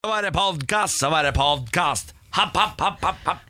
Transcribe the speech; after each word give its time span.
Så 0.00 0.08
være 0.08 0.30
det 0.30 0.32
podkast, 0.32 1.02
å 1.04 1.08
være 1.12 1.30
podkast. 1.36 2.14
Happ, 2.32 2.54
happ, 2.56 2.78
happ, 2.80 3.02
happ, 3.04 3.18
happ. 3.26 3.40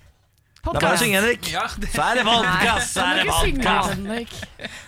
Det 0.65 0.73
er 0.73 0.83
bare 0.83 0.97
å 0.97 0.99
synge, 0.99 1.21
Henrik. 1.21 1.45
Ja, 1.53 1.61
det- 1.79 1.91
Så 1.93 2.03
er 2.03 2.15
det 2.19 2.25
podkast, 2.27 2.91
så 2.91 3.05
er 3.05 3.15
det 3.21 3.27
podkast. 3.31 4.01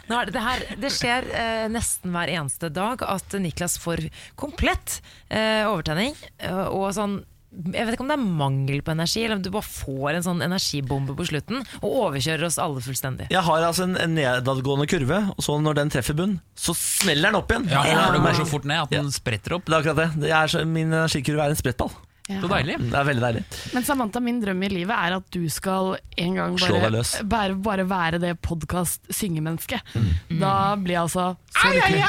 Nå 0.09 0.19
er 0.19 0.25
det, 0.27 0.33
det, 0.35 0.43
her, 0.43 0.64
det 0.83 0.90
skjer 0.90 1.29
eh, 1.30 1.69
nesten 1.71 2.11
hver 2.11 2.27
eneste 2.35 2.69
dag 2.75 3.01
at 3.06 3.29
Niklas 3.38 3.79
får 3.79 4.11
komplett 4.35 5.01
eh, 5.30 5.62
overtenning. 5.71 6.17
eh, 6.40 6.64
og 6.67 6.90
sånn 6.98 7.21
jeg 7.53 7.85
vet 7.85 7.95
ikke 7.97 8.04
om 8.06 8.08
det 8.13 8.17
er 8.17 8.37
mangel 8.42 8.79
på 8.85 8.92
energi, 8.95 9.24
eller 9.26 9.37
om 9.37 9.42
du 9.45 9.51
bare 9.53 9.67
får 9.69 10.17
en 10.19 10.24
sånn 10.24 10.40
energibombe 10.47 11.17
på 11.19 11.26
slutten 11.29 11.61
og 11.83 11.88
overkjører 12.06 12.47
oss 12.49 12.56
alle 12.63 12.81
fullstendig. 12.85 13.26
Jeg 13.35 13.44
har 13.44 13.67
altså 13.67 13.85
en, 13.85 13.97
en 14.01 14.15
nedadgående 14.17 14.87
kurve, 14.88 15.19
og 15.37 15.44
så 15.44 15.58
når 15.61 15.76
den 15.83 15.93
treffer 15.93 16.16
bunn, 16.16 16.38
så 16.57 16.73
smeller 16.79 17.29
den 17.29 17.41
opp 17.43 17.52
igjen. 17.52 17.69
Ja, 17.69 17.83
Ja. 17.84 18.07
for 18.07 18.16
det 18.16 18.23
går 18.25 18.38
så 18.41 18.48
fort 18.48 18.65
ned 18.70 18.87
at 18.87 18.95
den 18.97 19.12
spretter 19.12 19.59
opp. 19.59 19.66
Det 19.69 19.75
er 19.77 19.83
akkurat 19.83 20.01
det. 20.01 20.09
det 20.25 20.33
er 20.33 20.47
så, 20.55 20.65
min 20.65 20.88
energikurve 20.93 21.45
er 21.45 21.52
en 21.52 21.61
sprettball. 21.61 21.93
Så 22.41 22.48
deilig. 22.51 22.77
Det 22.88 22.96
er 22.98 23.05
veldig 23.09 23.23
deilig. 23.27 23.42
Men 23.75 23.84
Samantha, 23.87 24.20
min 24.25 24.41
drøm 24.43 24.62
i 24.65 24.69
livet 24.73 24.97
er 24.97 25.16
at 25.19 25.27
du 25.34 25.43
skal 25.52 25.93
en 26.23 26.34
gang 26.38 26.57
Slå 26.59 26.77
deg 26.79 26.83
bare, 26.87 26.95
løs. 26.97 27.12
bare, 27.34 27.55
bare 27.69 27.84
være 27.91 28.20
det 28.23 28.33
podkast-syngemennesket. 28.47 29.80
Mm. 29.95 30.41
Da 30.41 30.55
blir 30.80 30.97
jeg 30.97 31.02
altså 31.02 31.27
så 31.52 31.73
lykkelig. 31.74 32.02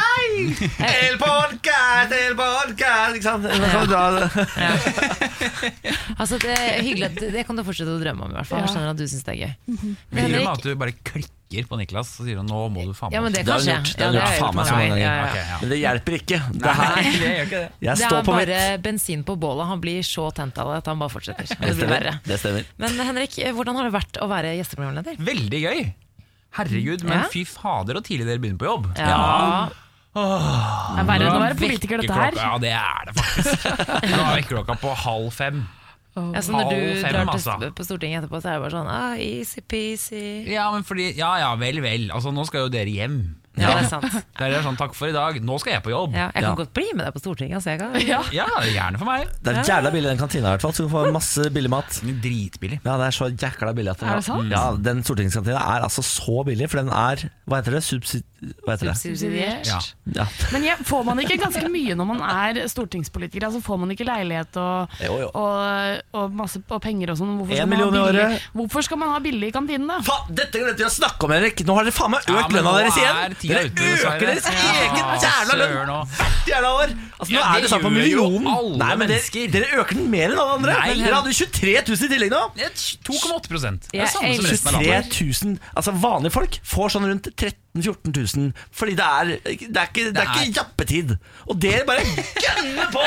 El 0.87 1.17
podcast, 1.25 2.13
el 2.15 2.35
podcast 2.39 3.17
Ikke 3.19 3.27
sant? 3.27 3.43
Ja. 3.51 3.83
ja. 4.63 4.73
Altså, 6.19 6.37
det, 6.41 6.53
er 6.53 6.81
hyggelig, 6.83 7.05
at- 7.09 7.33
det 7.33 7.43
kan 7.47 7.57
du 7.57 7.63
fortsette 7.65 7.93
å 7.93 7.99
drømme 8.01 8.25
om, 8.27 8.31
i 8.33 8.37
hvert 8.37 8.47
fall. 8.49 8.61
Jeg 8.63 8.73
skjønner 8.73 8.91
at 8.93 8.99
du 8.99 9.05
syns 9.09 9.25
det 9.27 9.33
er 9.33 9.39
gøy. 9.43 9.53
Vil 10.13 10.35
du 10.37 10.41
at 10.49 10.63
du 10.65 10.73
bare 10.79 10.93
klikker 11.03 11.42
på 11.69 11.77
Niklas 11.77 12.09
og 12.19 12.25
sier 12.25 12.41
nå 12.41 12.59
må 12.73 12.83
du 12.89 12.93
faen 12.97 13.11
meg 13.11 13.17
ja, 13.17 13.21
men 13.21 13.31
det 13.35 13.43
Det 13.45 13.53
har 13.53 13.59
hun 13.61 13.69
gjort. 13.69 13.91
Det 13.97 14.03
har 14.03 14.11
hun 14.11 14.17
gjort 14.17 14.39
faen 14.41 14.55
meg 14.57 14.65
så 14.65 14.73
mange 14.73 14.89
ganger. 14.89 15.03
Ja, 15.05 15.13
ja. 15.13 15.43
Ja. 15.53 15.57
Men 15.61 15.69
det 15.69 15.77
hjelper 15.83 16.17
ikke. 16.17 16.39
Det 16.53 16.65
Nei, 16.65 16.73
her, 16.73 17.03
det 17.03 17.29
gjør 17.29 17.43
ikke 17.45 17.61
det. 17.61 17.69
jeg 17.85 17.95
Det 18.01 18.07
er 18.09 18.23
bare 18.31 18.45
mitt. 18.57 18.81
bensin 18.83 19.23
på 19.23 19.35
bålet. 19.39 19.67
Han 19.69 19.81
blir 19.85 20.01
så 20.03 20.25
tent 20.33 20.57
av 20.57 20.71
det 20.73 20.77
at 20.81 20.89
han 20.89 20.99
bare 20.99 21.13
fortsetter. 21.13 21.45
Det 21.45 21.59
Det 21.59 21.67
blir 21.69 21.75
stemmer. 21.77 21.93
verre. 21.99 22.15
Det 22.25 22.39
stemmer. 22.41 22.65
Men 22.81 22.99
Henrik, 23.11 23.37
hvordan 23.53 23.75
har 23.77 23.83
det 23.89 23.93
vært 23.93 24.17
å 24.23 24.27
være 24.33 24.55
gjesteprogramleder? 24.57 25.21
Veldig 25.29 25.61
gøy. 25.67 25.93
Herregud, 26.57 27.03
men 27.03 27.17
Ja. 27.21 27.27
fy 27.33 27.45
fader 27.45 27.97
og 27.97 28.03
tidlig 28.05 28.25
dere 28.27 28.39
begynner 28.41 28.59
på 28.61 28.65
jobb. 28.71 28.91
Ja. 28.97 29.69
Åh, 30.13 30.93
Det 30.93 30.99
er 31.01 31.07
verre 31.09 31.25
enn 31.25 31.37
å 31.37 31.41
være 31.41 31.55
politiker, 31.57 31.97
dette 32.03 32.13
her. 32.13 32.35
Ja, 32.37 32.57
det 32.61 32.69
er 32.77 33.07
det 33.07 33.13
faktisk. 33.17 33.63
Nå 34.11 34.19
er 34.21 34.35
vekkerklokka 34.41 34.75
på 34.83 34.91
halv 34.95 35.31
fem. 35.33 35.63
Ja, 36.15 36.21
Altså 36.37 36.51
når 36.53 36.67
du 36.69 36.79
fem, 37.01 37.11
drar 37.13 37.25
til, 37.31 37.49
altså. 37.51 37.71
på 37.73 37.83
Stortinget 37.87 38.23
etterpå, 38.23 38.41
så 38.43 38.49
er 38.51 38.59
det 38.59 38.61
bare 38.67 38.75
sånn 38.77 38.89
ah, 38.93 39.15
easy-peasy. 39.17 40.25
Ja, 40.53 40.67
men 40.73 40.83
fordi, 40.85 41.11
ja 41.17 41.31
ja, 41.41 41.53
vel 41.59 41.79
vel. 41.83 42.09
Altså, 42.13 42.33
nå 42.35 42.45
skal 42.45 42.67
jo 42.67 42.73
dere 42.73 42.91
hjem. 42.93 43.21
Ja, 43.53 43.69
det 43.77 43.83
er 43.83 43.89
sant. 43.91 44.15
Dere 44.39 44.55
er 44.57 44.63
sånn, 44.65 44.77
takk 44.79 44.95
for 44.97 45.11
i 45.11 45.13
dag, 45.13 45.35
nå 45.45 45.59
skal 45.61 45.75
jeg 45.75 45.83
på 45.85 45.91
jobb. 45.93 46.15
Ja, 46.17 46.31
jeg 46.33 46.41
Ja. 46.41 46.47
kan 46.49 46.57
godt 46.57 46.71
bli 46.73 46.87
med 46.97 47.05
deg 47.05 47.13
på 47.13 47.21
Stortinget. 47.21 47.59
Altså, 47.59 47.69
jeg 47.75 47.81
kan, 47.83 47.97
Ja. 48.01 48.21
Ja, 48.33 48.47
gjerne 48.65 48.97
for 48.97 49.05
meg. 49.05 49.27
Det 49.45 49.53
er 49.53 49.59
jævla 49.69 49.91
billig 49.93 50.09
den 50.09 50.17
kantina, 50.23 50.47
i 50.47 50.55
hvert 50.55 50.65
fall. 50.65 50.73
Så 50.73 50.87
du 50.87 50.89
får 50.89 51.11
masse 51.13 51.45
billig 51.53 51.69
mat. 51.69 51.99
Dritbillig. 52.25 52.79
Ja, 52.81 52.95
det 52.97 53.11
er 53.11 53.17
så 53.19 53.29
jækla 53.29 53.75
billig 53.77 53.93
at 53.93 54.01
Er 54.09 54.15
det 54.17 54.25
sant? 54.25 54.49
Ja, 54.49 54.63
Den 54.89 55.03
stortingskantina 55.05 55.61
er 55.61 55.85
altså 55.85 56.01
så 56.01 56.41
billig, 56.49 56.69
for 56.73 56.81
den 56.81 56.89
er 56.89 57.27
Hva 57.45 57.61
heter 57.61 57.77
det? 57.77 57.83
Subsid... 57.85 58.25
Hva 58.65 58.73
heter 58.75 58.89
det? 58.89 58.95
Subsidiert. 58.99 59.67
Ja. 59.69 59.79
Ja. 60.17 60.25
Men 60.53 60.65
ja, 60.67 60.75
får 60.85 61.03
man 61.07 61.19
ikke 61.23 61.37
ganske 61.41 61.63
mye 61.71 61.95
når 61.99 62.07
man 62.09 62.21
er 62.23 62.61
stortingspolitiker? 62.71 63.45
Altså 63.47 63.61
Får 63.63 63.79
man 63.81 63.91
ikke 63.95 64.05
leilighet 64.07 64.57
og, 64.59 64.95
Jo, 65.03 65.17
jo. 65.23 65.29
og, 65.39 66.01
og 66.19 66.33
masse 66.37 66.59
og 66.67 66.81
penger 66.83 67.13
og 67.13 67.19
sånn? 67.21 67.37
Hvorfor, 67.39 67.55
skal 67.55 67.69
man 67.69 67.79
ha 67.83 68.09
billig- 68.11 68.41
hvorfor 68.57 68.85
skal 68.87 68.99
man 69.01 69.13
ha 69.13 69.19
billig 69.23 69.49
i 69.51 69.55
kantinen, 69.55 69.87
da? 69.89 69.99
Fa, 70.05 70.17
dette 70.29 70.59
glemte 70.61 70.83
vi 70.83 70.87
å 70.87 70.91
snakke 70.93 71.27
om, 71.27 71.33
Henrik! 71.35 71.63
Nå 71.67 71.77
har 71.77 71.87
dere 71.87 71.95
faen 71.95 72.13
meg 72.13 72.27
økt 72.33 72.55
lønna 72.57 72.75
deres 72.79 72.99
er 72.99 73.37
igjen! 73.39 73.73
Dere 73.79 73.95
øker 74.11 74.27
deres 74.27 74.49
egen 74.51 74.99
Ja, 74.99 75.07
jævla 75.23 75.59
lønn 75.63 75.93
hvert 76.19 76.51
jævla 76.51 76.73
år! 76.81 76.95
Altså, 77.13 77.29
nå 77.31 77.39
Ja, 77.39 77.43
er 77.53 77.63
det 77.63 77.71
det 77.71 77.81
på 77.85 77.91
millionen. 77.93 78.77
Nei, 78.81 78.91
men 78.99 79.11
dere, 79.13 79.45
dere 79.53 79.81
øker 79.83 79.99
den 80.01 80.09
mer 80.11 80.33
enn 80.33 80.41
alle 80.43 80.57
andre! 80.59 80.77
Nei. 80.81 80.97
dere 80.99 81.19
hadde 81.21 81.33
23 81.39 81.75
000 81.87 82.07
i 82.07 82.11
tillegg 82.17 82.33
nå! 82.33 82.41
Er 82.59 82.73
2,8 82.75 83.51
prosent. 83.53 83.89
Det 83.93 84.03
er 84.03 84.11
samme 84.11 84.33
som 84.37 84.49
resten 84.51 84.75
av 84.75 84.83
23 84.83 84.91
landet. 84.91 85.19
000 85.43 85.57
Altså 85.79 85.93
Vanlige 86.03 86.33
folk 86.35 86.59
får 86.67 86.93
sånn 86.97 87.07
rundt 87.09 87.29
13 87.73 88.13
000-14 88.13 88.37
000 88.37 88.51
Fordi 88.71 88.93
det 88.99 89.05
er, 89.05 89.29
det 89.43 89.79
er 89.81 89.87
ikke, 89.89 90.03
det 90.13 90.21
er 90.21 90.27
ikke 90.29 90.57
jappetid 90.59 91.13
Og 91.49 91.57
dere 91.63 91.85
bare 91.87 92.03
gønner 92.05 92.91
på 92.93 93.05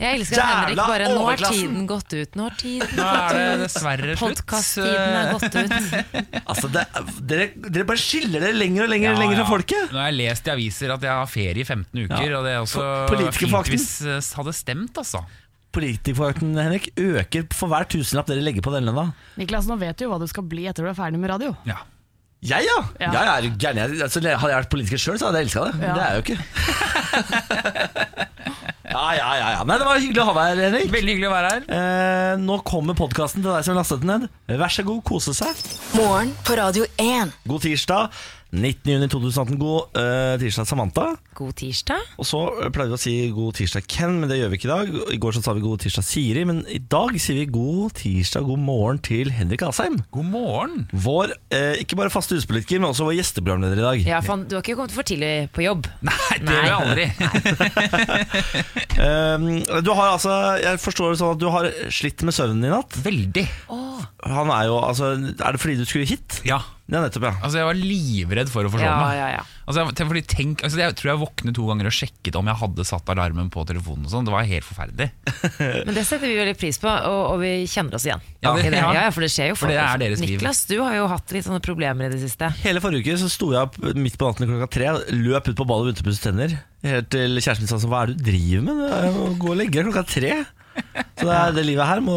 Jeg 0.00 0.18
elsker 0.18 0.40
at 0.42 0.50
Henrik 0.50 0.74
Jævla 0.74 0.86
bare 0.90 1.06
Nå 1.06 1.14
har 1.14 1.22
overklassen. 1.22 1.60
tiden 1.60 1.86
gått 1.88 2.12
ut. 2.18 2.34
Nå 2.36 2.42
har 2.48 2.56
tiden 2.60 2.96
Nå 2.98 3.06
er 3.06 3.30
det 3.30 3.44
gått 3.46 3.54
ut. 3.54 3.62
dessverre 3.62 4.16
slutt. 4.16 4.42
Podcast-tiden 4.42 5.16
er 5.16 5.32
gått 5.32 5.56
ut. 5.56 5.72
Altså 6.50 6.68
det, 6.74 6.82
dere, 7.30 7.46
dere 7.70 7.86
bare 7.88 8.02
skiller 8.02 8.42
dere 8.44 8.58
lenger 8.58 8.84
og 8.86 8.92
lenger, 8.92 9.14
Ja, 9.14 9.20
lenger 9.22 9.38
ja. 9.38 9.40
fra 9.46 9.54
folket 9.54 9.94
Nå 9.94 10.02
har 10.02 10.10
jeg 10.10 10.18
lest 10.20 10.50
i 10.50 10.54
aviser 10.56 10.92
at 10.96 11.06
jeg 11.08 11.14
har 11.22 11.30
ferie 11.30 11.62
i 11.62 11.66
15 11.66 12.04
uker, 12.04 12.28
Ja. 12.28 12.36
og 12.40 12.44
det 12.46 12.52
er 12.56 12.60
også 12.66 12.84
politikerfakten. 13.14 13.72
fint 13.72 13.86
hvis 13.86 13.90
eh, 14.04 14.36
hadde 14.42 14.54
stemt, 14.60 15.00
altså. 15.02 15.22
Politikerforakten, 15.76 16.54
Henrik, 16.56 16.86
øker 16.96 17.48
for 17.52 17.68
hver 17.72 17.84
tusenlapp 17.90 18.28
dere 18.30 18.40
legger 18.44 18.64
på 18.64 18.72
den 18.72 18.86
lønna 18.88 19.10
Niklas, 19.36 19.66
nå 19.68 19.76
vet 19.80 19.98
du 19.98 20.06
jo 20.06 20.12
hva 20.14 20.20
du 20.22 20.26
skal 20.30 20.46
bli 20.48 20.64
etter 20.70 20.86
du 20.86 20.88
er 20.92 20.96
ferdig 20.96 21.20
med 21.20 21.28
radio. 21.34 21.50
Ja. 21.68 21.82
Jeg, 22.44 22.66
ja! 22.68 22.76
Ja. 23.00 23.10
Jeg 23.12 23.26
er 23.26 23.56
gæren. 23.58 23.76
Jeg- 23.80 24.02
Altså, 24.02 24.20
hadde 24.20 24.50
jeg 24.52 24.58
vært 24.60 24.70
politiker 24.70 24.98
sjøl, 25.00 25.18
så 25.18 25.26
hadde 25.30 25.38
jeg 25.40 25.46
elska 25.48 25.64
det. 25.64 25.74
Men 25.80 25.88
Ja. 25.88 25.94
det 25.94 26.02
er 26.02 26.08
jeg 26.10 26.16
jo 26.16 26.22
ikke. 26.26 26.38
ja, 28.96 29.04
ja, 29.16 29.30
ja, 29.40 29.48
ja. 29.56 29.64
Nei, 29.66 29.78
det 29.80 29.86
var 29.88 29.98
hyggelig 30.00 30.22
å 30.22 30.26
ha 30.28 30.34
deg 30.36 30.44
her, 30.50 30.62
Henrik. 30.66 30.90
Veldig 30.94 31.14
hyggelig 31.16 31.28
å 31.30 31.34
være 31.34 31.50
her. 31.54 31.62
Eh, 31.76 32.36
nå 32.44 32.58
kommer 32.68 32.94
podkasten 32.98 33.42
til 33.42 33.50
deg 33.50 33.64
som 33.66 33.74
har 33.74 33.80
lastet 33.82 34.04
den 34.04 34.12
ned. 34.12 34.28
Vær 34.60 34.72
så 34.76 34.84
god, 34.86 35.02
kose 35.08 35.34
seg. 35.36 35.64
Morgen 35.96 36.32
på 36.46 36.56
Radio 36.60 36.86
1. 37.02 37.32
God 37.48 37.64
tirsdag. 37.66 38.10
19. 38.54 38.92
juni 38.92 39.08
2018. 39.10 39.56
God 39.58 39.96
eh, 39.98 40.36
tirsdag, 40.40 40.66
Samantha. 40.68 41.06
God 41.36 41.52
tirsdag. 41.58 42.02
Og 42.20 42.28
så 42.28 42.40
eh, 42.62 42.70
pleier 42.72 42.92
vi 42.92 42.96
å 42.96 43.00
si 43.00 43.14
god 43.34 43.56
tirsdag, 43.58 43.86
Ken, 43.90 44.20
men 44.20 44.30
det 44.30 44.38
gjør 44.38 44.52
vi 44.52 44.60
ikke 44.60 44.68
i 44.68 44.72
dag. 44.72 44.92
I 45.16 45.18
går 45.22 45.34
så 45.36 45.42
sa 45.42 45.54
vi 45.56 45.64
god 45.64 45.82
tirsdag, 45.82 46.06
Siri, 46.06 46.44
men 46.48 46.62
i 46.70 46.78
dag 46.78 47.16
sier 47.20 47.40
vi 47.40 47.48
god 47.50 47.96
tirsdag, 47.98 48.46
god 48.46 48.62
morgen 48.62 49.00
til 49.04 49.32
Henrik 49.34 49.64
Asheim. 49.66 49.98
God 50.14 50.28
morgen. 50.30 50.86
Vår 50.94 51.34
eh, 51.50 51.82
ikke 51.82 51.98
bare 51.98 52.12
faste 52.14 52.38
huspolitiker, 52.38 52.80
men 52.82 52.92
også 52.92 53.08
vår 53.08 53.18
gjesteprogramleder 53.18 53.82
i 53.82 53.86
dag. 53.88 54.06
Ja, 54.14 54.22
faen, 54.24 54.46
du 54.46 54.56
har 54.58 54.64
ikke 54.64 54.78
kommet 54.78 54.94
for 54.94 55.06
tidlig 55.10 55.34
på 55.56 55.66
jobb. 55.66 55.90
Nei, 56.06 56.38
det 56.38 56.54
gjør 56.54 56.70
jeg 56.70 56.76
aldri. 56.78 57.08
um, 59.02 59.50
du 59.86 59.92
har 59.92 60.14
altså, 60.14 60.38
jeg 60.62 60.82
forstår 60.86 61.12
det 61.12 61.20
sånn 61.24 61.34
at 61.34 61.42
du 61.42 61.50
har 61.52 61.70
slitt 61.90 62.22
med 62.22 62.36
søvnen 62.36 62.70
i 62.70 62.72
natt. 62.72 62.96
Veldig. 63.02 63.46
Han 64.26 64.54
er 64.54 64.70
jo, 64.70 64.80
altså, 64.86 65.12
Er 65.18 65.54
det 65.54 65.60
fordi 65.62 65.76
du 65.82 65.86
skulle 65.88 66.08
hit? 66.08 66.40
Ja. 66.46 66.62
Ja, 66.86 67.00
nettopp, 67.02 67.24
ja. 67.26 67.32
Altså, 67.42 67.58
jeg 67.58 67.66
var 67.66 67.78
livredd 67.80 68.50
for 68.52 68.62
å 68.62 68.70
forsove 68.70 68.86
Ja, 68.86 68.98
meg. 69.02 69.16
ja, 69.18 69.28
ja. 69.34 69.40
Altså, 69.66 69.82
jeg, 69.82 70.06
fordi 70.06 70.20
tenk, 70.30 70.60
altså, 70.62 70.78
jeg 70.78 70.94
tror 71.00 71.08
jeg 71.10 71.18
våknet 71.18 71.56
to 71.58 71.64
ganger 71.66 71.88
og 71.90 71.94
sjekket 71.96 72.36
om 72.38 72.46
jeg 72.46 72.58
hadde 72.60 72.84
satt 72.86 73.10
alarmen 73.10 73.48
på 73.50 73.64
telefonen. 73.66 74.04
og 74.06 74.12
sånn 74.12 74.28
Det 74.28 74.34
var 74.36 74.46
helt 74.46 74.62
forferdelig. 74.68 75.08
Men 75.88 75.96
det 75.98 76.04
setter 76.06 76.30
vi 76.30 76.36
veldig 76.38 76.54
pris 76.60 76.78
på, 76.78 76.86
og, 76.86 77.22
og 77.32 77.40
vi 77.42 77.50
kjenner 77.66 77.98
oss 77.98 78.06
igjen. 78.06 78.22
Ja, 78.44 78.52
det- 78.54 78.70
det. 78.70 78.78
ja. 78.78 78.92
ja, 78.94 79.02
ja, 79.08 79.10
for 79.16 79.26
det 79.26 79.32
skjer 79.34 79.50
jo 79.50 79.56
For 79.58 79.72
det 79.72 79.80
er 79.82 79.98
deres 80.04 80.22
liv. 80.22 80.36
Niklas, 80.38 80.62
du 80.70 80.76
har 80.84 80.94
jo 81.00 81.08
hatt 81.10 81.34
litt 81.34 81.48
sånne 81.48 81.62
problemer 81.66 82.06
i 82.06 82.12
det 82.14 82.20
siste. 82.22 82.52
Hele 82.62 82.82
forrige 82.84 83.02
uke 83.02 83.18
så 83.24 83.32
sto 83.34 83.50
jeg 83.56 83.66
opp 83.66 83.80
midt 83.98 84.14
på 84.22 84.30
natten 84.30 84.46
klokka 84.52 84.70
tre, 84.78 84.92
løp 85.10 85.50
ut 85.50 85.58
på 85.58 85.66
badet 85.66 85.82
og 85.82 85.90
begynte 85.90 86.06
å 86.06 86.10
pusse 86.12 86.22
tenner. 86.22 86.54
Helt 86.86 87.10
til 87.10 87.34
kjæresten 87.42 87.66
min 87.66 87.72
sa 87.72 87.80
sånn 87.82 87.90
Hva 87.90 88.04
er 88.06 88.12
det 88.14 88.20
du 88.22 88.30
driver 88.30 88.62
med? 88.70 89.36
Gå 89.42 89.50
og 89.50 89.58
legge 89.58 89.80
deg 89.80 89.90
klokka 89.90 90.06
tre. 90.06 90.32
Så 91.16 91.24
det, 91.24 91.34
er 91.34 91.54
det 91.56 91.62
livet 91.66 91.88
her 91.88 92.02
må, 92.04 92.14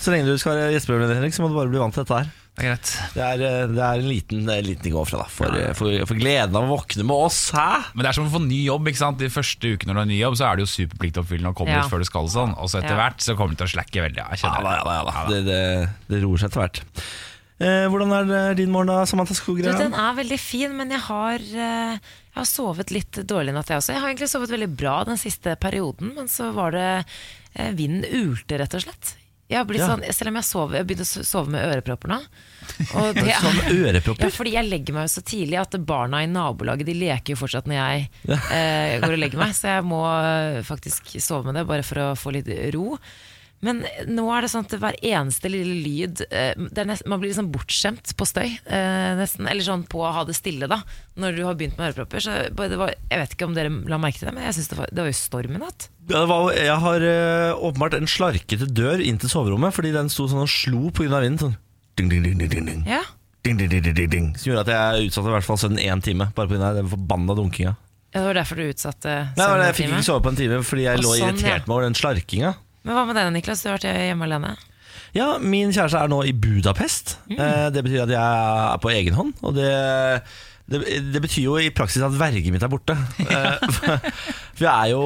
Så 0.00 0.12
lenge 0.14 0.30
du 0.30 0.38
skal 0.38 0.54
være 0.54 0.72
gjesteprogramleder, 0.76 1.18
Henrik, 1.18 1.34
så 1.34 1.42
må 1.44 1.48
du 1.50 1.56
bare 1.58 1.68
bli 1.72 1.80
vant 1.82 1.92
til 1.96 2.04
dette 2.06 2.20
her. 2.22 2.28
Det 2.58 2.64
er 2.66 2.72
greit. 2.72 2.90
Det 3.14 3.22
er, 3.22 3.42
eh, 3.46 3.66
det 3.70 3.82
er 3.86 4.00
en 4.02 4.08
liten, 4.10 4.40
det 4.48 4.54
er 4.56 4.58
en 4.64 4.66
liten 4.66 4.82
ting 4.82 4.94
å 4.96 5.04
gå 5.04 5.06
fra, 5.12 5.20
da. 5.22 5.28
For, 5.30 5.54
for, 5.78 5.94
for 6.10 6.18
gleden 6.18 6.56
av 6.58 6.66
å 6.66 6.72
våkne 6.74 7.04
med 7.06 7.14
oss. 7.28 7.38
Hæ? 7.54 7.68
Men 7.94 8.02
det 8.02 8.10
er 8.10 8.18
som 8.18 8.26
å 8.26 8.32
få 8.34 8.42
ny 8.42 8.58
jobb. 8.66 8.90
ikke 8.90 8.98
sant? 9.04 9.18
De 9.22 9.30
første 9.30 9.70
ukene 9.76 9.92
når 9.94 9.94
du 9.94 10.02
har 10.02 10.10
ny 10.10 10.18
jobb, 10.18 10.36
så 10.40 10.48
er 10.50 10.58
det 10.58 10.66
jo 10.66 10.72
superpliktoppfyllende 10.74 11.54
å 11.54 11.58
komme 11.62 11.70
Ja. 11.76 11.84
ut 11.86 11.90
før 11.92 12.02
du 12.02 12.08
skal. 12.10 12.26
sånn 12.34 12.56
Og 12.58 12.66
så 12.68 12.82
etter 12.82 12.96
Ja. 12.96 13.00
hvert 13.04 13.22
så 13.22 13.36
kommer 13.38 13.54
du 13.54 13.62
til 13.62 13.70
å 13.70 13.74
slacke 13.78 14.02
veldig. 14.02 14.18
Ja, 14.18 14.28
jeg 14.34 14.42
Ja 14.42 14.50
da, 14.50 14.58
det. 14.58 14.76
ja 14.76 14.84
da, 14.84 14.94
ja 14.98 15.04
da. 15.06 15.24
Det, 15.30 15.40
det, 15.46 15.90
det 16.10 16.22
roer 16.26 16.38
seg 16.42 16.50
etter 16.50 16.64
hvert. 16.66 16.82
Eh, 17.60 17.86
hvordan 17.90 18.12
er 18.30 18.54
din 18.54 18.70
morgen, 18.70 18.86
da, 18.86 19.04
Samantha 19.04 19.34
Skogran? 19.34 19.78
den 19.78 19.94
er 19.94 20.12
veldig 20.14 20.38
fin, 20.38 20.76
men 20.78 20.90
jeg 20.94 21.00
har, 21.00 21.34
eh, 21.42 21.94
jeg 21.98 22.38
har 22.38 22.44
sovet 22.46 22.90
litt 22.94 23.10
dårlig 23.26 23.50
i 23.50 23.56
natt, 23.56 23.66
jeg 23.72 23.78
også. 23.80 23.94
Jeg 23.96 24.00
har 24.02 24.08
egentlig 24.12 24.28
sovet 24.30 24.50
veldig 24.50 24.76
bra 24.78 25.02
den 25.08 25.16
siste 25.18 25.56
perioden, 25.58 26.12
men 26.14 26.26
så 26.30 26.52
var 26.54 26.70
det 26.76 27.04
eh, 27.56 27.72
Vinden 27.74 28.04
ulte, 28.14 28.58
rett 28.60 28.74
og 28.78 28.82
slett. 28.84 29.14
Jeg 29.50 29.58
har 29.58 29.64
blitt 29.64 29.80
Ja. 29.80 29.88
sånn, 29.96 30.04
selv 30.12 30.28
om 30.28 30.34
jeg 30.38 30.44
sover, 30.44 30.76
jeg 30.76 30.86
begynte 30.86 31.08
å 31.08 31.24
sove 31.26 31.48
med 31.48 31.64
ørepropper 31.66 32.08
nå. 32.12 32.20
Og 32.98 33.14
det 33.16 33.36
Sånn 33.38 33.62
ørepropper? 33.74 34.26
Ja, 34.26 34.34
fordi 34.34 34.54
jeg 34.56 34.68
legger 34.68 34.96
meg 34.96 35.08
jo 35.08 35.14
så 35.16 35.24
tidlig 35.26 35.58
at 35.60 35.78
barna 35.88 36.22
i 36.24 36.28
nabolaget 36.30 36.88
De 36.88 36.96
leker 36.98 37.34
jo 37.34 37.40
fortsatt 37.40 37.68
når 37.70 37.78
jeg 37.78 38.10
eh, 38.28 38.98
går 39.02 39.16
og 39.16 39.22
legger 39.22 39.40
meg, 39.40 39.56
så 39.56 39.74
jeg 39.76 39.88
må 39.88 40.04
eh, 40.08 40.60
faktisk 40.66 41.16
sove 41.22 41.48
med 41.48 41.58
det, 41.58 41.66
bare 41.68 41.86
for 41.86 42.02
å 42.02 42.12
få 42.18 42.34
litt 42.36 42.48
ro. 42.74 42.94
Men 43.64 43.80
nå 44.06 44.24
er 44.30 44.44
det 44.44 44.50
sånn 44.52 44.66
at 44.68 44.74
hver 44.78 44.96
eneste 45.02 45.50
lille 45.50 45.80
lyd 45.82 46.20
eh, 46.28 46.52
det 46.54 46.78
er 46.78 46.86
nest, 46.92 47.06
Man 47.10 47.18
blir 47.18 47.32
liksom 47.32 47.50
bortskjemt 47.50 48.12
på 48.14 48.26
støy, 48.28 48.46
eh, 48.54 49.10
nesten. 49.18 49.48
Eller 49.50 49.66
sånn 49.66 49.82
på 49.90 50.04
å 50.06 50.12
ha 50.14 50.22
det 50.28 50.36
stille, 50.38 50.68
da. 50.70 50.78
Når 51.18 51.38
du 51.38 51.42
har 51.46 51.58
begynt 51.58 51.78
med 51.80 51.90
ørepropper. 51.90 52.22
Så 52.22 52.36
var, 52.54 52.94
jeg 52.94 53.22
vet 53.24 53.34
ikke 53.34 53.48
om 53.50 53.56
dere 53.58 53.72
la 53.90 53.98
merke 53.98 54.20
til 54.20 54.30
det, 54.30 54.36
men 54.38 54.46
jeg 54.46 54.60
synes 54.60 54.70
det, 54.70 54.78
var, 54.82 54.92
det 54.94 55.04
var 55.04 55.10
jo 55.10 55.18
storm 55.18 55.58
i 55.58 55.62
natt. 55.64 55.88
Ja, 56.08 56.20
det 56.22 56.28
var, 56.30 56.52
jeg 56.54 56.82
har 56.86 57.08
åpenbart 57.58 57.98
en 57.98 58.08
slarkete 58.08 58.70
dør 58.70 59.02
inn 59.04 59.18
til 59.20 59.32
soverommet, 59.32 59.74
fordi 59.76 59.90
den 59.96 60.12
sto 60.12 60.28
sånn 60.30 60.46
og 60.46 60.52
slo 60.52 60.92
pga. 60.94 61.18
vinden. 61.18 61.42
Sånn 61.42 61.58
ding, 61.98 62.08
ding, 62.22 62.38
ding, 62.38 62.48
ding, 62.54 62.66
ding. 62.70 62.84
Ja, 62.86 63.02
Ding, 63.46 63.56
ding, 63.56 63.68
ding, 63.70 63.82
ding, 63.82 63.94
ding, 63.96 64.08
ding. 64.12 64.24
Som 64.38 64.50
gjorde 64.52 64.64
at 64.66 64.70
jeg 64.74 65.08
utsatte 65.08 65.30
i 65.30 65.34
hvert 65.36 65.46
fall 65.46 65.58
sønnen 65.62 65.78
én 65.80 66.00
time, 66.04 66.26
bare 66.36 66.50
pga. 66.50 66.72
den 66.78 66.88
forbanna 66.90 67.34
dunkinga. 67.38 67.74
Det 68.12 68.22
var 68.24 68.34
derfor 68.38 68.56
du 68.58 68.64
utsatte 68.70 69.12
Nei, 69.36 69.46
men 69.52 69.62
jeg 69.66 69.74
fikk 69.76 69.90
ikke 69.92 70.04
sove 70.06 70.22
på 70.24 70.30
en 70.32 70.38
time 70.38 70.58
fordi 70.64 70.84
jeg 70.86 70.98
Å, 70.98 71.02
lå 71.04 71.10
sånn, 71.12 71.28
irritert 71.28 71.60
ja. 71.62 71.68
meg 71.68 71.74
over 71.76 71.84
den 71.86 71.96
slarkinga. 71.98 72.50
Men 72.88 72.96
hva 72.96 73.04
med 73.08 73.18
deg, 73.20 73.30
Niklas? 73.36 73.62
Du 73.62 73.68
har 73.68 73.76
vært 73.76 73.88
hjemme 74.08 74.24
alene. 74.26 74.54
Ja, 75.16 75.26
min 75.40 75.70
kjæreste 75.76 76.00
er 76.02 76.10
nå 76.12 76.22
i 76.28 76.32
Budapest. 76.36 77.16
Mm. 77.30 77.38
Eh, 77.40 77.64
Det 77.76 77.82
betyr 77.86 78.04
at 78.06 78.12
jeg 78.12 78.20
er 78.74 78.80
på 78.84 78.90
egen 78.92 79.16
hånd. 79.16 79.34
Og 79.44 79.54
det, 79.56 79.68
det, 80.68 80.82
det 81.14 81.22
betyr 81.24 81.46
jo 81.46 81.56
i 81.62 81.70
praksis 81.72 82.02
at 82.04 82.16
verget 82.20 82.50
mitt 82.52 82.64
er 82.66 82.72
borte. 82.72 82.96
Eh, 83.28 83.68
For 83.78 84.00
for 84.58 84.64
jeg 84.66 84.72
er 84.74 84.90
jo 84.90 85.04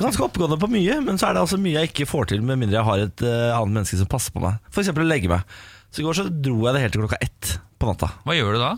ganske 0.00 0.24
oppegående 0.24 0.58
på 0.58 0.66
mye, 0.72 0.96
men 1.06 1.20
så 1.20 1.28
er 1.30 1.36
det 1.36 1.44
altså 1.44 1.60
mye 1.62 1.76
jeg 1.84 1.92
ikke 1.92 2.08
får 2.10 2.32
til 2.32 2.40
med 2.42 2.58
mindre 2.58 2.80
jeg 2.80 2.88
har 2.88 3.04
et 3.04 3.22
eh, 3.22 3.52
annet 3.54 3.76
menneske 3.78 4.00
som 4.00 4.08
passer 4.10 4.34
på 4.34 4.42
meg. 4.42 4.56
F.eks. 4.74 4.90
å 4.90 5.06
legge 5.06 5.30
meg. 5.30 5.44
Så 5.90 6.00
i 6.02 6.06
går 6.06 6.14
så 6.20 6.28
dro 6.30 6.60
jeg 6.66 6.74
det 6.76 6.82
helt 6.84 6.92
til 6.94 7.02
klokka 7.02 7.18
ett 7.24 7.58
på 7.80 7.88
natta. 7.90 8.12
Hva 8.24 8.36
gjør 8.38 8.54
du 8.54 8.60
da? 8.62 8.76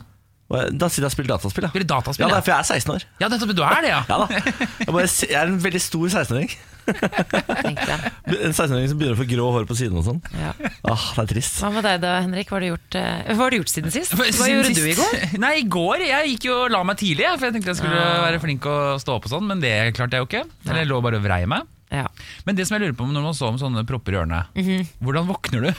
Da 0.52 0.88
sitter 0.92 1.06
jeg 1.06 1.08
og 1.08 1.12
spiller 1.14 1.30
dataspill. 1.32 1.64
Spiller 1.72 1.88
dataspill? 1.88 2.26
ja 2.26 2.34
Ja, 2.34 2.36
er 2.36 2.44
for 2.44 2.52
jeg 2.52 2.60
er 2.60 2.68
16 2.76 2.92
år. 2.92 3.04
ja 3.22 3.28
nettopp, 3.32 3.52
du 3.56 3.62
er 3.64 3.80
det, 3.80 3.88
ja. 3.88 4.02
Ja 4.10 4.18
da. 4.20 4.26
Jeg, 4.82 4.92
bare, 4.92 5.06
jeg 5.08 5.38
er 5.40 5.46
en 5.48 5.58
veldig 5.64 5.80
stor 5.80 6.08
16-åring. 6.12 6.50
En 7.62 8.52
16-åring 8.52 8.88
som 8.90 8.98
begynner 8.98 9.14
å 9.16 9.20
få 9.20 9.26
grå 9.30 9.46
hår 9.54 9.66
på 9.70 9.76
siden 9.78 9.98
og 10.00 10.04
sånn. 10.06 10.18
Ja. 10.36 10.50
Ah, 10.88 11.04
det 11.16 11.22
er 11.24 11.30
trist. 11.34 11.60
Hva 11.62 11.70
med 11.74 11.84
deg 11.86 12.00
da, 12.02 12.12
Henrik? 12.24 12.50
Hva 12.50 12.58
har 12.58 12.64
du 12.64 12.68
gjort, 12.72 12.96
uh, 12.98 13.32
hva 13.32 13.44
har 13.46 13.54
du 13.54 13.58
gjort 13.60 13.72
siden 13.72 13.94
sist? 13.94 14.14
Hva 14.18 14.26
Siden 14.28 14.56
gjorde 14.58 14.72
sist- 14.72 14.82
du 14.82 14.90
i 14.90 14.96
går? 14.98 15.22
Nei, 15.44 15.52
i 15.62 15.66
går 15.72 16.04
Jeg 16.04 16.32
gikk 16.34 16.48
jo 16.50 16.56
og 16.66 16.72
la 16.74 16.82
meg 16.88 16.98
tidlig, 17.00 17.28
for 17.38 17.48
jeg 17.48 17.56
tenkte 17.58 17.72
jeg 17.72 17.80
skulle 17.82 18.02
Ah. 18.02 18.20
være 18.26 18.42
flink 18.42 18.66
og 18.68 19.00
stå 19.02 19.16
opp 19.18 19.28
og 19.28 19.34
sånn, 19.36 19.46
men 19.48 19.62
det 19.62 19.72
klarte 19.96 20.18
jeg 20.18 20.24
jo 20.24 20.28
ikke. 20.30 20.44
Eller 20.68 20.82
jeg 20.84 20.90
lå 20.92 21.00
bare 21.04 21.20
og 21.20 21.24
vrei 21.26 21.42
meg. 21.48 21.68
Ja. 21.92 22.06
Men 22.48 22.56
det 22.56 22.64
som 22.68 22.76
jeg 22.78 22.86
lurer 22.86 22.96
på 22.98 23.04
når 23.08 23.26
man 23.30 23.36
så 23.36 23.48
om 23.52 23.58
sånne 23.60 23.82
propper 23.88 24.14
i 24.16 24.20
ørene, 24.22 24.42
Mhm. 24.56 24.86
hvordan 25.04 25.28
våkner 25.28 25.66
du? 25.68 25.72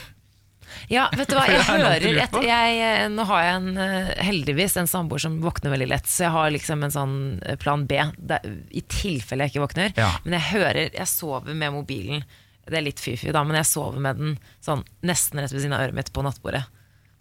Ja, 0.91 1.07
vet 1.15 1.31
du 1.31 1.35
hva, 1.37 1.45
jeg 1.51 1.63
hører 1.67 2.05
et, 2.23 2.37
jeg, 2.47 2.77
eh, 2.83 3.05
Nå 3.13 3.25
har 3.29 3.45
jeg 3.45 3.55
en, 3.59 3.81
eh, 3.85 4.13
heldigvis 4.27 4.77
en 4.81 4.89
samboer 4.89 5.23
som 5.23 5.39
våkner 5.43 5.73
veldig 5.73 5.89
lett, 5.93 6.09
så 6.09 6.27
jeg 6.27 6.35
har 6.35 6.53
liksom 6.55 6.85
en 6.85 6.95
sånn 6.95 7.17
eh, 7.45 7.57
plan 7.61 7.87
B 7.89 7.99
der, 8.17 8.47
i 8.71 8.83
tilfelle 8.91 9.47
jeg 9.47 9.55
ikke 9.55 9.65
våkner. 9.65 9.93
Ja. 9.99 10.11
Men 10.25 10.37
jeg 10.39 10.49
hører 10.51 10.83
Jeg 10.85 11.09
sover 11.09 11.57
med 11.57 11.75
mobilen. 11.75 12.23
Det 12.63 12.79
er 12.79 12.85
litt 12.85 13.01
fy-fy, 13.03 13.33
da, 13.35 13.43
men 13.43 13.59
jeg 13.59 13.67
sover 13.67 13.99
med 13.99 14.21
den 14.21 14.37
sånn 14.63 14.85
nesten 15.03 15.41
rett 15.41 15.51
ved 15.51 15.65
siden 15.65 15.75
av 15.75 15.83
øret 15.83 15.97
mitt 15.97 16.13
på 16.15 16.23
nattbordet. 16.23 16.63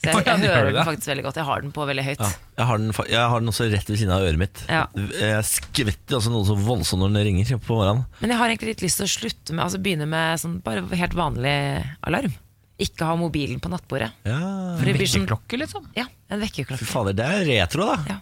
Så 0.03 0.11
jeg, 0.11 0.25
jeg 0.27 0.51
hører 0.51 0.73
den 0.75 0.87
faktisk 0.87 1.11
veldig 1.13 1.25
godt. 1.29 1.37
Jeg 1.39 1.47
har 1.47 1.61
den 1.63 1.73
på 1.75 1.85
veldig 1.87 2.03
høyt. 2.03 2.23
Ja, 2.23 2.31
jeg, 2.59 2.67
har 2.67 2.81
den, 2.81 2.95
jeg 3.13 3.27
har 3.33 3.43
den 3.43 3.51
også 3.53 3.67
rett 3.71 3.91
ved 3.93 4.01
siden 4.01 4.15
av 4.15 4.25
øret 4.27 4.41
mitt. 4.41 4.63
Ja. 4.67 4.81
Jeg 4.99 5.45
skvetter 5.47 6.19
altså 6.19 6.33
noe 6.33 6.49
så 6.49 6.57
voldsomt 6.59 7.05
når 7.05 7.13
den 7.15 7.27
ringer 7.29 7.61
på 7.63 7.77
morgenen. 7.77 8.09
Men 8.19 8.35
jeg 8.35 8.41
har 8.41 8.51
egentlig 8.51 8.73
litt 8.73 8.83
lyst 8.83 8.99
til 8.99 9.07
å 9.07 9.13
slutte 9.13 9.55
med 9.55 9.63
Altså 9.63 9.79
begynne 9.83 10.09
med 10.11 10.43
sånn 10.43 10.57
bare 10.65 10.83
helt 10.99 11.15
vanlig 11.15 11.55
alarm. 12.11 12.35
Ikke 12.83 13.07
ha 13.09 13.15
mobilen 13.17 13.61
på 13.63 13.71
nattbordet. 13.73 14.11
Ja. 14.27 14.41
For 14.79 14.85
det 14.89 14.97
blir 14.99 15.07
sånn 15.11 15.25
Vekkerklokke, 15.27 15.59
liksom? 15.63 15.87
Ja, 15.97 16.05
en 16.29 16.41
Fy 16.41 16.47
vekkerklokke. 16.49 16.87
fader, 16.91 17.17
det 17.19 17.25
er 17.31 17.45
retro, 17.49 17.87
da. 17.87 17.97
Ja. 18.09 18.19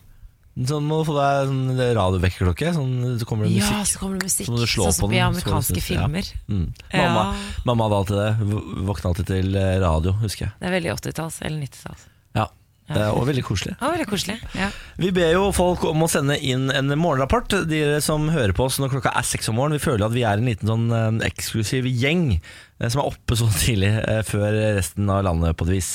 Sånn 0.67 0.85
må 0.85 0.99
du 1.01 1.07
få 1.09 1.15
deg 1.17 1.47
sånn 1.49 1.79
radiovekkerklokke. 1.97 2.73
Sånn, 2.75 2.95
så 3.21 3.25
kommer 3.29 3.47
det 3.47 3.55
Ja, 3.57 3.65
musikk. 3.71 3.87
så 3.95 3.99
kommer 4.03 4.19
det 4.19 4.27
musikk. 4.29 4.47
Så 4.47 4.53
må 4.53 4.59
du 4.61 4.67
slå 4.69 4.85
sånn 4.91 4.93
som 4.99 5.09
på 5.09 5.15
i 5.15 5.17
den, 5.17 5.33
så 5.33 5.45
du 5.45 5.51
amerikanske 5.51 5.77
synes- 5.79 5.91
ja. 5.91 6.01
filmer. 6.05 6.25
Mm. 6.51 6.73
Ja. 6.93 6.99
Mamma, 7.07 7.37
mamma 7.65 7.85
hadde 7.89 7.99
alltid 8.01 8.17
det. 8.21 8.33
V- 8.51 8.85
Våkna 8.91 9.11
alltid 9.15 9.27
til 9.31 9.57
eh, 9.57 9.79
radio, 9.81 10.12
husker 10.21 10.47
jeg. 10.47 10.53
Det 10.61 10.67
er 10.69 10.75
veldig 10.81 10.93
80-talls 10.99 11.41
eller 11.47 11.59
90-talls. 11.65 12.03
Ja, 12.35 12.47
det 12.91 12.97
er 13.06 13.13
også 13.15 13.27
veldig 13.31 13.45
koselig. 13.47 13.77
Ja, 13.81 13.91
veldig 13.95 14.09
koselig. 14.11 14.37
Ja. 14.59 14.71
Vi 14.99 15.11
ber 15.13 15.33
jo 15.33 15.53
folk 15.53 15.85
om 15.85 16.03
å 16.03 16.09
sende 16.11 16.37
inn 16.43 16.69
en 16.75 16.89
morgenrapport. 16.99 17.69
Dere 17.71 18.01
som 18.03 18.29
hører 18.29 18.53
på 18.53 18.65
oss 18.67 18.79
når 18.83 18.91
klokka 18.91 19.17
er 19.17 19.23
seks 19.23 19.49
om 19.49 19.55
morgenen. 19.55 19.79
Vi 19.79 19.87
føler 19.87 20.05
at 20.06 20.13
vi 20.13 20.25
er 20.27 20.33
en 20.37 20.45
liten 20.45 20.67
sånn 20.67 20.91
eh, 21.23 21.29
eksklusiv 21.31 21.87
gjeng 21.87 22.41
som 22.88 23.03
er 23.03 23.11
oppe 23.11 23.37
så 23.37 23.49
tidlig 23.53 23.91
eh, 24.00 24.23
før 24.25 24.56
resten 24.79 25.11
av 25.12 25.25
landet 25.27 25.59
på 25.61 25.67
et 25.69 25.75
vis. 25.77 25.91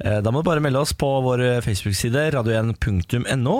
Eh, 0.00 0.20
Da 0.24 0.32
må 0.32 0.40
du 0.40 0.48
bare 0.48 0.62
melde 0.64 0.80
oss 0.80 0.94
på 0.96 1.08
vår 1.26 1.60
Facebook-side 1.66 2.30
radio1.no. 2.38 3.56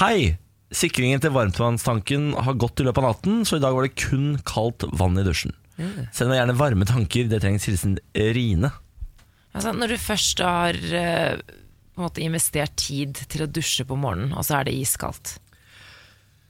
Hei! 0.00 0.36
Sikringen 0.68 1.20
til 1.24 1.32
varmtvannstanken 1.32 2.34
har 2.44 2.56
gått 2.60 2.82
i 2.82 2.84
løpet 2.84 3.00
av 3.00 3.14
natten, 3.14 3.38
så 3.48 3.56
i 3.56 3.62
dag 3.62 3.72
var 3.72 3.86
det 3.86 3.96
kun 3.96 4.34
kaldt 4.44 4.84
vann 5.00 5.16
i 5.16 5.24
dusjen. 5.24 5.54
Send 6.12 6.28
meg 6.28 6.40
gjerne 6.42 6.56
varme 6.58 6.88
tanker. 6.88 7.28
Det 7.30 7.38
trengs 7.40 7.64
hilsen 7.68 7.96
Rine. 8.12 8.68
Altså, 9.56 9.72
når 9.72 9.94
du 9.94 9.96
først 10.02 10.42
har 10.44 10.76
eh, 10.76 11.40
investert 12.20 12.76
tid 12.78 13.16
til 13.32 13.46
å 13.46 13.50
dusje 13.50 13.86
på 13.88 13.96
morgenen, 13.98 14.34
og 14.36 14.44
så 14.46 14.58
er 14.58 14.68
det 14.68 14.76
iskaldt. 14.76 15.38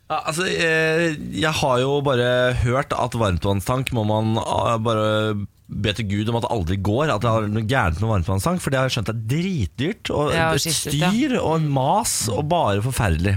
Ja, 0.09 0.23
altså, 0.25 0.47
eh, 0.49 1.19
jeg 1.37 1.53
har 1.61 1.81
jo 1.83 1.99
bare 2.05 2.55
hørt 2.63 2.95
at 2.97 3.17
varmtvannstank 3.21 3.93
må 3.93 4.07
man 4.09 4.39
ah, 4.41 4.79
bare 4.81 5.35
be 5.69 5.93
til 5.93 6.07
Gud 6.09 6.31
om 6.33 6.39
at 6.39 6.47
det 6.47 6.53
aldri 6.55 6.79
går. 6.81 7.13
At 7.13 7.25
det 7.25 7.29
er 7.29 7.49
noe 7.53 7.69
gærent 7.69 8.01
med 8.01 8.09
varmtvannstank. 8.15 8.63
For 8.65 8.73
det 8.73 8.81
har 8.81 8.89
jeg 8.89 8.97
skjønt 8.97 9.13
er 9.13 9.19
dritdyrt. 9.35 10.13
Og 10.17 10.33
Ja, 10.33 10.47
et 10.57 10.65
ja. 10.97 11.11
styr 11.13 11.37
og 11.43 11.59
en 11.59 11.69
mas 11.77 12.23
og 12.33 12.47
bare 12.49 12.81
forferdelig. 12.85 13.37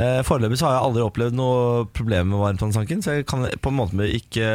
Eh, 0.00 0.20
Foreløpig 0.26 0.58
så 0.58 0.66
har 0.66 0.78
jeg 0.78 0.88
aldri 0.88 1.06
opplevd 1.06 1.38
noe 1.38 1.86
problem 1.94 2.32
med 2.34 2.42
varmtvannstanken, 2.42 3.02
så 3.04 3.18
jeg 3.18 3.26
kan 3.30 3.46
på 3.60 3.70
en 3.70 3.78
måte 3.78 4.06
ikke 4.06 4.50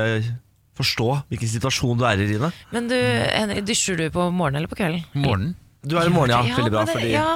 forstå 0.75 1.09
hvilken 1.31 1.51
situasjon 1.55 1.99
du 1.99 2.05
er 2.07 2.19
i, 2.19 2.27
Rine. 2.33 2.51
Men 2.75 2.87
du, 2.91 2.95
Henrik, 2.99 3.63
dusjer 3.67 3.99
du 3.99 4.09
på 4.11 4.27
morgenen 4.27 4.59
eller 4.63 4.71
på 4.71 4.79
kvelden? 4.79 5.05
Morgenen? 5.15 5.55
Du 5.85 5.95
er 6.01 6.09
i 6.09 6.11
morgen, 6.11 6.33
ja. 6.33 6.55
Veldig 6.57 6.73
bra. 6.73 6.83
Fordi, 6.89 7.11
ja. 7.13 7.27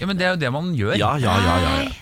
Ja, 0.00 0.08
men 0.10 0.18
det 0.18 0.26
er 0.26 0.34
jo 0.34 0.40
det 0.42 0.50
man 0.52 0.72
gjør. 0.76 0.96
ja, 0.98 1.14
ja, 1.22 1.36
ja, 1.40 1.54
ja, 1.62 1.76
ja. 1.84 1.92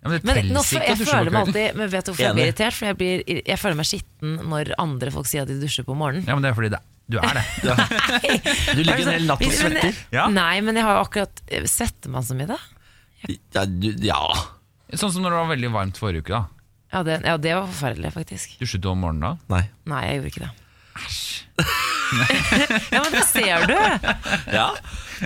Ja, 0.00 0.08
men 0.08 0.16
det 0.16 0.24
Men 0.24 0.52
nå, 0.54 0.62
ikke 0.64 0.86
jeg 0.86 0.96
føler 1.04 1.28
meg 1.28 1.42
alltid 1.44 1.76
Men 1.76 1.90
vet 1.92 2.06
du 2.06 2.10
hvorfor 2.10 2.24
jeg 2.24 2.36
blir 2.38 2.46
irritert? 2.48 2.76
For 2.76 2.88
jeg, 2.88 2.96
blir, 2.96 3.24
jeg 3.36 3.60
føler 3.60 3.76
meg 3.76 3.88
skitten 3.90 4.38
når 4.48 4.70
andre 4.80 5.12
folk 5.12 5.28
sier 5.28 5.44
at 5.44 5.50
de 5.50 5.58
dusjer 5.60 5.84
på 5.84 5.96
morgenen. 5.98 6.24
Ja, 6.24 6.36
men 6.38 6.46
det 6.46 6.52
er 6.52 6.56
fordi 6.56 6.70
det, 6.72 6.80
du 7.12 7.18
er 7.20 7.36
det. 7.36 7.44
Du 8.78 8.80
ligger 8.80 9.02
en 9.04 9.12
hel 9.12 9.28
natt 9.28 9.44
og 9.44 9.52
svetter. 9.58 10.00
Ja. 10.14 10.24
Nei, 10.32 10.54
men 10.64 10.80
jeg 10.80 10.88
har 10.88 10.96
jo 10.96 11.04
akkurat 11.04 11.44
Svetter 11.68 12.14
man 12.14 12.24
så 12.24 12.38
mye, 12.38 12.48
da? 12.54 12.56
Ja, 13.28 13.66
du, 13.68 13.90
ja. 14.06 14.22
Sånn 14.96 15.12
som 15.12 15.20
når 15.20 15.34
det 15.34 15.42
var 15.42 15.52
veldig 15.52 15.74
varmt 15.76 16.00
forrige 16.00 16.24
uke. 16.24 16.38
da 16.38 16.96
Ja, 16.96 17.04
det, 17.06 17.20
ja, 17.28 17.36
det 17.36 17.56
var 17.58 17.68
forferdelig, 17.68 18.14
faktisk. 18.16 18.56
Dusjet 18.62 18.80
du 18.80 18.88
om 18.94 19.04
morgenen 19.04 19.26
da? 19.28 19.52
Nei. 19.52 19.64
Nei, 19.92 20.04
jeg 20.08 20.22
gjorde 20.22 20.32
ikke 20.32 20.46
det. 20.48 20.52
ja, 22.94 23.02
men 23.04 23.12
det 23.14 23.24
ser 23.28 23.66
du! 23.70 23.76
Ja, 24.50 24.70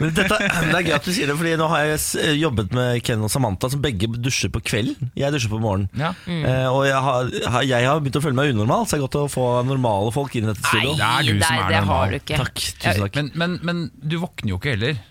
men 0.00 0.10
dette, 0.14 0.38
Det 0.42 0.74
er 0.74 0.86
gøy 0.88 0.94
at 0.96 1.06
du 1.06 1.12
sier 1.14 1.30
det, 1.30 1.36
Fordi 1.38 1.54
nå 1.60 1.68
har 1.70 1.84
jeg 1.86 2.34
jobbet 2.40 2.74
med 2.74 2.98
Ken 3.06 3.22
og 3.24 3.30
Samantha, 3.32 3.70
som 3.70 3.82
begge 3.84 4.08
dusjer 4.14 4.50
på 4.54 4.62
kvelden. 4.66 5.12
Jeg 5.18 5.34
dusjer 5.34 5.52
på 5.52 5.60
morgenen. 5.62 5.88
Ja. 5.98 6.12
Eh, 6.26 6.66
og 6.70 6.84
jeg 6.88 7.00
har, 7.06 7.32
jeg 7.62 7.88
har 7.88 8.02
begynt 8.02 8.18
å 8.20 8.24
føle 8.24 8.38
meg 8.38 8.54
unormal, 8.54 8.88
så 8.88 8.96
det 8.96 9.02
er 9.02 9.06
godt 9.06 9.20
å 9.22 9.24
få 9.32 9.48
normale 9.68 10.12
folk 10.14 10.34
inn 10.34 10.48
i 10.48 10.52
dette 10.52 10.74
Nei, 10.74 10.94
det 10.98 11.08
er 11.08 11.26
du 11.28 11.32
som 11.38 11.58
er 11.62 11.66
det 11.70 11.80
normal. 11.84 11.96
har 11.96 12.14
du 12.14 12.20
ikke. 12.20 12.38
Takk, 12.42 12.62
tusen 12.82 13.02
takk. 13.06 13.18
Men, 13.20 13.32
men, 13.38 13.58
men 13.62 13.84
du 13.94 14.18
våkner 14.22 14.54
jo 14.54 14.60
ikke 14.60 14.74
heller 14.76 15.02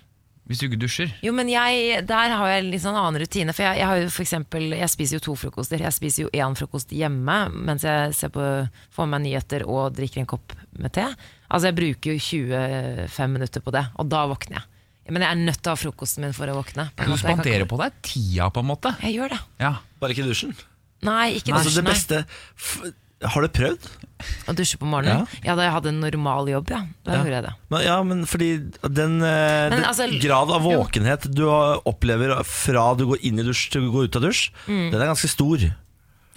hvis 0.44 0.60
du 0.60 0.66
ikke 0.68 0.80
dusjer. 0.81 1.12
Jo, 1.24 1.31
men 1.36 1.48
jeg, 1.48 2.02
der 2.08 2.34
har 2.36 2.50
jeg 2.52 2.66
litt 2.68 2.84
sånn 2.84 2.98
annen 3.00 3.22
rutine. 3.24 3.54
For 3.56 3.64
jeg, 3.64 3.80
jeg, 3.80 3.88
har 3.88 4.02
jo 4.02 4.10
for 4.12 4.25
eksempel, 4.25 4.66
jeg 4.75 4.92
spiser 4.92 5.18
jo 5.18 5.24
to 5.30 5.36
frokoster. 5.40 5.84
Jeg 5.86 5.96
spiser 5.96 6.25
jo 6.25 6.34
én 6.36 6.58
frokost 6.60 6.92
hjemme 6.92 7.38
mens 7.54 7.86
jeg 7.88 8.12
ser 8.18 8.34
på, 8.34 8.44
får 8.92 9.08
med 9.08 9.16
meg 9.16 9.30
nyheter 9.30 9.64
og 9.64 9.96
drikker 9.96 10.24
en 10.24 10.30
kopp 10.34 10.56
med 10.75 10.94
te. 10.98 11.08
Altså 11.53 11.69
Jeg 11.69 11.75
bruker 11.77 12.15
jo 12.15 12.19
25 12.19 13.29
minutter 13.36 13.62
på 13.62 13.72
det, 13.75 13.83
og 14.01 14.10
da 14.10 14.24
våkner 14.31 14.57
jeg. 14.60 14.63
Men 15.13 15.22
jeg 15.25 15.29
er 15.36 15.39
nødt 15.43 15.60
til 15.62 15.69
å 15.69 15.75
ha 15.75 15.79
frokosten 15.81 16.24
min 16.24 16.33
for 16.33 16.48
å 16.48 16.55
våkne. 16.57 16.88
på 16.95 17.03
en 17.03 17.12
Du 17.12 17.17
spanderer 17.19 17.65
på 17.69 17.77
deg 17.77 17.91
tida, 18.07 18.50
på 18.50 18.63
en 18.63 18.69
måte. 18.72 18.93
Jeg 19.03 19.17
gjør 19.19 19.33
det. 19.36 19.39
Ja. 19.60 19.74
Bare 20.01 20.15
ikke 20.15 20.25
dusjen. 20.29 20.55
Nei, 21.03 21.33
ikke 21.41 21.53
Altså, 21.53 21.75
det 21.75 21.83
nei. 21.83 21.91
beste 21.93 22.25
f 22.55 22.77
Har 23.24 23.41
du 23.41 23.48
prøvd? 23.55 23.86
Å 24.48 24.53
dusje 24.55 24.75
på 24.79 24.88
morgenen? 24.88 25.27
Ja, 25.45 25.53
da 25.55 25.63
jeg 25.63 25.72
hadde 25.72 25.91
en 25.93 26.00
normal 26.03 26.48
jobb, 26.51 26.69
ja. 26.72 26.81
Da 27.05 27.12
Ja. 27.13 27.19
gjorde 27.24 27.36
jeg 27.38 27.43
det. 27.43 27.53
Men, 27.72 27.81
ja, 27.86 28.03
men 28.03 28.25
fordi 28.25 28.50
den, 28.83 29.22
eh, 29.24 29.69
Men 29.69 29.77
den 29.79 29.83
altså, 29.88 30.07
grad 30.19 30.50
av 30.51 30.62
våkenhet 30.63 31.29
du 31.33 31.43
opplever 31.48 32.43
fra 32.43 32.93
du 32.95 33.05
går 33.05 33.19
inn 33.24 33.39
i 33.39 33.43
dusj 33.43 33.69
til 33.72 33.81
du 33.81 33.91
går 33.91 34.05
ut 34.10 34.15
av 34.17 34.22
dusj, 34.24 34.50
Mm. 34.67 34.91
den 34.91 35.01
er 35.01 35.07
ganske 35.07 35.29
stor. 35.29 35.57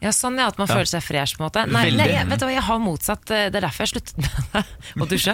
Ja, 0.05 0.11
sånn 0.13 0.37
ja, 0.37 0.47
at 0.53 0.59
man 0.61 0.69
føler 0.69 0.85
seg 0.91 1.01
fresh 1.03 1.39
på 1.39 1.41
en 1.41 1.47
måte. 1.47 1.63
Nei, 1.73 1.87
nei 1.97 2.07
jeg, 2.11 2.27
vet 2.29 2.41
du 2.43 2.45
hva, 2.45 2.53
jeg 2.53 2.65
har 2.67 2.81
motsatt. 2.85 3.31
eh, 3.33 3.47
Det 3.49 3.57
er 3.63 3.65
derfor 3.65 3.87
jeg 3.87 3.93
sluttet 3.95 4.19
med 4.21 5.03
å 5.07 5.09
dusje 5.09 5.33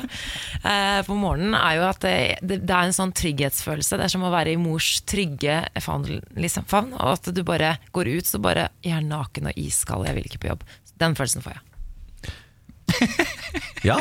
eh, 0.62 1.00
på 1.08 1.16
morgenen. 1.18 1.56
er 1.58 1.80
jo 1.80 1.88
at 1.88 2.00
det, 2.06 2.12
det, 2.46 2.60
det 2.62 2.76
er 2.76 2.86
en 2.86 2.94
sånn 2.94 3.14
trygghetsfølelse. 3.18 3.98
Det 3.98 4.06
er 4.06 4.14
som 4.14 4.22
å 4.28 4.30
være 4.30 4.54
i 4.54 4.60
mors 4.62 4.92
trygge 5.10 5.58
favn. 5.82 6.06
Liksom, 6.38 6.68
favn 6.70 6.94
og 6.94 7.10
at 7.16 7.32
du 7.34 7.42
bare 7.46 7.74
går 7.92 8.12
ut 8.14 8.30
så 8.30 8.38
bare 8.42 8.68
Jeg 8.86 8.94
er 9.00 9.04
naken 9.10 9.50
og 9.50 9.58
iskald, 9.58 10.06
jeg 10.06 10.14
vil 10.20 10.30
ikke 10.30 10.44
på 10.46 10.52
jobb. 10.54 10.62
Den 11.02 11.18
følelsen 11.18 11.42
får 11.42 11.56
jeg. 11.58 11.66
Ja. 13.82 13.96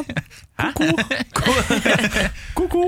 Ko-ko. 0.61 1.53
Ko-ko. 2.57 2.83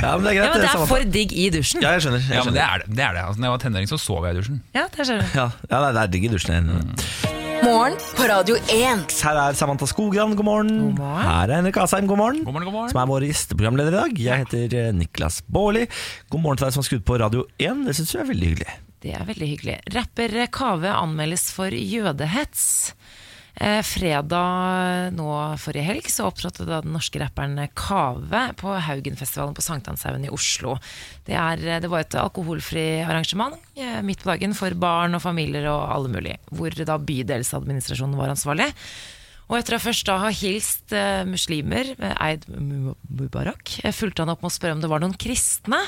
Ja, 0.00 0.14
men 0.16 0.24
det 0.24 0.30
er 0.32 0.38
greit. 0.38 0.46
Ja, 0.46 0.52
men 0.54 0.62
det 0.62 0.70
er 0.70 0.84
for 0.88 1.04
digg 1.16 1.34
i 1.36 1.48
dusjen. 1.52 1.82
Ja, 1.84 1.90
jeg 1.96 2.06
skjønner. 2.06 2.22
Jeg 2.24 2.38
ja, 2.38 2.44
men 2.46 2.56
det 2.56 2.62
er 2.64 2.84
det. 2.84 2.94
det, 2.94 3.02
er 3.04 3.18
det. 3.18 3.24
Altså, 3.26 3.42
når 3.42 3.50
jeg 3.50 3.54
var 3.54 3.64
tenåring, 3.66 3.90
så 3.90 3.98
sov 4.00 4.24
jeg 4.24 4.32
i 4.32 4.40
dusjen. 4.40 4.62
Ja, 4.76 4.86
det 4.94 5.04
skjønner 5.10 5.26
jeg. 5.26 5.34
Ja, 5.36 5.50
ja, 5.68 5.82
nei, 5.84 5.90
det 5.98 6.06
er 6.06 6.14
digg 6.14 6.24
i 6.24 6.32
dusjen. 6.32 6.54
jeg 6.54 6.64
er 6.64 6.80
enig. 6.80 7.36
Morgen 7.58 7.96
på 8.16 8.26
Radio 8.30 8.56
1. 8.70 9.04
Her 9.26 9.38
er 9.42 9.56
Samantha 9.58 9.86
Skogran, 9.90 10.32
god 10.38 10.46
morgen. 10.46 10.68
God 10.86 11.00
morgen. 11.02 11.24
Her 11.26 11.50
er 11.50 11.56
Henrik 11.58 11.80
Asheim, 11.82 12.06
god 12.08 12.20
morgen. 12.20 12.42
God 12.46 12.54
morgen, 12.54 12.68
god 12.70 12.76
morgen. 12.78 12.92
Som 12.94 13.00
er 13.02 13.10
vår 13.10 13.26
gjesteprogramleder 13.28 13.92
i 13.92 13.98
dag. 13.98 14.20
Jeg 14.24 14.44
heter 14.46 14.76
eh, 14.78 14.92
Niklas 14.94 15.40
Baarli. 15.52 15.84
God 16.32 16.44
morgen 16.44 16.60
til 16.60 16.68
deg 16.68 16.76
som 16.76 16.84
har 16.84 16.88
skrudd 16.88 17.04
på 17.10 17.18
Radio 17.20 17.44
1. 17.58 17.82
Det 17.90 17.96
syns 17.98 18.14
jeg 18.14 18.22
er 18.24 18.30
veldig 18.30 18.52
hyggelig. 18.54 18.76
Det 19.02 19.12
er 19.14 19.26
veldig 19.26 19.48
hyggelig. 19.52 19.76
Rapper 19.94 20.38
Kave 20.54 20.94
anmeldes 20.96 21.48
for 21.54 21.74
jødehets. 21.74 22.64
Eh, 23.58 23.80
fredag 23.82 25.10
nå 25.16 25.28
forrige 25.58 25.86
helg 25.88 26.08
så 26.12 26.28
opptrådte 26.28 26.66
da 26.68 26.78
den 26.84 26.94
norske 26.94 27.18
rapperen 27.18 27.58
Kave 27.74 28.44
på 28.60 28.76
Haugenfestivalen 28.86 29.56
på 29.56 29.64
Sankthanshaugen 29.66 30.28
i 30.28 30.32
Oslo. 30.34 30.76
Det, 31.26 31.34
er, 31.34 31.80
det 31.82 31.90
var 31.90 32.04
et 32.04 32.18
alkoholfri 32.22 32.86
arrangement 33.02 33.58
eh, 33.74 33.98
midt 34.06 34.22
på 34.22 34.30
dagen 34.30 34.54
for 34.54 34.78
barn 34.78 35.18
og 35.18 35.24
familier 35.26 35.66
og 35.72 35.90
alle 35.90 36.12
mulige, 36.14 36.38
hvor 36.54 36.74
da 36.78 37.00
bydelsadministrasjonen 37.02 38.18
var 38.20 38.36
ansvarlig. 38.36 38.70
Og 39.48 39.56
etter 39.56 39.78
å 39.78 39.80
først 39.80 40.04
da 40.04 40.18
ha 40.20 40.30
hilst 40.32 40.92
eh, 40.92 41.24
muslimer, 41.28 41.94
eh, 41.96 42.16
Eid 42.20 42.44
Mubarak, 42.52 43.78
eh, 43.80 43.94
fulgte 43.96 44.22
han 44.22 44.32
opp 44.34 44.44
med 44.44 44.52
å 44.52 44.56
spørre 44.58 44.76
om 44.76 44.82
det 44.84 44.90
var 44.92 45.00
noen 45.00 45.16
kristne, 45.16 45.80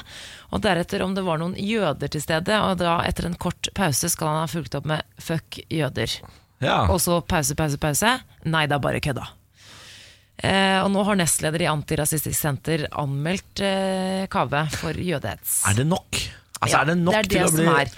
og 0.48 0.62
deretter 0.64 1.04
om 1.04 1.12
det 1.16 1.26
var 1.26 1.42
noen 1.42 1.58
jøder 1.60 2.08
til 2.08 2.24
stede. 2.24 2.56
Og 2.64 2.78
da, 2.80 2.98
etter 3.04 3.28
en 3.28 3.36
kort 3.36 3.68
pause, 3.76 4.08
skal 4.08 4.32
han 4.32 4.42
ha 4.46 4.50
fulgt 4.50 4.78
opp 4.80 4.88
med 4.88 5.04
'fuck 5.20 5.60
jøder'. 5.68 6.22
Ja. 6.60 6.82
Og 6.92 7.00
så 7.02 7.20
pause, 7.24 7.56
pause, 7.58 7.80
pause. 7.80 8.14
Nei, 8.48 8.66
det 8.68 8.76
er 8.76 8.84
bare 8.84 9.00
kødda. 9.02 9.26
Eh, 10.40 10.78
og 10.80 10.88
nå 10.94 11.02
har 11.04 11.18
nestleder 11.20 11.66
i 11.66 11.68
Antirasistisk 11.68 12.36
Senter 12.38 12.86
anmeldt 13.00 13.60
eh, 13.64 14.24
Kaveh 14.32 14.70
for 14.72 14.96
jødehets. 14.96 15.58
Er 15.68 15.76
det 15.82 15.88
nok? 15.90 16.16
Altså, 16.60 16.72
Ja, 16.76 16.80
er 16.80 16.88
det 16.92 16.96
nok 17.00 17.12
det 17.12 17.20
er 17.20 17.28
det 17.28 17.36
til 17.36 17.48
å 17.48 17.52
bli 17.58 17.68
er. 17.82 17.92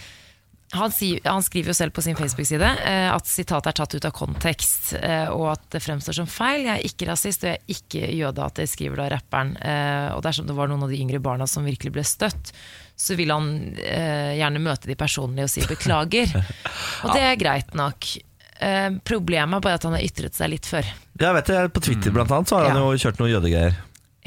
Han, 0.73 0.92
han 1.26 1.42
skriver 1.45 1.69
jo 1.69 1.75
selv 1.76 1.92
på 1.92 2.00
sin 2.00 2.16
Facebook-side 2.16 2.64
eh, 2.88 3.09
at 3.12 3.28
sitatet 3.28 3.69
er 3.75 3.76
tatt 3.76 3.92
ut 3.95 4.07
av 4.09 4.14
kontekst, 4.16 4.95
eh, 4.97 5.28
og 5.28 5.50
at 5.52 5.66
det 5.75 5.83
fremstår 5.85 6.16
som 6.16 6.31
feil. 6.31 6.64
Jeg 6.64 6.73
er 6.78 6.87
ikke 6.88 7.09
rasist, 7.11 7.45
og 7.45 7.50
jeg 7.52 7.61
er 7.61 7.75
ikke 7.76 8.09
jødehater, 8.16 8.71
skriver 8.71 9.02
da 9.02 9.11
rapperen. 9.12 9.52
Eh, 9.61 10.09
og 10.16 10.23
dersom 10.25 10.49
det 10.49 10.57
var 10.57 10.73
noen 10.73 10.87
av 10.87 10.95
de 10.95 11.00
yngre 11.04 11.21
barna 11.23 11.47
som 11.50 11.69
virkelig 11.69 11.92
ble 11.92 12.07
støtt, 12.09 12.54
så 12.97 13.19
vil 13.21 13.35
han 13.35 13.52
eh, 13.85 14.33
gjerne 14.40 14.64
møte 14.64 14.88
de 14.88 14.97
personlig 14.97 15.45
og 15.45 15.52
si 15.52 15.64
beklager. 15.69 16.33
Og 17.04 17.12
det 17.12 17.23
er 17.26 17.40
greit 17.40 17.76
nok. 17.76 18.09
Eh, 18.62 18.88
problemet 19.09 19.59
er 19.59 19.64
bare 19.64 19.78
at 19.81 19.87
han 19.88 19.97
har 19.97 20.04
ytret 20.07 20.37
seg 20.38 20.52
litt 20.52 20.69
før. 20.71 20.87
Jeg 21.19 21.35
vet 21.38 21.50
det, 21.50 21.61
På 21.75 21.83
Twitter 21.85 22.14
blant 22.14 22.31
annet 22.35 22.50
så 22.52 22.61
har 22.61 22.71
han 22.71 22.78
jo 22.85 23.00
kjørt 23.02 23.19
noen 23.23 23.33
jødegreier. 23.35 23.76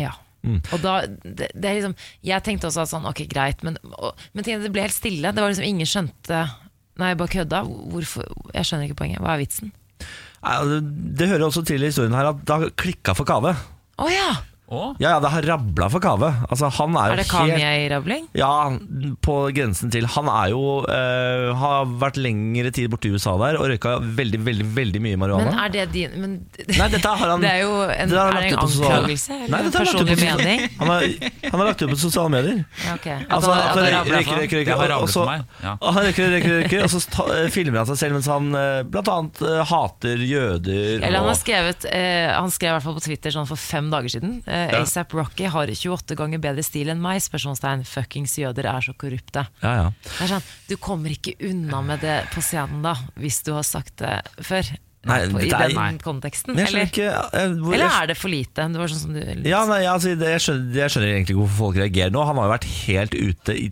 Ja. 0.02 0.12
Mm. 0.46 0.60
Og 0.76 0.82
da, 0.84 0.96
det, 1.24 1.48
det 1.58 1.72
liksom, 1.80 1.96
jeg 2.28 2.44
tenkte 2.46 2.68
også 2.70 2.84
at 2.84 2.92
sånn, 2.92 3.08
ok 3.10 3.24
greit, 3.32 3.64
men, 3.66 3.80
og, 3.98 4.12
men 4.36 4.46
tingene- 4.46 4.68
det 4.68 4.74
ble 4.76 4.84
helt 4.86 4.94
stille. 4.94 5.32
Det 5.34 5.42
var 5.42 5.50
liksom 5.54 5.66
Ingen 5.72 5.90
skjønte 5.90 6.44
Nei, 6.96 7.10
jeg 7.12 7.18
bare 7.20 7.34
kødda. 7.34 7.60
Hvorfor? 7.92 8.28
Jeg 8.56 8.68
skjønner 8.70 8.86
ikke 8.88 9.00
poenget. 9.02 9.20
Hva 9.20 9.34
er 9.34 9.42
vitsen? 9.42 9.72
Nei, 10.46 10.54
Det, 10.70 10.78
det 11.20 11.28
hører 11.28 11.44
også 11.50 11.64
til 11.68 11.84
i 11.84 11.90
historien 11.90 12.14
her 12.16 12.30
at 12.30 12.44
det 12.48 12.56
har 12.56 12.70
klikka 12.80 13.16
for 13.18 13.28
Kave. 13.28 13.52
Oh, 14.00 14.08
ja! 14.08 14.30
Å, 14.66 14.96
Ja, 14.98 15.12
ja, 15.14 15.20
det 15.22 15.30
har 15.30 15.46
rabla 15.46 15.88
for 15.94 16.02
Kave. 16.02 16.32
Altså, 16.50 16.72
er, 16.98 17.12
Er 17.14 17.20
det 17.20 17.26
Kanye-rabling? 17.30 18.24
Ja, 18.34 18.50
på 19.22 19.36
grensen 19.54 19.92
til. 19.94 20.08
Han 20.16 20.26
er 20.32 20.50
jo 20.56 20.62
eh, 20.90 21.52
Har 21.60 21.86
vært 22.02 22.18
lengre 22.18 22.72
tid 22.74 22.90
borte 22.90 23.06
i 23.06 23.14
USA 23.14 23.36
der 23.38 23.60
og 23.60 23.68
røyka 23.70 24.00
veldig, 24.02 24.40
veldig 24.48 24.66
veldig 24.74 25.02
mye 25.06 25.20
Men 25.52 25.60
er 25.62 25.70
det 25.76 25.84
din 25.94 26.16
men, 26.18 26.34
Nei, 26.80 26.88
dette 26.96 27.12
har 27.14 27.34
han 27.36 27.46
Det 27.46 27.52
er 27.52 27.62
jo 27.62 27.76
en, 27.84 28.10
det 28.10 28.18
er 28.24 28.40
en 28.40 28.58
anklagelse 28.64 29.38
Nei, 29.38 29.46
eller 29.46 29.60
en 29.60 29.70
lagt 29.70 29.76
ut 29.76 29.78
personlig 29.84 30.18
mening? 30.24 30.66
Han 30.80 30.92
har, 30.96 31.06
han 31.46 31.56
har 31.62 31.70
lagt 31.70 31.86
ut 31.86 31.94
på 31.94 32.00
sosiale 32.02 32.34
medier. 32.34 32.64
Ja, 32.88 32.96
okay. 32.98 33.20
Altså, 33.30 33.54
han- 33.54 33.62
at 33.62 33.70
at 33.70 33.76
han 33.76 33.86
han 33.86 33.94
rabler 34.00 34.18
røyker, 34.18 34.42
røyker, 34.42 34.64
røyker, 34.64 34.96
og 34.98 35.10
så- 35.14 35.28
ja. 35.62 35.76
Han 35.84 36.02
røyker, 36.02 36.34
røyker, 36.34 36.58
røyker, 36.64 36.84
og 36.88 36.94
så 36.96 37.04
ta, 37.14 37.28
filmer 37.54 37.84
han 37.84 37.90
seg 37.92 38.02
selv 38.02 38.18
mens 38.18 38.30
han 38.34 38.50
eh, 38.58 39.06
annet 39.16 39.42
eh, 39.46 39.62
hater 39.70 40.26
jøder. 40.26 41.04
Eller 41.06 41.22
han 41.22 41.30
har 41.30 41.38
skrevet 41.38 41.86
eh, 41.92 42.34
Han 42.34 42.50
skrev 42.54 42.74
i 42.74 42.76
hvert 42.80 42.88
fall 42.90 42.98
på 42.98 43.06
Twitter 43.06 43.34
sånn 43.36 43.48
for 43.50 43.60
fem 43.62 43.92
dager 43.94 44.10
siden. 44.18 44.40
Eh, 44.48 44.55
Ja. 44.56 44.82
ASAP 44.82 45.14
Rocky 45.18 45.50
har 45.52 45.68
28 45.74 46.16
ganger 46.20 46.42
bedre 46.44 46.64
stil 46.66 46.90
enn 46.94 47.02
meg. 47.04 47.22
Spørsmålstegn. 47.26 47.86
Fuckings 47.90 48.38
jøder 48.42 48.70
er 48.72 48.82
så 48.88 48.96
korrupte. 48.98 49.46
ja, 49.62 49.76
ja. 49.82 49.92
Det 50.06 50.22
er 50.26 50.34
sånn, 50.36 50.50
Du 50.70 50.76
kommer 50.78 51.12
ikke 51.14 51.36
unna 51.50 51.82
med 51.86 52.02
det 52.06 52.24
på 52.34 52.42
scenen 52.46 52.82
da, 52.86 52.96
hvis 53.20 53.44
du 53.46 53.54
har 53.54 53.64
sagt 53.68 53.98
det 54.04 54.22
før. 54.42 54.76
Nei, 55.06 55.20
på, 55.30 55.38
I 55.38 55.52
er- 55.54 55.70
den 55.70 56.00
konteksten. 56.02 56.58
Eller, 56.58 56.88
ikke 56.88 57.04
jeg, 57.06 57.50
hvor, 57.62 57.76
eller 57.76 57.92
er 57.94 58.08
det 58.10 58.16
for 58.18 58.32
lite? 58.34 58.64
Det 58.74 58.80
var 58.82 58.90
sånn 58.90 59.04
som 59.04 59.14
du 59.14 59.20
ja, 59.46 59.60
nei, 59.70 59.84
altså, 59.86 60.16
det, 60.18 60.32
jeg, 60.34 60.42
skjønner, 60.42 60.80
jeg 60.80 60.94
skjønner 60.96 61.12
egentlig 61.12 61.36
ikke 61.36 61.42
hvorfor 61.44 61.60
folk 61.60 61.78
reagerer 61.78 62.16
nå. 62.16 62.24
Han 62.26 62.40
har 62.42 62.48
jo 62.48 62.54
vært 62.56 62.66
helt 62.88 63.14
ute 63.14 63.54
i 63.54 63.68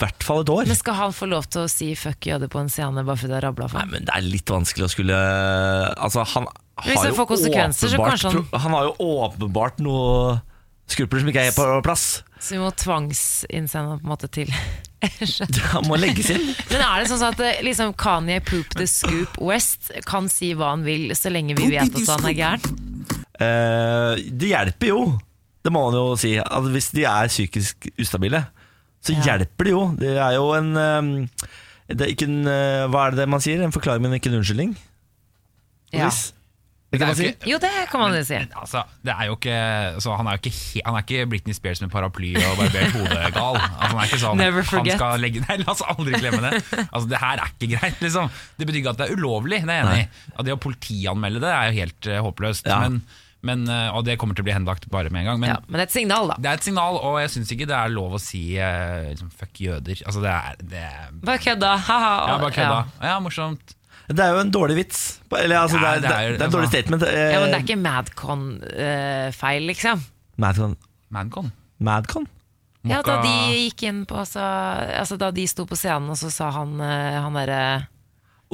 hvert 0.00 0.26
fall 0.26 0.42
et 0.42 0.50
år. 0.56 0.66
Men 0.72 0.80
skal 0.80 0.98
han 0.98 1.14
få 1.14 1.28
lov 1.30 1.46
til 1.54 1.62
å 1.62 1.70
si 1.70 1.92
'fuck 1.94 2.26
jøder' 2.32 2.50
på 2.50 2.64
en 2.64 2.72
scene 2.72 3.04
bare 3.06 3.14
fordi 3.20 3.30
det 3.30 3.38
har 3.38 3.46
rabla 3.46 3.68
for 3.70 3.78
Nei, 3.78 3.92
men 3.94 4.10
det 4.10 4.16
er 4.16 4.26
litt 4.26 4.50
vanskelig 4.50 4.88
å 4.88 4.90
skulle 4.90 5.20
Altså, 5.94 6.26
han 6.34 6.50
Hvis 6.82 7.02
det 7.04 7.12
får 7.14 7.26
konsekvenser, 7.28 7.88
så 7.92 7.98
kanskje 8.00 8.30
han- 8.32 8.60
Han 8.60 8.72
har 8.72 8.84
jo 8.88 8.94
åpenbart 9.20 9.78
noe 9.84 10.40
skrupler 10.88 11.20
som 11.20 11.28
ikke 11.28 11.44
er 11.48 11.52
på 11.52 11.66
plass. 11.84 12.22
Så 12.40 12.56
vi 12.56 12.58
må 12.62 12.70
tvangsinnsende 12.74 14.00
på 14.00 14.04
en 14.04 14.10
måte 14.10 14.28
til 14.32 14.50
Han 15.72 15.86
må 15.88 15.96
legges 15.98 16.30
inn. 16.30 16.54
Men 16.70 16.80
er 16.80 17.02
det 17.02 17.08
sånn 17.10 17.24
at 17.26 17.40
eh, 17.42 17.60
liksom, 17.66 17.92
Kanye 17.98 18.40
Poop 18.44 18.74
the 18.78 18.86
Scoop 18.86 19.36
West 19.42 19.90
kan 20.06 20.28
si 20.30 20.52
hva 20.54 20.70
han 20.76 20.84
vil, 20.86 21.10
så 21.18 21.30
lenge 21.32 21.56
vi 21.58 21.70
vet 21.74 21.90
at 21.90 22.08
han 22.14 22.28
er 22.30 22.36
gæren? 22.38 22.80
Uh, 23.42 24.14
det 24.30 24.52
hjelper 24.52 24.86
jo, 24.92 25.00
det 25.64 25.72
må 25.74 25.86
man 25.88 25.96
jo 25.98 26.16
si. 26.20 26.36
At 26.38 26.68
hvis 26.70 26.90
de 26.94 27.04
er 27.08 27.26
psykisk 27.32 27.88
ustabile, 27.98 28.44
så 29.02 29.16
Ja. 29.16 29.22
hjelper 29.32 29.64
det 29.66 29.72
jo. 29.74 29.82
Det 29.98 30.12
er 30.16 30.36
jo 30.38 30.52
en 30.54 30.76
eh, 30.76 31.26
det 31.92 32.00
er 32.06 32.12
ikke 32.14 32.28
en, 32.30 32.44
Hva 32.92 33.08
er 33.08 33.16
det 33.18 33.28
man 33.28 33.40
sier? 33.42 33.60
En 33.62 33.72
forklaring, 33.74 34.02
men 34.02 34.14
ikke 34.14 34.30
en 34.30 34.38
unnskyldning? 34.38 34.76
Ja. 35.92 36.06
vis. 36.06 36.32
Det 36.92 36.98
kan 37.00 37.08
man 37.08 37.16
si. 37.16 37.28
Jo, 37.48 37.56
det 37.56 37.70
kan 37.88 38.02
man 38.02 38.14
si. 38.28 38.36
Altså, 38.36 38.82
det 39.00 39.12
er 39.14 39.28
jo 39.30 39.36
ikke, 39.38 39.56
så 40.04 40.16
han, 40.18 40.28
er 40.28 40.36
jo 40.36 40.42
ikke 40.42 40.82
han 40.84 40.98
er 40.98 41.06
ikke 41.06 41.28
Britney 41.32 41.56
Spears 41.56 41.80
med 41.80 41.88
paraply 41.92 42.34
og 42.36 42.58
barbert 42.60 42.92
hode 42.92 43.30
gal. 43.32 43.56
Altså, 43.56 43.86
han 43.86 43.96
er 43.96 44.10
ikke 44.10 44.20
sånn 44.20 44.42
Never 44.42 44.68
Han 44.68 44.90
skal 44.90 45.24
legge, 45.24 45.40
nei, 45.46 45.56
la 45.62 45.72
oss 45.72 45.80
aldri 45.88 46.20
glemme 46.20 46.42
det. 46.44 46.60
Altså, 46.84 47.06
det 47.08 47.22
her 47.24 47.40
er 47.40 47.56
ikke 47.56 47.70
greit. 47.78 48.04
Liksom. 48.04 48.28
Det 48.60 48.68
betyr 48.68 48.82
ikke 48.82 48.92
at 48.92 49.00
det 49.00 49.08
er 49.08 49.16
ulovlig, 49.16 49.62
det 49.64 49.72
er 49.72 49.80
jeg 49.80 49.88
enig 49.88 50.04
i. 50.04 50.30
Og 50.36 50.48
Det 50.48 50.56
å 50.58 50.60
politianmelde 50.68 51.44
det 51.46 51.56
er 51.56 51.70
jo 51.70 51.78
helt 51.80 52.12
uh, 52.12 52.20
håpløst. 52.28 52.68
Ja. 52.68 52.82
Men, 52.84 53.00
men, 53.40 53.64
uh, 53.72 53.96
og 53.96 54.04
det 54.04 54.20
kommer 54.20 54.36
til 54.36 54.44
å 54.44 54.52
bli 54.52 54.58
henlagt 54.58 54.84
bare 54.92 55.08
med 55.08 55.24
en 55.24 55.32
gang. 55.32 55.40
Men 55.40 55.54
Ja, 55.54 55.58
men 55.64 55.80
det 55.80 55.86
er 55.86 55.88
et 55.88 55.96
signal, 55.96 56.28
da. 56.34 56.40
det 56.44 56.52
er 56.52 56.60
et 56.60 56.68
signal, 56.68 57.00
og 57.00 57.22
jeg 57.24 57.32
syns 57.38 57.56
ikke 57.56 57.72
det 57.72 57.78
er 57.80 57.96
lov 57.96 58.20
å 58.20 58.20
si 58.20 58.44
uh, 58.60 59.08
liksom, 59.08 59.32
fuck 59.32 59.64
jøder. 59.64 60.04
Altså, 60.04 60.20
det 60.28 60.34
er, 60.36 60.66
det 60.76 60.88
er 60.92 61.20
Bare 61.24 61.40
kødda, 61.40 61.76
ha-ha. 61.88 62.16
Ja, 62.34 62.42
bare 62.44 62.58
kødda. 62.60 62.82
Ja, 63.00 63.16
morsomt. 63.24 63.78
Det 64.12 64.24
er 64.24 64.34
jo 64.36 64.40
en 64.44 64.50
dårlig 64.54 64.76
vits. 64.76 65.00
Eller, 65.32 65.56
altså, 65.62 65.78
Ja, 65.80 65.94
det, 65.96 66.04
er, 66.04 66.08
det 66.08 66.10
er- 66.12 66.32
det 66.38 66.40
er 66.40 66.44
en 66.44 66.52
dårlig 66.52 66.68
altså- 66.68 66.78
statement. 66.78 67.02
Ja, 67.02 67.40
men 67.40 67.50
det 67.50 67.58
er 67.58 67.64
ikke 67.66 67.82
Madcon-feil, 67.82 69.66
liksom. 69.66 70.02
Madcon. 70.38 70.76
Madcon. 71.12 71.50
Madcon? 71.80 72.26
Ja, 72.84 72.98
da 73.06 73.20
de 73.22 73.32
gikk 73.68 73.84
inn 73.86 74.00
på 74.10 74.24
så, 74.26 74.42
Altså 74.98 75.16
da 75.18 75.30
de 75.30 75.44
sto 75.46 75.64
på 75.70 75.76
scenen, 75.78 76.10
og 76.10 76.16
så 76.18 76.30
sa 76.34 76.48
han, 76.50 76.80
eh, 76.80 77.20
han 77.22 77.32
derre 77.38 77.86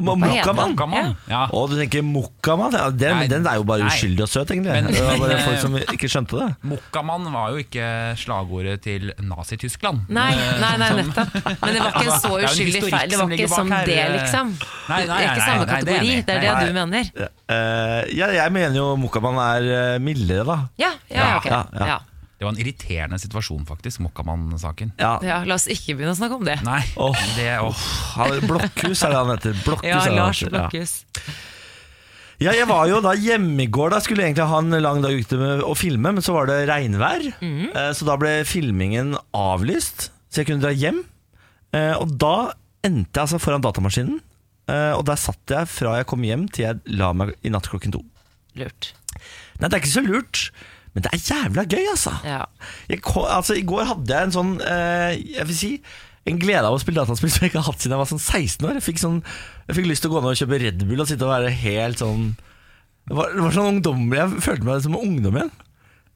Mokkamann? 0.03 0.71
Mokkamann. 0.75 1.17
Ja. 1.29 1.43
Å, 1.51 1.63
du 1.71 1.75
tenker 1.79 2.03
Mokkamann? 2.07 2.73
Ja, 2.79 2.91
den, 2.91 3.17
Nei, 3.19 3.27
den 3.29 3.47
er 3.47 3.57
jo 3.59 3.65
bare 3.69 3.83
nei. 3.85 3.91
uskyldig 3.91 4.23
og 4.25 4.29
søt, 4.31 4.51
egentlig. 4.55 4.73
Men- 4.73 4.87
det 4.93 5.03
var 5.05 5.19
bare 5.23 5.39
folk 5.45 5.59
som 5.63 5.77
ikke 5.95 6.09
skjønte 6.13 6.39
det. 6.39 6.49
Mokkamann 6.71 7.27
var 7.35 7.51
jo 7.55 7.63
ikke 7.65 7.89
slagordet 8.21 8.81
til 8.87 9.13
Nazi-Tyskland. 9.21 10.07
Nei, 10.09 10.29
Eh, 10.39 10.61
nei, 10.61 10.77
nei, 10.79 10.89
som- 10.89 11.01
nettopp. 11.03 11.35
Men 11.65 11.75
det 11.75 11.81
var 11.83 11.91
ikke 11.93 12.05
en 12.07 12.21
så 12.25 12.33
det 12.35 12.39
er 12.39 12.41
jo 12.41 12.47
en 12.47 12.53
uskyldig 12.53 12.75
historikk 12.75 12.95
feil. 12.99 13.09
Det 13.09 13.19
som 13.19 13.27
var 13.27 13.35
ligger 13.35 13.45
ikke 13.49 13.55
som 13.59 13.71
her. 13.73 13.87
det, 13.87 13.99
liksom. 14.19 14.53
Nei, 14.89 14.99
nei, 14.99 15.07
Det 15.07 15.09
er 15.09 15.25
ikke 15.25 15.39
nei, 15.39 15.49
samme 15.49 15.59
nei, 15.59 15.67
det 15.67 15.73
er 15.73 15.79
kategori. 15.79 16.13
enig. 16.13 16.27
Det 16.27 16.35
er 16.35 16.41
det 16.43 16.69
du 16.69 16.79
mener. 16.79 17.11
Eh, 17.49 18.03
ja, 18.19 18.27
jeg 18.39 18.53
mener 18.53 18.77
jo 18.77 18.87
Mokkamann 19.01 19.39
er 19.43 19.69
uh, 19.73 19.99
mildere, 20.05 20.45
da. 20.47 20.59
Ja, 20.79 20.93
ja, 21.11 21.17
ja, 21.19 21.37
ok. 21.39 21.51
Ja, 21.51 21.87
ja. 21.95 21.99
Det 22.39 22.47
var 22.47 22.53
en 22.55 22.61
irriterende 22.63 23.19
situasjon, 23.19 23.65
faktisk, 23.67 23.99
Mokkamann-saken. 24.05 24.93
Ja. 25.01 25.17
Ja, 25.27 25.41
la 25.49 25.57
oss 25.59 25.67
ikke 25.67 25.97
begynne 25.99 26.15
å 26.15 26.19
snakke 26.21 26.39
om 26.39 26.45
det. 26.47 26.61
Nei, 26.63 26.81
oh, 27.03 27.17
det 27.35 27.51
oh. 27.59 27.85
Blokkhus 28.47 29.03
er 29.03 29.11
det 29.15 29.19
han 29.19 29.33
heter. 29.35 29.57
Blokkhus 29.65 29.91
Ja, 29.91 30.15
Lars 30.15 30.43
Blokkhus. 30.47 30.93
Ja. 31.19 31.33
Ja, 32.39 32.53
jeg 32.55 32.69
var 32.71 32.85
jo 32.87 33.01
da 33.03 33.17
hjemme 33.19 33.65
i 33.65 33.71
går. 33.75 33.91
Da 33.91 33.99
skulle 33.99 34.23
jeg 34.23 34.31
egentlig 34.31 34.47
ha 34.47 34.59
en 34.63 34.71
lang 34.79 35.01
dag 35.03 35.11
ute 35.19 35.39
med 35.41 35.63
å 35.67 35.73
filme, 35.75 36.13
men 36.15 36.23
så 36.23 36.37
var 36.37 36.47
det 36.47 36.61
regnvær. 36.71 37.25
Eh, 37.43 37.89
Så 37.99 38.07
da 38.07 38.15
ble 38.21 38.45
filmingen 38.47 39.17
avlyst, 39.35 40.13
så 40.31 40.45
jeg 40.45 40.53
kunne 40.53 40.63
dra 40.63 40.71
hjem. 40.71 41.01
Eh, 41.75 41.97
Og 41.99 42.15
da 42.23 42.53
endte 42.87 43.11
jeg 43.19 43.25
altså 43.25 43.41
foran 43.43 43.65
datamaskinen, 43.67 44.21
eh, 44.71 44.93
og 44.95 45.03
der 45.11 45.19
satt 45.19 45.51
jeg 45.51 45.67
fra 45.67 45.97
jeg 45.99 46.07
kom 46.07 46.23
hjem 46.23 46.47
til 46.55 46.69
jeg 46.69 46.95
la 46.95 47.11
meg 47.13 47.35
i 47.43 47.51
natt 47.51 47.67
klokken 47.67 47.91
to. 47.99 48.05
Lurt. 48.55 48.93
Nei, 49.59 49.67
det 49.67 49.75
er 49.75 49.83
ikke 49.83 49.97
så 49.99 50.07
lurt, 50.07 50.45
men 50.95 51.05
det 51.05 51.13
er 51.13 51.23
jævla 51.23 51.65
gøy, 51.69 51.85
altså. 51.93 52.13
Ja. 52.27 52.43
Jeg, 52.91 53.03
altså, 53.05 53.57
I 53.59 53.65
går 53.69 53.89
hadde 53.93 54.15
jeg 54.15 54.29
en 54.29 54.35
sånn 54.35 54.53
eh, 54.65 55.19
Jeg 55.37 55.49
vil 55.51 55.59
si 55.59 55.73
en 56.29 56.41
glede 56.41 56.67
av 56.69 56.75
å 56.77 56.81
spille 56.83 57.01
dataspill 57.01 57.31
som 57.33 57.45
jeg 57.45 57.53
ikke 57.53 57.63
har 57.63 57.71
hatt 57.71 57.81
siden 57.81 57.95
jeg 57.95 58.03
var 58.03 58.11
sånn 58.11 58.21
16 58.21 58.67
år. 58.69 58.75
Jeg 58.77 58.85
fikk, 58.85 58.99
sånn, 59.01 59.21
jeg 59.69 59.79
fikk 59.79 59.87
lyst 59.89 60.05
til 60.05 60.11
å 60.11 60.17
gå 60.17 60.21
ned 60.25 60.35
og 60.35 60.41
kjøpe 60.43 60.59
Red 60.61 60.85
Bull 60.85 61.05
og 61.05 61.09
sitte 61.09 61.25
og 61.25 61.33
være 61.33 61.55
helt 61.63 62.03
sånn 62.03 62.27
Det 63.09 63.17
var, 63.17 63.33
det 63.33 63.45
var 63.47 63.55
sånn 63.57 63.71
ungdommelig 63.77 64.21
Jeg 64.21 64.45
følte 64.45 64.69
meg 64.69 64.83
som 64.85 64.99
ungdom 64.99 65.39
igjen. 65.41 65.55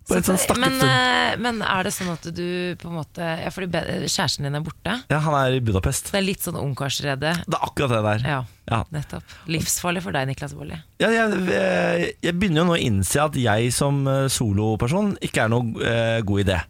Så 0.09 0.57
men, 0.59 0.75
eh, 0.83 1.37
men 1.41 1.61
er 1.63 1.87
det 1.87 1.93
sånn 1.95 2.11
at 2.13 2.25
du 2.35 2.75
på 2.81 2.89
en 2.91 2.97
måte 2.99 3.23
Ja, 3.23 3.51
fordi 3.55 3.71
kjæresten 4.11 4.45
din 4.49 4.57
er 4.59 4.65
borte? 4.65 4.97
Ja, 5.11 5.19
han 5.23 5.35
er 5.39 5.57
i 5.57 5.61
Budapest. 5.65 6.11
Det 6.13 6.19
er 6.21 6.27
litt 6.27 6.43
sånn 6.43 6.59
ungkarsrede. 6.61 7.33
Det 7.47 7.55
er 7.59 7.67
akkurat 7.69 7.95
det 7.95 8.03
der. 8.09 8.27
Ja, 8.29 8.41
Ja. 8.71 8.85
nettopp. 8.95 9.23
Livsfarlig 9.47 10.03
for 10.03 10.13
deg, 10.13 10.29
Niklas 10.29 10.55
Baarli. 10.59 10.81
Ja, 11.03 11.09
jeg, 11.11 11.39
jeg, 11.49 12.13
jeg 12.23 12.39
begynner 12.39 12.63
jo 12.63 12.69
nå 12.73 12.77
å 12.77 12.83
innse 12.83 13.23
at 13.25 13.35
jeg 13.39 13.73
som 13.75 14.03
eh, 14.11 14.27
soloperson 14.33 15.17
ikke 15.23 15.45
er 15.47 15.53
noe 15.55 15.83
eh, 15.87 16.21
god 16.27 16.45
idé. 16.47 16.61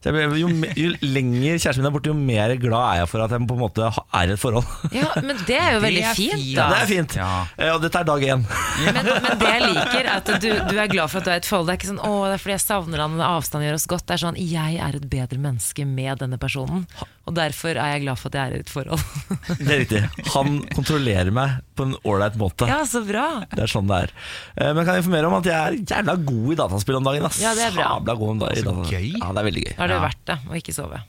Så 0.00 0.08
jeg 0.08 0.14
ble, 0.30 0.38
jo, 0.40 0.48
jo 0.80 0.90
lenger 1.04 1.58
kjæresten 1.60 1.82
min 1.82 1.88
er 1.90 1.92
borte, 1.92 2.08
jo 2.08 2.14
mer 2.16 2.54
glad 2.56 2.84
er 2.94 3.00
jeg 3.02 3.08
for 3.10 3.20
at 3.20 3.34
jeg 3.36 3.44
på 3.50 3.56
en 3.56 3.60
måte 3.60 3.84
er 3.90 4.30
i 4.30 4.32
et 4.32 4.40
forhold. 4.40 4.64
Ja, 4.96 5.10
men 5.20 5.36
det 5.44 5.58
er 5.60 5.74
jo 5.76 5.82
veldig 5.86 6.04
er 6.08 6.16
fint, 6.16 6.32
fint. 6.40 6.54
da. 6.56 6.68
Det 6.72 6.78
er 6.80 6.88
fint. 6.88 7.16
Ja. 7.20 7.28
Eh, 7.58 7.72
Og 7.74 7.82
dette 7.84 8.00
er 8.00 8.08
dag 8.08 8.24
én. 8.32 8.46
Men, 8.80 8.96
men 8.96 9.36
det 9.42 9.48
jeg 9.50 9.60
liker, 9.66 10.00
er 10.00 10.10
at 10.14 10.28
du, 10.40 10.46
du 10.70 10.78
er 10.80 10.88
glad 10.88 11.10
for 11.12 11.20
at 11.20 11.26
du 11.26 11.30
er 11.34 11.36
i 11.36 11.42
et 11.42 11.48
forhold. 11.50 11.68
Det 11.68 11.74
er 11.74 11.78
ikke 11.82 11.90
sånn 11.90 12.00
'Å, 12.00 12.12
det 12.30 12.34
er 12.38 12.40
fordi 12.40 12.54
jeg 12.56 12.62
savner 12.64 13.02
han, 13.04 13.18
avstand 13.20 13.64
gjør 13.66 13.76
oss 13.76 13.84
godt'. 13.92 14.06
Det 14.08 14.14
er 14.16 14.22
sånn 14.24 14.38
'Jeg 14.40 14.78
er 14.80 14.96
et 14.96 15.04
bedre 15.12 15.38
menneske 15.38 15.84
med 15.84 16.22
denne 16.24 16.38
personen', 16.40 16.86
og 17.28 17.34
derfor 17.36 17.76
er 17.76 17.90
jeg 17.92 18.02
glad 18.06 18.18
for 18.18 18.32
at 18.32 18.38
jeg 18.40 18.46
er 18.48 18.56
i 18.56 18.62
et 18.64 18.72
forhold. 18.72 19.04
Det 19.60 19.68
er 19.68 19.82
riktig. 19.84 20.00
Han 20.32 20.56
kontrollerer 20.72 21.30
meg 21.36 21.60
på 21.76 21.84
en 21.90 21.92
ålreit 22.08 22.38
måte. 22.40 22.66
Ja, 22.72 22.80
så 22.88 23.04
bra. 23.06 23.26
Det 23.52 23.66
er 23.66 23.70
sånn 23.70 23.86
det 23.92 23.98
er. 24.06 24.14
Eh, 24.56 24.72
Men 24.72 24.86
kan 24.88 24.96
jeg 24.96 25.04
informere 25.04 25.28
om 25.28 25.36
at 25.38 25.50
jeg 25.50 25.60
er 25.60 25.78
jævla 25.92 26.16
god 26.32 26.48
i 26.56 26.58
dataspill 26.62 26.98
om 27.02 27.04
dagen. 27.10 27.28
Ass. 27.28 27.38
Ja, 27.44 27.52
det 27.54 27.68
er 27.68 27.76
bra. 27.76 27.90
Sabla 28.00 28.16
god 28.24 28.32
om 28.34 28.42
dagen, 28.46 28.64
Så 28.64 28.88
gøy. 28.96 29.12
Ja, 29.20 29.28
det 29.36 29.44
er 29.44 29.48
veldig 29.50 29.66
gøy. 29.68 29.74
Da 29.76 29.89
er 29.90 29.96
det 29.96 30.00
Ja. 30.00 30.06
verdt 30.08 30.24
det 30.30 30.38
å 30.46 30.56
ikke 30.62 30.76
sove. 30.76 31.02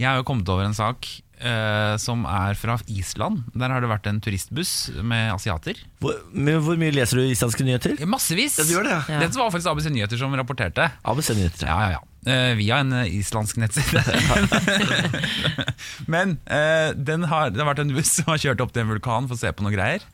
Jeg 0.00 0.08
har 0.08 0.16
jo 0.16 0.24
kommet 0.24 0.48
over 0.48 0.64
en 0.64 0.72
sak 0.72 1.04
uh, 1.44 1.96
som 2.00 2.22
er 2.24 2.54
fra 2.56 2.78
Island. 2.88 3.42
Der 3.52 3.68
har 3.68 3.82
det 3.84 3.90
vært 3.90 4.06
en 4.08 4.20
turistbuss 4.24 4.88
med 5.04 5.28
asiater. 5.34 5.76
Hvor, 6.00 6.16
hvor 6.32 6.78
mye 6.80 6.94
leser 6.94 7.20
du 7.20 7.26
islandske 7.26 7.66
nyheter? 7.66 7.98
Massevis! 8.08 8.56
Ja, 8.56 8.64
du 8.64 8.72
gjør 8.78 8.88
det, 8.88 8.94
ja. 8.94 9.02
Ja. 9.12 9.18
Dette 9.26 9.36
var 9.36 9.52
faktisk 9.52 9.68
ABC 9.74 9.90
Nyheter 9.92 10.16
som 10.20 10.32
rapporterte. 10.40 10.88
ABC-nyheter. 11.04 11.68
Ja, 11.68 11.76
ja, 11.84 11.98
ja. 11.98 12.00
uh, 12.32 12.54
via 12.56 12.80
en 12.80 12.96
eh, 13.02 13.12
islandsk 13.20 13.60
nettside. 13.60 14.00
Men 16.14 16.38
uh, 16.48 16.96
den 16.96 17.28
har, 17.28 17.52
det 17.52 17.60
har 17.60 17.68
vært 17.74 17.84
en 17.84 17.92
buss 17.96 18.16
som 18.22 18.32
har 18.32 18.40
kjørt 18.40 18.64
opp 18.64 18.72
til 18.72 18.86
en 18.86 18.94
vulkan 18.94 19.28
for 19.28 19.36
å 19.36 19.42
se 19.42 19.52
på 19.52 19.66
noen 19.66 19.76
greier. 19.76 20.08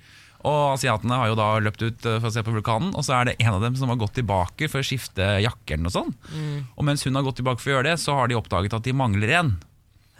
Og 0.46 0.76
asiatene 0.76 1.18
har 1.18 1.30
jo 1.30 1.38
da 1.38 1.48
løpt 1.62 1.82
ut 1.82 2.06
eh, 2.06 2.18
for 2.20 2.30
å 2.30 2.34
se 2.34 2.44
på 2.46 2.54
vulkanen, 2.54 2.92
og 2.94 3.06
så 3.06 3.18
er 3.18 3.30
det 3.30 3.36
en 3.42 3.56
av 3.56 3.64
dem 3.64 3.78
som 3.78 3.90
har 3.90 3.98
gått 4.00 4.16
tilbake 4.18 4.70
for 4.70 4.82
å 4.82 4.86
skifte 4.86 5.36
jakke 5.42 5.78
Og 5.80 5.94
sånn 5.94 6.12
mm. 6.14 6.58
Og 6.76 6.86
mens 6.86 7.02
hun 7.06 7.18
har 7.18 7.26
gått 7.26 7.40
tilbake 7.40 7.62
for 7.62 7.72
å 7.72 7.78
gjøre 7.78 7.90
det, 7.90 7.96
så 8.02 8.18
har 8.20 8.30
de 8.30 8.38
oppdaget 8.38 8.76
at 8.78 8.86
de 8.86 8.94
mangler 8.96 9.32
en. 9.40 9.56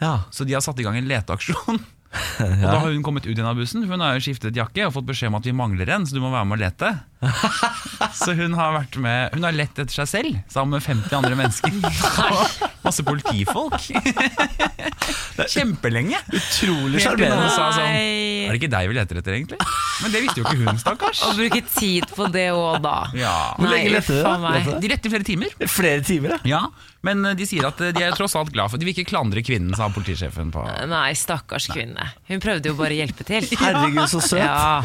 Ja. 0.03 0.27
Så 0.31 0.45
de 0.45 0.57
har 0.57 0.65
satt 0.65 0.79
i 0.79 0.85
gang 0.85 0.99
en 0.99 1.09
leteaksjon. 1.09 1.79
Og 2.39 2.63
da 2.63 2.77
har 2.79 2.89
hun 2.91 3.03
kommet 3.05 3.25
ut 3.27 3.33
igjen 3.33 3.47
av 3.49 3.57
bussen, 3.59 3.83
hun 3.87 4.03
har 4.03 4.17
jo 4.17 4.23
skiftet 4.23 4.55
jakke 4.57 4.87
og 4.87 4.95
fått 4.95 5.09
beskjed 5.09 5.31
om 5.31 5.39
at 5.39 5.47
vi 5.47 5.53
mangler 5.55 5.89
en, 5.95 6.07
så 6.07 6.15
du 6.17 6.21
må 6.23 6.31
være 6.33 6.47
med 6.47 6.59
og 6.59 6.63
lete. 6.63 6.93
Så 8.17 8.35
hun 8.37 8.53
har 8.53 8.75
vært 8.75 8.93
med 9.01 9.33
Hun 9.33 9.45
har 9.47 9.55
lett 9.55 9.79
etter 9.81 9.89
seg 10.03 10.09
selv, 10.09 10.35
sammen 10.53 10.77
med 10.77 10.83
50 10.85 11.15
andre 11.17 11.37
mennesker. 11.39 11.73
Og 12.37 12.83
masse 12.85 13.03
politifolk. 13.05 13.87
Kjempelenge. 15.49 16.19
Utrolig 16.29 17.01
sjarmerende. 17.01 17.49
sånn 17.55 17.79
Er 17.81 18.53
det 18.53 18.59
ikke 18.61 18.69
deg 18.71 18.91
vi 18.91 18.97
leter 18.99 19.21
etter, 19.21 19.37
egentlig? 19.37 19.57
Men 20.03 20.13
det 20.13 20.21
visste 20.23 20.43
jo 20.43 20.45
ikke 20.45 20.61
hun, 20.61 20.77
stakkars. 20.81 21.23
Å 21.25 21.33
bruke 21.37 21.61
tid 21.73 22.05
på 22.13 22.29
det 22.33 22.47
òg, 22.53 22.77
da. 22.85 22.97
Ja. 23.17 23.33
Hvor 23.57 23.73
lenge 23.73 23.95
lette 23.97 24.19
dere? 24.21 24.77
De 24.77 24.91
lette 24.93 25.09
i 25.09 25.13
flere 25.15 25.27
timer. 25.27 25.57
Flere 25.65 26.05
timer, 26.05 26.37
ja. 26.37 26.57
Ja, 26.57 26.61
Men 27.05 27.25
eh, 27.25 27.35
de 27.37 27.45
sier 27.49 27.65
at 27.67 27.81
eh, 27.81 27.93
de 27.95 28.03
er 28.05 28.15
tross 28.17 28.35
alt 28.37 28.51
glad 28.53 28.71
for 28.71 28.81
De 28.81 28.87
vil 28.87 28.95
ikke 28.95 29.09
klandre 29.11 29.41
kvinnen, 29.45 29.73
sa 29.77 29.89
politisjefen 29.93 30.49
på 30.53 30.63
Nei, 30.89 31.09
stakkars 31.17 31.69
kvinne. 31.73 31.96
Hun 32.29 32.41
prøvde 32.43 32.71
jo 32.71 32.77
bare 32.79 32.95
å 32.95 32.99
hjelpe 33.01 33.25
til. 33.27 33.45
Herregud, 33.61 34.05
så 34.11 34.21
søt. 34.23 34.41
Ja. 34.43 34.81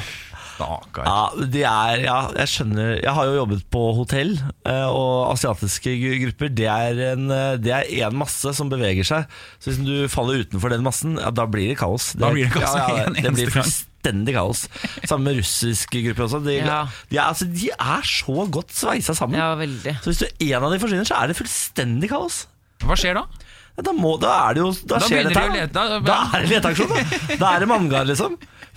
Stakkar. 0.52 1.06
Ja, 1.08 1.46
de 1.48 1.62
er, 1.64 2.02
ja, 2.04 2.16
jeg 2.36 2.50
skjønner 2.52 2.90
Jeg 3.00 3.12
har 3.16 3.24
jo 3.24 3.38
jobbet 3.38 3.62
på 3.72 3.80
hotell, 3.96 4.34
eh, 4.68 4.84
og 4.92 5.30
asiatiske 5.32 5.94
grupper 6.26 6.50
det 6.52 6.66
er, 6.68 7.00
en, 7.14 7.24
eh, 7.32 7.54
det 7.58 7.72
er 7.72 7.88
en 8.06 8.18
masse 8.20 8.52
som 8.58 8.68
beveger 8.70 9.06
seg. 9.08 9.24
Så 9.58 9.72
hvis 9.72 9.80
du 9.80 9.94
faller 10.12 10.44
utenfor 10.44 10.74
den 10.74 10.84
massen, 10.84 11.16
ja, 11.18 11.32
da 11.34 11.46
blir 11.50 11.72
det 11.72 11.78
kaos. 11.80 12.10
Da 12.20 12.30
blir 12.34 12.46
det 12.50 12.52
kaos 12.54 12.76
ja, 12.76 12.84
ja, 13.00 13.06
en 13.08 13.16
det 13.16 13.32
blir 13.38 13.50
fullstendig 13.56 14.36
kaos. 14.36 14.66
Sammen 15.08 15.30
med 15.30 15.40
russiske 15.40 16.04
grupper 16.06 16.28
også. 16.28 16.42
De, 16.44 16.58
Ja. 16.60 16.82
de, 17.08 17.16
er, 17.16 17.24
altså, 17.32 17.48
de 17.48 17.72
er 17.72 18.06
så 18.12 18.46
godt 18.52 18.76
sveisa 18.76 19.16
sammen. 19.18 19.40
ja, 19.40 19.54
veldig. 19.58 19.96
Så 20.04 20.12
hvis 20.12 20.20
du, 20.22 20.28
en 20.52 20.60
av 20.68 20.68
dem 20.76 20.84
forsvinner, 20.84 21.08
så 21.08 21.16
er 21.22 21.32
det 21.32 21.40
fullstendig 21.40 22.12
kaos. 22.12 22.42
Hva 22.84 22.98
skjer 22.98 23.16
da? 23.22 23.24
Da, 23.80 23.92
må, 23.96 24.18
da 24.20 24.32
er 24.50 24.54
det 24.54 24.60
jo 24.62 24.70
Da, 24.84 24.98
Da 24.98 25.06
skjer 25.06 25.24
dette. 25.30 25.44
lete, 25.54 25.72
da- 25.72 26.00
Da 26.04 26.16
er 26.36 26.42
det 26.44 26.50
leteaksjon, 26.52 26.88
da. 26.92 27.36
Da 27.40 27.52
er 27.56 27.60
det 27.64 27.68
manngard, 27.70 28.06
liksom. 28.10 28.36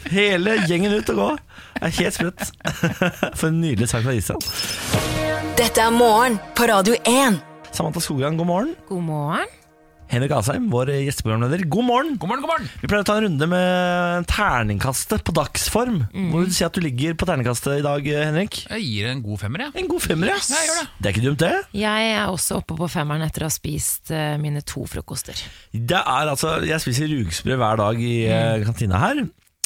Hele 0.10 0.56
gjengen 0.70 0.94
ut 0.96 1.10
og 1.10 1.16
gå. 1.20 1.28
Det 1.76 1.90
er 1.90 1.96
helt 2.00 2.16
sprøtt. 2.16 2.52
For 3.40 3.48
en 3.50 3.60
nydelig 3.62 3.90
sang 3.92 4.04
fra 4.06 4.14
Island. 4.16 4.46
Dette 5.60 5.82
er 5.84 5.92
morgen 5.92 6.40
på 6.56 6.68
Radio 6.72 6.96
1. 7.06 7.42
Samantha 7.76 8.00
Skogran, 8.00 8.38
god 8.40 8.48
morgen. 8.48 8.76
God 8.90 9.04
morgen. 9.04 9.48
Henrik 10.06 10.32
Asheim, 10.38 10.68
vår 10.70 10.92
gjesteprogramleder, 11.02 11.64
god 11.72 11.86
morgen. 11.88 12.12
God 12.22 12.30
morgen, 12.30 12.44
god 12.46 12.52
morgen! 12.52 12.68
Vi 12.80 12.88
pleier 12.88 13.02
å 13.02 13.08
ta 13.08 13.16
en 13.18 13.26
runde 13.26 13.48
med 13.50 14.28
terningkastet 14.30 15.24
på 15.26 15.34
dagsform. 15.36 15.98
Hvor 16.30 16.44
vil 16.44 16.52
du 16.52 16.56
si 16.56 16.64
at 16.68 16.78
du 16.78 16.84
ligger 16.86 17.18
på 17.18 17.26
terningkastet 17.28 17.80
i 17.82 17.84
dag, 17.84 18.06
Henrik? 18.22 18.60
Jeg 18.70 18.86
gir 18.86 19.10
en 19.10 19.24
god 19.26 19.42
femmer, 19.42 19.66
jeg. 19.66 19.76
En 19.82 19.90
god 19.92 20.04
femmer, 20.06 20.30
ja. 20.32 20.38
Ja, 20.38 20.62
jeg 20.62 20.70
gjør 20.70 20.80
det. 20.80 20.86
Det 21.02 21.10
er 21.10 21.16
ikke 21.18 21.26
dumt, 21.26 21.42
det. 21.42 21.52
Jeg 21.82 22.14
er 22.14 22.30
også 22.30 22.60
oppe 22.62 22.78
på 22.80 22.90
femmeren 22.94 23.26
etter 23.26 23.48
å 23.48 23.50
ha 23.50 23.56
spist 23.58 24.14
eh, 24.14 24.36
mine 24.42 24.62
to 24.68 24.86
frokoster. 24.94 25.42
Det 25.74 26.00
er 26.00 26.32
altså, 26.36 26.60
Jeg 26.70 26.86
spiser 26.86 27.10
rugsprø 27.12 27.58
hver 27.60 27.82
dag 27.82 28.00
i 28.06 28.16
mm. 28.30 28.66
kantina 28.70 29.02
her. 29.02 29.24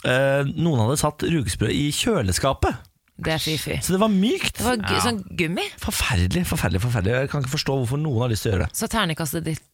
Eh, 0.07 0.53
noen 0.55 0.85
hadde 0.85 1.01
satt 1.03 1.27
rugsprø 1.27 1.67
i 1.75 1.89
kjøleskapet, 1.99 2.85
Det 3.19 3.33
er 3.35 3.41
fy-fy. 3.43 3.81
så 3.83 3.91
det 3.97 3.99
var 3.99 4.07
mykt. 4.15 4.55
Det 4.61 4.63
var 4.65 4.77
gu 4.79 4.93
Ja. 4.95 5.01
sånn 5.03 5.19
gummi. 5.35 5.65
Forferdelig, 5.83 6.45
forferdelig, 6.47 6.79
forferdelig. 6.87 7.17
Jeg 7.25 7.29
kan 7.33 7.43
ikke 7.43 7.51
forstå 7.57 7.75
hvorfor 7.81 7.99
noen 7.99 8.23
har 8.23 8.31
lyst 8.31 8.47
til 8.47 8.53
å 8.53 8.55
gjøre 8.55 8.69
det. 8.69 8.79
Så 8.79 8.87
ternekastet 8.87 9.43
ditt, 9.43 9.65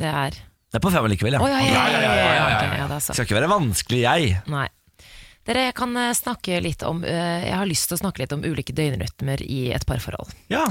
det 0.00 0.10
er 0.12 0.36
Det 0.36 0.80
er 0.80 0.84
på 0.84 0.92
fem 0.92 1.06
likevel, 1.10 1.38
ja. 1.38 1.42
Å 1.42 1.50
ja, 1.50 1.60
ja, 1.60 1.68
ja. 1.72 1.84
ja, 1.90 2.00
ja, 2.00 2.16
ja, 2.16 2.32
ja, 2.34 2.48
ok, 2.48 2.78
ja, 2.80 2.88
det 2.90 2.98
er. 2.98 3.06
Skal 3.08 3.24
ikke 3.28 3.38
være 3.38 3.52
vanskelig, 3.52 4.02
jeg. 4.02 4.34
Nei. 4.52 4.66
Dere, 5.46 5.68
jeg 5.68 5.76
kan 5.78 5.94
eh, 6.00 6.12
snakke 6.18 6.58
litt 6.58 6.82
om 6.82 7.04
eh, 7.06 7.44
Jeg 7.46 7.54
har 7.54 7.68
lyst 7.70 7.86
til 7.86 7.94
å 7.94 8.00
snakke 8.00 8.24
litt 8.24 8.32
om 8.34 8.42
ulike 8.42 8.74
døgnrytmer 8.74 9.44
i 9.46 9.68
et 9.76 9.86
parforhold. 9.86 10.32
Ja. 10.50 10.64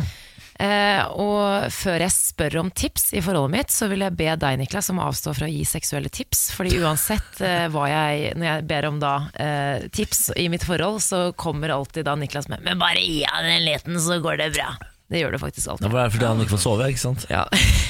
Eh, 0.55 1.01
og 1.19 1.67
før 1.75 2.05
jeg 2.05 2.13
spør 2.15 2.57
om 2.61 2.69
tips 2.71 3.09
i 3.15 3.21
forholdet 3.23 3.53
mitt, 3.57 3.73
så 3.75 3.89
vil 3.91 4.05
jeg 4.05 4.15
be 4.15 4.29
deg, 4.39 4.59
Niklas, 4.61 4.88
om 4.93 5.01
å 5.03 5.09
avstå 5.09 5.33
fra 5.35 5.49
å 5.49 5.51
gi 5.51 5.65
seksuelle 5.67 6.11
tips. 6.11 6.45
Fordi 6.55 6.79
uansett 6.79 7.41
eh, 7.43 7.67
hva 7.73 7.89
jeg 7.91 8.33
Når 8.39 8.47
jeg 8.47 8.65
ber 8.69 8.88
om 8.88 8.99
da 9.03 9.13
eh, 9.35 9.88
tips 9.95 10.29
i 10.39 10.47
mitt 10.51 10.63
forhold, 10.67 11.01
så 11.03 11.29
kommer 11.39 11.75
alltid 11.75 12.07
da 12.07 12.15
Niklas 12.19 12.47
med 12.51 12.63
'Men 12.63 12.79
bare 12.79 13.03
gi 13.03 13.23
han 13.27 13.47
en 13.47 13.65
liten, 13.67 13.99
så 13.99 14.19
går 14.23 14.43
det 14.43 14.53
bra'. 14.59 14.75
Det 15.12 15.20
gjør 15.22 15.36
det 15.36 15.41
faktisk 15.44 15.65
Det 15.68 15.72
alltid. 15.76 16.13
fordi 16.15 16.26
han 16.26 16.41
ikke 16.41 16.56
får 16.56 16.63
sove, 16.63 16.88
ikke 16.89 17.04
sant? 17.04 17.28
Ja, 17.30 17.44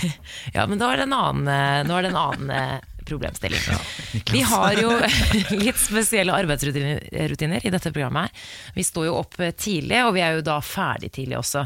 ja 0.58 0.65
men 0.67 0.82
da 0.82 0.91
er 0.91 0.99
det 0.99 1.08
en 1.08 1.15
annen, 1.15 1.47
eh, 1.47 1.84
nå 1.88 1.95
er 1.95 2.06
det 2.08 2.12
en 2.12 2.19
annen 2.19 2.82
problemstilling. 3.06 3.62
problemstilling. 3.62 4.34
vi 4.34 4.41
har 4.41 4.73
jo 4.82 4.89
litt 5.65 5.78
spesielle 5.80 6.34
arbeidsrutiner 6.34 7.65
i 7.65 7.71
dette 7.71 7.91
programmet. 7.93 8.34
Vi 8.75 8.84
står 8.84 9.08
jo 9.08 9.15
opp 9.21 9.39
eh, 9.39 9.54
tidlig, 9.56 10.01
og 10.08 10.15
vi 10.17 10.23
er 10.25 10.39
jo 10.39 10.43
da 10.45 10.58
ferdig 10.65 11.12
tidlig 11.15 11.38
også. 11.39 11.65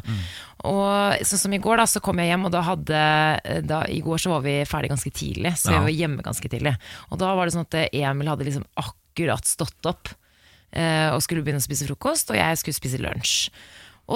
Og 0.69 1.23
sånn 1.23 1.39
som 1.45 1.53
i 1.55 1.61
går, 1.63 1.79
da, 1.79 1.87
så 1.87 2.01
kom 2.03 2.19
jeg 2.19 2.33
hjem, 2.33 2.45
og 2.49 2.53
da 2.53 2.63
hadde 2.67 3.01
eh, 3.47 3.61
da, 3.65 3.83
I 3.87 4.01
går 4.05 4.19
så 4.21 4.33
var 4.35 4.43
vi 4.45 4.57
ferdig 4.67 4.91
ganske 4.91 5.11
tidlig, 5.15 5.55
så 5.57 5.71
Ja. 5.71 5.79
vi 5.79 5.87
var 5.87 5.97
hjemme 6.03 6.25
ganske 6.25 6.51
tidlig. 6.51 6.75
Og 7.09 7.21
da 7.21 7.33
var 7.35 7.47
det 7.47 7.55
sånn 7.55 7.67
at 7.67 7.79
eh, 7.79 8.01
Emil 8.03 8.27
hadde 8.31 8.47
liksom 8.47 8.67
akkurat 8.75 9.47
stått 9.47 9.89
opp 9.89 10.11
eh, 10.75 11.09
og 11.13 11.23
skulle 11.23 11.41
begynne 11.45 11.63
å 11.63 11.65
spise 11.65 11.87
frokost, 11.87 12.29
og 12.33 12.37
jeg 12.39 12.59
skulle 12.59 12.77
spise 12.77 12.99
lunsj. 13.01 13.49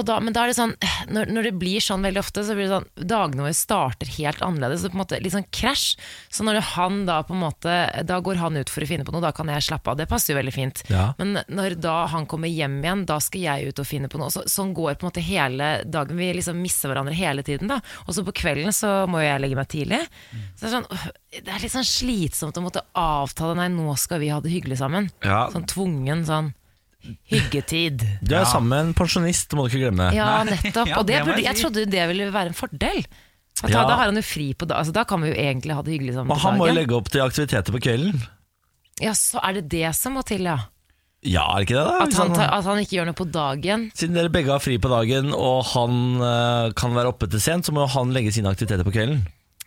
Da, 0.01 0.17
men 0.23 0.34
da 0.34 0.43
er 0.43 0.51
det 0.51 0.58
sånn 0.58 0.73
når, 1.13 1.29
når 1.29 1.47
det 1.47 1.53
blir 1.62 1.84
sånn 1.84 2.06
veldig 2.06 2.21
ofte, 2.23 2.41
så 2.45 2.56
blir 2.58 2.65
det 2.65 2.73
sånn 2.73 3.08
Dagene 3.10 3.45
våre 3.45 3.58
starter 3.58 4.10
helt 4.17 4.41
annerledes. 4.45 4.82
Så 4.82 4.89
på 4.89 4.97
en 4.97 5.03
måte 5.03 5.19
Litt 5.21 5.36
sånn 5.36 5.45
krasj. 5.53 5.99
Så 6.34 6.45
når 6.47 6.62
han 6.73 7.03
da 7.10 7.19
på 7.27 7.36
en 7.36 7.43
måte 7.43 7.75
Da 8.10 8.17
går 8.23 8.41
han 8.41 8.58
ut 8.58 8.71
for 8.73 8.86
å 8.86 8.89
finne 8.89 9.06
på 9.06 9.13
noe, 9.13 9.23
da 9.23 9.34
kan 9.36 9.51
jeg 9.51 9.67
slappe 9.67 9.93
av. 9.93 9.99
Det 9.99 10.10
passer 10.10 10.34
jo 10.34 10.39
veldig 10.39 10.56
fint. 10.56 10.84
Ja. 10.89 11.12
Men 11.19 11.43
når 11.51 11.77
da 11.84 11.97
han 12.13 12.25
kommer 12.29 12.51
hjem 12.51 12.79
igjen, 12.82 13.06
da 13.10 13.19
skal 13.23 13.45
jeg 13.45 13.69
ut 13.69 13.84
og 13.84 13.89
finne 13.89 14.10
på 14.12 14.21
noe. 14.21 14.34
Så, 14.34 14.45
sånn 14.49 14.73
går 14.77 14.97
på 14.97 15.06
en 15.06 15.12
måte 15.12 15.25
hele 15.25 15.69
dagen. 15.86 16.17
Vi 16.17 16.32
liksom 16.39 16.60
misser 16.63 16.91
hverandre 16.91 17.15
hele 17.17 17.45
tiden. 17.45 17.69
da 17.71 17.82
Og 18.08 18.17
så 18.17 18.25
på 18.25 18.36
kvelden 18.43 18.73
så 18.75 19.03
må 19.10 19.21
jo 19.21 19.29
jeg 19.29 19.43
legge 19.45 19.60
meg 19.60 19.69
tidlig. 19.71 20.01
Så 20.56 20.65
det 20.65 20.71
er 20.71 20.75
sånn 20.79 20.89
Det 21.34 21.53
er 21.53 21.63
litt 21.63 21.75
sånn 21.75 21.88
slitsomt 21.88 22.58
å 22.58 22.65
måtte 22.65 22.86
avtale 22.97 23.58
Nei, 23.58 23.69
nå 23.73 23.93
skal 23.99 24.21
vi 24.23 24.32
ha 24.34 24.41
det 24.41 24.51
hyggelig 24.53 24.79
sammen. 24.82 25.12
Ja. 25.25 25.45
Sånn 25.53 25.69
tvungen 25.69 26.25
sånn 26.27 26.53
hyggetid. 27.31 28.03
Du 28.23 28.35
er 28.37 28.45
sammen 28.49 28.69
med 28.73 28.87
en 28.87 28.95
pensjonist, 28.97 29.53
må 29.57 29.65
du 29.65 29.73
ikke 29.73 29.85
glemme. 29.87 30.09
Ja, 30.15 30.43
nettopp. 30.47 30.91
Og 30.99 31.07
det 31.09 31.21
burde, 31.25 31.43
jeg 31.45 31.59
trodde 31.59 31.85
det 31.91 32.07
ville 32.11 32.29
være 32.33 32.53
en 32.53 32.57
fordel. 32.57 33.03
Da, 33.61 33.69
Ja. 33.69 33.83
da, 33.85 33.95
har 33.99 34.09
han 34.09 34.17
jo 34.17 34.23
fri 34.25 34.47
på 34.57 34.65
dag, 34.65 34.79
altså, 34.81 34.93
da 34.95 35.03
kan 35.07 35.21
vi 35.21 35.29
jo 35.29 35.35
egentlig 35.37 35.75
ha 35.77 35.83
det 35.85 35.93
hyggelig 35.93 36.15
sammen 36.15 36.33
Og 36.33 36.39
han 36.41 36.57
må 36.57 36.65
jo 36.71 36.73
legge 36.73 36.95
opp 36.97 37.11
til 37.13 37.21
aktiviteter 37.21 37.75
på 37.75 37.81
kvelden. 37.85 38.23
Ja, 39.01 39.13
så 39.17 39.39
er 39.45 39.59
det 39.59 39.67
det 39.71 39.91
som 39.95 40.17
må 40.17 40.23
til, 40.25 40.47
ja. 40.49 40.57
Ja, 41.23 41.43
er 41.53 41.61
det 41.61 41.67
ikke 41.69 41.77
det? 41.77 41.83
da? 41.85 41.99
At 42.03 42.17
han, 42.17 42.33
tar, 42.35 42.49
at 42.57 42.65
han 42.67 42.81
ikke 42.81 42.97
gjør 42.97 43.07
noe 43.11 43.15
på 43.15 43.27
dagen. 43.31 43.85
Siden 43.95 44.17
dere 44.17 44.31
begge 44.33 44.51
har 44.51 44.59
fri 44.63 44.75
på 44.81 44.89
dagen, 44.91 45.29
og 45.37 45.61
han 45.71 46.01
eh, 46.19 46.73
kan 46.75 46.97
være 46.97 47.13
oppe 47.13 47.29
til 47.31 47.39
sent, 47.45 47.69
så 47.69 47.75
må 47.75 47.85
jo 47.85 47.93
han 47.93 48.11
legge 48.15 48.33
sine 48.35 48.51
aktiviteter 48.51 48.83
på 48.83 48.91
kvelden. 48.97 49.21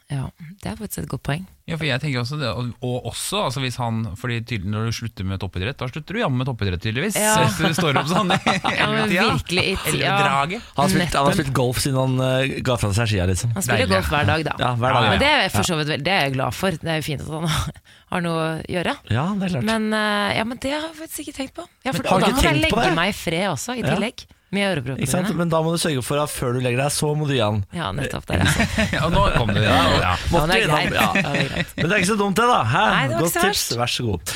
Ja, 0.07 0.29
Det 0.63 0.69
er 0.71 0.77
faktisk 0.79 1.01
et 1.03 1.09
godt 1.11 1.23
poeng. 1.27 1.47
Ja, 1.67 1.75
for 1.75 1.83
jeg 1.83 1.99
tenker 1.99 2.21
også 2.21 2.37
det, 2.39 2.47
og, 2.47 2.69
og 2.87 3.07
også 3.11 3.41
altså 3.49 3.59
hvis 3.59 3.75
han 3.83 4.05
Fordi 4.15 4.37
tydelig 4.47 4.71
når 4.71 4.85
du 4.87 4.93
slutter 4.95 5.27
med 5.27 5.41
toppidrett, 5.43 5.75
da 5.81 5.89
slutter 5.91 6.15
du 6.15 6.21
jammen 6.21 6.39
med 6.39 6.47
toppidrett, 6.47 6.79
tydeligvis. 6.85 7.17
Ja. 7.19 7.33
Hvis 7.43 7.57
du 7.59 7.81
står 7.81 7.99
opp 7.99 8.07
sånn 8.13 8.31
Ja, 8.79 8.87
men 8.93 9.11
virkelig 9.11 9.65
i 9.73 9.75
tida. 9.89 10.13
Han 10.21 10.55
har 10.79 10.93
spilt, 10.93 11.17
han 11.19 11.27
har 11.27 11.35
spilt 11.35 11.51
golf 11.59 11.81
siden 11.83 11.99
han 11.99 12.23
uh, 12.23 12.55
ga 12.63 12.77
fra 12.79 12.93
seg 12.95 13.11
skia, 13.11 13.27
liksom. 13.33 13.51
Han 13.59 13.67
spiller 13.67 13.83
Deilig. 13.83 13.97
golf 13.97 14.13
hver 14.15 14.31
dag, 14.31 14.47
da. 14.47 14.55
Ja, 14.63 14.71
hver 14.79 14.95
dag, 14.95 15.09
Ja, 15.09 15.11
Men 15.17 15.25
det 15.25 15.33
er 15.35 15.51
for 15.57 15.67
så 15.73 15.81
vidt 15.83 15.93
det 16.07 16.15
er 16.15 16.23
jeg 16.29 16.37
glad 16.39 16.55
for. 16.55 16.79
Det 16.87 16.93
er 16.95 17.03
jo 17.03 17.07
fint 17.11 17.27
at 17.27 17.35
han 17.35 17.51
har 18.15 18.25
noe 18.29 18.47
å 18.47 18.49
gjøre. 18.77 18.95
Ja, 19.11 19.27
det 19.35 19.49
er 19.51 19.55
klart. 19.57 19.67
Men, 19.73 19.91
uh, 19.91 20.31
ja, 20.39 20.47
men 20.47 20.63
det 20.63 20.71
har 20.77 20.87
jeg 20.87 20.97
faktisk 21.03 21.25
ikke 21.27 21.37
tenkt 21.43 21.59
på. 21.59 21.67
Ja, 21.83 21.91
for 21.91 22.07
Men 22.07 22.13
har 22.15 22.29
da 22.29 22.33
kan 22.39 22.53
jeg 22.53 22.63
legge 22.69 22.95
meg 23.03 23.11
i 23.11 23.19
fred 23.27 23.49
også, 23.51 23.75
i 23.75 23.83
Ja. 23.83 23.91
tillegg. 23.97 24.29
Med 24.55 24.63
øreproppene 24.63 25.03
Ikke 25.03 25.11
sant? 25.11 25.27
mine. 25.27 25.39
Men 25.43 25.49
da 25.51 25.59
må 25.67 25.73
du 25.75 25.79
sørge 25.83 26.03
for 26.07 26.21
at 26.23 26.31
før 26.31 26.53
du 26.55 26.61
legger 26.63 26.79
deg, 26.85 26.93
så 26.95 27.09
må 27.19 27.27
du 27.27 27.33
gi 27.35 27.41
han. 27.43 27.65
Ja, 27.75 27.89
nettopp. 27.93 28.29
Det 28.29 28.37
er. 28.39 28.51
Ja, 28.97 29.09
nå 29.11 29.25
kom 29.35 29.51
du. 29.51 29.59
Ja, 29.59 29.75
ja. 29.75 29.97
Ja, 30.07 30.13
men 30.31 30.53
det 30.53 30.59
innom, 30.63 30.95
ja. 30.95 31.07
Ja. 31.19 31.33
Men 31.75 31.89
det 31.91 31.97
er 31.97 31.99
ikke 32.05 32.11
så 32.13 32.19
dumt 32.21 32.39
det, 32.39 32.47
da. 32.47 32.61
Hæ? 32.71 32.85
Nei, 32.93 33.01
det 33.11 33.17
var 33.17 33.25
Godt 33.25 33.35
ikke 33.35 33.41
så 33.41 33.49
tips. 33.49 33.65
verst. 33.67 33.75
Vær 33.81 33.93
så 33.97 34.07
god. 34.07 34.35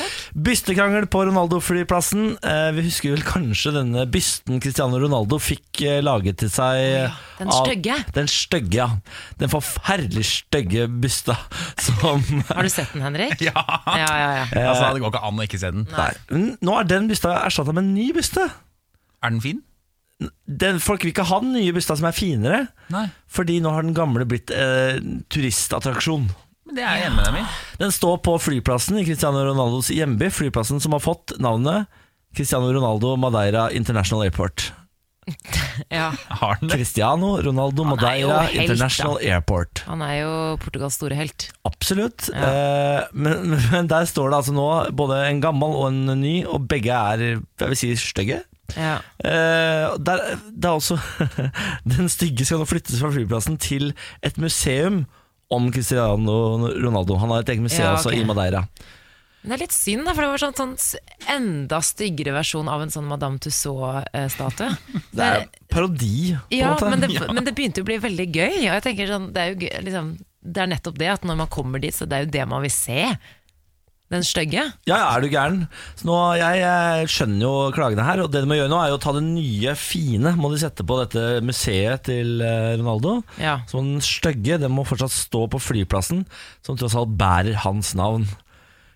Bystekrangel 0.49 1.07
på 1.15 1.21
Ronaldo-flyplassen. 1.29 2.25
Eh, 2.43 2.67
vi 2.75 2.83
husker 2.89 3.15
vel 3.15 3.23
kanskje 3.25 3.73
denne 3.79 4.03
bysten 4.11 4.59
Cristiano 4.63 4.99
Ronaldo 5.01 5.39
fikk 5.41 5.81
eh, 5.87 6.01
laget 6.03 6.41
til 6.43 6.51
seg 6.51 6.81
eh, 7.07 7.17
Den 7.39 7.55
stygge. 7.55 7.97
Den 8.19 8.29
stygge, 8.35 8.81
ja. 8.83 8.89
Den 9.39 9.51
forferdelig 9.55 10.27
stygge 10.27 10.89
bysta 11.01 11.39
som 11.81 12.19
Har 12.51 12.67
du 12.67 12.73
sett 12.75 12.91
den, 12.93 13.07
Henrik? 13.07 13.39
Ja. 13.47 13.55
Ja, 13.95 14.11
ja, 14.11 14.29
ja. 14.43 14.45
Altså, 14.67 14.91
det 14.91 15.01
går 15.07 15.15
ikke 15.15 15.23
an 15.31 15.39
å 15.39 15.47
ikke 15.47 15.59
se 15.63 15.71
den. 15.73 15.87
Nei. 15.95 16.11
Nå 16.61 16.77
er 16.83 16.91
den 16.91 17.07
bysta 17.09 17.39
erstatta 17.47 17.73
med 17.73 17.85
en 17.87 17.93
ny 17.95 18.11
byste. 18.19 18.49
Er 19.23 19.31
den 19.33 19.41
fin? 19.43 19.63
Den, 20.45 20.79
folk 20.83 21.03
vil 21.03 21.13
ikke 21.13 21.25
ha 21.29 21.39
den 21.41 21.55
nye 21.55 21.73
bussen 21.73 21.97
som 21.97 22.07
er 22.09 22.15
finere, 22.15 22.61
Nei. 22.93 23.07
fordi 23.31 23.59
nå 23.63 23.73
har 23.73 23.85
den 23.87 23.95
gamle 23.97 24.27
blitt 24.29 24.53
eh, 24.53 24.99
turistattraksjon. 25.33 26.27
Men 26.67 26.77
det 26.77 26.83
er 26.85 26.99
jeg 26.99 27.07
enig 27.09 27.17
med 27.17 27.27
deg 27.27 27.39
i. 27.41 27.47
Den 27.81 27.95
står 27.95 28.19
på 28.25 28.35
flyplassen 28.39 28.99
i 29.01 29.05
Cristiano 29.07 29.41
Ronaldos 29.47 29.89
hjemby, 29.93 30.29
flyplassen 30.31 30.83
som 30.83 30.93
har 30.95 31.03
fått 31.03 31.33
navnet 31.41 31.89
Cristiano 32.37 32.69
Ronaldo 32.71 33.15
Madeira 33.19 33.65
International 33.75 34.23
Airport. 34.27 34.69
ja. 35.89 36.11
Har 36.27 36.57
den 36.59 36.69
det? 36.69 36.77
Cristiano 36.79 37.35
Ronaldo 37.43 37.83
Han 37.85 37.99
er 37.99 38.15
jo 38.21 38.29
Madeira 38.29 38.39
helt, 38.45 38.61
International 38.63 39.19
Airport. 39.21 39.83
Han 39.87 40.01
er 40.05 40.15
jo 40.21 40.31
Portugals 40.63 40.97
store 40.97 41.17
helt. 41.19 41.49
Absolutt. 41.67 42.29
Ja. 42.33 42.47
Eh, 42.47 43.11
men, 43.13 43.57
men 43.73 43.91
der 43.91 44.07
står 44.09 44.31
det 44.31 44.39
altså 44.41 44.55
nå 44.55 44.69
både 44.97 45.21
en 45.27 45.43
gammel 45.43 45.75
og 45.77 45.89
en 45.91 46.15
ny, 46.21 46.41
og 46.45 46.65
begge 46.71 46.95
er 46.95 47.25
jeg 47.27 47.67
vil 47.67 47.79
si 47.79 47.93
stygge. 47.99 48.41
Ja. 48.77 48.95
Eh, 49.23 49.97
der, 49.99 50.23
det 50.51 50.69
er 50.69 50.75
også 50.75 50.97
Den 51.95 52.09
stygge 52.11 52.45
skal 52.47 52.61
nå 52.61 52.67
flyttes 52.69 53.01
fra 53.01 53.11
flyplassen 53.13 53.59
til 53.61 53.91
et 54.25 54.39
museum 54.41 55.03
om 55.51 55.67
Cristiano 55.75 56.39
Ronaldo. 56.79 57.17
Han 57.19 57.33
har 57.33 57.43
et 57.43 57.53
eget 57.55 57.65
museum 57.65 57.89
Ja, 57.89 57.93
også 57.97 58.13
ok. 58.13 58.19
i 58.21 58.25
Madeira. 58.27 58.65
Men 59.41 59.51
det 59.51 59.55
er 59.55 59.61
litt 59.63 59.73
synd, 59.73 60.05
da, 60.05 60.13
for 60.13 60.21
det 60.21 60.29
var 60.29 60.41
sånn, 60.43 60.53
sånn 60.77 61.31
enda 61.33 61.79
styggere 61.81 62.35
versjon 62.35 62.67
av 62.69 62.83
en 62.83 62.91
sånn 62.93 63.07
Madame 63.09 63.41
Tussauds-statue. 63.41 64.69
Det 65.17 65.25
er 65.25 65.47
parodi, 65.71 66.35
på 66.45 66.59
en 66.59 66.69
måte. 66.75 66.91
men 66.93 67.01
det, 67.01 67.09
men 67.35 67.47
det 67.47 67.55
begynte 67.57 67.81
å 67.81 67.87
bli 67.87 67.97
veldig 68.03 68.27
gøy. 68.29 68.57
Og 68.67 68.75
jeg 68.75 68.83
tenker 68.85 69.09
sånn, 69.09 69.31
det 69.33 69.41
er 69.41 69.49
jo 69.51 69.63
gøy, 69.65 69.71
liksom, 69.87 70.11
det 70.41 70.61
er 70.61 70.69
nettopp 70.71 70.99
det 71.01 71.09
at 71.15 71.25
når 71.27 71.39
man 71.41 71.49
kommer 71.51 71.81
dit, 71.81 71.95
så 71.97 72.05
det 72.05 72.19
er 72.19 72.27
jo 72.27 72.31
det 72.37 72.45
man 72.53 72.61
vil 72.63 72.73
se. 72.75 73.01
Den 74.11 74.25
stygge. 74.27 74.65
Ja, 74.89 74.97
ja, 74.97 75.07
er 75.15 75.23
du 75.23 75.29
gæren? 75.31 75.61
Så 75.95 76.07
nå, 76.09 76.17
jeg, 76.35 76.59
jeg 76.59 77.11
skjønner 77.13 77.45
jo 77.45 77.53
klagene 77.75 78.03
her, 78.03 78.23
og 78.25 78.31
det 78.33 78.41
de 78.43 78.49
må 78.49 78.57
gjøre 78.59 78.71
nå, 78.73 78.81
er 78.83 78.91
jo 78.91 78.97
å 78.99 79.03
ta 79.05 79.13
det 79.15 79.23
nye, 79.23 79.75
fine 79.79 80.33
må 80.35 80.51
de 80.51 80.59
sette 80.59 80.83
på 80.87 80.97
dette 80.99 81.23
museet 81.47 82.03
til 82.09 82.43
eh, 82.43 82.73
Ronaldo. 82.81 83.21
Ja. 83.39 83.61
Så 83.71 83.79
den 83.79 84.03
stygge, 84.03 84.59
den 84.59 84.75
må 84.75 84.83
fortsatt 84.87 85.15
stå 85.15 85.45
på 85.51 85.61
flyplassen, 85.63 86.25
som 86.65 86.79
tross 86.79 86.97
alt 86.99 87.15
bærer 87.15 87.61
hans 87.63 87.93
navn. 87.95 88.27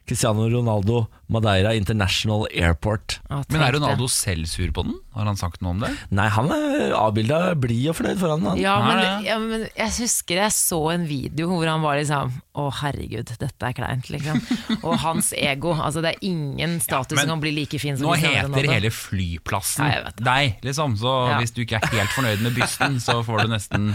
Cristiano 0.05 0.45
Ronaldo 0.51 1.07
Madeira 1.33 1.71
International 1.73 2.43
Airport. 2.53 3.19
Ah, 3.29 3.41
Men 3.49 3.61
er 3.65 3.73
Ronaldo 3.73 4.05
selv 4.11 4.45
sur 4.45 4.69
på 4.71 4.83
den? 4.85 4.93
Har 5.15 5.25
han 5.25 5.37
sagt 5.39 5.63
noe 5.65 5.71
om 5.73 5.79
det? 5.81 5.89
Nei, 6.13 6.27
han 6.29 6.51
er 6.53 6.93
avbilda 6.93 7.39
blid 7.57 7.87
og 7.89 7.95
fornøyd 7.97 8.19
foran 8.21 8.43
han. 8.45 8.59
Ja 8.61 8.75
men, 8.85 9.23
ja, 9.25 9.37
men 9.41 9.63
jeg 9.73 9.93
husker 9.97 10.41
jeg 10.43 10.53
så 10.53 10.79
en 10.93 11.07
video 11.09 11.47
hvor 11.49 11.65
han 11.71 11.81
var 11.81 11.97
liksom 11.97 12.35
Å 12.55 12.67
herregud, 12.83 13.33
dette 13.41 13.67
er 13.67 13.73
kleint, 13.75 14.07
liksom. 14.13 14.37
Og 14.85 14.93
hans 15.01 15.33
ego. 15.35 15.73
Altså 15.73 16.03
det 16.05 16.13
er 16.13 16.21
ingen 16.29 16.77
status 16.83 17.17
men 17.17 17.25
som 17.25 17.33
kan 17.35 17.41
bli 17.43 17.55
like 17.57 17.79
fin 17.81 17.97
som 17.97 18.05
Nå 18.07 18.13
heter 18.21 18.45
Ronaldo. 18.45 18.71
hele 18.71 18.93
flyplassen 18.93 19.89
Ja, 19.89 20.13
deg, 20.21 20.59
liksom. 20.63 20.95
Så 21.01 21.15
Ja. 21.33 21.39
hvis 21.41 21.51
du 21.57 21.63
ikke 21.65 21.81
er 21.81 21.89
helt 21.97 22.13
fornøyd 22.15 22.45
med 22.45 22.53
bysten, 22.55 23.01
så 23.01 23.23
får 23.25 23.43
du 23.47 23.55
nesten 23.57 23.89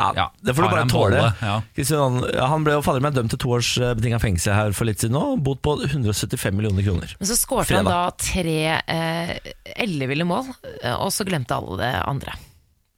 Ja, 0.00 0.10
Ja, 0.16 0.26
det 0.42 0.54
får 0.56 0.66
du 0.66 0.74
bare 0.74 0.88
tåle. 0.90 1.24
ja. 1.44 2.46
Han 2.50 2.64
ble 2.66 2.76
jo 2.78 2.82
fader 2.84 3.04
meg 3.04 3.14
dømt 3.16 3.32
til 3.34 3.40
to 3.42 3.54
års 3.56 3.74
betinga 3.76 3.96
betinget 4.00 4.24
fengsel 4.24 4.54
her 4.56 4.72
for 4.76 4.88
litt 4.88 5.00
siden 5.02 5.16
nå. 5.16 5.24
Bot 5.44 5.60
på 5.62 5.76
175 5.84 6.56
millioner 6.56 6.82
kroner. 6.86 7.16
Men 7.20 7.28
så 7.30 7.36
skårte 7.38 7.76
han 7.78 7.88
da 7.88 8.10
tre 8.18 8.58
eh, 8.80 9.34
elleville 9.76 10.26
mål, 10.28 10.48
eh, 10.82 10.94
og 10.96 11.12
så 11.14 11.26
glemte 11.28 11.56
alle 11.56 11.78
det 11.80 11.92
andre 12.04 12.34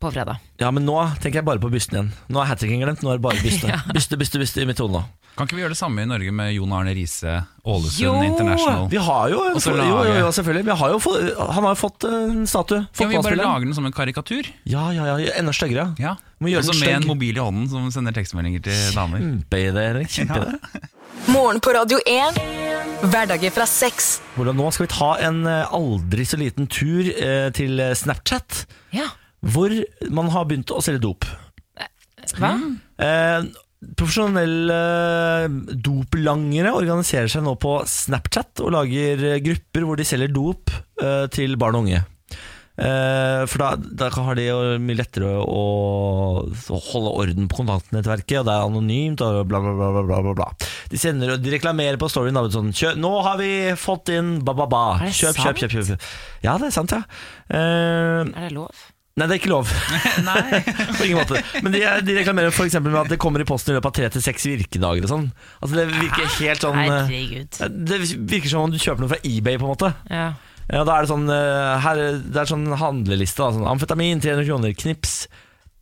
på 0.03 0.11
fredag. 0.11 0.41
Ja, 0.59 0.71
men 0.75 0.87
nå 0.87 0.97
tenker 1.23 1.41
jeg 1.41 1.47
bare 1.47 1.63
på 1.63 1.71
bysten 1.71 1.95
igjen. 1.99 2.13
Nå 2.33 2.43
er 2.43 2.49
hat 2.51 2.63
tricken 2.63 2.83
glemt, 2.83 3.03
nå 3.05 3.13
er 3.13 3.21
det 3.21 3.27
bare 3.27 3.43
byste. 3.43 3.69
Ja. 3.73 3.79
Byste, 3.95 4.19
byste, 4.19 4.41
byste 4.43 4.65
i 4.65 4.69
mitt 4.69 4.81
hode 4.83 4.97
nå. 4.99 5.03
Kan 5.33 5.49
ikke 5.49 5.57
vi 5.57 5.63
gjøre 5.63 5.73
det 5.73 5.79
samme 5.81 6.03
i 6.05 6.09
Norge 6.09 6.33
med 6.37 6.51
Jon 6.53 6.73
Arne 6.77 6.93
Riise, 6.93 7.39
Ålesund 7.65 8.03
Jo! 8.05 8.11
International? 8.27 8.83
Vi 8.93 8.99
har 9.01 9.31
jo, 9.33 9.39
så 9.65 9.73
jo, 9.79 9.87
jo, 10.05 10.17
jo, 10.19 10.33
selvfølgelig. 10.37 10.65
Vi 10.67 10.75
har 10.83 10.91
jo 10.93 10.99
fått, 11.01 11.23
han 11.39 11.65
har 11.65 11.73
jo 11.73 11.79
fått 11.81 12.05
eh, 12.05 12.17
en 12.27 12.43
statue. 12.51 12.83
Ja, 13.01 13.07
vi 13.09 13.21
bare 13.25 13.39
lager 13.41 13.65
den 13.65 13.77
som 13.79 13.89
en 13.89 13.95
karikatur? 13.97 14.51
Ja, 14.69 14.91
ja, 14.93 15.07
ja, 15.09 15.33
enda 15.41 15.55
styggere. 15.57 15.87
Ja. 16.03 16.19
Også 16.43 16.75
med 16.83 16.99
en 16.99 17.07
mobil 17.09 17.39
i 17.39 17.41
hånden 17.41 17.71
som 17.71 17.87
sender 17.95 18.13
tekstmeldinger 18.17 18.65
til 18.67 18.83
damer. 18.99 19.23
Kjempeidé, 19.25 19.87
Erik. 19.95 20.13
Kjempeidé. 20.13 20.59
Morgen 21.33 21.63
på 21.65 21.73
Radio 21.79 22.03
1. 22.09 22.43
Hverdager 23.09 23.57
fra 23.57 23.65
sex. 23.71 24.13
Hvordan 24.37 24.59
nå 24.61 24.69
skal 24.75 24.89
vi 24.89 24.93
ta 24.93 25.11
en 25.31 25.43
eh, 25.49 25.73
aldri 25.81 26.29
så 26.29 26.37
liten 26.41 26.69
tur 26.69 27.09
eh, 27.09 27.49
til 27.57 27.81
Snapchat, 27.99 28.67
Ja, 28.93 29.09
hvor 29.43 29.73
man 30.15 30.29
har 30.31 30.45
begynt 30.47 30.71
å 30.71 30.85
selge 30.85 31.01
dop. 31.09 31.25
hva? 32.37 32.53
Eh, 33.03 33.49
profesjonelle 33.99 34.79
doplangere 35.83 36.73
organiserer 36.77 37.31
seg 37.31 37.45
nå 37.47 37.57
på 37.61 37.81
Snapchat 37.89 38.63
og 38.63 38.73
lager 38.77 39.41
grupper 39.43 39.87
hvor 39.89 39.99
de 39.99 40.07
selger 40.07 40.33
dop 40.33 40.71
eh, 41.03 41.27
til 41.35 41.59
barn 41.61 41.79
og 41.79 41.87
unge. 41.87 42.03
Eh, 42.73 43.43
for 43.53 43.61
da, 43.61 43.75
da 43.77 44.09
har 44.15 44.39
de 44.39 44.47
mye 44.81 44.97
lettere 44.97 45.29
å, 45.45 45.65
å 46.49 46.79
holde 46.89 47.13
orden 47.21 47.51
på 47.51 47.59
kontaktnettverket, 47.61 48.39
og 48.41 48.49
det 48.49 48.55
er 48.55 48.65
anonymt 48.71 49.25
og 49.27 49.43
bla, 49.51 49.61
bla, 49.61 49.91
bla. 49.93 50.05
bla, 50.09 50.35
bla. 50.39 50.49
De, 50.89 51.01
sender, 51.01 51.37
de 51.43 51.53
reklamerer 51.53 52.01
på 52.01 52.09
storyen 52.11 52.39
da, 52.39 52.47
sånn 52.55 52.73
Kjø, 52.73 52.95
'Nå 52.97 53.13
har 53.27 53.37
vi 53.43 53.53
fått 53.79 54.15
inn 54.15 54.39
ba-ba-ba'. 54.47 55.03
Er 55.05 55.13
Kjøp, 55.13 55.43
kjøp, 55.43 55.63
kjøp, 55.67 55.77
kjøp. 55.93 56.09
Ja, 56.47 56.57
det 56.63 56.71
er 56.71 56.75
sant, 56.79 56.97
ja. 56.97 57.03
Eh, 57.53 58.23
Er 58.25 58.49
det 58.49 58.55
lov? 58.57 58.89
Nei, 59.13 59.27
det 59.29 59.35
er 59.35 59.41
ikke 59.43 59.51
lov. 59.53 59.69
På 60.97 61.05
ingen 61.05 61.19
måte. 61.19 61.43
Men 61.61 61.75
de, 61.75 61.83
de 62.07 62.15
reklamerer 62.17 62.55
eksempel 62.65 62.95
med 62.95 63.03
at 63.03 63.13
det 63.13 63.19
kommer 63.21 63.45
i 63.45 63.49
posten 63.49 63.75
i 63.75 63.77
løpet 63.77 63.91
av 63.91 63.97
tre 63.99 64.09
til 64.15 64.25
seks 64.25 64.47
virkedager. 64.49 65.05
Og 65.05 65.11
sånn. 65.11 65.27
Altså 65.61 65.77
Det 65.77 65.85
virker 65.91 66.33
helt 66.39 66.65
sånn 66.65 66.81
eh, 66.81 66.95
Herregud. 66.95 67.61
Det 67.91 68.01
virker 68.33 68.55
som 68.55 68.65
om 68.65 68.73
du 68.73 68.81
kjøper 68.81 69.05
noe 69.05 69.13
fra 69.13 69.21
eBay. 69.21 69.61
på 69.61 69.69
en 69.69 69.75
måte 69.75 69.93
Ja. 70.09 70.27
ja, 70.71 70.85
Da 70.89 70.97
er 70.97 71.05
det 71.05 71.13
sånn 71.13 71.29
eh, 71.29 71.77
her, 71.85 72.03
Det 72.25 72.43
er 72.45 72.53
sånn 72.55 72.67
handleliste. 72.81 73.45
Da, 73.45 73.53
sånn, 73.59 73.69
amfetamin 73.75 74.25
300 74.25 74.49
kroner, 74.49 74.77
knips 74.81 75.17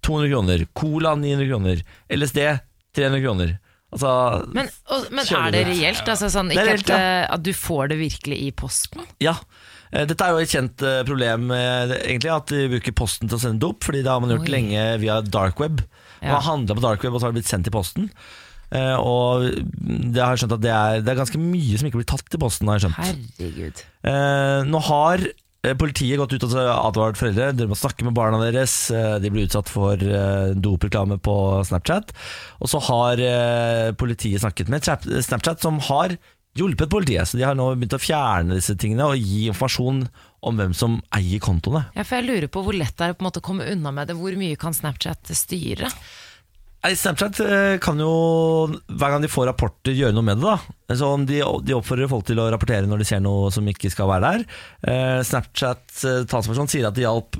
200 0.07 0.33
kroner, 0.33 0.66
cola 0.75 1.14
900 1.21 1.51
kroner, 1.53 1.83
LSD 2.11 2.38
300 2.97 3.23
kroner. 3.23 3.59
Altså 3.90 4.11
Men, 4.55 4.71
og, 4.90 5.09
men 5.11 5.27
er 5.27 5.55
det 5.55 5.64
reelt? 5.66 6.07
Altså, 6.07 6.31
sånn, 6.31 6.51
ikke 6.55 6.66
reelt, 6.69 6.90
ja. 6.90 6.99
at, 6.99 7.35
at 7.37 7.45
du 7.47 7.51
får 7.55 7.90
det 7.93 7.99
virkelig 8.01 8.38
i 8.47 8.51
posten? 8.55 9.07
Ja. 9.23 9.37
Eh, 9.90 10.07
Dette 10.07 10.26
er 10.26 10.35
jo 10.35 10.42
et 10.42 10.53
kjent 10.53 10.85
eh, 10.87 11.00
problem, 11.07 11.48
eh, 11.55 11.96
egentlig 12.05 12.31
at 12.35 12.53
de 12.53 12.68
bruker 12.76 12.96
posten 12.96 13.31
til 13.31 13.38
å 13.38 13.42
sende 13.42 13.62
dop. 13.64 13.83
Fordi 13.87 14.05
det 14.05 14.12
har 14.12 14.22
man 14.22 14.33
gjort 14.35 14.46
Oi. 14.46 14.55
lenge 14.55 14.87
via 15.03 15.18
dark 15.26 15.62
web. 15.62 15.83
Man 16.20 16.37
har 16.37 16.46
handla 16.46 16.76
på 16.76 16.85
dark 16.85 17.05
web, 17.05 17.16
og 17.16 17.20
så 17.20 17.29
har 17.29 17.35
det 17.35 17.40
blitt 17.40 17.50
sendt 17.50 17.70
i 17.70 17.74
posten. 17.74 18.11
Og 18.70 19.46
det 20.12 20.20
har 20.20 20.37
jeg 20.37 20.44
skjønt 20.44 20.53
at 20.59 20.62
det 20.62 20.70
er, 20.70 20.98
det 21.03 21.11
er 21.11 21.18
ganske 21.18 21.40
mye 21.42 21.79
som 21.81 21.88
ikke 21.88 22.03
blir 22.03 22.11
tatt 22.12 22.37
i 22.37 22.38
posten. 22.38 22.68
har 22.68 22.76
jeg 22.76 22.85
skjønt 22.85 22.98
Herregud. 23.00 23.81
Nå 24.68 24.83
har 24.87 25.24
politiet 25.81 26.20
gått 26.20 26.37
ut 26.37 26.44
og 26.44 26.55
advart 26.61 27.18
foreldre. 27.18 27.48
Dere 27.57 27.72
må 27.72 27.79
snakke 27.81 28.05
med 28.07 28.14
barna 28.14 28.38
deres. 28.44 28.74
De 28.92 29.33
blir 29.33 29.48
utsatt 29.48 29.72
for 29.72 30.05
dopreklame 30.61 31.16
på 31.24 31.35
Snapchat. 31.72 32.12
Og 32.61 32.70
så 32.70 32.85
har 32.92 33.24
politiet 33.98 34.44
snakket 34.44 34.70
med 34.70 34.85
Snapchat, 34.85 35.64
som 35.64 35.81
har 35.88 36.20
hjulpet 36.61 36.92
politiet. 36.92 37.29
Så 37.29 37.40
de 37.40 37.46
har 37.49 37.57
nå 37.59 37.73
begynt 37.75 37.96
å 37.96 38.03
fjerne 38.03 38.57
disse 38.59 38.77
tingene 38.79 39.09
og 39.11 39.18
gi 39.20 39.46
informasjon 39.51 40.05
om 40.46 40.57
hvem 40.57 40.73
som 40.77 40.99
eier 41.16 41.42
kontoene. 41.42 41.87
Ja, 41.96 42.05
for 42.07 42.20
jeg 42.20 42.29
lurer 42.31 42.51
på 42.53 42.62
hvor 42.64 42.77
lett 42.77 42.96
det 42.96 43.07
er 43.07 43.14
å 43.14 43.18
på 43.18 43.25
en 43.25 43.31
måte 43.33 43.44
komme 43.44 43.68
unna 43.73 43.92
med 43.94 44.11
det. 44.11 44.16
Hvor 44.20 44.37
mye 44.40 44.59
kan 44.61 44.77
Snapchat 44.77 45.33
styre? 45.37 45.90
Nei, 46.81 46.94
Snapchat 46.96 47.42
eh, 47.44 47.75
kan 47.85 47.99
jo, 48.01 48.12
hver 48.88 49.12
gang 49.12 49.20
de 49.20 49.29
får 49.29 49.51
rapporter, 49.51 49.92
gjøre 49.92 50.16
noe 50.16 50.25
med 50.25 50.40
det. 50.40 50.55
da 50.88 50.96
Så 50.96 51.11
om 51.12 51.27
de, 51.29 51.42
de 51.66 51.75
oppfordrer 51.77 52.09
folk 52.09 52.25
til 52.31 52.40
å 52.40 52.46
rapportere 52.53 52.88
når 52.88 53.03
de 53.03 53.09
ser 53.11 53.20
noe 53.20 53.51
som 53.53 53.68
ikke 53.68 53.90
skal 53.92 54.09
være 54.09 54.31
der. 54.31 54.46
Eh, 54.88 55.18
Snapchat 55.29 55.85
eh, 56.09 56.23
talsperson 56.31 56.73
sier 56.73 56.88
at 56.88 56.96
de 56.96 57.05
hjalp 57.05 57.37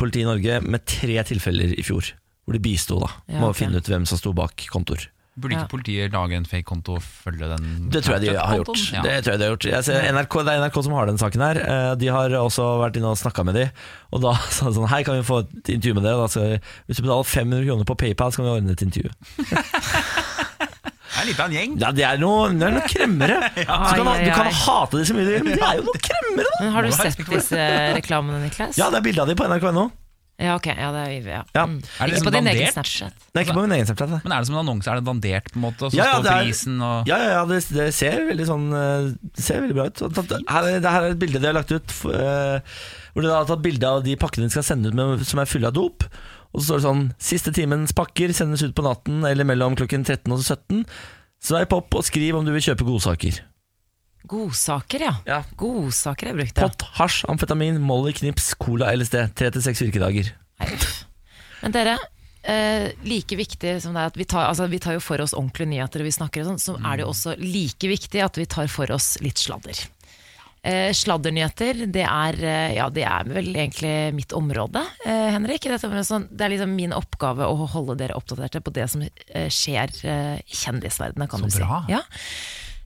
politiet 0.00 0.26
i 0.26 0.28
Norge 0.28 0.60
med 0.66 0.84
tre 0.84 1.16
tilfeller 1.30 1.72
i 1.72 1.86
fjor. 1.86 2.12
Hvor 2.44 2.58
de 2.58 2.60
bisto 2.60 2.98
da 3.00 3.08
Ja, 3.30 3.38
med 3.38 3.48
å 3.52 3.56
finne 3.56 3.80
ut 3.80 3.88
hvem 3.88 4.04
som 4.08 4.20
sto 4.20 4.34
bak 4.36 4.66
kontoer. 4.68 5.08
Burde 5.32 5.56
ikke 5.56 5.70
politiet 5.72 6.12
lage 6.12 6.36
en 6.36 6.44
fake 6.44 6.66
konto 6.68 6.98
og 6.98 7.02
følge 7.02 7.46
den? 7.54 7.68
Det 7.88 8.02
tror 8.04 8.18
jeg 8.18 8.26
de 8.26 8.34
har 8.36 8.58
gjort. 8.60 8.82
Ja. 8.92 9.00
Det 9.06 9.14
tror 9.24 9.32
jeg 9.32 9.40
de 9.40 9.46
har 9.46 9.52
gjort 9.54 9.64
jeg 9.70 9.84
ser 9.86 10.04
NRK, 10.12 10.34
Det 10.44 10.52
er 10.52 10.60
NRK 10.60 10.76
som 10.84 10.92
har 10.98 11.06
den 11.08 11.20
saken 11.22 11.40
her. 11.46 11.60
Eh, 11.62 11.94
De 12.02 12.10
har 12.12 12.34
også 12.36 12.66
vært 12.82 12.98
inne 13.00 13.08
og 13.14 13.16
snakka 13.16 13.44
med 13.48 13.56
de 13.56 13.64
Og 14.12 14.20
da 14.26 14.34
sa 14.56 14.68
de 14.68 14.74
sånn 14.76 14.90
Hei, 14.92 15.00
kan 15.08 15.16
vi 15.16 15.24
få 15.24 15.38
et 15.46 15.72
intervju 15.78 15.94
med 15.96 16.04
dere? 16.04 16.20
Da 16.20 16.28
skal, 16.28 16.42
vi- 16.50 16.60
hvis 16.90 17.00
du 17.00 17.06
betaler 17.06 17.24
500 17.32 17.64
kroner 17.70 17.88
på 17.88 17.96
PayPal, 18.04 18.28
så 18.34 18.42
kan 18.42 18.50
vi 18.50 18.52
ordne 18.58 18.76
et 18.76 18.84
intervju. 18.84 19.08
Det 21.12 21.20
er 21.22 21.26
litt 21.28 21.40
av 21.40 21.48
en 21.48 21.56
gjeng. 21.56 21.74
Ja, 21.80 21.90
det 21.96 22.04
er 22.08 22.20
noe, 22.20 22.46
er 22.50 22.72
noe 22.76 22.84
kremmere. 22.88 23.36
Så 23.56 23.64
kan, 23.64 24.08
Ai, 24.08 24.14
ai, 24.18 24.24
du 24.26 24.30
kan 24.36 24.48
hate 24.52 24.96
de 25.00 25.04
så 25.06 25.14
mye 25.16 25.26
du 25.28 25.32
vil, 25.36 25.44
men 25.46 25.58
de 25.60 25.64
er 25.64 25.76
jo 25.78 25.84
noen 25.86 26.00
kremmere! 26.08 26.48
da! 26.48 26.60
Men 26.64 26.72
har 26.76 26.82
du 26.88 26.92
sett 26.96 27.20
disse 27.28 27.66
reklamene, 27.96 28.40
Niklas? 28.46 28.78
Ja, 28.80 28.88
det 28.90 28.98
er 29.00 29.04
bilde 29.06 29.22
av 29.22 29.28
de 29.30 29.36
på 29.38 29.46
nrk.no. 29.46 29.84
Ja, 30.42 30.56
ok. 30.58 30.66
Ja, 30.74 30.88
det 30.94 31.02
er, 31.06 31.28
ja. 31.30 31.40
Ja. 31.54 31.64
Mm. 31.70 31.76
Er 31.78 31.82
det 31.82 31.92
Ikke 32.02 32.08
liksom 32.12 32.26
på 32.26 32.32
din 32.34 32.48
egen? 32.50 32.72
Snapchat. 32.74 33.26
Nei, 33.34 33.42
ikke 33.44 33.54
på 33.54 33.62
min 33.64 33.74
egen 33.76 33.86
Snapchat. 33.86 34.10
det. 34.10 34.20
Men 34.24 34.32
er 34.34 34.42
det 34.42 34.48
som 34.48 34.56
en 34.56 34.62
annonse? 34.64 34.90
Er 34.90 34.98
det 35.00 35.04
dandert, 35.06 35.50
på 35.52 35.60
en 35.60 35.64
måte? 35.66 35.86
Og 35.86 35.92
så 35.92 35.96
Ja, 36.00 36.04
ja, 36.08 36.16
står 36.18 36.26
det 36.26 36.34
prisen 36.48 36.80
og 36.82 37.08
Ja, 37.12 37.18
ja, 37.22 37.28
ja 37.36 37.44
det, 37.46 37.60
det 37.76 37.86
ser 37.94 38.18
veldig 38.26 38.46
sånn 38.50 38.66
eh, 38.74 39.06
Det 39.38 39.44
ser 39.46 39.62
veldig 39.62 39.78
bra 39.78 39.86
ut. 39.86 40.02
Her, 40.50 40.68
er- 40.72 40.82
det 40.82 40.90
her 40.96 41.02
er 41.06 41.14
et 41.14 41.22
bilde 41.22 41.38
de 41.38 41.46
har 41.46 41.54
lagt 41.60 41.72
ut 41.72 41.94
eh, 42.10 42.58
hvor 43.14 43.22
de 43.22 43.28
har 43.32 43.44
tatt 43.46 43.62
bilde 43.62 43.84
av 43.86 44.02
de 44.02 44.16
pakkene 44.16 44.48
de 44.48 44.54
skal 44.54 44.64
sende 44.64 44.88
ut 44.88 44.94
med, 44.96 45.22
som 45.28 45.38
er 45.42 45.46
fulle 45.46 45.68
av 45.68 45.74
dop. 45.76 46.04
Og 46.52 46.60
så 46.60 46.66
står 46.66 46.76
det 46.80 46.86
sånn 46.88 47.02
'Siste 47.20 47.52
timens 47.52 47.92
pakker 47.96 48.32
sendes 48.36 48.62
ut 48.64 48.74
på 48.74 48.82
natten 48.84 49.22
eller 49.28 49.44
mellom 49.44 49.76
klokken 49.76 50.04
13 50.04 50.32
og 50.32 50.40
17'. 50.40 50.84
Sveip 51.42 51.72
opp 51.72 51.94
og 51.94 52.04
skriv 52.04 52.36
om 52.38 52.44
du 52.44 52.52
vil 52.52 52.60
kjøpe 52.62 52.84
godsaker. 52.88 53.40
Godsaker, 54.30 55.00
ja. 55.08 55.14
Ja. 55.26 55.40
Godsaker 55.58 56.30
jeg 56.30 56.38
brukte. 56.38 56.62
Pott, 56.66 56.84
hasj, 56.98 57.24
amfetamin, 57.32 57.80
Molly, 57.82 58.12
knips, 58.16 58.52
cola, 58.60 58.92
LSD. 58.94 59.18
Tre 59.38 59.50
til 59.54 59.64
seks 59.64 59.82
virkedager. 59.84 60.32
Men 61.62 61.74
dere, 61.74 61.96
eh, 62.44 62.90
like 63.06 63.36
viktig 63.38 63.76
som 63.82 63.94
det 63.94 64.02
er 64.04 64.12
at 64.12 64.18
vi 64.18 64.26
tar, 64.28 64.48
altså, 64.48 64.68
vi 64.70 64.78
tar 64.82 64.96
jo 64.98 65.02
for 65.04 65.22
oss 65.22 65.34
ordentlige 65.34 65.72
nyheter, 65.74 66.02
og 66.02 66.08
vi 66.10 66.14
snakker 66.14 66.42
og 66.44 66.52
sånn, 66.52 66.62
så 66.62 66.76
er 66.78 66.96
det 66.98 67.04
jo 67.06 67.10
også 67.12 67.34
like 67.42 67.90
viktig 67.90 68.22
at 68.24 68.38
vi 68.40 68.46
tar 68.46 68.70
for 68.72 68.90
oss 68.94 69.16
litt 69.22 69.38
sladder. 69.42 69.82
Eh, 70.62 70.92
sladdernyheter, 70.94 71.86
det 71.90 72.04
er, 72.06 72.36
eh, 72.38 72.74
ja, 72.76 72.88
det 72.94 73.02
er 73.02 73.24
vel 73.26 73.48
egentlig 73.50 74.14
mitt 74.14 74.30
område, 74.38 74.78
eh, 75.04 75.30
Henrik. 75.34 75.66
Sånn, 76.06 76.28
det 76.30 76.44
er 76.46 76.52
liksom 76.54 76.76
min 76.76 76.92
oppgave 76.94 77.42
å 77.42 77.66
holde 77.66 77.96
dere 77.98 78.14
oppdaterte 78.14 78.62
på 78.62 78.72
det 78.72 78.88
som 78.90 79.02
eh, 79.02 79.48
skjer 79.50 79.90
eh, 80.06 80.36
i 80.38 80.54
kjendisverdenen, 80.54 81.28
kan 81.28 81.40
Så 81.42 81.50
du 81.50 81.58
bra. 81.58 81.82
si. 81.88 81.96
Ja. 81.96 82.02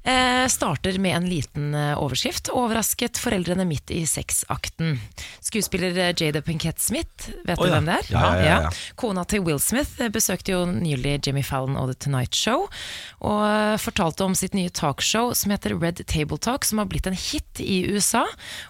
Eh, 0.06 0.48
starter 0.48 0.98
med 0.98 1.16
en 1.16 1.28
liten 1.28 1.74
eh, 1.74 2.02
overskrift. 2.02 2.48
Overrasket 2.48 3.18
foreldrene 3.18 3.64
midt 3.66 3.90
i 3.90 4.04
sexakten. 4.06 5.00
Skuespiller 5.40 5.98
eh, 5.98 6.12
Jada 6.16 6.42
Pinkett 6.46 6.78
Smith, 6.78 7.32
vet 7.44 7.58
oh, 7.58 7.64
du 7.64 7.72
ja. 7.72 7.74
hvem 7.74 7.88
det 7.88 7.96
er? 7.96 8.10
Ja, 8.14 8.28
ja. 8.46 8.58
Kona 8.94 9.24
til 9.26 9.42
Will 9.42 9.58
Smith 9.58 9.98
besøkte 10.14 10.54
jo 10.54 10.60
nylig 10.70 11.16
Jimmy 11.26 11.42
Fallon 11.42 11.74
og 11.80 11.90
The 11.90 11.96
Tonight 12.06 12.38
Show, 12.38 12.68
og 13.26 13.80
fortalte 13.82 14.22
om 14.22 14.36
sitt 14.38 14.54
nye 14.54 14.70
talkshow 14.70 15.32
som 15.34 15.50
heter 15.50 15.74
Red 15.74 16.04
Table 16.06 16.38
Talk, 16.38 16.62
som 16.68 16.78
har 16.78 16.86
blitt 16.86 17.10
en 17.10 17.18
hit 17.18 17.58
i 17.64 17.82
USA, 17.90 18.22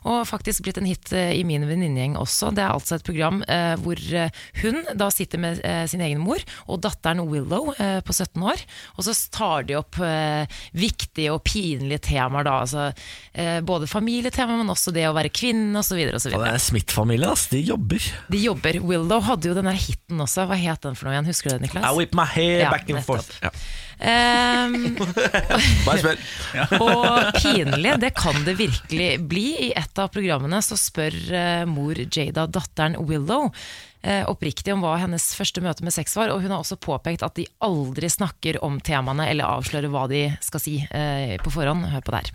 og 0.09 0.25
faktisk 0.31 0.65
blitt 0.65 0.81
en 0.81 0.89
hit 0.89 1.13
i 1.13 1.45
min 1.45 1.69
venninnegjeng 1.69 2.17
også. 2.17 2.55
Det 2.57 2.65
er 2.65 2.73
altså 2.73 2.97
et 2.97 3.05
program 3.05 3.43
eh, 3.45 3.75
hvor 3.85 4.01
hun 4.63 4.81
da 4.97 5.11
sitter 5.13 5.43
med 5.43 5.61
eh, 5.61 5.85
sin 5.91 6.01
egen 6.01 6.25
mor 6.25 6.41
og 6.65 6.81
datteren 6.87 7.27
Willow 7.29 7.75
på 7.77 8.17
17 8.17 8.41
år, 8.41 8.65
og 8.97 9.05
så 9.05 9.13
tar 9.37 9.69
de 9.69 9.77
opp 9.77 10.01
eh, 10.01 10.49
viktige 11.27 11.35
og 11.35 11.43
pinlige 11.47 11.99
temaer 12.03 12.45
da, 12.47 12.55
altså 12.63 12.87
eh, 13.35 13.61
både 13.67 13.87
familietema, 13.91 14.57
men 14.57 14.71
også 14.73 14.93
det 14.95 15.07
å 15.09 15.15
være 15.17 15.31
kvinne 15.35 15.79
osv. 15.81 15.99
Ja, 15.99 16.13
det 16.15 16.53
er 16.55 16.59
Smith-familien, 16.63 17.31
ass. 17.33 17.49
De 17.53 17.61
jobber. 17.61 18.03
De 18.31 18.39
jobber. 18.39 18.81
Willow 18.83 19.21
hadde 19.27 19.49
jo 19.51 19.55
den 19.57 19.67
der 19.69 19.77
hiten 19.79 20.21
også. 20.23 20.47
Hva 20.47 20.57
het 20.59 20.83
den 20.87 20.95
for 20.97 21.09
noe 21.09 21.17
igjen? 21.17 21.27
Husker 21.31 21.51
du 21.51 21.57
det, 21.59 21.67
Niklas? 21.67 21.85
I 21.91 21.97
whip 21.97 22.15
my 22.15 22.25
hair 22.27 22.61
Ja, 22.67 22.71
back 22.71 22.89
and 22.89 22.99
nettopp. 23.01 23.07
forth. 23.07 23.39
Ja. 23.43 23.51
Ehm, 23.99 24.97
Bare 25.87 25.99
spør. 26.03 26.23
og 26.85 27.39
pinlig, 27.41 27.95
det 28.03 28.13
kan 28.19 28.37
det 28.45 28.57
virkelig 28.59 29.11
bli. 29.29 29.47
I 29.69 29.73
et 29.79 30.01
av 30.03 30.11
programmene 30.13 30.61
så 30.65 30.79
spør 30.81 31.17
eh, 31.33 31.65
mor 31.71 31.99
Jada 32.05 32.47
datteren 32.51 32.99
Willow 33.09 33.49
eh, 34.03 34.23
oppriktig 34.29 34.75
om 34.75 34.85
hva 34.85 34.97
hennes 35.03 35.31
første 35.39 35.65
møte 35.65 35.87
med 35.87 35.95
sex 35.97 36.17
var, 36.19 36.33
og 36.35 36.45
hun 36.45 36.53
har 36.53 36.63
også 36.63 36.79
påpekt 36.81 37.25
at 37.27 37.39
de 37.39 37.49
aldri 37.65 38.11
snakker 38.13 38.61
om 38.65 38.81
temaene 38.85 39.31
eller 39.33 39.49
avslører 39.59 39.93
hva 39.93 40.07
de 40.13 40.27
skal 40.45 40.63
si 40.63 40.79
eh, 40.91 41.37
på 41.43 41.55
forhånd. 41.55 41.89
Hør 41.95 42.05
på 42.05 42.17
der. 42.19 42.35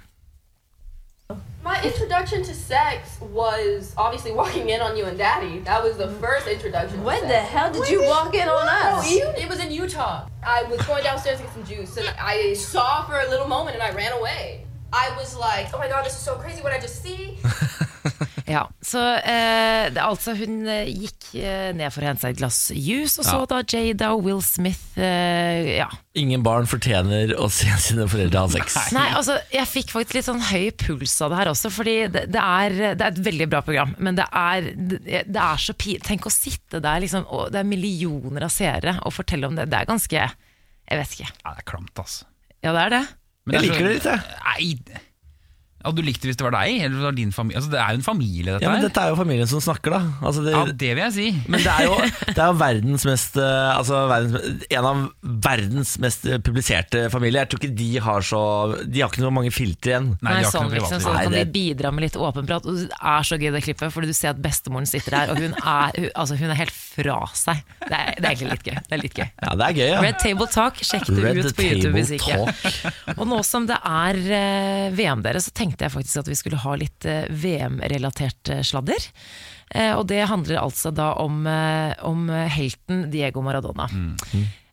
My 1.64 1.82
introduction 1.84 2.42
to 2.44 2.54
sex 2.56 3.20
was 3.22 3.94
obviously 3.98 4.32
walking 4.32 4.70
in 4.70 4.82
on 4.82 4.98
you 4.98 5.06
and 5.06 5.18
Daddy. 5.18 5.60
That 5.60 5.84
was 5.84 5.96
the 5.98 6.08
first 6.14 6.48
introduction. 6.48 6.98
to 7.00 7.04
When 7.04 7.28
the 7.28 7.36
hell 7.40 7.72
did 7.72 7.88
you 7.88 8.04
walk 8.04 8.34
in 8.34 8.48
on 8.50 8.66
No, 8.66 8.98
us? 8.98 9.12
you- 9.12 9.30
it 9.38 9.48
was 9.48 9.60
in 9.60 9.72
Utah. 9.72 10.26
I 10.44 10.64
was 10.64 10.82
going 10.88 11.04
downstairs 11.04 11.38
to 11.38 11.44
get 11.44 11.54
some 11.54 11.64
juice, 11.66 11.98
and 11.98 12.10
I 12.20 12.54
saw 12.56 13.04
for 13.06 13.20
a 13.20 13.30
little 13.30 13.48
moment, 13.48 13.76
and 13.76 13.84
I 13.84 13.92
ran 13.92 14.12
away. 14.14 14.66
I 14.92 15.16
was 15.18 15.36
like, 15.36 15.68
"Oh 15.74 15.78
my 15.78 15.88
god, 15.88 16.04
this 16.06 16.14
is 16.14 16.20
so 16.20 16.36
crazy! 16.36 16.62
What 16.64 16.74
I 16.74 16.80
just 16.80 17.02
see." 17.04 17.38
Ja, 18.52 18.66
så 18.84 19.00
eh, 19.22 19.88
det, 19.94 20.02
altså 20.04 20.34
Hun 20.36 20.66
eh, 20.68 20.90
gikk 20.92 21.30
eh, 21.40 21.70
ned 21.78 21.94
for 21.94 22.04
å 22.04 22.10
hente 22.10 22.26
seg 22.26 22.34
et 22.36 22.40
glass 22.42 22.58
juice, 22.76 23.16
og 23.22 23.28
så 23.28 23.38
Ja. 23.40 23.46
da 23.48 23.60
Jada 23.64 24.10
og 24.16 24.26
Will 24.28 24.42
Smith 24.44 24.98
eh, 25.00 25.78
Ja. 25.78 25.88
Ingen 26.20 26.44
barn 26.44 26.68
fortjener 26.68 27.32
å 27.40 27.48
se 27.54 27.70
sine 27.80 28.04
foreldre 28.12 28.42
ha 28.44 28.50
sex. 28.52 28.76
Nei, 28.92 29.06
altså 29.16 29.38
Jeg 29.54 29.70
fikk 29.72 29.94
faktisk 29.94 30.18
litt 30.18 30.28
sånn 30.28 30.44
høy 30.50 30.72
puls 30.76 31.14
av 31.24 31.32
det 31.32 31.40
her 31.40 31.52
også, 31.54 31.72
fordi 31.72 31.96
det, 32.12 32.26
det, 32.36 32.42
er, 32.44 32.76
det 33.00 33.06
er 33.06 33.14
et 33.14 33.22
veldig 33.30 33.48
bra 33.54 33.62
program. 33.64 33.94
Men 33.98 34.20
det 34.20 34.26
er, 34.28 34.68
det, 34.76 35.22
det 35.32 35.44
er 35.46 35.64
så 35.64 35.78
pinlig 35.78 36.04
Tenk 36.10 36.28
å 36.28 36.34
sitte 36.34 36.82
der, 36.84 37.00
liksom, 37.06 37.24
og 37.32 37.54
det 37.54 37.62
er 37.62 37.70
millioner 37.70 38.44
av 38.50 38.52
seere, 38.52 38.98
og 39.08 39.16
fortelle 39.16 39.48
om 39.48 39.56
det. 39.56 39.70
Det 39.72 39.80
er 39.80 39.88
ganske 39.94 40.18
Jeg 40.26 41.00
vet 41.00 41.16
ikke. 41.16 41.30
Ja, 41.46 41.56
det 41.56 41.64
er 41.64 41.70
klamt, 41.72 41.94
altså. 42.02 42.28
Ja, 42.62 42.74
det 42.76 42.82
er 42.90 42.94
det. 42.98 43.02
Men 43.48 43.56
Jeg 43.56 43.62
er 43.62 43.72
liker 43.72 43.88
det 43.88 43.96
litt, 43.96 44.12
jeg. 44.12 44.36
Nei 44.46 45.08
Hadde 45.84 45.98
du 45.98 46.06
likt 46.06 46.22
det 46.22 46.30
hvis 46.32 46.38
det 46.40 46.46
var 46.46 46.54
deg? 46.56 46.78
Eller 46.86 46.96
det 46.98 47.06
var 47.08 47.16
din 47.18 47.32
familie? 47.36 47.58
Altså, 47.62 47.72
det 47.74 47.80
er 47.82 47.90
jo 47.96 48.00
en 48.02 48.06
familie, 48.06 48.46
dette 48.54 48.64
Ja, 48.66 48.70
men 48.72 48.82
her. 48.82 48.88
dette 48.90 49.02
er 49.06 49.10
jo 49.14 49.18
familien 49.20 49.48
som 49.50 49.62
snakker, 49.64 49.96
da. 49.96 50.02
Altså, 50.22 50.44
det, 50.46 50.52
Ja, 50.54 50.64
det 50.66 50.92
vil 50.96 51.04
jeg 51.04 51.14
si. 51.18 51.28
Men 51.52 51.64
det 51.66 51.72
er 51.74 51.88
jo, 51.88 51.96
det 52.28 52.38
er 52.38 52.52
jo 52.52 52.58
verdens 52.62 53.06
mest 53.10 53.38
eh, 53.42 53.72
altså 53.78 54.02
verdens, 54.12 54.66
En 54.70 54.88
av 54.92 55.02
verdens 55.48 55.96
mest 56.04 56.26
eh, 56.30 56.38
publiserte 56.44 57.06
familier. 57.14 57.46
Jeg 57.46 57.52
tror 57.54 57.64
ikke 57.64 57.78
de 57.82 57.90
har 58.06 58.22
så 58.26 58.42
De 58.86 59.02
har 59.02 59.10
ikke 59.12 59.24
så 59.26 59.32
mange 59.34 59.52
filtre 59.56 59.94
igjen. 59.96 60.10
Nei, 60.22 60.22
de 60.22 60.36
har 60.36 60.42
ikke 60.46 60.52
sånn, 60.54 60.70
noe 60.70 60.78
liksom, 60.78 61.02
privatliv. 61.02 61.08
så 61.08 61.16
Nei, 61.16 61.24
kan 61.26 61.32
det- 61.38 61.46
de 61.46 61.56
bidra 61.58 61.92
med 61.96 62.06
litt 62.06 62.20
åpenprat. 62.22 62.66
Og 62.70 62.80
det 62.82 62.88
er 63.02 63.28
så 63.32 63.40
gøy 63.42 63.52
det 63.58 63.64
klippet, 63.66 63.92
fordi 63.96 64.12
du 64.12 64.14
ser 64.18 64.30
at 64.36 64.42
bestemoren 64.44 64.86
sitter 64.90 65.18
der, 65.18 65.32
og 65.34 65.42
hun 65.42 65.54
er, 65.58 65.92
hun, 65.98 66.10
altså, 66.16 66.38
hun 66.40 66.50
er 66.54 66.60
helt 66.62 66.76
fra 66.76 67.18
seg. 67.34 67.64
Det 67.82 67.96
er, 67.98 68.14
det 68.20 68.26
er 68.26 68.30
egentlig 68.36 68.52
litt 68.56 68.68
gøy. 68.70 68.78
Det 68.88 68.98
er 68.98 69.02
litt 69.02 69.16
gøy. 69.18 69.28
Ja, 69.42 69.56
det 69.58 69.66
er 69.70 69.78
gøy, 69.80 69.88
ja. 69.96 70.02
Red 70.06 70.20
Table 70.22 70.48
Talk, 70.52 70.76
sjekk 70.86 71.08
det 71.10 71.24
Red 71.26 71.42
ut 71.46 71.56
på 71.58 71.66
YouTube 71.68 71.94
hvis 71.98 72.12
Table 72.22 72.54
ikke. 72.54 72.94
Og 73.18 73.26
nå 73.32 73.40
som 73.48 73.66
det 73.70 73.78
er 73.88 74.20
eh, 74.42 74.88
VM 74.98 75.22
dere, 75.26 75.40
så 75.42 75.50
tenkte 75.56 75.70
jeg 75.80 75.94
faktisk 75.94 76.20
at 76.20 76.32
vi 76.32 76.36
skulle 76.36 76.60
ha 76.60 76.74
litt 76.76 77.06
eh, 77.08 77.30
VM-relatert 77.32 78.52
eh, 78.52 78.64
sladder. 78.68 79.06
Eh, 79.72 79.94
og 79.96 80.04
det 80.12 80.26
handler 80.28 80.60
altså 80.60 80.92
da 80.92 81.14
om, 81.22 81.46
om 81.48 82.26
helten 82.52 83.06
Diego 83.14 83.40
Maradona. 83.46 83.88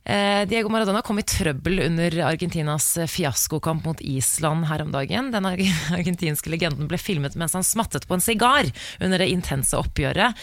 Eh, 0.09 0.41
Diego 0.49 0.71
Maradona 0.73 1.03
kom 1.05 1.21
i 1.21 1.27
trøbbel 1.27 1.83
under 1.85 2.17
Argentinas 2.27 2.97
fiaskokamp 3.07 3.85
mot 3.85 4.01
Island 4.01 4.67
her 4.67 4.83
om 4.83 4.91
dagen. 4.91 5.31
Den 5.31 5.45
argentinske 5.99 6.51
legenden 6.51 6.89
ble 6.89 6.99
filmet 6.99 7.37
mens 7.39 7.55
han 7.55 7.63
smattet 7.63 8.09
på 8.09 8.17
en 8.17 8.25
sigar 8.25 8.67
under 8.99 9.21
det 9.21 9.31
intense 9.31 9.79
oppgjøret. 9.79 10.35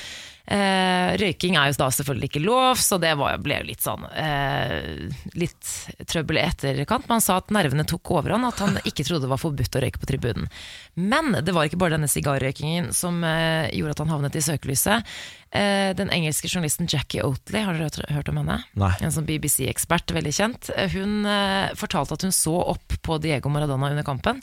Eh, 0.47 1.17
røyking 1.19 1.57
er 1.59 1.73
jo 1.73 1.79
da 1.81 1.89
selvfølgelig 1.91 2.29
ikke 2.31 2.43
lov, 2.45 2.79
så 2.79 3.01
det 3.03 3.13
var, 3.19 3.35
ble 3.43 3.57
jo 3.59 3.67
litt 3.67 3.83
sånn 3.83 4.05
eh, 4.15 5.09
Litt 5.35 5.71
trøbbel 6.07 6.39
i 6.39 6.45
etterkant. 6.47 7.09
Men 7.09 7.17
han 7.19 7.25
sa 7.25 7.41
at 7.41 7.51
nervene 7.55 7.87
tok 7.89 8.13
overhånd, 8.15 8.47
at 8.47 8.63
han 8.63 8.79
ikke 8.87 9.07
trodde 9.09 9.27
det 9.27 9.33
var 9.33 9.43
forbudt 9.43 9.75
å 9.79 9.83
røyke 9.83 10.03
på 10.03 10.11
tribunen. 10.13 10.47
Men 10.95 11.35
det 11.43 11.55
var 11.57 11.67
ikke 11.67 11.81
bare 11.83 11.97
denne 11.97 12.11
sigarrøykingen 12.11 12.93
som 12.97 13.19
eh, 13.27 13.73
gjorde 13.75 13.97
at 13.97 14.05
han 14.05 14.15
havnet 14.15 14.39
i 14.39 14.45
søkelyset. 14.47 15.17
Eh, 15.57 15.91
den 15.99 16.11
engelske 16.15 16.49
journalisten 16.51 16.89
Jackie 16.91 17.23
Oatley, 17.27 17.63
har 17.67 17.75
dere 17.75 17.89
hørt, 17.91 18.01
hørt 18.15 18.31
om 18.33 18.41
henne? 18.43 18.61
Nei. 18.79 18.93
En 19.03 19.15
sånn 19.15 19.27
BBC-ekspert, 19.29 20.15
veldig 20.15 20.35
kjent. 20.39 20.71
Eh, 20.77 20.91
Hun 20.95 21.27
eh, 21.27 21.75
fortalte 21.79 22.15
at 22.15 22.27
hun 22.27 22.35
så 22.35 22.55
opp 22.71 23.01
på 23.03 23.19
Diego 23.23 23.51
Maradona 23.53 23.91
under 23.95 24.07
kampen. 24.07 24.43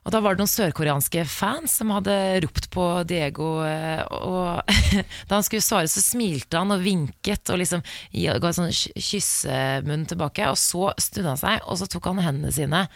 Og 0.00 0.12
da 0.14 0.20
var 0.24 0.32
det 0.34 0.40
noen 0.40 0.48
sørkoreanske 0.48 1.26
fans 1.28 1.74
som 1.76 1.90
hadde 1.92 2.14
ropt 2.46 2.70
på 2.72 2.84
Diego, 3.04 3.50
eh, 3.68 4.00
og 4.16 4.62
da 5.28 5.34
han 5.36 5.44
skulle 5.44 5.60
svare, 5.64 5.90
så 5.92 6.00
smilte 6.00 6.56
han 6.56 6.72
og 6.72 6.80
vinket 6.84 7.52
og 7.52 7.60
liksom 7.60 7.82
ga 8.16 8.38
en 8.40 8.56
sånn 8.56 8.72
kyssemunn 8.96 10.06
tilbake. 10.08 10.46
Og 10.48 10.56
så 10.60 10.88
snudde 10.96 11.34
han 11.34 11.40
seg, 11.42 11.60
og 11.68 11.76
så 11.82 11.88
tok 11.92 12.08
han 12.10 12.22
hendene 12.24 12.52
sine 12.56 12.86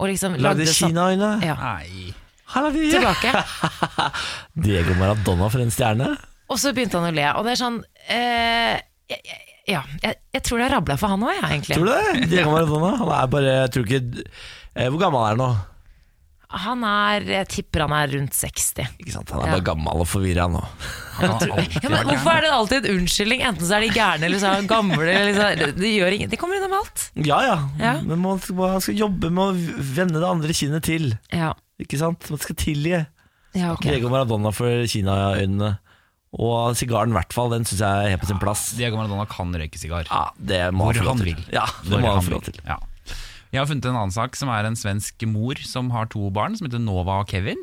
og 0.00 0.08
liksom 0.10 0.34
Lagde 0.44 0.64
Kina-øyne. 0.68 1.34
ja, 1.44 1.54
Nei. 1.60 2.14
Tilbake. 2.92 3.30
Diego 4.66 4.94
Maradona 5.00 5.48
for 5.52 5.60
en 5.64 5.72
stjerne. 5.74 6.12
Og 6.52 6.60
så 6.62 6.70
begynte 6.76 7.00
han 7.00 7.08
å 7.10 7.14
le, 7.16 7.24
og 7.34 7.44
det 7.46 7.54
er 7.56 7.60
sånn 7.60 7.80
eh, 8.08 8.76
jeg- 9.10 9.22
jeg- 9.24 9.42
Ja, 9.66 9.80
jeg, 9.98 10.14
jeg 10.30 10.42
tror 10.46 10.60
det 10.60 10.66
har 10.68 10.76
rabla 10.76 10.94
for 10.96 11.10
han 11.10 11.24
òg, 11.26 11.32
jeg, 11.34 11.42
egentlig. 11.50 11.74
Tror 11.74 11.88
du 11.88 11.94
det? 12.20 12.28
Diego 12.30 12.52
Maradona? 12.52 12.90
Han 13.00 13.08
er 13.16 13.26
bare 13.32 13.54
jeg 13.64 13.70
tror 13.74 13.88
ikke, 13.88 14.26
eh, 14.76 14.86
Hvor 14.92 15.00
gammel 15.00 15.24
er 15.24 15.32
han 15.34 15.40
nå? 15.42 15.48
Han 16.48 16.84
er, 16.86 17.24
jeg 17.26 17.48
tipper 17.50 17.82
han 17.86 17.92
er 17.96 18.12
rundt 18.14 18.32
60. 18.38 18.84
Ikke 19.02 19.12
sant? 19.12 19.30
Han 19.34 19.42
er 19.42 19.46
Ja. 19.50 19.52
bare 19.56 19.64
gammel 19.66 20.02
og 20.04 20.06
forvirra 20.06 20.46
nå. 20.50 20.60
Ja, 21.16 21.88
men 21.88 22.04
hvorfor 22.06 22.30
er 22.36 22.42
det 22.44 22.50
alltid 22.52 22.86
en 22.86 22.98
unnskyldning? 23.00 23.40
Enten 23.48 23.66
så 23.66 23.78
er 23.78 23.80
de 23.86 23.88
gærne 23.96 24.26
eller 24.28 24.38
så 24.38 24.50
er 24.52 24.60
de 24.62 24.68
gamle. 24.70 25.00
Eller 25.08 25.34
så, 25.34 25.72
de, 25.76 25.90
gjør 25.96 26.12
ingen, 26.16 26.30
de 26.30 26.36
kommer 26.36 26.58
unna 26.60 26.68
med 26.68 26.78
alt. 26.78 27.04
Ja 27.26 27.38
ja, 27.46 27.56
Ja. 27.80 27.94
men 28.04 28.20
man 28.22 28.38
skal, 28.40 28.54
man 28.60 28.80
skal 28.84 28.94
jobbe 29.00 29.30
med 29.32 29.42
å 29.42 29.80
vende 29.96 30.20
det 30.22 30.28
andre 30.28 30.52
kinnet 30.54 30.84
til. 30.86 31.14
Ja, 31.32 31.54
Ikke 31.82 31.98
sant? 32.00 32.28
Man 32.30 32.38
skal 32.40 32.56
tilgi 32.56 32.94
ja 33.56 33.72
okay. 33.72 33.94
Diego 33.96 34.08
Maradona 34.12 34.50
for 34.52 34.84
Kina-øynene. 34.86 35.78
Og 36.36 36.74
sigaren, 36.76 37.10
i 37.14 37.16
hvert 37.16 37.32
fall. 37.32 37.48
Den 37.54 37.64
syns 37.64 37.80
jeg 37.80 37.88
er 38.04 38.10
helt 38.12 38.20
på 38.20 38.28
sin 38.28 38.38
plass. 38.42 38.66
Diego 38.76 38.98
Maradona 39.00 39.24
kan 39.30 39.54
røyke 39.56 39.78
sigar. 39.80 40.04
Ja, 40.10 40.26
det 40.36 40.66
må 40.76 40.84
Hvor 40.90 40.92
han 40.92 41.00
få 41.00 41.06
lov 41.06 41.16
han 41.16 41.24
til. 41.24 41.32
vil. 41.34 41.44
Ja, 41.56 41.64
det 41.80 41.88
Hvor 41.94 42.00
må 42.02 42.06
han 42.10 42.18
han 42.20 42.24
få 42.26 42.28
vil. 42.28 42.36
lov 42.36 42.44
til. 42.44 42.60
Ja. 42.66 42.76
Jeg 43.52 43.62
har 43.62 43.70
funnet 43.70 43.86
en 43.88 43.96
annen 43.96 44.14
sak 44.14 44.36
som 44.38 44.50
er 44.52 44.66
en 44.68 44.76
svensk 44.78 45.22
mor 45.30 45.58
som 45.66 45.90
har 45.94 46.08
to 46.12 46.28
barn, 46.34 46.56
som 46.58 46.66
heter 46.68 46.82
Nova 46.82 47.20
og 47.22 47.30
Kevin. 47.32 47.62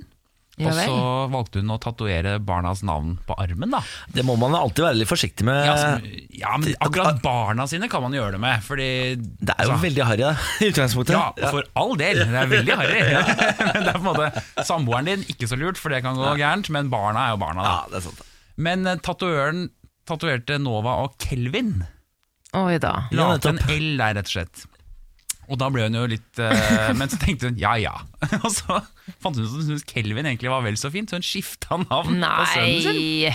Ja 0.62 0.69
og 0.69 0.76
så 0.78 0.98
valgte 1.34 1.63
hun 1.63 1.72
å 1.74 1.80
tatovere 1.82 2.36
barnas 2.46 2.84
navn 2.86 3.15
på 3.26 3.34
armen. 3.41 3.72
da 3.74 3.80
Det 4.13 4.22
må 4.22 4.36
man 4.38 4.54
alltid 4.54 4.84
være 4.86 5.00
litt 5.00 5.10
forsiktig 5.10 5.48
med. 5.48 5.63
ja, 5.65 5.74
som, 5.80 6.04
ja, 6.30 6.52
men 6.62 6.76
Akkurat 6.86 7.24
barna 7.24 7.65
sine 7.65 7.89
kan 7.89 8.04
man 8.06 8.13
gjøre 8.13 8.36
det 8.36 8.41
med. 8.43 8.62
Fordi 8.62 8.89
det 9.17 9.56
er 9.56 9.65
jo 9.65 9.72
så, 9.72 9.80
veldig 9.82 10.04
harry 10.06 10.22
da, 10.22 10.36
i 10.62 10.69
utgangspunktet. 10.69 11.15
Ja, 11.17 11.50
for 11.50 11.65
all 11.74 11.96
del. 11.98 12.22
Det 12.22 12.38
er 12.43 12.52
veldig 12.52 12.78
harry. 12.84 13.00
Ja. 13.15 13.24
Men 13.74 13.82
det 13.82 13.96
er 13.96 13.98
på 13.98 14.04
en 14.04 14.10
måte 14.12 14.65
samboeren 14.69 15.10
din 15.10 15.26
ikke 15.34 15.50
så 15.50 15.58
lurt, 15.58 15.82
for 15.82 15.89
det 15.89 16.04
kan 16.06 16.19
gå 16.22 16.36
gærent. 16.38 16.69
Men 16.69 16.91
barna 16.93 17.26
er 17.26 17.34
jo 17.34 17.41
barna. 17.41 17.65
da. 17.65 17.72
Ja, 17.74 17.89
det 17.89 17.98
er 18.04 18.06
sant. 18.12 18.22
Men 18.62 18.86
eh, 18.86 19.02
tatovøren 19.02 19.65
tatoverte 20.06 20.60
Nova 20.62 21.00
og 21.02 21.17
Kelvin. 21.24 21.80
Oi 22.54 22.78
da. 22.78 22.93
Ja, 23.10 23.32
La 23.34 23.41
til 23.41 23.56
en. 23.58 23.63
L 23.74 23.89
der, 23.98 24.19
rett 24.19 24.30
og 24.30 24.36
slett. 24.38 24.67
Og 25.51 25.58
da 25.60 25.67
ble 25.73 25.84
hun 25.88 25.97
jo 25.97 26.06
litt 26.08 26.39
eh, 26.39 26.91
Men 26.95 27.10
så 27.12 27.17
tenkte 27.21 27.49
hun 27.51 27.58
ja 27.60 27.73
ja. 27.82 27.95
Og 28.43 28.49
så 28.53 28.79
fant 29.19 29.36
hun 29.36 29.43
ut 29.43 29.49
at 29.49 29.58
hun 29.58 29.65
syntes 29.67 29.84
Kelvin 29.89 30.25
egentlig 30.29 30.49
var 30.53 30.63
vel 30.63 30.77
så 30.79 30.91
fint, 30.93 31.10
så 31.12 31.19
hun 31.19 31.25
skifta 31.27 31.79
navn 31.84 32.21
på 32.23 32.45
sønnen 32.53 32.79
sin 32.86 33.01
Nei. 33.01 33.34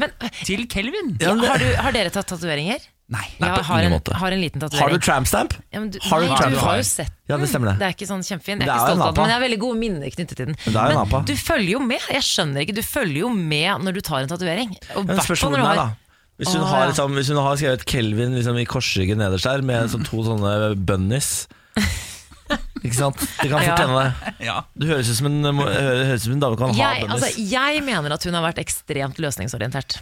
Men 0.00 0.14
til 0.48 0.64
Kelvin. 0.72 1.16
ja, 1.20 1.34
har, 1.36 1.60
du, 1.60 1.68
har 1.76 1.92
dere 1.92 2.08
tatt 2.14 2.24
tatoveringer? 2.32 2.80
Nei. 3.12 3.26
Nei, 3.42 3.48
Jeg 3.50 3.58
på 3.58 3.64
har 3.68 3.82
ingen 3.82 3.90
en, 3.92 3.98
måte. 3.98 4.14
har 4.16 4.32
en 4.32 4.40
liten 4.40 4.62
Har 4.62 4.70
du 4.70 4.72
tatovering. 4.78 5.00
tramp 5.04 5.28
stamp? 5.28 5.52
Ja, 5.74 5.82
men 5.82 5.90
du, 5.92 5.98
Har 6.00 6.22
du 6.22 6.30
nei, 6.30 6.36
tramp 6.38 6.54
du 6.54 6.60
har 6.62 6.78
jo 6.80 6.86
sett 6.88 7.10
den. 7.12 7.18
Ja, 7.28 7.36
det 7.42 7.48
stemmer 7.50 7.68
det. 7.68 7.74
Det 7.82 7.86
er 7.90 7.92
ikke 7.98 8.08
sånn 8.08 8.22
kjempefin. 8.24 8.62
Jeg 8.62 8.64
Det 8.64 8.72
er 8.72 8.72
er 8.72 8.80
ikke 8.80 8.88
jo 8.88 8.94
en 8.96 9.02
stolt 9.02 9.04
av 9.04 9.12
den, 9.12 9.18
det, 9.18 9.20
men 9.26 9.32
jeg 9.32 9.36
har 9.36 9.42
veldig 9.44 9.58
gode 9.66 9.78
minner 9.82 10.14
knyttet 10.16 10.38
til 10.40 10.48
den. 10.48 10.56
Men 10.64 10.72
det 10.72 10.80
er 10.80 10.94
jo 10.96 11.02
en 11.18 11.26
du 11.28 11.34
følger 11.42 11.72
jo 11.74 11.80
med. 11.90 12.06
Jeg 12.16 12.24
skjønner 12.30 12.64
ikke, 12.64 12.76
du 12.78 12.82
følger 12.88 13.18
jo 13.20 13.32
med 13.36 13.84
når 13.84 13.98
du 13.98 14.00
tar 14.08 14.24
en 14.24 14.32
tatovering. 14.32 14.72
Og 14.96 15.04
Men 15.04 15.12
hvert 15.12 15.20
fall 15.20 15.28
spørsmålet 15.28 15.52
når 15.52 15.60
du 15.60 15.68
er 15.68 15.68
har- 15.68 15.82
da 15.82 16.01
hvis 16.40 16.54
hun, 16.56 16.62
Å, 16.64 16.68
har, 16.70 16.80
ja. 16.84 16.86
liksom, 16.92 17.12
hvis 17.18 17.28
hun 17.28 17.38
har 17.44 17.56
skrevet 17.60 17.84
Kelvin 17.86 18.32
liksom, 18.38 18.56
i 18.58 18.64
korsryggen 18.66 19.18
nederst 19.20 19.44
der 19.46 19.62
Med 19.62 19.90
sånn 19.92 20.02
to 20.08 20.22
sånne 20.26 20.74
bunnies 20.88 21.46
Ikke 22.82 22.96
sant? 22.98 23.20
Det 23.38 23.48
kan 23.48 23.62
Ja. 23.62 23.68
fort 23.76 23.82
hende 23.84 24.00
det 24.02 24.46
Ja. 24.48 24.56
Du 24.76 24.86
høres 24.88 25.08
ut 25.12 25.16
som 25.20 25.26
en, 25.28 25.42
må- 25.54 25.68
hø- 25.68 26.04
høres 26.08 26.22
ut 26.24 26.26
som 26.26 26.32
en 26.34 26.40
dame 26.40 26.56
kan 26.58 26.72
ha 26.74 26.74
jeg, 26.94 27.04
bunnies 27.06 27.22
altså, 27.22 27.44
jeg 27.52 27.84
mener 27.86 28.12
at 28.16 28.24
hun 28.24 28.34
har 28.34 28.42
vært 28.52 28.58
ekstremt 28.64 29.20
løsningsorientert. 29.22 30.00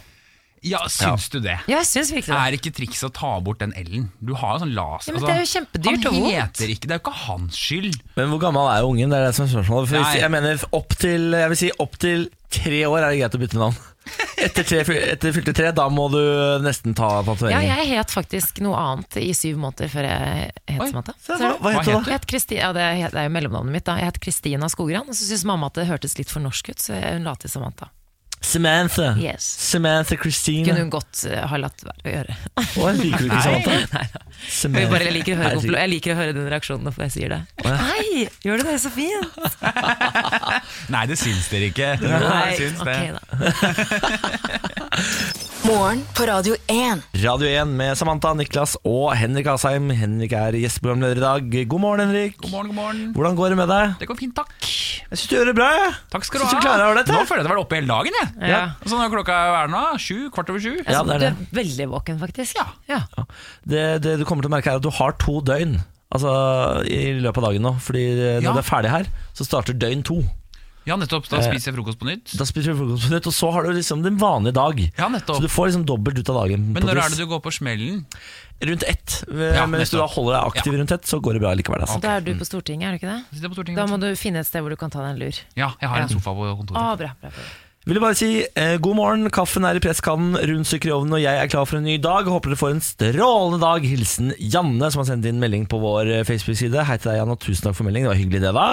ja, 0.63 0.79
syns 0.87 1.29
du 1.29 1.39
det? 1.41 1.59
Ja, 1.67 1.77
jeg 1.79 1.85
syns 1.89 2.11
virkelig 2.11 2.33
det. 2.33 2.41
Er 2.41 2.57
ikke 2.57 2.73
trikset 2.73 3.07
å 3.09 3.13
ta 3.13 3.39
bort 3.41 3.59
den 3.59 3.71
L-en? 3.77 4.09
Du 4.21 4.33
har 4.33 4.57
jo 4.57 4.65
sånn 4.65 4.73
laser 4.75 5.11
Ja, 5.11 5.13
men 5.19 5.23
det 5.25 5.35
er 5.35 5.39
jo 5.45 5.51
kjempedyrt 5.53 6.05
og 6.05 6.13
Han 6.13 6.21
vondt. 6.21 6.35
heter 6.41 6.67
ikke 6.73 6.87
Det 6.87 6.91
er 6.91 6.99
jo 6.99 7.05
ikke 7.05 7.17
hans 7.27 7.55
skyld. 7.57 8.01
Men 8.17 8.29
hvor 8.33 8.39
gammel 8.43 8.67
er 8.73 8.83
ungen? 8.89 9.09
Det 9.09 9.17
er 9.21 9.25
det 9.29 9.35
som 9.35 9.45
er 9.45 9.53
spørsmålet 9.55 9.87
For 9.89 9.97
hvis, 9.97 10.11
Nei. 10.13 10.19
Jeg 10.21 10.31
mener 10.31 10.65
opp 10.73 10.97
til, 10.97 11.31
jeg 11.31 11.49
vil 11.53 11.57
si 11.63 11.71
opp 11.79 11.97
til 12.01 12.29
tre 12.51 12.81
år 12.89 12.99
er 13.05 13.09
det 13.11 13.19
greit 13.21 13.37
å 13.37 13.41
bytte 13.45 13.61
navn 13.61 13.77
Etter, 14.41 14.65
tre, 14.65 14.81
etter 15.13 15.33
fylte 15.35 15.53
tre, 15.53 15.69
da 15.75 15.85
må 15.93 16.07
du 16.13 16.19
nesten 16.65 16.95
ta 16.97 17.09
Ja, 17.51 17.61
jeg 17.61 17.87
het 17.91 18.13
faktisk 18.13 18.61
noe 18.65 18.77
annet 18.79 19.19
i 19.21 19.29
syv 19.37 19.59
måneder 19.61 19.91
før 19.91 20.07
jeg 20.09 20.49
het 20.73 20.83
Samantha. 20.89 21.15
Hva, 21.27 21.53
hva 21.61 21.73
heter 21.75 21.91
du 21.91 21.93
da? 21.93 22.15
Jeg 22.15 22.19
het 22.19 22.55
ja, 22.57 22.71
det, 22.75 22.87
er, 22.87 23.13
det 23.13 23.21
er 23.21 23.29
jo 23.29 23.33
mellomnavnet 23.37 23.77
mitt. 23.77 23.85
da 23.87 23.99
Jeg 24.01 24.11
het 24.11 24.21
Kristina 24.23 24.69
Skogran, 24.71 25.07
og 25.07 25.17
så 25.17 25.27
syntes 25.27 25.45
mamma 25.47 25.69
at 25.69 25.77
det 25.77 25.89
hørtes 25.91 26.17
litt 26.17 26.33
for 26.33 26.43
norsk 26.43 26.73
ut, 26.73 26.81
så 26.81 26.97
hun 26.97 27.27
la 27.29 27.35
til 27.39 27.53
Samantha. 27.53 27.91
Samantha 28.41 29.15
Yes. 29.21 29.45
Samantha 29.45 30.17
Christine 30.17 30.65
Kunne 30.65 30.81
hun 30.81 30.89
godt 30.89 31.23
uh, 31.29 31.43
ha 31.51 31.59
latt 31.61 31.83
være 31.85 32.01
å 32.01 32.09
gjøre. 32.15 32.37
Å, 32.57 32.87
liker 32.97 33.21
du 33.21 33.27
ikke 33.29 33.41
Samantha? 33.47 33.75
Nei. 33.93 34.07
Jeg, 34.81 34.89
jeg, 34.89 35.13
liker 35.13 35.35
å 35.35 35.41
høre, 35.43 35.61
jeg 35.77 35.91
liker 35.91 36.15
å 36.15 36.17
høre 36.17 36.33
den 36.33 36.49
reaksjonen 36.49 36.89
når 36.89 36.97
jeg 37.05 37.13
sier 37.13 37.35
det. 37.35 37.41
Nei, 37.67 38.25
gjør 38.41 38.55
du 38.57 38.63
det 38.71 38.77
så 38.81 38.89
fint? 38.93 39.29
Nei, 40.93 41.05
det 41.11 41.17
syns 41.21 41.45
dere 41.53 41.69
ikke. 41.69 41.93
Nei, 42.01 42.43
jeg 42.49 42.59
syns 42.65 42.81
det. 42.89 42.97
ok 42.97 43.13
da. 43.21 43.21
Morgen 45.61 45.99
på 46.17 46.25
Radio 46.25 46.55
1. 46.71 47.01
Radio 47.21 47.47
1 47.47 47.67
med 47.77 47.93
Samantha, 47.99 48.31
Niklas 48.33 48.73
og 48.87 49.11
Henrik 49.19 49.45
Asheim. 49.51 49.91
Henrik 49.93 50.33
er 50.33 50.55
gjesteprogramleder 50.57 51.19
i 51.19 51.23
dag. 51.23 51.51
God 51.69 51.83
morgen, 51.83 52.01
Henrik. 52.07 52.37
God 52.41 52.49
morgen, 52.53 52.71
god 52.71 52.77
morgen. 52.79 53.01
Hvordan 53.15 53.37
går 53.37 53.53
det 53.53 53.57
med 53.59 53.69
deg? 53.69 53.93
Det 54.01 54.07
går 54.09 54.17
fint, 54.23 54.33
takk. 54.39 54.55
Jeg 55.11 55.19
syns 55.19 55.27
du 55.29 55.35
gjør 55.37 55.51
det 55.51 55.55
bra. 55.59 55.67
Jeg. 55.77 55.93
Takk 56.15 56.25
skal 56.27 56.41
du 56.41 56.47
Synes 56.47 56.65
ha. 56.65 56.73
du 56.81 56.97
dette? 56.97 57.13
Nå 57.13 57.21
føler 57.29 57.43
jeg 57.43 57.45
at 57.45 57.45
jeg 57.45 57.51
har 57.51 57.53
vært 57.53 57.63
oppe 57.65 57.77
hele 57.77 57.91
dagen. 57.93 58.17
Jeg. 58.17 58.49
Ja. 58.55 58.61
Så 58.87 58.97
nå 58.97 59.05
er 59.05 59.13
klokka 59.13 59.37
er 59.61 59.71
nå, 59.75 59.83
sju, 60.01 60.17
kvart 60.33 60.51
over 60.53 60.63
sju. 60.65 60.73
Ja, 60.81 61.03
det 61.05 61.15
er 61.15 61.21
Du 61.21 61.25
det. 61.27 61.31
er 61.31 61.55
veldig 61.61 61.89
våken, 61.93 62.19
faktisk. 62.25 62.57
Ja. 62.57 62.67
Ja. 62.89 63.25
det. 63.69 63.85
Det 64.07 64.17
du 64.21 64.25
kommer 64.25 64.41
til 64.47 64.49
å 64.51 64.55
merke, 64.57 64.73
er 64.73 64.81
at 64.81 64.85
du 64.87 64.91
har 64.97 65.17
to 65.21 65.39
døgn 65.45 65.77
Altså 66.11 66.27
i 66.91 67.13
løpet 67.23 67.37
av 67.39 67.45
dagen 67.47 67.63
nå. 67.63 67.69
Fordi 67.79 68.01
når 68.19 68.41
Ja. 68.43 68.51
du 68.51 68.59
er 68.59 68.67
ferdig 68.67 68.89
her, 68.91 69.05
så 69.33 69.45
starter 69.47 69.71
døgn 69.79 70.01
to. 70.03 70.17
Ja, 70.85 70.95
nettopp. 70.97 71.27
Da 71.29 71.37
Eh, 71.37 71.45
spiser 71.51 71.71
jeg 71.71 71.75
frokost 71.77 71.99
på 72.01 72.07
nytt. 72.09 72.31
Da 72.37 72.45
spiser 72.49 72.73
du 72.73 72.79
frokost 72.79 73.05
på 73.05 73.13
nytt, 73.13 73.27
og 73.29 73.33
så 73.37 73.51
har 73.53 73.63
du 73.67 73.69
liksom 73.75 74.01
den 74.03 74.17
vanlige 74.17 74.53
dag. 74.57 74.79
Ja, 74.97 75.09
nettopp 75.13 75.37
Så 75.37 75.41
du 75.45 75.47
får 75.47 75.67
liksom 75.69 75.85
dobbelt 75.85 76.17
ut 76.17 76.29
av 76.33 76.39
dagen. 76.41 76.73
Men 76.73 76.83
når 76.83 76.97
er 77.03 77.09
det 77.13 77.17
du 77.21 77.27
går 77.29 77.41
på 77.45 77.53
smellen? 77.53 78.05
Rundt 78.61 78.83
ett. 78.85 79.23
Ja, 79.29 79.65
Men 79.65 79.79
hvis 79.81 79.89
du 79.93 79.97
da 79.97 80.05
holder 80.07 80.37
deg 80.37 80.55
aktiv 80.55 80.73
rundt 80.77 80.91
ett, 80.91 81.05
så 81.09 81.19
går 81.21 81.33
det 81.33 81.41
bra 81.41 81.53
likevel. 81.53 81.81
Altså. 81.81 81.99
Da 82.01 82.17
er 82.17 82.21
du 82.21 82.33
på 82.35 82.45
Stortinget, 82.45 82.85
er 82.87 82.91
du 82.91 82.97
ikke 83.01 83.09
det? 83.13 83.21
Sitter 83.37 83.49
på 83.49 83.57
Stortinget. 83.57 83.77
Da 83.77 83.85
må 83.89 83.99
du 84.01 84.09
finne 84.15 84.39
et 84.41 84.45
sted 84.49 84.61
hvor 84.61 84.69
du 84.69 84.75
kan 84.75 84.89
ta 84.89 85.01
deg 85.01 85.15
en 85.15 85.19
lur. 85.21 85.39
Ja, 85.57 85.71
jeg 85.81 85.89
har 85.89 85.97
en 86.01 86.09
sofa 86.09 86.33
på 86.33 86.49
kontoret. 86.57 86.77
Ah, 86.77 86.95
bra, 86.95 87.13
bra, 87.21 87.29
bra. 87.29 87.45
Vil 87.89 87.97
bare 87.97 88.13
si 88.13 88.43
eh, 88.45 88.75
god 88.77 88.93
morgen, 88.93 89.29
kaffen 89.33 89.65
er 89.65 89.79
i 89.79 89.81
presskannen, 89.81 90.35
rundstykker 90.37 90.91
i 90.91 90.93
ovnen, 90.93 91.15
og 91.17 91.23
jeg 91.23 91.33
er 91.33 91.49
klar 91.49 91.65
for 91.65 91.79
en 91.79 91.87
ny 91.89 91.95
dag. 91.97 92.27
Håper 92.29 92.53
dere 92.53 92.59
får 92.59 92.75
en 92.75 92.83
strålende 92.85 93.57
dag. 93.63 93.87
Hilsen 93.89 94.35
Janne, 94.37 94.91
som 94.93 95.01
har 95.01 95.07
sendt 95.09 95.25
inn 95.25 95.41
melding 95.41 95.65
på 95.65 95.79
vår 95.81 96.11
eh, 96.19 96.21
Facebook-side. 96.27 96.85
Hei 96.85 96.99
til 97.01 97.09
deg, 97.09 97.17
Janne, 97.17 97.33
og 97.33 97.41
tusen 97.41 97.65
takk 97.65 97.79
for 97.79 97.89
melding. 97.89 98.05
Det 98.05 98.11
var 98.11 98.21
hyggelig, 98.21 98.43
det, 98.45 98.53
da. 98.53 98.67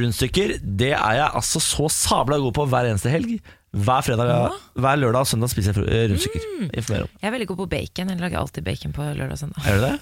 Rundstykker, 0.00 0.56
det 0.82 0.90
er 0.96 1.20
jeg 1.20 1.30
altså 1.44 1.62
så 1.62 1.86
sabla 1.94 2.40
god 2.42 2.56
på 2.58 2.66
hver 2.72 2.90
eneste 2.90 3.14
helg. 3.14 3.38
Hver, 3.70 4.02
fredag, 4.02 4.54
hver 4.82 4.96
lørdag 4.98 5.22
og 5.22 5.28
søndag 5.30 5.50
spiser 5.52 5.76
jeg 5.78 5.86
eh, 5.86 6.08
rundstykker. 6.10 6.46
Mm. 6.58 6.70
Jeg 6.74 7.28
er 7.28 7.34
veldig 7.36 7.46
god 7.52 7.58
på 7.60 7.66
bacon. 7.70 8.08
Jeg 8.10 8.18
lager 8.18 8.40
alltid 8.40 8.64
bacon 8.66 8.94
på 8.96 9.04
lørdag 9.06 9.36
og 9.36 9.38
søndag. 9.38 9.68
Er 9.70 9.76
du 9.78 9.84
det? 9.84 9.92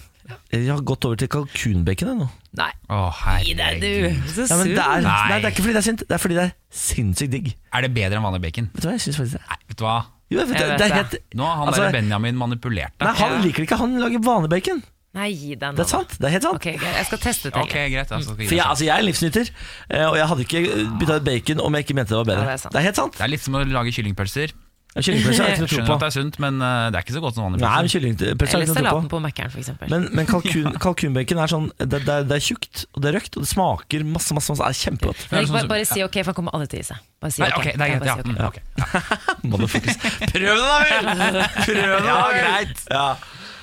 Jeg 0.52 0.70
har 0.72 0.80
gått 0.88 1.04
over 1.08 1.20
til 1.20 1.28
kalkunbacon 1.32 2.10
jeg, 2.10 2.16
nå. 2.16 2.28
Nei, 2.58 2.70
oh, 2.92 3.20
gi 3.44 3.54
deg, 3.56 3.80
du! 3.80 3.92
Så 4.32 4.44
Ja, 4.48 4.58
det, 4.60 4.74
er. 4.76 5.04
Nei. 5.04 5.16
nei, 5.32 5.38
det 5.40 5.50
er 5.50 5.54
ikke 5.54 5.64
fordi 5.66 5.76
det 5.76 5.80
er 5.82 5.86
sint, 5.86 6.04
det 6.04 6.16
er 6.16 6.22
fordi 6.22 6.36
det 6.38 6.44
er 6.48 6.52
sinnssykt 6.80 7.32
digg. 7.32 7.50
Er 7.72 7.84
det 7.84 7.92
bedre 7.96 8.20
enn 8.20 8.24
vanlig 8.24 8.42
bacon? 8.44 8.68
Vet 8.74 8.84
du 8.84 8.88
hva, 8.88 8.96
jeg 8.96 9.04
synes 9.06 9.20
faktisk 9.20 9.38
det. 9.38 9.44
Nei, 9.48 9.58
vet 9.70 9.80
du 9.80 9.84
hva? 9.86 9.96
Jo, 10.28 10.42
vet, 10.42 10.52
Jeg 10.52 10.60
det, 10.60 10.68
vet 10.68 10.80
det 10.80 10.86
er 10.88 10.96
helt 10.98 11.14
Nå 11.40 11.46
har 11.48 11.54
han 11.56 11.70
Altså, 11.70 11.84
der 11.86 11.94
Benjamin 11.96 12.36
manipulert 12.36 12.92
deg. 13.00 13.06
Nei, 13.08 13.14
han 13.16 13.38
liker 13.44 13.64
det 13.64 13.68
ikke. 13.70 13.78
Han 13.80 13.96
lager 14.02 14.24
vanlig 14.24 14.50
bacon. 14.52 14.82
Nei, 15.18 15.28
gi 15.34 15.56
deg 15.58 15.72
nå. 15.74 15.80
Det 15.80 15.84
er 15.86 15.90
sant. 15.90 16.14
Det 16.20 16.28
er 16.30 16.34
helt 16.36 16.46
sant. 16.46 16.60
Ok, 16.62 16.68
greit. 16.78 16.94
Jeg 17.00 17.08
skal 17.10 17.22
teste 17.26 17.50
det. 17.50 17.58
Ok, 17.64 17.74
greit. 17.96 18.14
Altså, 18.20 18.36
For 18.38 18.54
jeg, 18.54 18.62
altså, 18.64 18.86
jeg 18.86 18.94
er 18.94 19.08
livsnyter, 19.10 19.50
eh, 19.90 20.06
og 20.06 20.16
jeg 20.20 20.30
hadde 20.30 20.46
ikke 20.46 20.62
bytta 21.02 21.18
ut 21.20 21.28
bacon 21.32 21.60
om 21.66 21.74
jeg 21.80 21.88
ikke 21.88 21.98
mente 21.98 22.14
det 22.14 22.20
var 22.22 22.30
bedre. 22.32 22.46
Ja, 22.46 22.54
det 22.54 22.56
er 22.60 22.64
sant. 22.64 22.72
det 22.78 22.80
er 22.84 22.88
helt 22.92 23.02
sant. 23.02 23.18
Det 23.18 23.26
er 23.28 23.34
litt 23.36 23.44
som 23.48 23.58
å 23.58 23.66
lage 23.66 23.94
kyllingpølser. 23.98 24.56
Ja, 24.96 25.02
Kyllingpølse 25.04 25.42
har 25.44 25.50
jeg 25.52 25.58
ikke 25.58 25.62
noe 25.62 25.68
tro 25.68 25.76
Skjønner 25.76 25.88
på. 25.90 25.94
at 25.94 26.00
det 26.00 26.06
er 26.08 26.14
sunt, 26.16 26.36
men 26.42 26.54
eh, 26.64 26.86
det 26.90 26.96
er 26.98 27.04
ikke 27.04 27.12
så 27.14 27.20
godt 27.22 27.34
som 27.36 27.44
vanlig 27.44 27.58
Nei, 27.60 27.68
men 27.68 27.84
pølse. 27.84 27.92
kyllingpølse 27.92 28.24
har 28.24 28.56
Eller 28.56 28.64
jeg 28.64 28.68
ikke 28.68 28.72
noe 28.72 28.78
salaten 28.78 28.88
tro 28.88 29.02
på. 29.04 29.10
på 29.12 29.20
Mækkern, 29.26 29.50
f.eks. 29.52 29.68
Men, 29.92 30.06
men 30.16 30.26
kalkun, 30.30 30.68
kalkunbacon 30.84 31.42
er 31.44 31.52
sånn 31.52 31.66
det, 31.76 31.88
det, 31.92 32.14
er, 32.14 32.24
det 32.30 32.38
er 32.38 32.44
tjukt, 32.46 32.80
og 32.96 33.02
det 33.04 33.10
er 33.12 33.16
røkt, 33.20 33.36
og 33.36 33.44
det 33.44 33.50
smaker 33.52 34.06
masse, 34.08 34.34
masse, 34.38 34.48
masse. 34.56 34.64
Det 34.64 34.72
er 34.72 34.80
kjempegodt. 34.88 35.20
Sånn 35.28 35.52
bare, 35.54 35.70
bare 35.74 35.86
si 35.92 36.02
ok, 36.08 36.16
for 36.24 36.32
han 36.32 36.38
kommer 36.40 36.56
aldri 36.56 36.70
til 36.72 36.80
å 36.80 36.82
gi 36.82 36.88
seg. 36.88 37.04
Bare 37.20 37.36
si 37.36 37.44
Nei, 37.44 37.50
ok. 37.52 37.68
det 37.68 37.84
er 37.84 37.92
greit. 37.92 38.00
bare 38.00 38.08
Ja, 38.08 38.16
si 38.16 38.22
ok. 38.24 38.32
mm, 38.32 38.40
ok. 38.48 38.58
Motherfuckers. 39.52 40.00
Prøv 40.32 40.48
det, 40.48 40.64
da 40.64 40.78
vel! 40.88 41.38
Prøv 41.68 41.84
det, 41.84 42.00
da 42.08 42.16
vel! 42.16 42.40
greit. 42.40 42.82
Ja. 42.88 43.06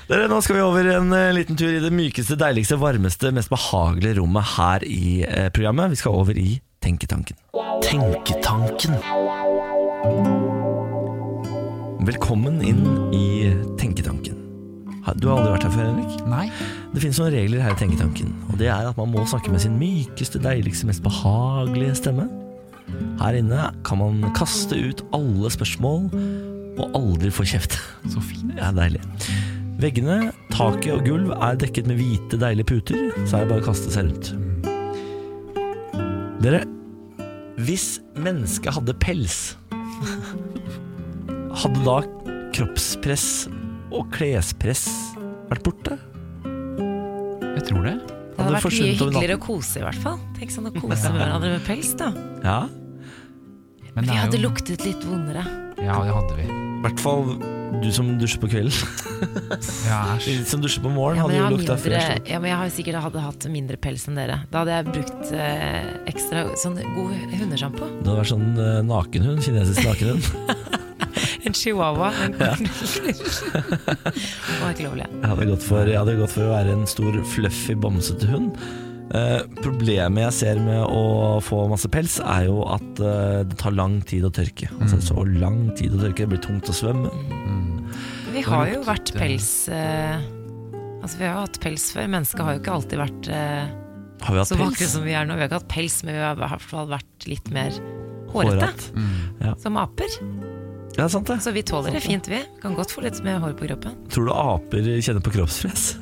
Dere, 0.06 0.28
nå 0.30 0.38
skal 0.46 0.60
vi 0.60 0.62
over 0.62 0.86
en 0.94 1.14
eh, 1.18 1.32
liten 1.34 1.58
tur 1.58 1.72
i 1.74 1.80
det 1.82 1.90
mykeste, 1.90 2.36
deiligste, 2.38 2.76
varmeste, 2.78 3.32
mest 3.34 3.50
behagelige 3.50 4.20
rommet 4.20 4.46
her 4.52 4.84
i 4.86 5.24
eh, 5.26 5.48
programmet. 5.50 5.90
Vi 5.96 5.98
skal 5.98 6.14
over 6.20 6.38
i 6.38 6.60
Tenketanken. 6.86 7.40
Tenketanken. 7.82 9.00
Velkommen 12.06 12.62
inn 12.62 12.84
i 13.18 13.50
Tenketanken. 13.82 14.38
Du 15.18 15.26
har 15.32 15.40
aldri 15.40 15.56
vært 15.56 15.66
her 15.66 15.74
før, 15.74 15.90
Henrik? 15.90 16.22
Nei. 16.30 16.46
Det 16.94 17.02
finnes 17.02 17.24
noen 17.24 17.34
regler 17.34 17.66
her 17.66 17.74
i 17.74 17.82
Tenketanken, 17.82 18.30
og 18.52 18.62
det 18.62 18.70
er 18.70 18.92
at 18.92 19.02
man 19.02 19.10
må 19.10 19.26
snakke 19.26 19.50
med 19.54 19.66
sin 19.66 19.82
mykeste, 19.82 20.44
deiligste, 20.46 20.86
mest 20.86 21.02
behagelige 21.06 21.98
stemme. 22.04 22.30
Her 23.24 23.42
inne 23.42 23.72
kan 23.90 24.04
man 24.04 24.22
kaste 24.38 24.78
ut 24.78 25.02
alle 25.18 25.50
spørsmål 25.58 26.12
og 26.78 26.86
aldri 26.94 27.34
få 27.34 27.50
kjeft. 27.56 27.82
Så 28.14 28.22
fint. 28.22 28.54
Ja, 28.54 28.70
deilig. 28.70 29.02
Veggene, 29.76 30.30
taket 30.54 30.94
og 30.94 31.04
gulv 31.04 31.34
er 31.36 31.58
dekket 31.60 31.88
med 31.90 32.00
hvite, 32.00 32.38
deilige 32.40 32.70
puter, 32.70 33.10
så 33.28 33.42
er 33.42 33.44
det 33.44 33.50
bare 33.52 33.64
å 33.64 33.66
kaste 33.66 33.92
seg 33.92 34.08
rundt. 34.08 34.32
Dere, 36.46 36.62
hvis 37.66 37.88
mennesket 38.16 38.76
hadde 38.78 38.96
pels, 39.04 39.40
hadde 41.60 41.84
da 41.86 41.98
kroppspress 42.56 43.28
og 43.96 44.08
klespress 44.16 44.86
vært 45.52 45.64
borte? 45.68 46.00
Jeg 47.56 47.68
tror 47.70 47.88
det. 47.88 47.98
Det 48.06 48.44
hadde 48.44 48.56
vært 48.58 48.68
mye 48.72 48.92
hyggeligere 48.96 49.40
å 49.40 49.44
kose, 49.44 49.80
i 49.80 49.86
hvert 49.86 50.02
fall. 50.04 50.20
Tenk 50.40 50.56
sånn 50.56 50.72
å 50.72 50.76
kose 50.76 51.12
med 51.12 51.20
hverandre 51.20 51.56
med 51.58 51.68
pels, 51.68 51.92
da. 52.00 52.12
Ja, 52.44 52.60
Men 53.96 54.04
Vi 54.04 54.08
det 54.10 54.16
er 54.16 54.24
hadde 54.26 54.40
jo 54.40 54.48
luktet 54.50 54.84
litt 54.88 55.04
vondere. 55.08 55.44
Ja, 55.80 56.00
det 56.04 56.16
hadde 56.16 56.40
vi. 56.40 56.65
I 56.86 56.90
hvert 56.92 57.02
fall 57.02 57.32
du 57.82 57.90
som 57.92 58.12
dusjer 58.22 58.40
på 58.44 58.48
kvelden. 58.54 58.72
Ja, 59.88 60.18
De 60.20 60.34
som 60.48 60.62
dusjer 60.62 60.84
på 60.84 60.90
morgenen, 60.92 61.32
Ja, 61.34 61.46
hadde 61.48 61.56
jo 61.56 61.58
lukta 61.58 61.76
før. 61.80 61.96
ja, 62.28 62.38
men 62.40 62.50
jeg 62.52 62.58
har 62.60 62.70
sikkert 62.76 63.00
hadde 63.06 63.24
hatt 63.24 63.48
mindre 63.52 63.78
pels 63.82 64.04
enn 64.10 64.18
dere. 64.20 64.42
Da 64.52 64.62
hadde 64.64 64.76
jeg 64.76 64.90
brukt 64.92 65.32
eh, 65.34 65.88
ekstra 66.12 66.46
sånn 66.62 66.78
god 66.96 67.16
hundesjampo. 67.40 67.88
Det 68.02 68.06
hadde 68.10 68.20
vært 68.22 68.32
sånn 68.34 68.50
eh, 68.60 68.80
nakenhund, 68.86 69.44
kinesisk 69.46 69.82
nakenhund. 69.88 70.24
En 71.46 71.54
chihuahua. 71.54 72.08
En 72.26 72.34
var 72.40 72.58
ikke 74.74 74.88
lovlig. 74.88 75.06
Jeg 75.06 75.30
hadde 75.30 75.46
gått 75.52 75.64
for, 75.64 75.86
jeg 75.92 76.00
hadde 76.00 76.16
gått 76.18 76.34
for 76.34 76.48
å 76.48 76.54
være 76.56 76.74
en 76.74 76.88
stor, 76.90 77.18
fluffy, 77.36 77.76
bamsete 77.78 78.30
hund. 78.32 78.58
Eh, 79.14 79.42
problemet 79.62 80.24
jeg 80.24 80.34
ser 80.40 80.60
med 80.66 80.82
å 80.82 81.38
få 81.44 81.66
masse 81.70 81.90
pels, 81.94 82.18
er 82.24 82.48
jo 82.48 82.64
at 82.74 83.02
eh, 83.02 83.44
det 83.46 83.58
tar 83.62 83.76
lang 83.78 84.00
tid 84.08 84.26
å 84.26 84.32
tørke. 84.34 84.70
Altså 84.80 84.98
Så 85.04 85.26
lang 85.30 85.68
tid 85.78 85.94
å 85.94 86.02
tørke, 86.02 86.26
det 86.26 86.32
blir 86.34 86.42
tungt 86.42 86.72
å 86.72 86.76
svømme. 86.76 87.12
Vi 88.34 88.42
har 88.44 88.72
jo 88.74 88.82
vært 88.84 89.14
pels 89.16 89.70
eh, 89.72 90.18
Altså 91.00 91.20
Vi 91.22 91.24
har 91.24 91.36
jo 91.38 91.44
hatt 91.46 91.60
pels 91.62 91.86
før. 91.94 92.08
Mennesket 92.12 92.42
har 92.42 92.56
jo 92.56 92.60
ikke 92.64 92.74
alltid 92.74 93.00
vært 93.00 93.28
Har 93.30 94.34
vi 94.34 94.40
hatt 94.42 94.50
så 94.50 94.58
vakre 94.58 94.88
som 94.90 95.06
vi 95.06 95.14
er 95.14 95.28
nå. 95.30 95.38
Vi 95.38 95.44
har 95.46 95.52
ikke 95.52 95.60
hatt 95.62 95.70
pels, 95.70 96.00
men 96.04 96.18
vi 96.18 96.24
har 96.24 96.34
i 96.34 96.42
hvert 96.42 96.66
fall 96.66 96.90
vært 96.90 97.28
litt 97.30 97.52
mer 97.54 97.78
hårete. 98.34 98.72
Hårete. 98.90 99.54
Som 99.62 99.78
aper. 99.78 100.18
Ja, 100.98 101.06
sant 101.12 101.30
det. 101.30 101.38
Så 101.46 101.54
vi 101.54 101.62
tåler 101.68 101.94
det 101.94 102.02
fint, 102.08 102.26
vi. 102.32 102.42
Kan 102.64 102.74
godt 102.74 102.96
få 102.96 103.06
litt 103.06 103.22
mer 103.24 103.38
hår 103.44 103.54
på 103.60 103.70
kroppen. 103.70 104.00
Tror 104.10 104.32
du 104.32 104.34
aper 104.34 104.90
kjenner 104.98 105.22
på 105.24 105.36
kroppspress? 105.38 105.94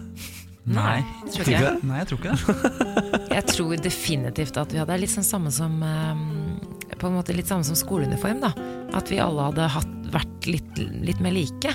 Nei. 0.66 1.02
Tror 1.28 1.44
Tror 1.44 1.50
ikke 1.52 1.64
det? 1.66 1.88
Nei, 1.90 1.98
jeg 2.00 2.08
tror 2.08 2.20
ikke 2.22 2.36
det. 2.38 3.30
Jeg 3.34 3.46
tror 3.50 3.80
definitivt 3.84 4.58
at 4.62 4.72
vi 4.72 4.80
hadde 4.80 4.96
litt 5.02 5.12
sånn 5.12 5.26
samme 5.26 5.52
som 5.52 5.74
eh, 5.84 6.22
På 7.02 7.10
en 7.10 7.18
måte 7.18 7.34
litt 7.36 7.50
samme 7.50 7.66
som 7.68 7.76
skoleuniform, 7.76 8.40
da. 8.44 8.52
At 8.96 9.10
vi 9.12 9.18
alle 9.20 9.50
hadde 9.50 9.68
hatt, 9.74 9.90
vært 10.14 10.48
litt, 10.48 10.80
litt 11.04 11.20
mer 11.24 11.34
like. 11.36 11.74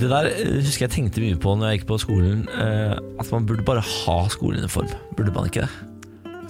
Det 0.00 0.08
der 0.10 0.30
eh, 0.32 0.56
husker 0.64 0.88
jeg 0.88 0.94
tenkte 0.96 1.22
mye 1.22 1.38
på 1.38 1.54
når 1.60 1.70
jeg 1.74 1.80
gikk 1.80 1.88
på 1.92 2.00
skolen. 2.02 2.46
eh, 2.50 2.96
At 3.20 3.30
man 3.30 3.46
burde 3.46 3.66
bare 3.68 3.84
ha 3.84 4.18
skoleuniform. 4.32 4.90
Burde 5.18 5.36
man 5.36 5.46
ikke 5.52 5.68
det? 5.68 5.89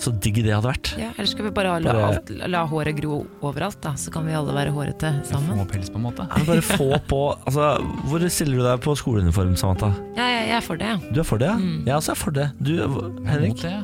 Så 0.01 0.12
digg 0.16 0.38
det 0.40 0.55
hadde 0.55 0.64
vært. 0.70 0.90
Ja, 0.96 1.11
Eller 1.12 1.28
skal 1.28 1.44
vi 1.44 1.51
bare 1.53 1.74
la, 1.84 1.92
Bare- 1.92 2.07
alt, 2.16 2.30
la 2.48 2.62
håret 2.70 2.96
gro 2.96 3.18
overalt, 3.44 3.76
da? 3.84 3.92
Så 4.01 4.09
kan 4.14 4.24
vi 4.24 4.32
alle 4.32 4.55
være 4.57 4.72
hårete 4.72 5.11
sammen. 5.28 5.59
Få 5.61 5.66
pels, 5.68 5.90
på 5.92 6.01
en 6.01 6.07
måte. 6.09 6.24
Ja, 6.24 6.44
bare 6.48 6.64
få 6.64 6.86
på 7.11 7.20
altså, 7.44 7.66
Hvor 8.09 8.24
stiller 8.32 8.57
du 8.57 8.64
deg 8.64 8.80
på 8.86 8.96
skoleuniform, 8.96 9.53
Samantha? 9.61 9.92
Ja, 10.16 10.24
jeg, 10.32 10.46
jeg 10.48 10.57
er 10.57 10.64
for 10.64 10.80
det. 10.80 10.94
Du 11.12 11.20
er 11.20 11.28
for 11.28 11.42
det, 11.42 11.51
ja? 11.53 11.57
Mm. 11.61 11.82
Jeg 11.86 11.94
også 11.98 12.14
er 12.16 12.20
for 12.22 12.30
det. 12.40 12.48
Du, 12.61 12.72
er 12.80 12.88
mot 12.88 13.20
Henrik, 13.28 13.61
det. 13.61 13.76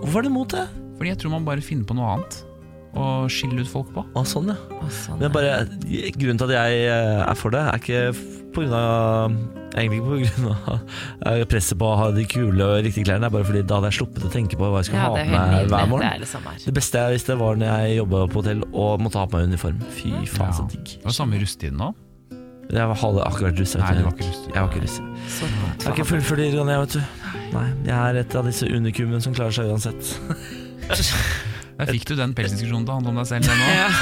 hvorfor 0.00 0.18
er 0.18 0.22
du 0.22 0.32
mot 0.40 0.48
det? 0.56 0.64
Fordi 0.96 1.12
jeg 1.12 1.18
tror 1.20 1.30
man 1.36 1.44
bare 1.48 1.60
finner 1.64 1.84
på 1.88 1.94
noe 1.96 2.16
annet. 2.16 2.40
Og 2.98 3.30
skille 3.30 3.62
ut 3.62 3.68
folk 3.70 3.92
på. 3.94 4.02
Å, 4.18 4.22
sånn, 4.26 4.48
ja. 4.50 4.56
Å, 4.80 4.88
sånn, 4.90 5.20
Men 5.22 5.30
bare, 5.34 5.64
grunnen 6.18 6.40
til 6.40 6.50
at 6.50 6.54
jeg 6.56 6.84
eh, 6.90 7.22
er 7.22 7.38
for 7.38 7.54
det, 7.54 7.60
er 7.70 7.78
ikke 7.78 8.00
på 8.50 8.64
grunn 8.64 8.74
av 8.74 9.34
Egentlig 9.78 10.00
ikke 10.26 10.50
av 10.50 10.80
eh, 11.30 11.44
presset 11.46 11.78
på 11.78 11.86
å 11.86 11.94
ha 12.00 12.08
de 12.10 12.24
kule 12.26 12.64
og 12.66 12.80
riktige 12.82 13.06
klærne, 13.06 13.22
det 13.22 13.28
er 13.28 13.34
bare 13.36 13.46
fordi 13.46 13.60
da 13.62 13.76
hadde 13.78 13.92
jeg 13.92 13.98
sluppet 14.00 14.24
å 14.26 14.30
tenke 14.34 14.58
på 14.58 14.66
hva 14.66 14.80
jeg 14.82 14.88
skulle 14.88 15.04
ja, 15.04 15.10
ha 15.12 15.14
det 15.14 15.26
på 15.28 15.30
meg 15.36 15.52
hver 15.70 15.84
Det 15.84 15.90
morgen. 15.92 16.06
er 16.08 16.18
det 16.24 16.28
samme 16.32 16.50
her. 16.56 16.64
Det 16.64 16.74
beste 16.80 17.04
jeg 17.04 17.14
visste 17.14 17.36
var 17.38 17.60
når 17.60 17.70
jeg 17.84 17.98
jobba 18.00 18.22
på 18.32 18.42
hotell 18.42 18.64
og 18.72 19.04
måtte 19.06 19.20
ha 19.22 19.28
på 19.30 19.38
meg 19.38 19.52
uniform. 19.52 19.78
Fy 19.94 20.10
faen, 20.26 20.56
så 20.58 20.64
Ja. 20.66 20.72
digg. 20.74 20.96
Det 20.96 21.06
var 21.06 21.14
samme 21.20 21.38
rusttiden 21.44 21.78
nå. 21.78 21.92
Jeg 22.70 22.98
hadde 23.04 23.22
akkurat 23.30 23.62
russ. 23.62 23.76
Nei, 23.78 23.94
du 23.94 24.02
var 24.08 24.12
ikke 24.18 24.26
russ. 24.26 24.42
Jeg 24.50 24.58
var 24.58 24.68
ikke 24.74 24.82
russ. 24.82 24.98
Jeg 24.98 25.86
har 25.86 25.94
ikke 25.94 26.08
fullført 26.10 26.38
videregående, 26.42 26.74
jeg, 26.74 26.82
vet 26.82 26.92
du. 26.98 27.00
Nei, 27.54 27.64
jeg 27.86 27.96
er 28.10 28.20
et 28.24 28.36
av 28.42 28.50
disse 28.50 28.66
unikumene 28.70 29.22
som 29.22 29.34
klarer 29.38 29.54
seg 29.54 29.70
uansett. 29.70 30.12
Der 31.80 31.90
fikk 31.94 32.04
du 32.10 32.14
den 32.20 32.34
pelsdiskusjonen 32.38 32.84
til 32.86 32.92
å 32.92 32.98
handle 33.00 33.14
om 33.14 33.22
deg 33.22 33.30
selv, 33.30 33.48
det 33.48 33.56
nå. 33.60 33.70
Ja. 33.80 33.90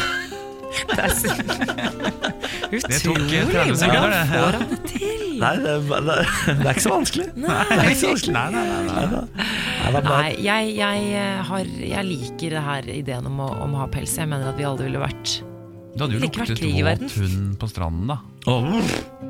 Det 0.69 0.99
er 1.01 1.13
så 1.17 1.29
tok, 3.09 3.17
utrolig. 3.17 3.39
eh, 3.39 3.47
30 3.49 3.79
sekunder, 3.81 4.11
det. 4.13 4.19
Hvordan 4.29 4.29
får 4.29 4.57
han 4.59 4.69
det 4.69 4.79
til? 4.91 5.23
Nei, 5.39 5.53
det, 5.63 5.71
er- 5.73 5.87
det, 5.89 6.17
er- 6.19 6.59
det 6.59 6.67
er 6.67 6.73
ikke 6.75 6.85
så 6.85 6.93
vanskelig. 6.93 7.27
Det 7.39 7.49
er 7.49 7.89
ikke 7.89 8.01
så 8.03 8.11
vanskelig. 8.13 8.35
Nei, 8.37 8.49
nei, 8.53 8.65
nei, 8.69 8.81
nei. 8.85 9.07
Nei. 9.09 9.93
Nei, 9.95 10.03
Nei, 10.09 10.31
jeg, 10.45 10.73
jeg, 10.77 11.07
eh, 11.23 11.39
har, 11.49 11.71
jeg 11.95 12.05
liker 12.11 12.57
det 12.59 12.65
her 12.69 12.91
ideen 12.99 13.31
om 13.31 13.41
å, 13.41 13.49
om 13.65 13.77
å 13.79 13.85
ha 13.85 13.89
pels. 13.95 14.19
Jeg 14.21 14.29
mener 14.29 14.51
at 14.53 14.59
vi 14.61 14.67
alle 14.69 14.85
ville 14.91 15.01
vært 15.01 15.39
Du 15.97 16.05
hadde 16.05 16.19
jo 16.19 16.23
luktet 16.27 16.61
våt 16.61 17.17
hund 17.17 17.57
på 17.63 17.71
stranden, 17.73 18.13
da. 18.13 18.19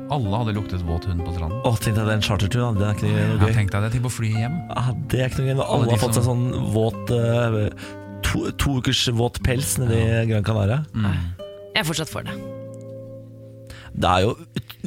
Alle 0.09 0.35
hadde 0.41 0.53
luktet 0.57 0.83
våt 0.85 1.07
hund 1.07 1.23
på 1.23 1.31
stranden. 1.37 1.61
Å, 1.63 1.71
tenk 1.79 1.95
deg 2.01 2.09
den 2.11 2.25
charterturen, 2.25 2.75
da. 2.75 2.81
det 2.81 2.89
er 2.89 2.99
ikke 2.99 3.13
noe 3.13 3.23
Ja, 3.23 3.39
gøy. 3.47 3.55
tenk 3.61 3.71
deg 3.77 3.87
det 3.87 3.93
til 3.95 4.03
på 4.05 4.11
flyet 4.17 4.43
hjem. 4.43 4.59
Ah, 4.75 4.91
det 5.13 5.23
er 5.23 5.31
ikke 5.31 5.43
noe 5.45 5.53
gøy 5.53 5.57
når 5.61 5.65
Alle 5.69 5.87
alle 5.87 5.95
har 5.95 6.03
fått 6.03 6.19
seg 6.19 6.27
sånn 6.27 6.45
våt 6.75 7.15
eh, 7.15 7.59
to, 8.29 8.45
to 8.61 8.77
ukers 8.79 9.03
våt 9.17 9.41
pels 9.45 9.75
nede 9.81 9.99
i 9.99 10.25
Gran 10.29 10.45
Canaria. 10.45 10.83
Jeg 10.95 11.81
er 11.81 11.87
fortsatt 11.87 12.11
for 12.11 12.25
det. 12.27 12.35
Det 13.99 14.09
er 14.09 14.25
jo 14.25 14.35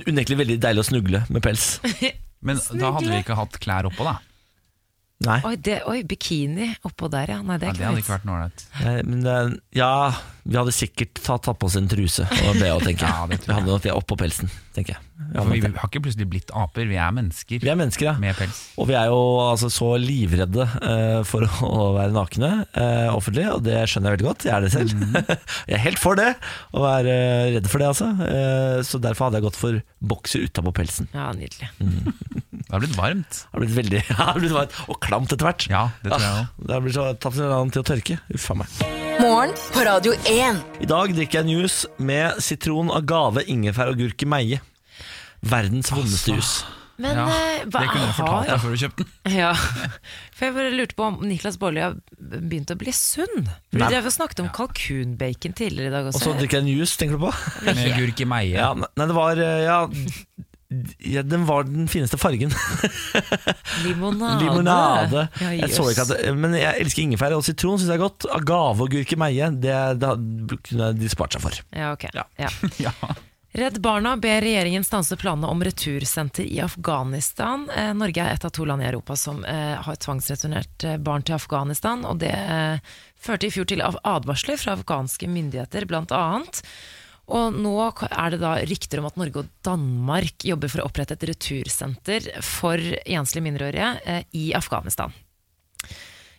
unektelig 0.09 0.39
veldig 0.43 0.59
deilig 0.63 0.83
å 0.83 0.89
snugle 0.89 1.23
med 1.33 1.45
pels. 1.45 1.75
Men 2.47 2.59
da 2.75 2.93
hadde 2.97 3.11
vi 3.11 3.23
ikke 3.23 3.39
hatt 3.39 3.59
klær 3.63 3.87
oppå, 3.91 4.07
da. 4.07 4.19
Nei, 5.23 5.37
Oi, 5.47 5.55
det, 5.63 5.77
oi 5.87 6.01
bikini 6.09 6.73
oppå 6.89 7.07
der, 7.13 7.31
ja. 7.31 7.43
Nei, 7.47 7.55
det 7.63 7.69
Ja, 7.69 7.75
er 7.75 7.79
det 7.79 7.85
hadde 7.87 8.01
ikke 8.01 8.07
ikke 8.09 8.15
vært 8.17 8.25
noe 8.27 8.39
ålreit. 8.41 8.65
Nei, 8.81 8.95
men 9.07 9.21
det, 9.23 9.37
ja 9.79 9.91
Vi 10.43 10.59
hadde 10.59 10.75
sikkert 10.75 11.21
tatt, 11.21 11.45
tatt 11.47 11.59
på 11.61 11.69
oss 11.69 11.79
en 11.79 11.89
truse 11.91 12.27
og 12.27 12.59
be 12.59 12.71
tenker 12.83 13.07
jeg. 13.07 13.15
Ja, 13.15 13.27
det 13.31 13.39
tror 13.43 13.53
vi 13.53 13.59
hadde 13.61 13.71
nok 13.71 13.85
det 13.85 13.95
oppå 13.95 14.19
pelsen, 14.19 14.51
tenker 14.75 14.97
jeg. 14.97 15.09
Vi, 15.33 15.39
For 15.39 15.53
vi 15.55 15.79
har 15.79 15.89
ikke 15.89 16.03
plutselig 16.03 16.27
blitt 16.29 16.51
aper, 16.57 16.89
vi 16.91 16.99
er 17.01 17.13
mennesker 17.15 17.63
vi 17.63 17.71
er 17.71 17.79
mennesker, 17.79 18.09
ja. 18.11 18.15
med 18.21 18.35
pels. 18.37 18.59
Og 18.81 18.89
vi 18.91 18.97
er 18.99 19.09
jo 19.13 19.21
altså 19.45 19.71
så 19.73 19.93
livredde 20.01 20.67
uh, 20.67 21.23
for 21.29 21.47
å 21.69 21.93
være 21.97 22.15
nakne 22.17 22.51
uh, 22.75 23.13
offentlig, 23.15 23.47
og 23.55 23.63
det 23.67 23.79
skjønner 23.91 24.11
jeg 24.11 24.19
veldig 24.19 24.29
godt. 24.29 24.47
Jeg 24.49 24.55
er 24.57 24.67
det 24.67 24.73
selv. 24.75 25.07
jeg 25.71 25.79
er 25.79 25.85
helt 25.87 26.03
for 26.03 26.19
det, 26.19 26.33
å 26.75 26.85
være 26.85 27.17
uh, 27.17 27.47
redd 27.57 27.71
for 27.71 27.85
det, 27.85 27.93
altså. 27.95 28.11
Eh, 28.27 28.79
så 28.87 29.01
derfor 29.03 29.29
hadde 29.29 29.41
jeg 29.41 29.47
gått 29.47 29.61
for 29.61 29.79
bokser 30.13 30.47
utapå 30.49 30.75
pelsen. 30.83 31.09
Ja, 31.15 31.31
nydelig. 31.37 31.71
Det 31.79 32.71
har 32.73 32.83
blitt 32.83 32.99
varmt. 32.99 33.43
Det 33.45 33.55
har 33.55 33.65
blitt 33.65 33.77
veldig 33.79 34.03
ja, 34.11 34.17
det 34.17 34.29
har 34.33 34.43
blitt 34.43 34.57
varmt 34.57 34.79
og 34.87 35.01
klamt 35.05 35.35
etter 35.35 35.49
hvert. 35.49 35.69
Ja, 35.73 35.85
det 36.03 36.13
tror 36.13 36.27
jeg 36.27 36.33
også. 36.33 36.43
òg. 36.43 36.67
det 36.67 36.77
har 36.77 36.87
blitt 36.87 36.99
så 36.99 37.09
tatt 37.15 37.39
en 37.39 37.49
annen 37.49 37.75
til 37.75 37.85
å 37.85 37.89
tørke. 37.93 38.21
Uff 38.35 38.51
a 38.53 38.59
meg. 38.63 38.83
Morgen 39.23 39.57
på 39.75 39.87
Radio 39.87 40.17
1. 40.25 40.32
I 40.33 40.87
dag 40.89 41.11
drikker 41.13 41.43
jeg 41.43 41.45
en 41.45 41.51
juice 41.53 41.89
med 42.01 42.39
sitron, 42.41 42.89
agave, 42.97 43.43
ingefær 43.53 43.91
og 43.93 43.99
gurk 44.01 44.23
i 44.25 44.29
meie. 44.33 44.61
Verdens 45.45 45.91
vondeste 45.93 46.33
jus. 46.33 46.53
Men 47.03 47.19
Ja, 47.19 47.25
eh, 47.29 47.65
hva 47.67 47.83
Det 47.83 47.91
kunne 47.91 48.07
jeg 48.07 48.15
fortalt 48.17 48.49
deg 48.49 48.63
før 48.63 48.73
du 48.73 48.81
kjøpte 48.81 49.05
den. 49.05 49.35
Ja, 49.43 49.51
for 50.33 50.47
jeg 50.47 50.55
bare 50.57 50.71
lurte 50.73 50.97
på 50.97 51.05
om 51.05 51.19
Niklas 51.29 51.59
Baarli 51.61 51.83
har 51.85 51.99
begynt 52.17 52.73
å 52.73 52.79
bli 52.81 52.95
sunn. 52.97 53.45
For. 53.45 53.77
Vi 53.77 53.91
drev 53.93 54.09
og 54.09 54.15
snakket 54.17 54.41
om 54.45 54.49
kalkunbacon 54.57 55.57
tidligere 55.59 55.91
i 55.91 55.95
dag 55.99 56.09
Og 56.09 56.17
så 56.17 56.33
drikker 56.39 56.61
jeg 56.61 56.65
en 56.65 56.73
juice, 56.79 56.97
tenker 57.01 57.21
du 57.21 57.27
på? 57.27 57.35
Med 57.69 57.93
gurk 57.99 58.25
i 58.25 58.29
meie. 58.33 58.57
Ja, 58.57 58.73
nei, 58.73 59.09
det 59.13 59.19
var 59.19 59.37
eh, 59.37 59.67
Ja, 59.67 59.83
ja 60.99 61.23
den 61.27 61.47
var 61.49 61.67
den 61.69 61.89
fineste 61.91 62.19
fargen. 62.21 62.53
Limonade. 63.85 64.45
Limonade. 64.45 65.27
Ja, 65.41 65.51
Jeg 65.63 65.73
så 65.75 65.89
ikke 65.91 66.07
at 66.07 66.15
det, 66.15 66.35
Men 66.37 66.57
jeg 66.59 66.85
elsker 66.85 67.05
ingefær, 67.07 67.35
og 67.37 67.45
sitron 67.47 67.81
syns 67.81 67.91
jeg 67.91 68.01
er 68.01 68.05
godt. 68.05 68.29
Agave 68.35 68.87
og 68.87 68.95
gurke 68.95 69.19
meie, 69.21 69.51
det, 69.63 69.77
det 70.03 70.15
kunne 70.69 70.93
de 70.99 71.13
spart 71.13 71.37
seg 71.37 71.45
for. 71.45 71.61
Ja, 71.75 71.93
ok. 71.97 72.09
Ja. 72.15 72.27
Ja. 72.41 72.53
Ja. 72.89 72.93
Redd 73.53 73.83
Barna 73.85 74.15
ber 74.17 74.41
regjeringen 74.41 74.85
stanse 74.85 75.17
planene 75.21 75.51
om 75.53 75.61
retursenter 75.61 76.47
i 76.49 76.57
Afghanistan. 76.65 77.67
Eh, 77.77 77.91
Norge 77.93 78.25
er 78.25 78.39
et 78.39 78.47
av 78.49 78.53
to 78.57 78.65
land 78.65 78.81
i 78.81 78.87
Europa 78.89 79.17
som 79.21 79.43
eh, 79.45 79.75
har 79.77 79.99
tvangsreturnert 80.01 80.87
eh, 80.89 80.97
barn 80.97 81.27
til 81.29 81.37
Afghanistan. 81.37 82.07
Og 82.09 82.23
det 82.23 82.33
eh, 82.33 82.81
førte 83.21 83.51
i 83.51 83.53
fjor 83.53 83.69
til 83.69 83.85
advarsler 83.85 84.57
fra 84.57 84.79
afghanske 84.79 85.29
myndigheter, 85.29 85.85
blant 85.91 86.15
annet. 86.17 86.63
Og 87.31 87.55
nå 87.55 87.73
er 88.09 88.35
det 88.35 88.41
da 88.43 88.57
rykter 88.67 89.01
om 89.01 89.07
at 89.07 89.19
Norge 89.21 89.45
og 89.45 89.51
Danmark 89.65 90.43
jobber 90.47 90.73
for 90.73 90.83
å 90.83 90.89
opprette 90.89 91.15
et 91.15 91.27
retursenter 91.31 92.27
for 92.43 92.81
enslige 92.83 93.47
mindreårige 93.47 93.93
eh, 94.05 94.25
i 94.35 94.49
Afghanistan. 94.59 95.15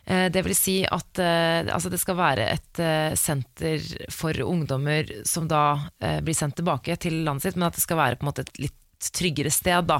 Eh, 0.04 0.28
Det 0.30 0.44
vil 0.44 0.56
si 0.58 0.76
at 0.84 1.18
eh, 1.22 1.64
altså 1.72 1.88
det 1.88 2.02
skal 2.02 2.20
være 2.20 2.50
et 2.52 2.82
senter 3.16 3.80
for 4.12 4.36
ungdommer 4.44 5.08
som 5.24 5.48
da 5.48 5.78
blir 6.20 6.36
sendt 6.36 6.58
tilbake 6.60 6.96
til 7.00 7.22
landet 7.24 7.48
sitt, 7.48 7.56
men 7.56 7.70
at 7.70 7.78
det 7.78 7.84
skal 7.86 8.00
være 8.00 8.18
på 8.20 8.26
en 8.26 8.32
måte 8.32 8.44
et 8.44 8.58
litt 8.66 8.80
tryggere 9.14 9.50
sted 9.52 9.84
da, 9.88 9.98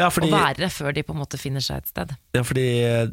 Ja, 0.00 0.10
fordi, 0.12 0.30
og 0.30 0.36
være 0.36 0.70
før 0.72 0.94
de 0.96 1.04
på 1.06 1.14
en 1.14 1.22
måte 1.22 1.40
finner 1.40 1.64
seg 1.64 1.82
et 1.82 1.92
sted. 1.92 2.12
ja, 2.36 2.42
fordi 2.46 2.66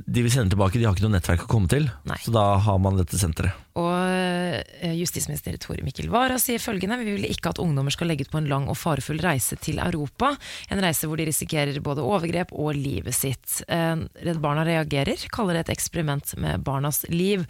de 0.06 0.26
vi 0.26 0.34
sender 0.34 0.56
tilbake, 0.56 0.80
de 0.80 0.88
har 0.88 0.96
ikke 0.96 1.08
noe 1.08 1.16
nettverk 1.18 1.46
å 1.46 1.52
komme 1.52 1.72
til. 1.72 1.90
Nei. 2.10 2.20
Så 2.24 2.34
da 2.36 2.46
har 2.64 2.82
man 2.84 3.00
dette 3.00 3.20
senteret. 3.20 3.56
Og 3.78 3.94
eh, 3.94 4.94
justisminister 4.98 5.54
Tore 5.62 5.84
Mikkel 5.86 6.10
Wara 6.10 6.40
sier 6.42 6.62
følgende 6.62 6.98
Vi 7.04 7.14
vil 7.20 7.28
ikke 7.30 7.52
at 7.54 7.60
ungdommer 7.62 7.94
skal 7.94 8.10
legge 8.10 8.26
ut 8.26 8.32
på 8.34 8.40
en 8.42 8.50
lang 8.50 8.66
og 8.72 8.78
farefull 8.80 9.22
reise 9.22 9.58
til 9.62 9.82
Europa. 9.84 10.32
En 10.74 10.82
reise 10.82 11.10
hvor 11.10 11.20
de 11.20 11.28
risikerer 11.30 11.78
både 11.86 12.06
overgrep 12.06 12.56
og 12.58 12.74
livet 12.78 13.16
sitt. 13.16 13.60
Eh, 13.68 13.96
Redd 14.26 14.42
Barna 14.44 14.66
reagerer, 14.68 15.28
kaller 15.34 15.58
det 15.60 15.68
et 15.68 15.76
eksperiment 15.78 16.34
med 16.42 16.66
barnas 16.66 17.04
liv. 17.14 17.46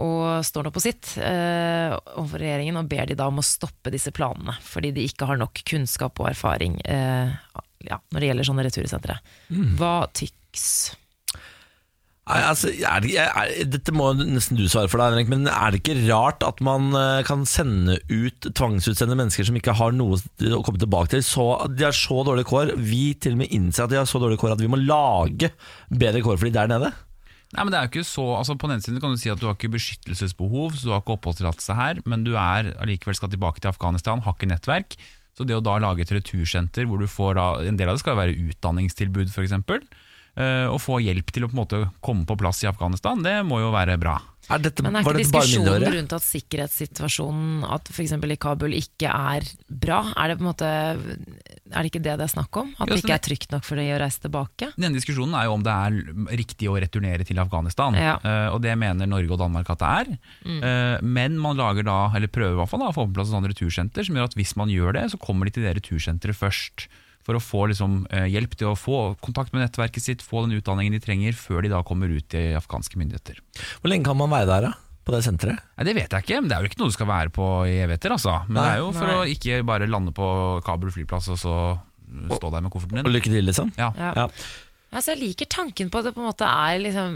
Og 0.00 0.40
står 0.46 0.64
nå 0.64 0.70
på 0.72 0.80
sitt 0.80 1.10
eh, 1.20 1.92
overfor 2.16 2.40
regjeringen 2.40 2.78
og 2.80 2.88
ber 2.88 3.10
de 3.10 3.16
da 3.18 3.26
om 3.28 3.42
å 3.42 3.44
stoppe 3.44 3.92
disse 3.92 4.12
planene. 4.14 4.54
Fordi 4.64 4.92
de 4.96 5.04
ikke 5.08 5.28
har 5.28 5.40
nok 5.40 5.64
kunnskap 5.68 6.20
og 6.22 6.30
erfaring 6.32 6.78
eh, 6.88 7.32
ja, 7.88 8.00
når 8.12 8.22
det 8.22 8.32
gjelder 8.32 8.48
sånne 8.48 8.66
retursentre. 8.68 9.20
Hva 9.78 9.94
tyks? 10.16 10.66
Nei, 12.22 12.38
altså, 12.46 12.70
er 12.70 13.02
det, 13.02 13.14
er, 13.18 13.52
dette 13.66 13.92
må 13.98 14.12
nesten 14.14 14.54
du 14.54 14.68
svare 14.70 14.86
for, 14.86 15.00
deg, 15.02 15.10
Henrik, 15.10 15.30
men 15.32 15.48
er 15.50 15.74
det 15.74 15.80
ikke 15.80 16.04
rart 16.06 16.44
at 16.46 16.60
man 16.62 16.92
eh, 16.94 17.24
kan 17.26 17.42
sende 17.50 17.96
ut 18.06 18.46
tvangsutsendte 18.54 19.16
mennesker 19.18 19.48
som 19.48 19.58
ikke 19.58 19.74
har 19.74 19.96
noe 19.96 20.20
å 20.54 20.60
komme 20.62 20.78
tilbake 20.78 21.16
til? 21.16 21.24
Så, 21.26 21.46
de 21.74 21.88
har 21.88 21.96
så 21.96 22.20
dårlige 22.28 22.46
kår. 22.52 22.76
Vi 22.78 23.16
til 23.18 23.34
og 23.34 23.42
med 23.42 23.54
innser 23.56 23.88
at 23.88 23.94
de 23.94 23.98
har 23.98 24.06
så 24.06 24.22
dårlige 24.22 24.38
kår 24.44 24.54
at 24.54 24.62
vi 24.62 24.70
må 24.70 24.78
lage 24.78 25.50
bedre 25.90 26.22
kår 26.22 26.38
for 26.38 26.46
de 26.46 26.54
der 26.54 26.70
nede. 26.70 26.92
Nei, 27.52 27.64
men 27.64 27.74
det 27.74 27.80
er 27.80 27.88
jo 27.88 27.92
ikke 27.92 28.08
så, 28.08 28.22
altså 28.38 28.54
På 28.56 28.68
den 28.68 28.78
ene 28.78 28.84
siden 28.86 29.02
kan 29.02 29.12
du 29.12 29.20
si 29.20 29.28
at 29.28 29.40
du 29.40 29.48
har 29.48 29.58
ikke 29.58 29.74
beskyttelsesbehov, 29.74 30.78
så 30.78 30.88
du 30.88 30.94
har 30.94 31.02
ikke 31.02 31.18
oppholdstillatelse 31.18 31.76
her, 31.76 32.00
men 32.08 32.22
du 32.24 32.32
er 32.38 32.70
allikevel 32.80 33.18
skal 33.18 33.34
tilbake 33.34 33.60
til 33.60 33.74
Afghanistan, 33.74 34.22
har 34.24 34.38
ikke 34.38 34.48
nettverk. 34.54 34.96
Så 35.36 35.46
det 35.48 35.56
å 35.56 35.64
da 35.64 35.78
lage 35.80 36.04
et 36.04 36.12
retursenter 36.12 36.84
hvor 36.88 37.00
du 37.00 37.08
får 37.08 37.38
da, 37.38 37.46
En 37.64 37.78
del 37.78 37.88
av 37.88 37.96
det 37.96 38.04
skal 38.04 38.18
være 38.18 38.36
utdanningstilbud, 38.36 39.32
f.eks. 39.32 39.54
og 39.56 40.76
Å 40.76 40.80
få 40.80 41.00
hjelp 41.04 41.32
til 41.32 41.46
å 41.46 41.48
på 41.48 41.56
en 41.56 41.62
måte 41.62 41.80
komme 42.04 42.28
på 42.28 42.36
plass 42.40 42.62
i 42.64 42.68
Afghanistan, 42.68 43.24
det 43.24 43.38
må 43.48 43.62
jo 43.62 43.72
være 43.72 43.96
bra. 44.00 44.18
Er 44.50 44.58
dette, 44.58 44.82
Men 44.82 44.96
er 44.98 45.04
ikke 45.06 45.20
diskusjonen 45.20 45.84
rundt 45.94 46.14
at 46.16 46.24
sikkerhetssituasjonen 46.26 47.62
at 47.70 47.90
f.eks. 47.92 48.14
i 48.18 48.38
Kabul 48.42 48.74
ikke 48.74 49.10
er 49.10 49.46
bra, 49.68 50.00
er 50.18 50.32
det 50.32 50.38
på 50.40 50.42
en 50.42 50.48
måte 50.48 50.70
Er 50.70 51.78
det 51.78 51.92
ikke 51.92 52.02
det 52.02 52.16
det 52.18 52.26
er 52.26 52.32
snakk 52.32 52.58
om? 52.58 52.72
At 52.74 52.90
det 52.90 52.98
ikke 53.04 53.14
er 53.14 53.22
trygt 53.22 53.54
nok 53.54 53.66
for 53.66 53.78
deg 53.78 53.92
å 53.94 54.00
reise 54.02 54.24
tilbake? 54.24 54.72
Denne 54.74 54.98
diskusjonen 54.98 55.36
er 55.38 55.46
jo 55.46 55.54
om 55.54 55.62
det 55.66 55.76
er 55.86 56.40
riktig 56.42 56.70
å 56.72 56.74
returnere 56.74 57.26
til 57.28 57.38
Afghanistan, 57.42 57.94
Ja. 57.98 58.16
Eh, 58.18 58.48
og 58.50 58.60
det 58.64 58.74
mener 58.78 59.06
Norge 59.06 59.30
og 59.30 59.40
Danmark 59.44 59.70
at 59.70 59.82
det 59.82 59.92
er. 60.02 60.12
Mm. 60.42 60.60
men 61.02 61.38
man 61.38 61.56
lager 61.56 61.84
da, 61.86 62.10
eller 62.16 62.30
prøver 62.30 62.56
i 62.56 62.58
hvert 62.58 62.70
fall 62.70 62.82
da, 62.82 62.90
å 62.90 62.96
få 62.96 63.06
på 63.06 63.16
plass 63.16 63.30
et 63.30 63.36
sånt 63.36 63.48
retursenter 63.48 64.06
som 64.06 64.18
gjør 64.18 64.30
at 64.30 64.36
hvis 64.38 64.54
man 64.58 64.72
gjør 64.72 64.96
det, 64.98 65.06
så 65.12 65.20
kommer 65.22 65.46
de 65.46 65.54
til 65.54 65.66
det 65.66 65.76
retursenteret 65.78 66.38
først. 66.38 66.88
For 67.22 67.38
å 67.38 67.42
få 67.42 67.68
liksom, 67.70 68.06
eh, 68.10 68.26
hjelp 68.32 68.56
til 68.58 68.72
å 68.72 68.78
få 68.78 69.16
kontakt 69.22 69.52
med 69.54 69.62
nettverket 69.62 70.02
sitt, 70.02 70.22
få 70.26 70.42
den 70.46 70.56
utdanningen 70.58 70.96
de 70.96 71.02
trenger, 71.02 71.36
før 71.38 71.62
de 71.62 71.68
da 71.70 71.82
kommer 71.86 72.10
ut 72.10 72.28
til 72.28 72.56
afghanske 72.58 72.98
myndigheter. 72.98 73.38
Hvor 73.80 73.92
lenge 73.92 74.04
kan 74.08 74.18
man 74.18 74.30
være 74.30 74.46
der, 74.50 74.68
da? 74.68 74.72
På 75.02 75.14
det 75.14 75.24
senteret? 75.26 75.58
Nei, 75.78 75.84
Det 75.84 75.94
vet 75.94 76.10
jeg 76.10 76.22
ikke, 76.22 76.40
men 76.42 76.48
det 76.48 76.56
er 76.56 76.62
jo 76.62 76.68
ikke 76.70 76.78
noe 76.78 76.90
du 76.90 76.96
skal 76.98 77.10
være 77.10 77.30
på 77.34 77.46
i 77.66 77.78
evigheter. 77.82 78.14
Altså. 78.14 78.34
Men 78.48 78.58
Nei. 78.58 78.66
det 78.66 78.74
er 78.74 78.82
jo 78.82 78.92
for 78.92 79.06
å 79.06 79.22
ikke 79.26 79.62
bare 79.66 79.88
lande 79.90 80.12
på 80.14 80.28
Kabul 80.62 80.90
flyplass 80.94 81.28
og 81.34 81.38
så 81.38 81.56
stå 82.36 82.50
der 82.52 82.62
med 82.62 82.72
kofferten 82.72 82.98
din. 83.00 83.06
Og 83.06 83.14
lykke 83.14 83.32
til, 83.32 83.44
liksom? 83.46 83.72
Ja. 83.78 83.90
Ja. 83.96 84.28
Altså, 84.92 85.14
jeg 85.14 85.22
liker 85.22 85.48
tanken 85.48 85.88
på 85.88 86.00
at 86.02 86.06
det 86.06 86.12
på 86.12 86.20
en 86.20 86.28
måte 86.28 86.44
er 86.44 86.80
liksom 86.82 87.14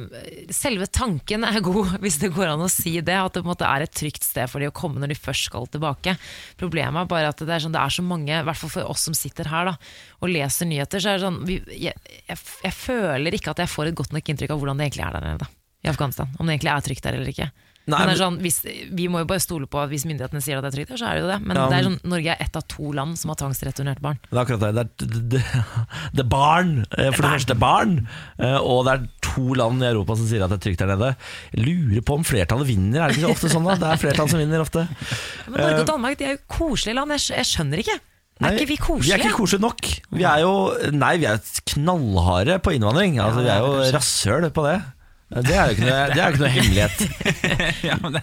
Selve 0.57 0.87
tanken 0.89 1.45
er 1.45 1.59
god, 1.64 1.97
hvis 2.03 2.16
det 2.22 2.33
går 2.33 2.55
an 2.55 2.64
å 2.64 2.70
si 2.72 2.95
det. 3.05 3.18
At 3.20 3.37
det 3.37 3.43
på 3.43 3.51
en 3.51 3.53
måte 3.53 3.68
er 3.68 3.85
et 3.85 3.93
trygt 3.93 4.24
sted 4.24 4.49
for 4.49 4.64
de 4.64 4.70
å 4.70 4.77
komme 4.77 5.03
når 5.03 5.12
de 5.12 5.18
først 5.18 5.51
skal 5.51 5.68
tilbake. 5.72 6.16
Problemet 6.61 7.03
er 7.03 7.11
bare 7.11 7.35
at 7.35 7.43
det 7.43 7.53
er, 7.53 7.62
sånn, 7.66 7.77
det 7.77 7.83
er 7.83 7.97
så 7.99 8.07
mange, 8.07 8.33
i 8.33 8.49
hvert 8.49 8.62
fall 8.62 8.72
for 8.79 8.95
oss 8.95 9.05
som 9.11 9.16
sitter 9.16 9.53
her 9.53 9.68
da, 9.68 9.77
og 10.22 10.33
leser 10.33 10.70
nyheter, 10.70 11.03
så 11.03 11.12
er 11.12 11.18
det 11.18 11.27
sånn 11.27 11.39
vi, 11.49 11.61
jeg, 11.77 11.95
jeg, 12.24 12.41
jeg 12.64 12.77
føler 12.79 13.37
ikke 13.37 13.53
at 13.53 13.62
jeg 13.64 13.72
får 13.74 13.91
et 13.91 14.01
godt 14.01 14.16
nok 14.16 14.33
inntrykk 14.33 14.57
av 14.57 14.62
hvordan 14.62 14.81
det 14.81 14.89
egentlig 14.89 15.07
er 15.07 15.18
der 15.18 15.29
nede. 15.29 15.53
I 15.85 15.93
Afghanistan. 15.93 16.33
Om 16.41 16.49
det 16.49 16.57
egentlig 16.57 16.72
er 16.72 16.87
trygt 16.89 17.05
der 17.05 17.18
eller 17.18 17.31
ikke. 17.31 17.51
Nei, 17.87 18.01
men 18.01 18.09
det 18.11 18.14
er 18.16 18.18
sånn, 18.18 18.37
hvis, 18.43 18.57
vi 18.99 19.05
må 19.07 19.20
jo 19.22 19.28
bare 19.30 19.43
stole 19.43 19.68
på 19.70 19.78
at 19.78 19.91
hvis 19.93 20.07
myndighetene 20.11 20.41
sier 20.43 20.59
at 20.59 20.64
det 20.66 20.72
er 20.72 20.76
trygt 20.80 20.97
så 20.99 21.07
er 21.07 21.18
det 21.18 21.20
jo 21.22 21.28
det. 21.30 21.37
Men 21.47 21.59
Ja, 21.61 21.66
det 21.70 21.76
er 21.76 21.84
sånn, 21.87 21.99
Norge 22.11 22.32
er 22.32 22.41
ett 22.43 22.57
av 22.59 22.64
to 22.72 22.91
land 22.97 23.18
som 23.20 23.30
har 23.30 23.39
tvangsreturnert 23.39 24.01
barn. 24.03 24.18
Det 24.26 24.34
er 24.34 24.41
akkurat 24.43 24.64
det. 24.64 24.70
Det 24.74 24.82
er, 24.82 25.12
det, 25.12 25.20
det, 25.37 25.43
det 26.18 26.24
er 26.24 26.30
barn, 26.32 26.72
eh, 26.97 27.12
for 27.12 27.22
det 27.22 27.30
første 27.37 27.57
barn, 27.62 27.95
eh, 28.41 28.59
og 28.59 28.82
det 28.89 28.97
er 28.97 29.07
to 29.28 29.55
land 29.61 29.84
i 29.84 29.91
Europa 29.93 30.18
som 30.18 30.26
sier 30.26 30.43
at 30.43 30.51
det 30.51 30.59
er 30.59 30.64
trygt 30.66 30.82
der 30.82 30.91
nede. 30.97 31.12
Jeg 31.55 31.62
lurer 31.68 32.07
på 32.11 32.18
om 32.18 32.26
flertallet 32.26 32.70
vinner, 32.72 33.05
er 33.05 33.14
det 33.14 33.20
ikke 33.20 33.28
så 33.28 33.37
ofte 33.37 33.53
sånn 33.55 33.70
da? 33.70 33.78
Det 33.78 33.93
er 33.93 34.03
flertallet 34.03 34.34
som 34.34 34.43
vinner 34.43 34.66
ofte. 34.66 34.87
Men 35.47 35.62
Norge 35.62 35.87
og 35.87 35.89
Danmark 35.95 36.18
de 36.18 36.26
er 36.26 36.37
jo 36.37 36.43
koselige 36.59 36.99
land, 36.99 37.14
jeg, 37.14 37.26
jeg 37.39 37.51
skjønner 37.53 37.84
ikke. 37.87 37.99
Er 38.37 38.59
ikke 38.59 38.68
vi 38.68 38.76
Vi 39.01 39.12
er 39.14 39.22
ikke 39.22 39.39
koselige 39.39 39.64
nok. 39.64 39.87
Vi 40.12 40.26
er 40.28 40.43
jo 40.43 40.53
Nei, 40.93 41.14
vi 41.22 41.28
er 41.30 41.39
knallharde 41.72 42.59
på 42.61 42.74
innvandring. 42.76 43.16
Altså, 43.22 43.47
vi 43.47 43.49
er 43.49 43.62
jo 43.64 43.78
rasshøl 43.95 44.51
på 44.53 44.66
det. 44.66 44.76
Det 45.27 45.55
er 45.59 45.70
jo 45.72 45.74
ikke 45.74 45.87
noe, 45.89 46.03
det 46.12 46.20
er 46.20 46.29
jo 46.29 46.35
ikke 46.37 46.45
noe 46.45 46.53
hemmelighet. 46.55 46.99
ja, 47.89 47.97
men 47.99 48.14
det, 48.14 48.20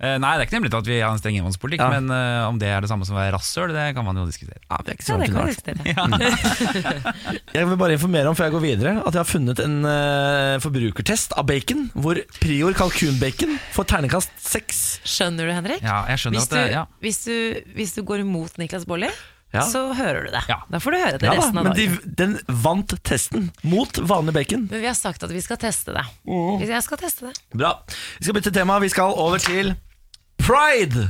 eh, 0.00 0.14
nei, 0.22 0.30
det 0.38 0.40
er 0.40 0.46
ikke 0.46 0.56
nemlig 0.56 0.70
at 0.78 0.88
vi 0.88 0.96
har 1.02 1.10
en 1.12 1.20
streng 1.20 1.36
innvandringspolitikk, 1.36 1.82
Ja. 1.84 1.88
men 1.92 2.08
eh, 2.16 2.44
om 2.48 2.56
det 2.62 2.70
er 2.72 2.80
det 2.80 2.88
samme 2.88 3.04
som 3.04 3.12
å 3.16 3.20
være 3.20 3.34
rasshøl, 3.36 3.74
det 3.76 3.84
kan 3.98 4.06
man 4.06 4.16
jo 4.16 4.24
diskutere. 4.30 4.62
Ja, 4.64 4.78
det 4.80 4.94
er 4.94 4.96
ikke 4.96 5.04
så 5.04 5.12
Ja, 5.12 5.18
det 5.20 5.28
kan 5.34 5.44
vi 5.44 5.52
diskutere. 5.52 7.12
Jeg 7.58 7.68
vil 7.68 7.78
bare 7.84 7.98
informere 7.98 8.32
om 8.32 8.38
før 8.38 8.48
jeg 8.48 8.56
går 8.56 8.64
videre 8.64 8.94
at 9.02 9.12
jeg 9.12 9.20
har 9.20 9.28
funnet 9.28 9.60
en 9.66 9.76
eh, 9.92 10.56
forbrukertest 10.64 11.36
av 11.36 11.46
bacon, 11.52 11.86
hvor 11.92 12.22
Prior 12.40 12.76
kalkunbacon 12.80 13.56
får 13.76 13.90
terningkast 13.92 14.32
seks. 14.40 14.82
Skjønner 15.04 15.48
du, 15.48 15.54
Henrik? 15.58 15.84
Ja, 15.84 16.02
jeg 16.08 16.24
skjønner 16.24 16.40
Hvis 16.40 16.48
at 16.48 16.56
du, 16.56 16.60
det, 16.62 16.66
ja. 16.72 16.84
hvis, 17.04 17.20
du, 17.28 17.72
hvis 17.76 17.94
du 17.96 18.04
går 18.08 18.24
imot 18.24 18.56
Niklas 18.60 18.88
Baarli, 18.88 19.12
Ja. 19.54 19.62
så 19.62 19.92
hører 19.94 20.26
du 20.26 20.34
det. 20.34 20.42
Ja. 20.50 20.58
Da 20.68 20.80
får 20.82 20.92
du 20.92 20.98
høre 21.00 21.18
det 21.22 21.28
Ja 21.28 21.36
resten 21.38 21.60
av 21.60 21.68
men 21.68 21.76
de, 21.78 21.86
den 22.18 22.34
vant 22.64 22.92
testen 23.06 23.50
mot 23.64 23.98
vanlig 24.04 24.34
bacon. 24.36 24.66
Men 24.70 24.82
vi 24.82 24.90
har 24.90 24.98
sagt 24.98 25.22
at 25.24 25.32
vi 25.32 25.40
skal 25.44 25.60
teste 25.62 25.94
det. 25.96 26.04
Mm. 26.28 26.64
Jeg 26.66 26.84
skal 26.84 27.00
teste 27.00 27.30
det. 27.30 27.34
Bra. 27.56 27.76
Vi 28.18 28.26
skal 28.26 28.36
bytte 28.36 28.52
tema. 28.52 28.80
Vi 28.82 28.92
skal 28.92 29.14
over 29.16 29.40
til 29.40 29.72
Pride! 30.46 31.08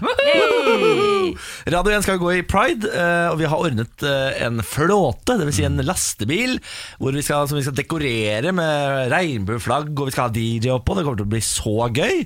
Radio 1.66 1.93
1 1.93 2.05
skal 2.07 2.20
gå 2.20 2.30
i 2.39 2.45
Pride, 2.47 2.89
eh, 2.89 3.26
og 3.32 3.41
vi 3.41 3.49
har 3.51 3.59
ordnet 3.59 4.05
eh, 4.07 4.39
en 4.47 4.62
flåte, 4.64 5.37
dvs. 5.41 5.59
Si 5.59 5.66
en 5.66 5.82
lastebil, 5.84 6.57
hvor 7.03 7.16
vi 7.16 7.24
skal, 7.26 7.49
som 7.51 7.59
vi 7.59 7.64
skal 7.66 7.76
dekorere 7.76 8.55
med 8.57 9.11
regnbueflagg, 9.12 9.91
og 9.97 10.09
vi 10.09 10.14
skal 10.14 10.28
ha 10.28 10.34
DJ 10.37 10.72
oppå. 10.76 10.97
Det 10.97 11.05
kommer 11.05 11.20
til 11.20 11.28
å 11.28 11.34
bli 11.34 11.43
så 11.45 11.91
gøy. 11.91 12.22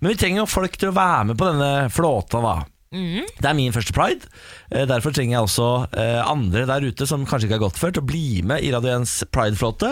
Men 0.00 0.12
vi 0.12 0.18
trenger 0.20 0.44
jo 0.44 0.48
folk 0.48 0.78
til 0.78 0.92
å 0.92 0.96
være 0.96 1.32
med 1.32 1.40
på 1.40 1.50
denne 1.50 1.70
flåta, 1.92 2.40
da. 2.44 2.56
Det 2.92 3.44
er 3.50 3.56
min 3.58 3.72
første 3.74 3.92
pride. 3.92 4.28
Eh, 4.70 4.84
Derfor 4.88 5.10
trenger 5.12 5.36
jeg 5.36 5.46
også 5.48 5.66
eh, 5.98 6.20
andre 6.22 6.62
der 6.70 6.86
ute 6.86 7.06
som 7.06 7.24
kanskje 7.26 7.48
ikke 7.48 7.56
har 7.58 7.64
gått 7.66 7.80
før, 7.80 7.92
til 7.96 8.02
å 8.04 8.06
bli 8.06 8.42
med 8.46 8.62
i 8.64 8.70
Radio 8.72 8.94
1s 9.00 9.24
Pride-flåte. 9.34 9.90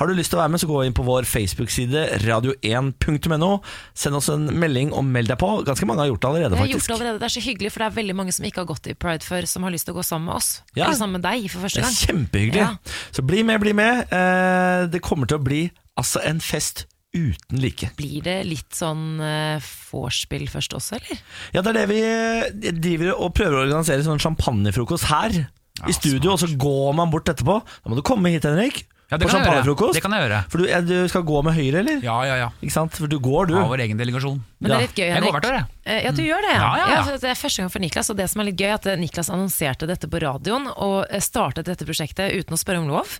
Har 0.00 0.06
du 0.10 0.12
lyst 0.18 0.32
til 0.34 0.40
å 0.40 0.42
være 0.42 0.52
med, 0.56 0.60
så 0.60 0.68
gå 0.70 0.82
inn 0.84 0.96
på 0.96 1.04
vår 1.06 1.24
Facebook-side 1.30 2.02
radio1.no. 2.26 3.52
Send 3.94 4.18
oss 4.18 4.28
en 4.32 4.48
melding 4.58 4.92
og 4.96 5.04
meld 5.08 5.30
deg 5.32 5.38
på. 5.40 5.50
Ganske 5.66 5.86
mange 5.88 6.04
har 6.04 6.10
gjort 6.12 6.22
det 6.24 6.30
allerede, 6.32 6.56
Jeg 6.56 6.60
har 6.64 6.66
gjort 6.72 6.80
faktisk. 6.82 6.88
det 6.90 6.98
allerede. 6.98 7.18
Det 7.22 7.28
er 7.30 7.34
så 7.36 7.44
hyggelig, 7.46 7.72
for 7.72 7.84
det 7.84 7.88
er 7.90 7.96
veldig 8.02 8.16
mange 8.18 8.32
som 8.36 8.46
ikke 8.48 8.62
har 8.64 8.70
gått 8.72 8.90
i 8.90 8.94
Pride 9.06 9.26
før, 9.26 9.46
som 9.48 9.62
har 9.66 9.74
lyst 9.74 9.88
til 9.88 9.94
å 9.94 10.00
gå 10.00 10.04
sammen 10.06 10.26
med 10.32 10.36
oss. 10.40 10.50
Ja. 10.74 10.86
Eller 10.86 10.98
sammen 10.98 11.20
med 11.20 11.26
deg 11.28 11.48
for 11.52 11.64
første 11.66 11.82
gang. 11.82 11.92
Det 11.94 12.02
er 12.02 12.12
kjempehyggelig. 12.12 12.62
Ja. 12.66 12.72
Så 13.14 13.24
bli 13.26 13.42
med, 13.46 13.60
bli 13.62 13.72
med. 13.78 14.06
Eh, 14.12 14.86
Det 14.92 15.00
kommer 15.04 15.26
til 15.30 15.38
å 15.38 15.44
bli 15.44 15.62
altså 15.98 16.20
en 16.26 16.40
fest 16.40 16.86
uten 17.12 17.60
like. 17.60 17.90
Blir 17.98 18.22
det 18.24 18.38
litt 18.48 18.76
sånn 18.76 19.20
uh, 19.20 19.60
først 19.60 20.76
også, 20.78 20.98
eller? 20.98 21.20
Ja, 21.52 21.60
det 21.62 21.74
er 21.74 21.80
det 21.82 21.88
vi 21.92 22.00
eh, 22.06 22.72
driver 22.72 23.12
og 23.18 23.34
prøver 23.36 23.58
å 23.58 23.66
organisere 23.66 24.06
sånn 24.06 24.22
champagnefrokost 24.22 25.10
her. 25.12 25.44
I 25.88 25.92
studio, 25.96 26.34
og 26.34 26.38
så 26.38 26.46
går 26.60 26.92
man 26.94 27.10
bort 27.10 27.30
etterpå. 27.32 27.56
Da 27.64 27.90
må 27.90 27.96
du 27.98 28.04
komme 28.06 28.30
hit, 28.30 28.44
Henrik. 28.46 28.84
Ja, 29.12 29.18
det 29.20 29.26
på 29.28 29.34
kan 29.34 29.42
jeg 29.44 29.64
gjøre. 29.66 29.92
Det 29.92 30.00
kan 30.00 30.14
jeg 30.16 30.24
gjøre. 30.24 30.36
For 30.48 30.62
du, 30.62 30.66
eh, 30.72 30.84
du 30.88 31.08
skal 31.12 31.24
gå 31.28 31.40
med 31.44 31.52
høyre, 31.52 31.82
eller? 31.82 31.98
Ja, 32.00 32.14
ja, 32.24 32.36
ja. 32.40 32.46
Ikke 32.64 32.72
sant? 32.72 32.94
For 32.96 33.10
du 33.12 33.18
går, 33.20 33.50
du. 33.50 33.58
Av 33.60 33.68
vår 33.68 33.82
egen 33.84 33.98
delegasjon. 34.00 34.38
Men 34.62 34.72
det 34.72 34.76
er 34.76 34.84
litt 34.86 34.96
gøy, 34.96 35.08
Henrik. 35.12 35.18
Jeg 35.18 35.26
går 35.26 35.36
hvert 35.36 35.48
år, 35.50 35.56
jeg. 35.58 35.66
Eh, 35.84 35.98
Ja, 36.06 36.12
du 36.16 36.22
gjør 36.24 36.46
det, 36.46 36.52
ja. 36.54 36.60
Ja, 36.62 36.70
ja, 36.80 37.02
ja. 37.10 37.18
Det 37.20 37.28
er 37.28 37.36
første 37.36 37.60
gang 37.60 37.72
for 37.74 37.84
Niklas, 37.84 38.08
og 38.08 38.16
det 38.16 38.30
som 38.32 38.40
er 38.40 38.48
litt 38.48 38.62
gøy, 38.62 38.70
er 38.70 38.78
at 38.78 38.88
eh, 38.88 38.96
Niklas 38.96 39.28
annonserte 39.28 39.88
dette 39.90 40.08
på 40.08 40.22
radioen, 40.24 40.70
og 40.72 40.96
eh, 41.10 41.20
startet 41.20 41.68
dette 41.68 41.84
prosjektet 41.84 42.32
uten 42.40 42.56
å 42.56 42.60
spørre 42.62 42.80
om 42.80 42.88
lov. 42.88 43.18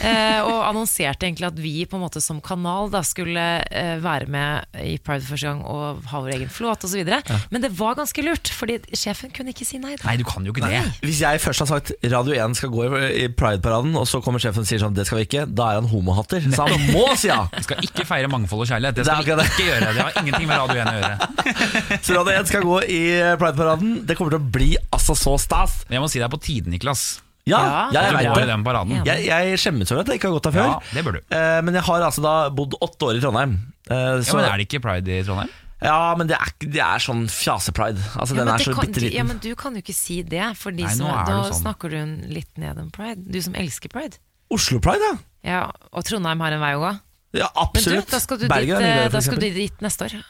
Eh, 0.00 0.40
og 0.44 0.62
annonserte 0.68 1.26
egentlig 1.26 1.48
at 1.48 1.58
vi 1.60 1.74
på 1.88 1.98
en 1.98 2.04
måte 2.04 2.20
som 2.24 2.40
kanal 2.44 2.90
da 2.92 3.02
skulle 3.06 3.44
eh, 3.70 3.96
være 4.02 4.28
med 4.30 4.80
i 4.82 4.96
Pride 5.02 5.24
første 5.26 5.48
gang 5.48 5.62
og 5.64 6.04
ha 6.10 6.20
vår 6.24 6.34
egen 6.36 6.52
flåte 6.52 6.88
osv. 6.88 7.00
videre 7.00 7.20
Men 7.52 7.62
det 7.64 7.70
var 7.76 7.96
ganske 7.98 8.22
lurt, 8.24 8.50
fordi 8.52 8.78
sjefen 8.96 9.32
kunne 9.34 9.52
ikke 9.54 9.66
si 9.68 9.80
nei. 9.82 9.94
Da. 9.96 10.08
Nei, 10.10 10.16
du 10.20 10.24
kan 10.28 10.44
jo 10.46 10.54
ikke 10.54 10.66
det. 10.68 10.82
Hvis 11.04 11.20
jeg 11.24 11.40
først 11.42 11.64
har 11.64 11.70
sagt 11.70 11.92
Radio 12.04 12.36
1 12.36 12.56
skal 12.58 12.72
gå 12.72 12.86
i 13.06 13.26
Pride-paraden, 13.36 13.96
og 13.98 14.06
så 14.08 14.20
kommer 14.24 14.42
sjefen 14.42 14.64
og 14.64 14.68
sier 14.68 14.82
sånn 14.82 14.96
det 14.96 15.06
skal 15.08 15.20
vi 15.20 15.26
ikke, 15.28 15.46
da 15.50 15.72
er 15.72 15.80
han 15.80 15.90
homohatter. 15.90 16.44
Så 16.52 16.66
han 16.68 16.86
må 16.94 17.06
si 17.18 17.30
ja! 17.30 17.42
Vi 17.56 17.64
skal 17.66 17.84
ikke 17.84 18.06
feire 18.08 18.30
mangfold 18.32 18.64
og 18.66 18.70
kjærlighet. 18.70 18.96
Det 18.96 19.04
Det 19.04 19.10
skal 19.10 19.24
vi 19.24 19.32
akkurat 19.32 19.44
det. 19.44 19.52
ikke 19.52 19.68
gjøre. 19.70 19.92
Det 19.96 20.06
har 20.06 20.22
ingenting 20.22 20.48
med 20.50 20.62
Radio 20.62 20.82
1 20.82 20.92
å 20.92 20.98
gjøre. 21.00 22.00
Så 22.06 22.16
Radio 22.18 22.38
1 22.40 22.50
skal 22.52 22.66
gå 22.66 22.80
i 22.96 23.02
Pride-paraden. 23.40 23.94
Det 24.08 24.16
kommer 24.18 24.36
til 24.36 24.42
å 24.42 24.50
bli 24.58 24.72
altså 24.94 25.16
så 25.18 25.36
stas. 25.40 25.80
Men 25.88 25.98
jeg 25.98 26.04
må 26.06 26.10
si 26.12 26.20
det 26.22 26.26
er 26.28 26.32
på 26.32 26.42
tide, 26.42 26.72
Niklas. 26.72 27.06
Ja, 27.46 27.88
Ja. 27.92 28.02
jeg 28.02 28.14
vet 28.16 28.34
det. 28.40 28.46
den 28.50 28.64
paraden. 28.66 29.04
Jeg, 29.06 29.26
jeg 29.26 29.58
skjemmes 29.62 29.92
over 29.92 30.00
at 30.02 30.08
jeg 30.10 30.18
ikke 30.18 30.28
har 30.32 30.34
gått 30.40 30.48
der 30.48 30.54
før. 30.56 30.66
Ja, 30.72 30.80
det 30.96 31.04
bør 31.06 31.12
du. 31.12 31.20
Eh, 31.30 31.60
Men 31.62 31.74
jeg 31.78 31.84
har 31.86 32.00
altså 32.08 32.22
da 32.24 32.34
bodd 32.50 32.74
åtte 32.82 33.06
år 33.06 33.16
i 33.16 33.22
Trondheim. 33.22 33.52
Eh, 33.88 33.94
Ja, 33.94 34.34
men 34.34 34.44
Er 34.50 34.56
det 34.58 34.66
ikke 34.68 34.82
pride 34.82 35.08
i 35.20 35.22
Trondheim? 35.22 35.48
ja, 35.82 36.14
men 36.16 36.26
det 36.26 36.34
er, 36.40 36.50
det 36.66 36.80
er 36.82 36.98
sånn 36.98 37.26
fjasepride. 37.30 38.02
Altså, 38.18 38.34
Ja, 38.34 38.44
den 38.44 38.48
er 38.54 38.58
så 38.58 38.74
kan, 38.74 38.86
bitte 38.86 39.00
du, 39.00 39.08
ja, 39.14 39.22
men 39.22 39.38
du 39.38 39.54
kan 39.54 39.74
jo 39.74 39.82
ikke 39.84 39.94
si 39.94 40.22
det, 40.22 40.56
for 40.56 40.72
de 40.72 40.82
Nei, 40.82 40.92
som, 40.96 41.06
da 41.06 41.44
sånn. 41.52 41.62
snakker 41.62 41.90
du 41.94 42.26
litt 42.34 42.50
ned 42.58 42.78
om 42.82 42.90
pride. 42.90 43.22
Du 43.30 43.38
som 43.40 43.54
elsker 43.54 43.88
pride. 43.94 44.18
Oslo-pride, 44.50 45.02
ja. 45.02 45.16
Ja, 45.46 45.70
og 45.92 46.02
Trondheim 46.04 46.40
har 46.40 46.50
en 46.52 46.60
vei 46.60 46.74
å 46.74 46.80
gå. 46.82 46.92
Ja, 47.36 47.46
Men 47.54 47.62
du, 47.62 47.78
absolutt. 47.78 48.10
da 48.10 48.18
skal 48.18 48.38
du, 48.38 48.48
Bergen 48.48 48.78
dit, 48.78 48.86
eh, 48.88 49.08
da 49.08 49.20
skal 49.20 49.38
du 49.38 49.50
dit 49.50 49.80
neste 49.84 50.04
år. 50.08 50.24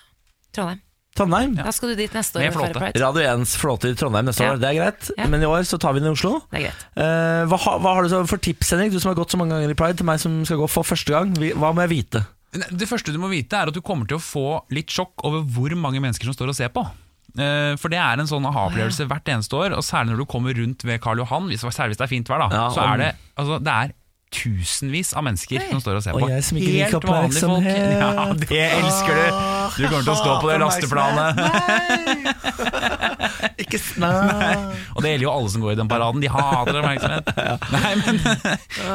Trondheim. 0.53 0.81
Trondheim. 1.17 1.55
Da 1.59 1.73
skal 1.75 1.91
du 1.93 1.97
dit 1.99 2.13
neste 2.15 2.39
år 2.39 2.45
Med 2.47 2.55
flåte. 2.55 2.79
pride. 2.79 3.01
Radio 3.03 3.23
1s 3.33 3.57
flåte 3.61 3.91
i 3.91 3.95
Trondheim 3.99 4.27
neste 4.29 4.45
Ja. 4.45 4.53
år, 4.53 4.61
det 4.61 4.69
er 4.71 4.79
greit. 4.81 5.11
Ja. 5.17 5.27
Men 5.33 5.43
i 5.43 5.47
år 5.51 5.65
så 5.67 5.79
tar 5.81 5.93
vi 5.97 6.01
den 6.01 6.11
i 6.13 6.17
Oslo. 6.17 6.43
Det 6.53 6.61
er 6.61 6.65
greit. 6.69 6.87
Eh, 6.97 7.45
hva, 7.51 7.59
har- 7.59 7.79
hva 7.81 7.95
har 7.97 8.03
du 8.03 8.09
så 8.13 8.27
for 8.29 8.37
tips, 8.39 8.71
Henrik? 8.71 8.93
Du 8.93 9.01
som 9.01 9.11
har 9.15 9.19
gått 9.19 9.31
så 9.35 9.39
mange 9.41 9.51
ganger 9.57 9.71
i 9.71 9.75
pride, 9.75 9.97
til 9.97 10.07
meg 10.07 10.21
som 10.21 10.45
skal 10.45 10.59
gå 10.59 10.69
for 10.69 10.83
første 10.85 11.11
gang. 11.13 11.33
Hva 11.35 11.73
må 11.75 11.83
jeg 11.89 11.91
vite? 12.05 12.27
Det 12.53 12.89
første 12.89 13.13
du 13.13 13.19
må 13.19 13.29
vite, 13.29 13.53
er 13.53 13.67
at 13.69 13.75
du 13.75 13.81
kommer 13.83 14.07
til 14.09 14.17
å 14.17 14.21
få 14.23 14.63
litt 14.71 14.89
sjokk 14.89 15.25
over 15.25 15.43
hvor 15.43 15.75
mange 15.77 16.01
mennesker 16.01 16.25
som 16.25 16.33
står 16.33 16.49
og 16.49 16.55
ser 16.57 16.69
på. 16.71 16.87
Eh, 17.39 17.77
For 17.77 17.89
det 17.93 17.99
er 17.99 18.17
en 18.19 18.27
sånn 18.27 18.47
aha-opplevelse 18.49 19.05
hvert 19.07 19.25
eneste 19.29 19.53
år, 19.53 19.73
og 19.77 19.85
særlig 19.85 20.15
når 20.15 20.17
du 20.23 20.25
kommer 20.25 20.55
rundt 20.57 20.83
ved 20.85 21.01
Karl 21.03 21.19
Johan, 21.19 21.51
særlig 21.53 21.93
hvis 21.93 21.99
det 21.99 22.07
er 22.07 22.15
fint 22.15 22.29
vær, 22.29 22.39
da, 22.39 22.49
Ja, 22.55 22.71
så 22.71 22.81
er 22.95 22.97
det, 22.97 23.15
altså, 23.37 23.59
det 23.63 23.73
er 23.73 23.93
tusenvis 24.37 25.11
av 25.17 25.25
mennesker 25.27 25.59
Oi. 25.63 25.69
som 25.73 25.81
står 25.85 25.95
og 25.99 26.03
ser 26.07 26.13
Og 26.17 26.21
på. 26.25 26.29
jeg 26.33 26.45
som 26.47 26.57
ikke 26.61 26.73
liker 26.75 26.85
Helt 26.93 27.09
vanlige 27.09 27.41
folk. 27.41 27.57
oppmerksomhet. 27.57 27.75
Ja, 28.07 28.25
det 28.37 28.65
elsker 28.77 29.15
du! 29.17 29.27
Du 29.77 29.83
kommer 29.91 30.05
til 30.07 30.13
å 30.13 30.21
stå 30.21 30.31
på 30.41 30.47
det 30.51 30.59
lasteplanet. 30.63 31.33
Ikke 33.61 33.79
snart. 33.81 34.77
Og 34.95 35.03
det 35.03 35.11
gjelder 35.13 35.27
jo 35.27 35.33
alle 35.33 35.51
som 35.53 35.63
går 35.65 35.73
i 35.75 35.79
den 35.81 35.89
paraden. 35.91 36.23
De 36.23 36.29
hater 36.33 36.79
oppmerksomhet. 36.81 37.27
Nei, 37.73 37.93
men, 38.03 38.21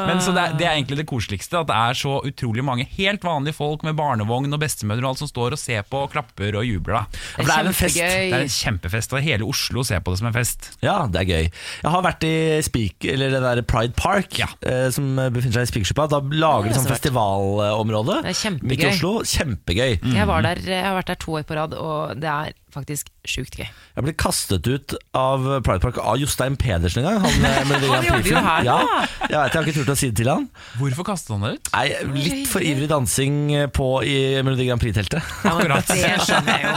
men 0.08 0.22
så 0.24 0.34
det 0.36 0.42
er, 0.44 0.56
det 0.58 0.66
er 0.68 0.74
egentlig 0.78 0.98
det 1.02 1.06
koseligste. 1.10 1.60
At 1.62 1.68
det 1.70 1.76
er 1.78 1.98
så 1.98 2.14
utrolig 2.28 2.64
mange 2.66 2.86
helt 2.96 3.22
vanlige 3.26 3.56
folk 3.58 3.84
med 3.86 3.96
barnevogn 3.98 4.52
og 4.56 4.62
bestemødre 4.62 5.04
og 5.04 5.10
alt 5.12 5.22
som 5.24 5.30
står 5.30 5.56
og 5.56 5.60
ser 5.62 5.82
på 5.88 6.04
og 6.06 6.12
klapper 6.14 6.58
og 6.60 6.66
jubler. 6.68 7.02
Da. 7.02 7.04
Det 7.42 7.56
er 7.56 7.70
en 7.72 7.76
fest. 7.76 7.98
Det 7.98 8.08
er 8.32 8.46
en 8.46 8.52
kjempefest, 8.56 9.14
og 9.16 9.24
hele 9.24 9.46
Oslo 9.48 9.84
ser 9.86 10.00
på 10.04 10.14
det 10.14 10.22
som 10.22 10.30
en 10.30 10.36
fest. 10.36 10.70
Ja, 10.84 10.96
det 11.10 11.22
er 11.24 11.28
gøy. 11.30 11.44
Jeg 11.82 11.94
har 11.96 12.02
vært 12.06 12.26
i 12.28 12.34
Speak, 12.66 13.06
eller 13.12 13.32
det 13.36 13.42
der 13.44 13.62
Pride 13.68 13.94
Park, 13.98 14.38
Ja. 14.40 14.48
eh, 14.66 14.88
som 14.94 15.12
befinner 15.34 15.60
seg 15.60 15.68
i 15.68 15.72
Spikersuppa. 15.72 16.08
Da 16.12 16.20
lager 16.22 16.70
de 16.70 16.78
sånn 16.78 16.90
festivalområde 16.90 18.20
midt 18.62 18.84
i 18.84 18.88
Oslo. 18.90 19.14
Kjempegøy. 19.26 19.98
Jeg, 20.00 20.26
var 20.28 20.44
der, 20.46 20.62
jeg 20.66 20.84
har 20.84 20.96
vært 20.98 21.12
der 21.12 21.20
to 21.22 21.38
år 21.38 21.46
på 21.48 21.58
rad, 21.58 21.76
og 21.78 22.20
det 22.22 22.30
er 22.30 22.56
faktisk 22.74 23.08
sjukt 23.28 23.56
gøy. 23.60 23.66
Jeg 23.68 24.04
ble 24.06 24.14
kastet 24.18 24.66
ut 24.66 24.94
av 25.16 25.44
Pride 25.66 25.82
Park 25.84 25.98
av 26.02 26.16
Jostein 26.20 26.56
Pedersen 26.60 27.02
en 27.02 27.08
gang. 27.08 27.20
Han, 27.24 27.36
med 27.42 27.68
Melodi 27.70 27.90
Grand 27.90 28.06
Han 28.08 28.18
jobber 28.18 28.30
jo 28.32 28.42
her. 28.46 28.66
Ja, 28.66 28.78
jeg 28.82 29.28
vet, 29.28 29.32
jeg 29.32 29.58
har 29.58 29.66
ikke 29.68 29.76
turt 29.78 29.92
å 29.92 29.96
si 29.98 30.10
det 30.10 30.18
til 30.22 30.30
han. 30.32 30.46
Hvorfor 30.80 31.06
kastet 31.12 31.34
han 31.36 31.44
deg 31.46 31.58
ut? 31.58 31.70
Nei, 31.76 31.84
litt 32.16 32.48
for 32.50 32.64
ivrig 32.66 32.88
dansing 32.90 33.38
på 33.76 33.88
i 34.08 34.16
Melodi 34.44 34.68
Grand 34.70 34.82
Prix-teltet. 34.82 35.32
Ja, 35.44 35.54
men 35.58 35.72
det 35.92 35.98
skjønner 36.26 36.56
jeg 36.56 36.66
jo. 36.66 36.74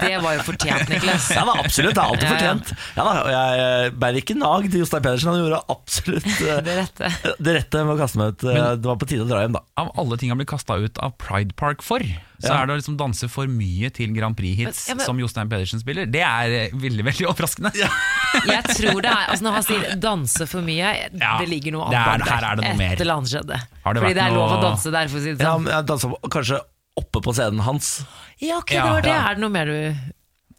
Det 0.00 0.12
var 0.24 0.38
jo 0.38 0.46
fortjent, 0.48 0.88
Niklas. 0.90 1.28
Ja 1.36 1.44
da, 1.48 1.56
absolutt. 1.60 1.94
Det 1.96 2.02
er 2.02 2.14
alltid 2.14 2.28
fortjent. 2.30 2.72
Ja 2.96 3.04
da, 3.06 3.14
og 3.20 3.30
Jeg 3.34 3.94
bærer 4.00 4.20
ikke 4.22 4.38
nag 4.38 4.68
til 4.70 4.82
Jostein 4.84 5.04
Pedersen. 5.04 5.32
Han 5.32 5.42
gjorde 5.44 5.60
absolutt 5.76 6.30
eh, 6.48 6.62
Det 6.66 6.78
rette. 6.80 7.12
det 7.38 7.56
rette 7.60 7.84
med 7.84 7.96
å 7.96 8.00
kaste 8.00 8.20
meg 8.20 8.34
ut. 8.34 8.46
Men, 8.48 8.80
Det 8.80 8.90
var 8.90 8.98
på 9.00 9.08
tide 9.10 9.26
å 9.26 9.30
dra 9.30 9.44
hjem, 9.44 9.56
da. 9.58 9.64
Av 9.80 9.92
alle 10.00 10.18
ting 10.20 10.32
han 10.32 10.40
blir 10.40 10.48
kasta 10.50 10.78
ut 10.80 11.00
av 11.04 11.14
Pride 11.20 11.56
Park 11.60 11.84
for, 11.86 12.04
så 12.40 12.48
Ja. 12.50 12.62
er 12.62 12.66
det 12.66 12.74
å 12.74 12.78
liksom 12.80 12.96
danse 12.96 13.28
for 13.30 13.46
mye 13.46 13.90
til 13.92 14.12
Grand 14.16 14.36
Prix-hits 14.36 14.88
ja, 14.88 14.96
som 15.04 15.18
Jostein 15.20 15.48
Pedersen 15.48 15.80
spiller. 15.82 16.06
Det 16.10 16.22
er 16.24 16.50
eh, 16.50 16.70
veldig 16.74 17.04
veldig 17.04 17.26
overraskende. 17.30 17.72
Jeg 17.76 18.64
tror 18.76 19.00
det 19.04 19.10
er 19.12 19.26
altså 19.28 19.42
Når 19.44 19.52
han 19.58 19.62
sier 19.68 19.96
'danse 20.00 20.46
for 20.48 20.60
mye', 20.62 21.10
Ja, 21.20 21.38
det 21.38 21.48
ligger 21.48 21.72
noe 21.72 21.90
det 21.90 21.98
er- 21.98 22.08
annet 22.14 22.26
der. 22.26 22.44
er 22.50 22.56
det 22.56 22.64
noe 22.64 22.72
Et 22.72 22.78
mer. 22.78 23.00
eller 23.00 23.14
annet 23.14 23.28
skjedde. 23.30 23.56
Har 23.84 23.94
det 23.94 24.02
Fordi 24.02 24.14
vært 24.14 24.14
det 24.14 24.24
er 24.24 24.34
lov 24.34 24.50
å 24.58 24.62
danse 24.62 24.90
der, 24.90 25.08
for 25.08 25.18
å 25.18 25.22
si 25.22 25.32
det 25.34 25.44
sånn. 25.46 25.66
Ja, 25.66 25.76
jeg 25.78 25.86
dansa 25.86 26.08
kanskje 26.30 26.60
oppe 26.96 27.20
på 27.22 27.32
scenen 27.34 27.60
hans. 27.60 28.04
Ja, 28.40 28.58
ok, 28.58 28.70
Ja, 28.72 28.84
det 28.84 28.92
var 28.92 29.02
det. 29.02 29.08
ja. 29.10 29.30
Er 29.30 29.34
det 29.34 29.40
noe 29.40 29.50
mer 29.50 29.64
du 29.66 29.94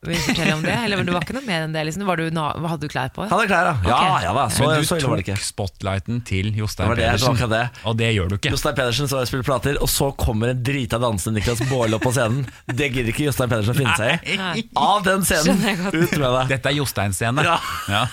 vil 0.09 0.17
fortelle 0.17 0.53
om 0.55 0.63
det? 0.65 0.73
Eller 0.85 1.03
det 1.05 1.13
var 1.13 1.21
ikke 1.25 1.35
noe 1.37 1.45
mer 1.45 1.65
enn 1.67 1.73
det? 1.75 1.83
Liksom. 1.85 2.05
Var 2.09 2.17
du 2.17 2.31
na 2.33 2.45
hadde 2.57 2.87
du 2.87 2.89
klær 2.89 3.11
på? 3.13 3.25
Hadde 3.29 3.45
klær, 3.51 3.67
ja. 3.69 3.75
Ja, 3.85 3.97
Ok. 4.01 4.23
ja 4.25 4.31
da, 4.33 4.45
så, 4.49 4.63
Men 4.65 4.81
du 4.81 4.87
så 4.87 4.97
det 4.97 5.25
tok 5.27 5.43
spotlighten 5.45 6.21
til 6.25 6.49
Jostein 6.57 6.89
Det 6.89 6.95
det, 6.97 7.03
det 7.05 7.19
Pedersen, 7.21 7.51
det. 7.51 7.61
og 7.85 7.97
det 7.99 8.09
gjør 8.15 8.31
du 8.31 8.35
ikke. 8.39 8.53
Jostein 8.55 8.77
Pedersen 8.79 9.11
så 9.11 9.21
jeg 9.21 9.29
spille 9.29 9.45
plater, 9.45 9.77
og 9.81 9.91
så 9.93 10.09
kommer 10.17 10.55
en 10.55 10.63
drita 10.65 10.97
dansende 11.01 11.37
Niklas 11.37 11.61
Baarli 11.69 11.99
opp 11.99 12.05
på 12.07 12.13
scenen. 12.15 12.47
Det 12.65 12.89
gidder 12.95 13.11
ikke 13.13 13.27
Jostein 13.27 13.51
Pedersen 13.53 13.75
å 13.75 13.77
finne 13.77 13.93
seg 13.99 14.25
i. 14.25 14.65
Av 14.81 15.05
den 15.05 15.21
scenen! 15.27 15.61
Ut 15.93 16.17
med 16.17 16.27
deg. 16.27 16.51
Dette 16.55 16.71
er 16.73 16.77
Jostein-scene. 16.79 17.45
Ja. 17.45 17.59
Ja. 17.91 18.03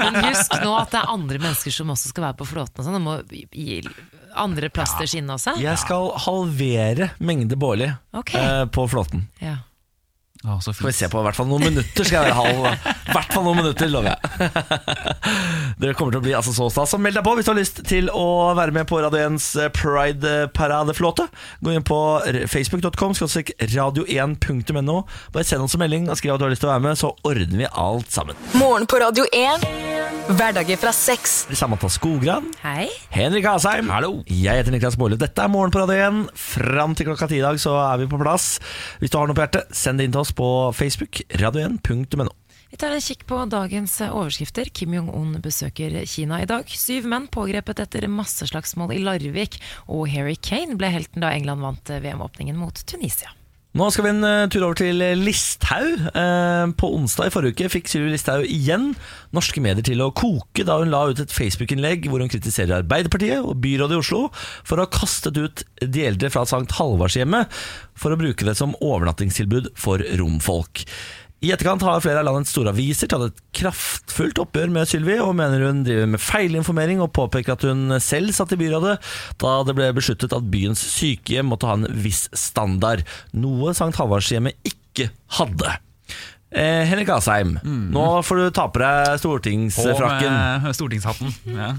Men 0.00 0.20
husk 0.30 0.56
nå 0.64 0.72
at 0.80 0.92
det 0.94 1.02
er 1.02 1.12
andre 1.12 1.38
mennesker 1.42 1.74
som 1.76 1.92
også 1.92 2.12
skal 2.14 2.28
være 2.30 2.38
på 2.40 2.48
flåten. 2.48 2.80
Og 2.80 2.88
sånn. 2.88 2.96
Det 2.96 3.04
må 3.04 3.18
gi 3.52 3.82
andre 4.34 4.68
plass 4.74 4.96
til 4.98 5.08
skinnet 5.10 5.36
også. 5.36 5.54
Jeg 5.62 5.78
skal 5.82 6.08
halvere 6.24 7.12
mengde 7.22 7.58
Baarli 7.60 7.90
okay. 8.16 8.40
eh, 8.40 8.64
på 8.72 8.88
flåten. 8.90 9.28
Ja. 9.44 9.60
Å, 10.44 10.58
så 10.60 10.74
Får 10.76 10.90
vi 10.90 10.92
se 10.92 11.08
på 11.08 11.20
i 11.22 11.24
hvert 11.24 11.38
fall 11.38 11.48
noen 11.48 11.62
minutter. 11.70 12.04
Skal 12.04 12.20
jeg 12.20 12.28
være 12.28 12.36
halv 12.36 12.66
I 12.68 13.14
hvert 13.14 13.32
fall 13.32 13.46
noen 13.46 13.62
minutter, 13.62 13.88
lover 13.88 14.12
jeg. 14.12 14.18
Dere 15.80 15.96
kommer 15.96 16.12
til 16.12 16.20
å 16.20 16.24
bli 16.26 16.34
altså 16.36 16.52
så 16.56 16.68
stas. 16.72 16.92
Så 16.92 17.00
meld 17.00 17.16
deg 17.16 17.24
på 17.24 17.32
hvis 17.38 17.48
du 17.48 17.52
har 17.54 17.60
lyst 17.60 17.80
til 17.88 18.10
å 18.12 18.26
være 18.58 18.74
med 18.76 18.88
på 18.90 19.00
Radio 19.00 19.24
1s 19.30 19.48
Pride-paradeflåte. 19.78 21.28
Gå 21.64 21.72
inn 21.72 21.86
på 21.86 22.00
facebook.com 22.52 23.16
radio1.no. 23.16 24.98
Bare 25.32 25.48
send 25.48 25.64
oss 25.64 25.78
en 25.78 25.84
melding 25.84 26.10
og 26.12 26.20
skriv 26.20 26.36
at 26.36 26.44
du 26.44 26.48
har 26.48 26.52
lyst 26.52 26.64
til 26.66 26.72
å 26.72 26.74
være 26.74 26.86
med, 26.90 27.00
så 27.00 27.14
ordner 27.24 27.64
vi 27.64 27.72
alt 27.72 28.12
sammen. 28.12 28.38
Morgen 28.60 28.88
på 28.90 29.00
Radio 29.00 29.24
1. 29.32 29.83
Hverdager 30.24 30.78
fra 30.80 30.88
sex. 30.96 31.44
Samantha 31.52 31.88
Skogran, 31.92 32.46
Hei. 32.62 32.86
Henrik 33.12 33.44
Asheim. 33.44 33.90
Hallo. 33.92 34.22
Jeg 34.24 34.56
heter 34.56 34.72
Niklas 34.72 34.96
Baarli. 34.96 35.18
Dette 35.20 35.42
er 35.44 35.50
Morgen 35.52 35.74
på 35.74 35.82
Radio 35.82 35.98
1. 36.00 36.30
Fram 36.40 36.94
til 36.96 37.10
klokka 37.10 37.28
ti 37.28 37.42
i 37.42 37.44
dag 37.44 37.60
så 37.60 37.74
er 37.82 38.00
vi 38.00 38.08
på 38.08 38.20
plass. 38.22 38.54
Hvis 39.02 39.12
du 39.12 39.18
har 39.20 39.28
noe 39.28 39.36
på 39.36 39.44
hjertet, 39.44 39.68
send 39.76 40.00
det 40.00 40.08
inn 40.08 40.16
til 40.16 40.22
oss 40.24 40.32
på 40.32 40.48
Facebook. 40.72 41.20
Radio1.no. 41.36 42.32
Vi 42.72 42.80
tar 42.80 42.96
en 42.96 43.04
kikk 43.04 43.26
på 43.28 43.42
dagens 43.52 43.98
overskrifter. 44.08 44.72
Kim 44.72 44.96
Jong-un 44.96 45.36
besøker 45.44 46.00
Kina 46.08 46.40
i 46.40 46.48
dag. 46.48 46.72
Syv 46.72 47.04
menn 47.12 47.28
pågrepet 47.28 47.84
etter 47.84 48.08
masseslagsmål 48.08 48.96
i 48.96 49.04
Larvik. 49.04 49.60
Og 49.92 50.08
Harry 50.16 50.40
Kane 50.40 50.80
ble 50.80 50.88
helten 50.96 51.20
da 51.22 51.36
England 51.36 51.68
vant 51.68 51.92
VM-åpningen 52.00 52.56
mot 52.56 52.80
Tunisia. 52.88 53.36
Nå 53.74 53.88
skal 53.90 54.04
vi 54.04 54.10
en 54.12 54.22
eh, 54.22 54.44
tur 54.54 54.68
over 54.68 54.76
til 54.78 55.00
Listhaug. 55.18 56.04
Eh, 56.14 56.66
på 56.78 56.90
onsdag 56.94 57.26
i 57.26 57.32
forrige 57.34 57.56
uke 57.56 57.70
fikk 57.72 57.88
Sylvi 57.90 58.12
Listhaug 58.12 58.44
igjen 58.46 58.92
norske 59.34 59.58
medier 59.64 59.82
til 59.82 60.04
å 60.04 60.12
koke 60.14 60.62
da 60.62 60.76
hun 60.78 60.92
la 60.92 61.00
ut 61.10 61.18
et 61.18 61.34
Facebook-innlegg 61.34 62.06
hvor 62.06 62.22
hun 62.22 62.30
kritiserer 62.30 62.76
Arbeiderpartiet 62.76 63.42
og 63.42 63.58
byrådet 63.64 63.96
i 63.96 63.98
Oslo 63.98 64.20
for 64.36 64.78
å 64.78 64.86
ha 64.86 64.92
kastet 64.94 65.40
ut 65.42 65.64
de 65.82 66.06
eldre 66.06 66.30
fra 66.30 66.44
Sankt 66.46 66.76
Halvardshjemmet 66.78 67.50
for 67.98 68.14
å 68.14 68.20
bruke 68.20 68.46
det 68.46 68.54
som 68.60 68.78
overnattingstilbud 68.78 69.72
for 69.74 70.06
romfolk. 70.22 70.86
I 71.44 71.50
etterkant 71.52 71.82
har 71.84 72.00
flere 72.00 72.22
av 72.22 72.24
landets 72.28 72.54
store 72.54 72.72
aviser 72.72 73.10
tatt 73.10 73.26
et 73.26 73.40
kraftfullt 73.58 74.38
oppgjør 74.40 74.70
med 74.72 74.88
Sylvi, 74.88 75.18
og 75.20 75.34
mener 75.36 75.60
hun 75.66 75.82
driver 75.84 76.08
med 76.14 76.22
feilinformering, 76.22 77.02
og 77.04 77.12
påpeker 77.16 77.52
at 77.56 77.66
hun 77.68 77.98
selv 78.00 78.32
satt 78.32 78.54
i 78.56 78.60
byrådet 78.60 78.94
da 79.42 79.54
det 79.68 79.74
ble 79.76 79.90
besluttet 79.96 80.32
at 80.32 80.46
byens 80.52 80.80
sykehjem 80.94 81.50
måtte 81.52 81.68
ha 81.68 81.76
en 81.76 81.88
viss 82.04 82.26
standard, 82.38 83.04
noe 83.36 83.74
Sankt 83.76 84.00
Halvardshjemmet 84.00 84.56
ikke 84.72 85.10
hadde. 85.36 85.74
Eh, 86.54 86.84
Henrik 86.86 87.10
Asheim, 87.10 87.56
nå 87.92 88.06
får 88.24 88.40
du 88.40 88.44
ta 88.54 88.68
på 88.70 88.80
deg 88.80 89.18
stortingsfrakken. 89.20 90.40
med 90.64 90.76
stortingshatten. 90.78 91.34
Ja. 91.50 91.72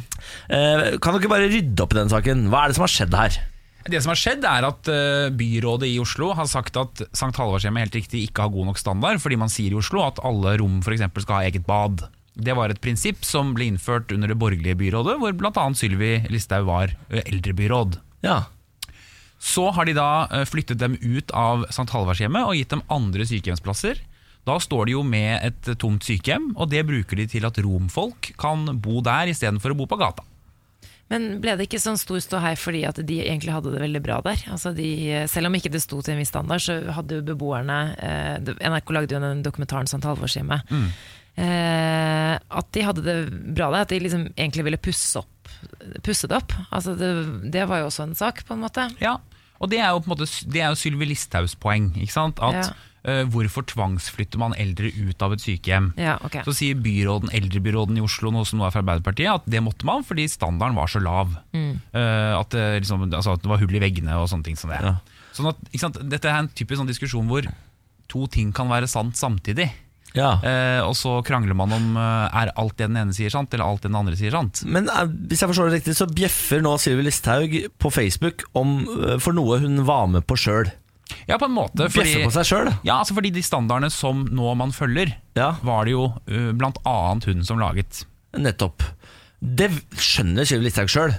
Eh, 0.52 0.88
kan 1.02 1.16
du 1.16 1.22
ikke 1.24 1.32
bare 1.32 1.50
rydde 1.50 1.86
opp 1.86 1.96
i 1.96 2.02
den 2.04 2.12
saken? 2.12 2.50
Hva 2.52 2.66
er 2.66 2.74
det 2.74 2.78
som 2.78 2.86
har 2.86 2.92
skjedd 3.00 3.18
her? 3.18 3.42
Det 3.86 4.00
som 4.02 4.10
har 4.10 4.18
skjedd 4.18 4.46
er 4.50 4.66
at 4.66 4.88
eh, 4.90 5.28
byrådet 5.38 5.92
i 5.92 6.00
Oslo 6.02 6.32
har 6.34 6.48
sagt 6.50 6.78
at 6.82 7.04
St. 7.12 7.30
Halvardshjemmet 7.38 7.86
helt 7.86 7.98
riktig 8.00 8.24
ikke 8.26 8.48
har 8.48 8.54
god 8.54 8.72
nok 8.72 8.82
standard, 8.82 9.22
fordi 9.22 9.38
man 9.38 9.52
sier 9.54 9.76
i 9.76 9.78
Oslo 9.78 10.02
at 10.02 10.22
alle 10.26 10.56
rom 10.58 10.80
for 10.86 10.96
eksempel 10.96 11.22
skal 11.22 11.38
ha 11.38 11.50
eget 11.52 11.68
bad. 11.68 12.08
Det 12.36 12.56
var 12.58 12.74
et 12.74 12.82
prinsipp 12.82 13.22
som 13.24 13.54
ble 13.56 13.70
innført 13.70 14.10
under 14.12 14.34
det 14.34 14.40
borgerlige 14.42 14.76
byrådet, 14.80 15.20
hvor 15.22 15.38
bl.a. 15.38 15.68
Sylvi 15.78 16.16
Listhaug 16.34 16.66
var 16.68 16.96
eh, 17.12 17.22
eldrebyråd. 17.30 18.00
Ja, 18.26 18.42
Så 19.38 19.70
har 19.76 19.86
de 19.86 19.94
da 19.94 20.10
eh, 20.34 20.48
flyttet 20.50 20.82
dem 20.82 20.98
ut 21.06 21.30
av 21.38 21.68
St. 21.70 21.86
Halvardshjemmet 21.94 22.50
og 22.50 22.58
gitt 22.58 22.74
dem 22.74 22.82
andre 22.90 23.28
sykehjemsplasser. 23.30 24.02
Da 24.46 24.58
står 24.62 24.90
de 24.90 24.98
jo 24.98 25.06
med 25.06 25.46
et 25.46 25.76
tomt 25.82 26.06
sykehjem, 26.06 26.56
og 26.58 26.74
det 26.74 26.84
bruker 26.90 27.22
de 27.22 27.30
til 27.30 27.46
at 27.46 27.62
romfolk 27.62 28.34
kan 28.42 28.66
bo 28.82 28.98
der 29.06 29.30
istedenfor 29.30 29.74
å 29.74 29.78
bo 29.78 29.88
på 29.90 30.02
gata. 30.02 30.26
Men 31.14 31.36
ble 31.42 31.54
det 31.58 31.68
ikke 31.68 31.82
sånn 31.82 32.00
stor 32.02 32.18
ståhei 32.24 32.56
fordi 32.58 32.82
at 32.90 32.98
de 33.06 33.20
egentlig 33.22 33.54
hadde 33.54 33.74
det 33.76 33.82
veldig 33.84 34.02
bra 34.06 34.22
der? 34.26 34.42
Altså 34.52 34.72
de, 34.74 34.88
selv 35.30 35.52
om 35.52 35.58
ikke 35.58 35.70
det 35.74 35.84
sto 35.84 36.00
til 36.02 36.16
en 36.16 36.22
viss 36.24 36.32
standard, 36.34 36.64
så 36.66 36.80
hadde 36.98 37.20
jo 37.20 37.28
beboerne 37.28 37.78
eh, 37.94 38.56
NRK 38.66 38.96
lagde 38.96 39.18
jo 39.18 39.22
den 39.22 39.44
dokumentaren 39.46 39.86
St. 39.86 40.02
Mm. 40.72 40.88
Eh, 41.36 42.34
at 42.40 42.72
de 42.74 42.86
hadde 42.88 43.06
det 43.06 43.18
bra 43.54 43.70
der, 43.70 43.86
at 43.86 43.94
de 43.94 44.02
liksom 44.02 44.26
egentlig 44.34 44.66
ville 44.66 44.82
pusse, 44.82 45.22
opp, 45.22 45.54
pusse 46.06 46.30
det 46.32 46.40
opp. 46.40 46.58
Altså 46.74 46.96
det, 46.98 47.12
det 47.54 47.68
var 47.70 47.84
jo 47.84 47.92
også 47.92 48.10
en 48.10 48.18
sak, 48.18 48.42
på 48.48 48.58
en 48.58 48.66
måte. 48.66 48.88
Ja, 49.04 49.20
og 49.62 49.72
det 49.72 49.80
er 49.84 49.94
jo 49.94 50.02
på 50.04 50.10
en 50.10 50.16
måte 50.18 50.28
Det 50.52 50.60
er 50.62 50.74
jo 50.74 50.80
Sylvi 50.80 51.08
Listhaugs 51.08 51.56
poeng. 51.56 51.94
At 51.96 52.58
Ja. 52.58 52.68
Eh, 53.06 53.24
Hvorfor 53.32 53.66
tvangsflytter 53.70 54.42
man 54.42 54.56
eldre 54.60 54.90
ut 54.90 55.22
av 55.26 55.36
et 55.36 55.44
sykehjem? 55.44 55.92
Ja, 56.02 56.18
okay. 56.26 56.44
Så 56.48 56.56
sier 56.58 56.80
byråden, 56.80 57.32
eldrebyråden 57.36 58.00
i 58.00 58.04
Oslo, 58.06 58.34
noe 58.34 58.48
som 58.50 58.60
nå 58.60 58.68
er 58.68 58.74
fra 58.76 58.84
Arbeiderpartiet, 58.84 59.30
at 59.32 59.48
det 59.50 59.64
måtte 59.64 59.88
man 59.88 60.06
fordi 60.06 60.28
standarden 60.32 60.78
var 60.78 60.92
så 60.92 61.02
lav. 61.04 61.38
Mm. 61.56 61.78
Eh, 61.94 62.34
at, 62.36 62.52
det, 62.56 62.66
liksom, 62.84 63.08
altså, 63.12 63.38
at 63.38 63.46
det 63.46 63.52
var 63.52 63.62
hull 63.62 63.78
i 63.78 63.84
veggene 63.84 64.18
og 64.20 64.30
sånne 64.32 64.50
ting 64.50 64.60
som 64.60 64.74
det. 64.74 64.82
Ja. 64.84 64.98
Sånn 65.36 65.52
at, 65.52 65.64
ikke 65.72 65.86
sant? 65.88 65.98
Dette 66.12 66.32
er 66.32 66.44
en 66.44 66.52
typisk 66.56 66.80
sånn 66.82 66.92
diskusjon 66.92 67.28
hvor 67.32 67.48
to 68.12 68.28
ting 68.32 68.54
kan 68.56 68.70
være 68.72 68.88
sant 68.92 69.18
samtidig. 69.20 69.68
ja. 70.16 70.38
Eh, 70.48 70.80
og 70.86 70.94
så 70.96 71.18
krangler 71.28 71.58
man 71.58 71.74
om 71.76 71.98
eh, 72.00 72.38
er 72.42 72.54
alt 72.56 72.78
det 72.80 72.88
den 72.88 73.02
ene 73.02 73.16
sier 73.16 73.34
sant, 73.34 73.52
eller 73.54 73.66
alt 73.68 73.84
det 73.84 73.90
den 73.92 74.00
andre 74.00 74.16
sier 74.20 74.32
sant. 74.36 74.62
Men 74.64 74.88
eh, 74.88 75.10
hvis 75.30 75.44
jeg 75.44 75.52
forstår 75.52 75.70
det 75.70 75.82
riktig, 75.82 75.98
så 75.98 76.08
bjeffer 76.08 76.64
nå 76.64 76.76
Sylvi 76.80 77.04
Listhaug 77.08 77.58
på 77.82 77.92
Facebook 77.92 78.46
om, 78.56 78.78
eh, 78.86 79.18
for 79.20 79.36
noe 79.36 79.60
hun 79.64 79.84
var 79.90 80.08
med 80.14 80.24
på 80.30 80.38
sjøl. 80.40 80.72
Ja, 81.30 81.38
på 81.38 81.46
en 81.46 81.54
måte. 81.54 81.86
Bjeffer 81.86 82.24
på 82.26 82.32
seg 82.34 82.48
sjøl? 82.50 82.72
Ja, 82.86 83.00
altså 83.02 83.14
fordi 83.18 83.32
de 83.36 83.44
standardene 83.46 83.92
som 83.94 84.24
nå 84.34 84.56
man 84.58 84.72
følger, 84.74 85.14
Ja, 85.38 85.52
var 85.66 85.86
det 85.86 85.94
jo 85.94 86.08
uh, 86.10 86.52
blant 86.58 86.80
annet 86.88 87.28
hun 87.30 87.44
som 87.46 87.60
laget. 87.62 88.04
nettopp. 88.36 88.84
Det 89.40 89.70
skjønner 90.02 90.48
Sylvi 90.48 90.66
Listhaug 90.70 90.90
sjøl. 90.90 91.14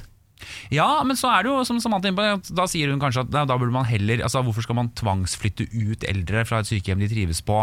Ja, 0.74 1.02
men 1.06 1.16
så 1.16 1.30
er 1.32 1.44
det 1.46 1.50
jo 1.52 1.62
som 1.64 1.78
Samantha 1.80 2.10
inne 2.10 2.18
på, 2.18 2.26
at 2.38 2.50
da 2.54 2.66
sier 2.68 2.90
hun 2.92 3.00
kanskje 3.00 3.22
at 3.24 3.30
da, 3.32 3.44
da 3.48 3.56
burde 3.58 3.72
man 3.72 3.86
heller 3.88 4.20
Altså 4.26 4.42
hvorfor 4.44 4.62
skal 4.66 4.76
man 4.78 4.90
tvangsflytte 4.98 5.64
ut 5.72 6.04
eldre 6.06 6.42
fra 6.46 6.60
et 6.60 6.68
sykehjem 6.68 7.00
de 7.02 7.08
trives 7.10 7.40
på? 7.46 7.56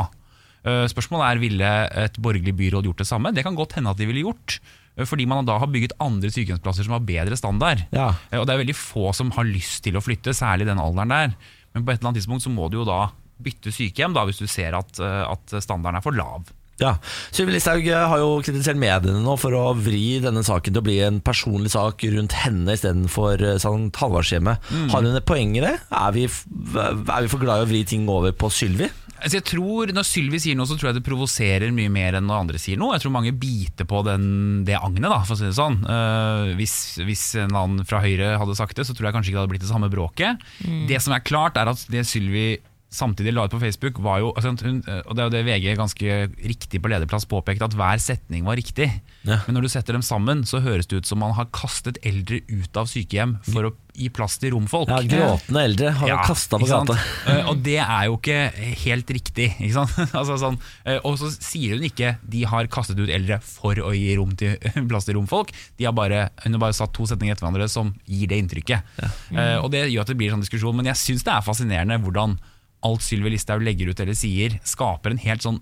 Uh, 0.64 0.86
spørsmålet 0.90 1.28
er 1.28 1.42
ville 1.44 1.72
et 2.06 2.18
borgerlig 2.24 2.54
byråd 2.56 2.88
gjort 2.88 3.04
det 3.04 3.08
samme? 3.10 3.34
Det 3.36 3.44
kan 3.46 3.56
godt 3.60 3.76
hende 3.78 3.92
at 3.92 4.00
de 4.00 4.08
ville 4.10 4.24
gjort. 4.24 4.58
uh, 4.98 5.04
Fordi 5.06 5.28
man 5.30 5.46
da 5.48 5.58
har 5.62 5.68
bygget 5.70 5.96
andre 6.02 6.32
sykehjemsplasser 6.34 6.88
som 6.88 6.96
har 6.96 7.04
bedre 7.06 7.38
standard. 7.40 7.84
Ja. 7.94 8.14
Uh, 8.32 8.40
Og 8.42 8.48
det 8.48 8.56
er 8.56 8.64
veldig 8.64 8.78
få 8.80 9.12
som 9.16 9.32
har 9.36 9.44
lyst 9.48 9.84
til 9.86 10.00
å 10.00 10.04
flytte, 10.04 10.34
særlig 10.38 10.70
den 10.72 10.80
alderen 10.82 11.12
der. 11.14 11.36
Men 11.74 11.86
på 11.86 11.92
et 11.94 12.00
eller 12.00 12.12
annet 12.12 12.22
tidspunkt 12.22 12.46
så 12.46 12.54
må 12.54 12.70
du 12.70 12.80
jo 12.82 12.88
da 12.88 13.08
bytte 13.44 13.74
sykehjem 13.74 14.14
da, 14.16 14.26
hvis 14.30 14.42
du 14.42 14.48
ser 14.50 14.78
at, 14.78 14.94
uh, 15.02 15.24
at 15.32 15.56
standarden 15.64 16.00
er 16.00 16.06
for 16.06 16.16
lav. 16.16 16.52
Ja, 16.82 16.96
Sylvi 17.30 17.54
Listhaug 17.54 17.86
eh, 17.86 18.06
har 18.10 18.22
jo 18.22 18.40
kritisert 18.44 18.80
mediene 18.82 19.22
nå 19.22 19.36
for 19.38 19.54
å 19.54 19.76
vri 19.78 20.18
denne 20.24 20.42
saken 20.46 20.74
til 20.74 20.82
å 20.82 20.86
bli 20.86 20.98
en 21.06 21.20
personlig 21.24 21.74
sak 21.76 22.02
rundt 22.16 22.34
henne 22.44 22.74
istedenfor 22.74 23.44
uh, 23.46 23.54
St. 23.60 23.94
Halvardshjemmet. 24.02 24.74
Har 24.90 25.06
hun 25.06 25.14
et 25.14 25.28
poeng 25.30 25.54
i 25.58 25.64
det? 25.64 25.76
Er 25.94 26.16
vi, 26.16 26.26
er 26.26 26.98
vi 26.98 27.32
for 27.32 27.44
glad 27.44 27.62
i 27.62 27.68
å 27.68 27.70
vri 27.70 27.84
ting 27.88 28.10
over 28.10 28.34
på 28.34 28.50
Sylvi? 28.54 28.90
Altså 29.24 29.38
jeg 29.38 29.46
tror, 29.54 29.92
Når 29.96 30.04
Sylvi 30.04 30.40
sier 30.44 30.58
noe, 30.60 30.68
så 30.68 30.76
tror 30.76 30.90
jeg 30.90 30.98
det 30.98 31.06
provoserer 31.06 31.72
mye 31.72 31.92
mer 31.94 32.18
enn 32.18 32.26
når 32.28 32.42
andre 32.42 32.60
sier 32.60 32.80
noe. 32.80 32.98
Jeg 32.98 33.06
tror 33.06 33.16
mange 33.16 33.32
biter 33.40 33.88
på 33.88 34.02
den, 34.04 34.26
det 34.68 34.76
agnet, 34.76 35.08
da, 35.08 35.22
for 35.24 35.38
å 35.38 35.40
si 35.40 35.48
det 35.48 35.56
sånn. 35.56 35.80
Uh, 35.88 36.52
hvis, 36.60 36.76
hvis 37.08 37.30
en 37.46 37.56
annen 37.56 37.88
fra 37.88 38.02
Høyre 38.04 38.34
hadde 38.42 38.58
sagt 38.60 38.76
det, 38.76 38.88
så 38.90 38.98
tror 38.98 39.08
jeg 39.08 39.16
kanskje 39.16 39.32
ikke 39.32 39.40
det 39.40 39.46
hadde 39.46 39.54
blitt 39.56 39.64
det 39.64 39.72
samme 39.72 39.92
bråket. 39.94 40.44
Det 40.90 41.00
som 41.06 41.16
er 41.16 41.24
klart, 41.24 41.60
er 41.62 41.72
at 41.72 41.86
det 41.94 42.04
Sylvi 42.10 42.58
samtidig 42.94 43.34
la 43.34 43.48
ut 43.48 43.56
på 43.56 43.62
Facebook, 43.62 44.00
var 44.04 44.22
jo 44.24 44.32
altså, 44.34 44.54
hun, 44.64 44.82
Og 44.86 45.16
det 45.16 45.24
er 45.24 45.28
jo 45.28 45.34
det 45.34 45.44
VG 45.48 45.70
ganske 45.80 46.18
riktig 46.46 46.82
på 46.84 46.92
lederplass 46.92 47.28
påpekte, 47.30 47.68
at 47.70 47.78
hver 47.78 48.02
setning 48.02 48.46
var 48.48 48.60
riktig. 48.60 48.90
Ja. 49.24 49.42
Men 49.48 49.58
når 49.58 49.68
du 49.68 49.74
setter 49.74 49.98
dem 49.98 50.06
sammen, 50.06 50.44
så 50.48 50.62
høres 50.64 50.90
det 50.90 51.02
ut 51.02 51.10
som 51.10 51.22
man 51.24 51.36
har 51.38 51.50
kastet 51.56 52.00
eldre 52.06 52.44
ut 52.52 52.80
av 52.80 52.90
sykehjem 52.92 53.38
for 53.50 53.70
å 53.70 53.74
gi 53.94 54.10
plass 54.14 54.40
til 54.42 54.54
romfolk. 54.56 54.90
Ja, 54.90 55.02
Gråtende 55.06 55.64
eldre 55.68 55.92
har 56.00 56.10
Ja, 56.10 56.16
ja, 56.18 56.26
kasta 56.28 56.60
på 56.60 56.70
gata. 56.70 56.98
Eh, 57.24 57.46
og 57.48 57.62
det 57.64 57.78
er 57.80 58.08
jo 58.10 58.18
ikke 58.18 58.38
helt 58.84 59.12
riktig. 59.16 59.46
Ikke 59.64 59.76
sant? 59.78 59.94
altså, 60.20 60.36
sånn, 60.42 60.58
eh, 60.90 60.98
og 61.08 61.16
så 61.22 61.30
sier 61.34 61.78
hun 61.78 61.86
ikke 61.88 62.16
de 62.34 62.44
har 62.50 62.68
kastet 62.74 63.00
ut 63.00 63.12
eldre 63.12 63.38
for 63.46 63.80
å 63.80 63.94
gi 63.96 64.10
rom 64.20 64.34
til, 64.40 64.58
plass 64.92 65.08
til 65.08 65.18
romfolk. 65.20 65.54
De 65.80 65.88
har 65.88 65.96
bare, 65.96 66.26
hun 66.44 66.58
har 66.58 66.66
bare 66.66 66.78
satt 66.78 66.94
to 66.96 67.08
setninger 67.10 67.38
etter 67.38 67.48
hverandre 67.48 67.70
som 67.72 67.94
gir 68.10 68.32
det 68.32 68.42
inntrykket. 68.44 68.96
Eh, 69.04 69.58
og 69.62 69.70
det 69.74 69.86
gjør 69.88 70.04
at 70.04 70.12
det 70.12 70.18
blir 70.20 70.34
sånn 70.34 70.44
diskusjon. 70.44 70.76
Men 70.80 70.92
jeg 70.92 71.00
syns 71.00 71.28
det 71.28 71.36
er 71.36 71.46
fascinerende 71.46 72.02
hvordan 72.04 72.36
alt 72.84 73.04
Sylvi 73.06 73.34
Listhaug 73.34 73.64
legger 73.66 73.92
ut 73.94 74.00
eller 74.04 74.18
sier, 74.18 74.60
skaper 74.68 75.14
en 75.16 75.22
helt 75.24 75.46
sånn 75.46 75.62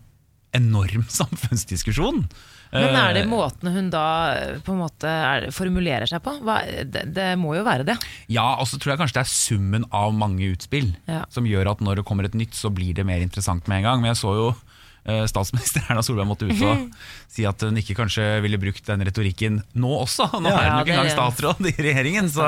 enorm 0.57 1.05
samfunnsdiskusjon. 1.19 2.25
Men 2.71 2.95
er 2.95 3.13
det 3.17 3.21
Eh, 3.25 3.27
måten 3.27 3.67
hun 3.73 3.89
da 3.91 4.01
eh, 4.31 4.59
på 4.63 4.71
en 4.71 4.79
måte 4.79 5.07
er, 5.11 5.49
formulerer 5.51 6.07
seg 6.07 6.21
på? 6.23 6.37
Hva, 6.47 6.61
det, 6.87 7.01
det 7.15 7.29
må 7.39 7.53
jo 7.57 7.65
være 7.67 7.83
det. 7.87 7.97
Ja, 8.31 8.45
og 8.61 8.67
så 8.71 8.79
tror 8.79 8.93
jeg 8.93 9.01
kanskje 9.01 9.17
det 9.19 9.23
er 9.25 9.31
summen 9.31 9.85
av 9.91 10.13
mange 10.15 10.47
utspill 10.53 10.93
Ja. 11.11 11.25
som 11.31 11.47
gjør 11.47 11.73
at 11.73 11.83
når 11.83 11.99
det 11.99 12.05
kommer 12.07 12.27
et 12.29 12.37
nytt, 12.39 12.55
så 12.55 12.71
blir 12.71 12.95
det 12.95 13.03
mer 13.07 13.19
interessant 13.23 13.67
med 13.67 13.81
en 13.81 13.89
gang. 13.89 13.99
Men 14.03 14.13
jeg 14.13 14.21
så 14.23 14.31
jo 14.37 14.47
eh, 15.03 15.25
statsminister 15.27 15.83
Erna 15.91 16.03
Solberg 16.07 16.29
måtte 16.31 16.47
ut 16.47 16.63
og 16.63 16.87
si 17.35 17.43
at 17.47 17.59
hun 17.67 17.79
ikke 17.83 17.97
kanskje 17.99 18.29
ville 18.47 18.59
brukt 18.61 18.87
den 18.87 19.03
retorikken 19.07 19.59
nå 19.75 19.91
også. 20.05 20.29
Nå 20.39 20.47
Ja, 20.51 20.61
er 20.63 20.71
hun 20.71 20.79
jo 20.79 20.87
ikke 20.87 20.95
engang 20.95 21.11
statsråd 21.15 21.71
i 21.73 21.75
regjeringen, 21.75 22.31
så 22.31 22.47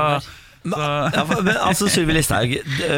Ja, 0.64 1.24
for- 1.28 1.44
men, 1.44 1.58
altså 1.60 1.90
Sylvi 1.92 2.16
Listhaug 2.16 2.54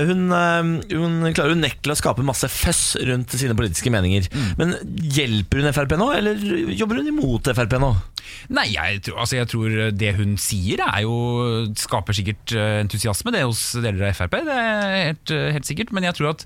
hun, 0.09 0.25
eh, 0.29 0.67
hun 0.93 1.15
klarer 1.33 1.55
unektelig 1.55 1.95
å 1.95 1.99
skape 2.01 2.25
masse 2.25 2.49
føss 2.51 2.83
rundt 3.07 3.33
sine 3.33 3.55
politiske 3.57 3.89
meninger. 3.93 4.27
Mm. 4.29 4.51
Men 4.59 4.75
hjelper 5.15 5.63
hun 5.63 5.73
Frp 5.73 5.95
nå, 5.97 6.09
eller 6.19 6.45
jobber 6.77 7.01
hun 7.01 7.09
imot 7.13 7.49
Frp 7.57 7.77
nå? 7.81 7.91
Nei, 8.53 8.67
jeg 8.75 9.01
tror, 9.07 9.19
altså 9.23 9.39
jeg 9.39 9.49
tror 9.49 9.75
det 9.95 10.13
hun 10.17 10.35
sier 10.41 10.81
er 10.85 11.03
jo 11.05 11.17
skaper 11.79 12.17
sikkert 12.17 12.53
eh, 12.57 12.79
entusiasme 12.83 13.33
det 13.33 13.43
hos 13.45 13.65
deler 13.81 14.09
av 14.11 14.17
Frp, 14.17 14.39
det 14.45 14.55
er 14.61 14.95
helt, 15.11 15.33
eh, 15.33 15.51
helt 15.57 15.69
sikkert. 15.69 15.93
Men 15.95 16.07
jeg 16.09 16.17
tror 16.19 16.33
at 16.35 16.45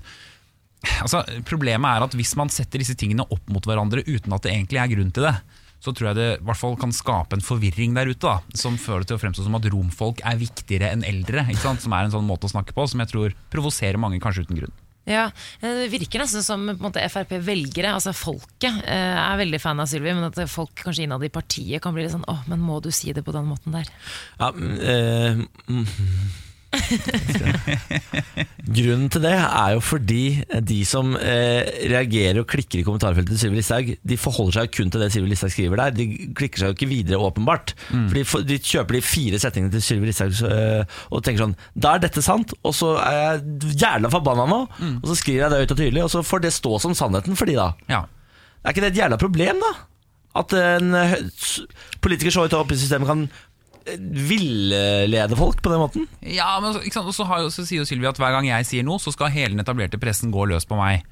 altså, 1.04 1.24
problemet 1.48 1.88
er 1.98 2.06
at 2.06 2.16
hvis 2.16 2.34
man 2.40 2.52
setter 2.52 2.80
disse 2.80 2.96
tingene 3.00 3.26
opp 3.28 3.44
mot 3.52 3.64
hverandre 3.68 4.04
uten 4.08 4.32
at 4.36 4.46
det 4.46 4.54
egentlig 4.54 4.80
er 4.80 4.92
grunn 4.94 5.12
til 5.16 5.28
det, 5.28 5.36
så 5.80 5.94
tror 5.96 6.10
jeg 6.10 6.18
det 6.18 6.28
i 6.36 6.44
hvert 6.44 6.60
fall 6.60 6.76
kan 6.80 6.92
skape 6.94 7.36
en 7.36 7.44
forvirring 7.44 7.96
der 7.96 8.10
ute, 8.12 8.20
da, 8.20 8.58
som 8.58 8.76
fører 8.80 9.06
til 9.08 9.16
å 9.16 9.22
fremstå 9.22 9.46
som 9.46 9.56
at 9.56 9.68
romfolk 9.72 10.20
er 10.28 10.38
viktigere 10.40 10.92
enn 10.92 11.06
eldre. 11.08 11.46
Ikke 11.48 11.64
sant? 11.64 11.84
Som 11.84 11.96
er 11.96 12.06
en 12.06 12.14
sånn 12.14 12.28
måte 12.28 12.48
å 12.48 12.52
snakke 12.52 12.76
på 12.76 12.86
som 12.90 13.00
jeg 13.02 13.12
tror 13.12 13.36
provoserer 13.52 14.00
mange, 14.00 14.20
kanskje 14.22 14.44
uten 14.46 14.60
grunn. 14.60 14.76
Ja, 15.08 15.30
eh, 15.62 15.80
Det 15.80 15.88
virker 15.90 16.20
nesten 16.20 16.44
som 16.44 16.66
på 16.68 16.76
en 16.76 16.84
måte, 16.84 17.02
Frp-velgere, 17.08 17.94
altså 17.96 18.12
folket, 18.14 18.84
eh, 18.84 19.16
er 19.16 19.40
veldig 19.40 19.60
fan 19.60 19.80
av 19.80 19.88
Sylvi, 19.88 20.12
men 20.12 20.28
at 20.28 20.38
folk 20.48 20.74
kanskje 20.84 21.08
innad 21.08 21.24
i 21.24 21.32
partiet 21.32 21.82
kan 21.82 21.94
bli 21.96 22.04
litt 22.04 22.12
sånn 22.12 22.28
åh, 22.28 22.44
men 22.46 22.60
må 22.60 22.82
du 22.82 22.90
si 22.92 23.12
det 23.12 23.24
på 23.24 23.32
den 23.32 23.48
måten 23.48 23.72
der? 23.72 23.88
Ja, 24.38 24.52
mm. 24.52 25.48
Grunnen 28.76 29.08
til 29.10 29.24
det 29.24 29.32
er 29.34 29.72
jo 29.74 29.80
fordi 29.82 30.22
de 30.66 30.78
som 30.86 31.16
eh, 31.18 31.66
reagerer 31.90 32.38
og 32.42 32.46
klikker 32.50 32.80
i 32.80 32.84
kommentarfeltet 32.86 33.34
til 33.34 33.42
Sylvi 33.42 33.58
Listhaug, 33.58 33.90
de 33.98 34.18
forholder 34.20 34.60
seg 34.60 34.72
kun 34.76 34.92
til 34.92 35.02
det 35.02 35.10
Sylvi 35.14 35.32
Listhaug 35.32 35.54
skriver 35.54 35.82
der. 35.82 35.96
De 35.96 36.06
klikker 36.38 36.62
seg 36.62 36.70
jo 36.70 36.78
ikke 36.78 36.90
videre, 36.92 37.18
åpenbart. 37.18 37.74
Mm. 37.90 38.06
de, 38.14 38.24
for, 38.28 38.46
de 38.46 38.60
kjøper 38.62 38.98
de 38.98 39.02
fire 39.04 39.42
setningene 39.42 39.74
til 39.74 39.84
Sylvi 39.88 40.10
Listhaug 40.10 40.42
eh, 40.46 40.96
og 41.10 41.26
tenker 41.26 41.46
sånn 41.46 41.58
Da 41.74 41.96
er 41.96 42.06
dette 42.06 42.22
sant, 42.24 42.54
og 42.62 42.76
så 42.76 42.94
er 43.02 43.18
jeg 43.18 43.74
jævla 43.82 44.12
forbanna 44.12 44.46
nå, 44.50 44.62
og 45.00 45.10
så 45.10 45.18
skriver 45.18 45.46
jeg 45.46 45.52
det 45.52 45.60
høyt 45.64 45.74
og 45.74 45.82
tydelig, 45.82 46.06
og 46.06 46.14
så 46.14 46.24
får 46.26 46.46
det 46.46 46.54
stå 46.54 46.78
som 46.82 46.96
sannheten 46.96 47.38
for 47.38 47.50
de 47.50 47.58
da. 47.58 47.70
Ja. 47.90 48.04
Er 48.62 48.74
ikke 48.74 48.84
det 48.84 48.94
et 48.94 49.02
jævla 49.02 49.18
problem, 49.20 49.62
da? 49.62 49.74
At 50.38 50.54
en 50.54 50.94
eh, 50.94 51.16
politiker 52.04 52.30
så 52.30 52.46
høyt 52.46 52.54
oppe 52.54 52.76
i 52.76 52.80
systemet 52.80 53.10
kan 53.10 53.26
villede 53.86 55.36
folk 55.38 55.62
på 55.62 55.72
den 55.72 55.80
måten? 55.82 56.08
Ja, 56.20 56.58
men 56.60 56.74
så- 56.74 56.82
ikke 56.84 56.98
sant? 56.98 57.08
Og 57.08 57.14
så, 57.14 57.24
har 57.24 57.46
så 57.50 57.64
sier 57.64 57.80
jo 57.82 57.88
Sylvi 57.88 58.08
at 58.08 58.18
hver 58.20 58.32
gang 58.36 58.46
jeg 58.46 58.66
sier 58.66 58.84
noe, 58.84 58.98
så 58.98 59.12
skal 59.12 59.30
hele 59.30 59.54
den 59.54 59.64
etablerte 59.64 60.00
pressen 60.00 60.32
gå 60.32 60.46
løs 60.48 60.68
på 60.68 60.76
meg. 60.76 61.02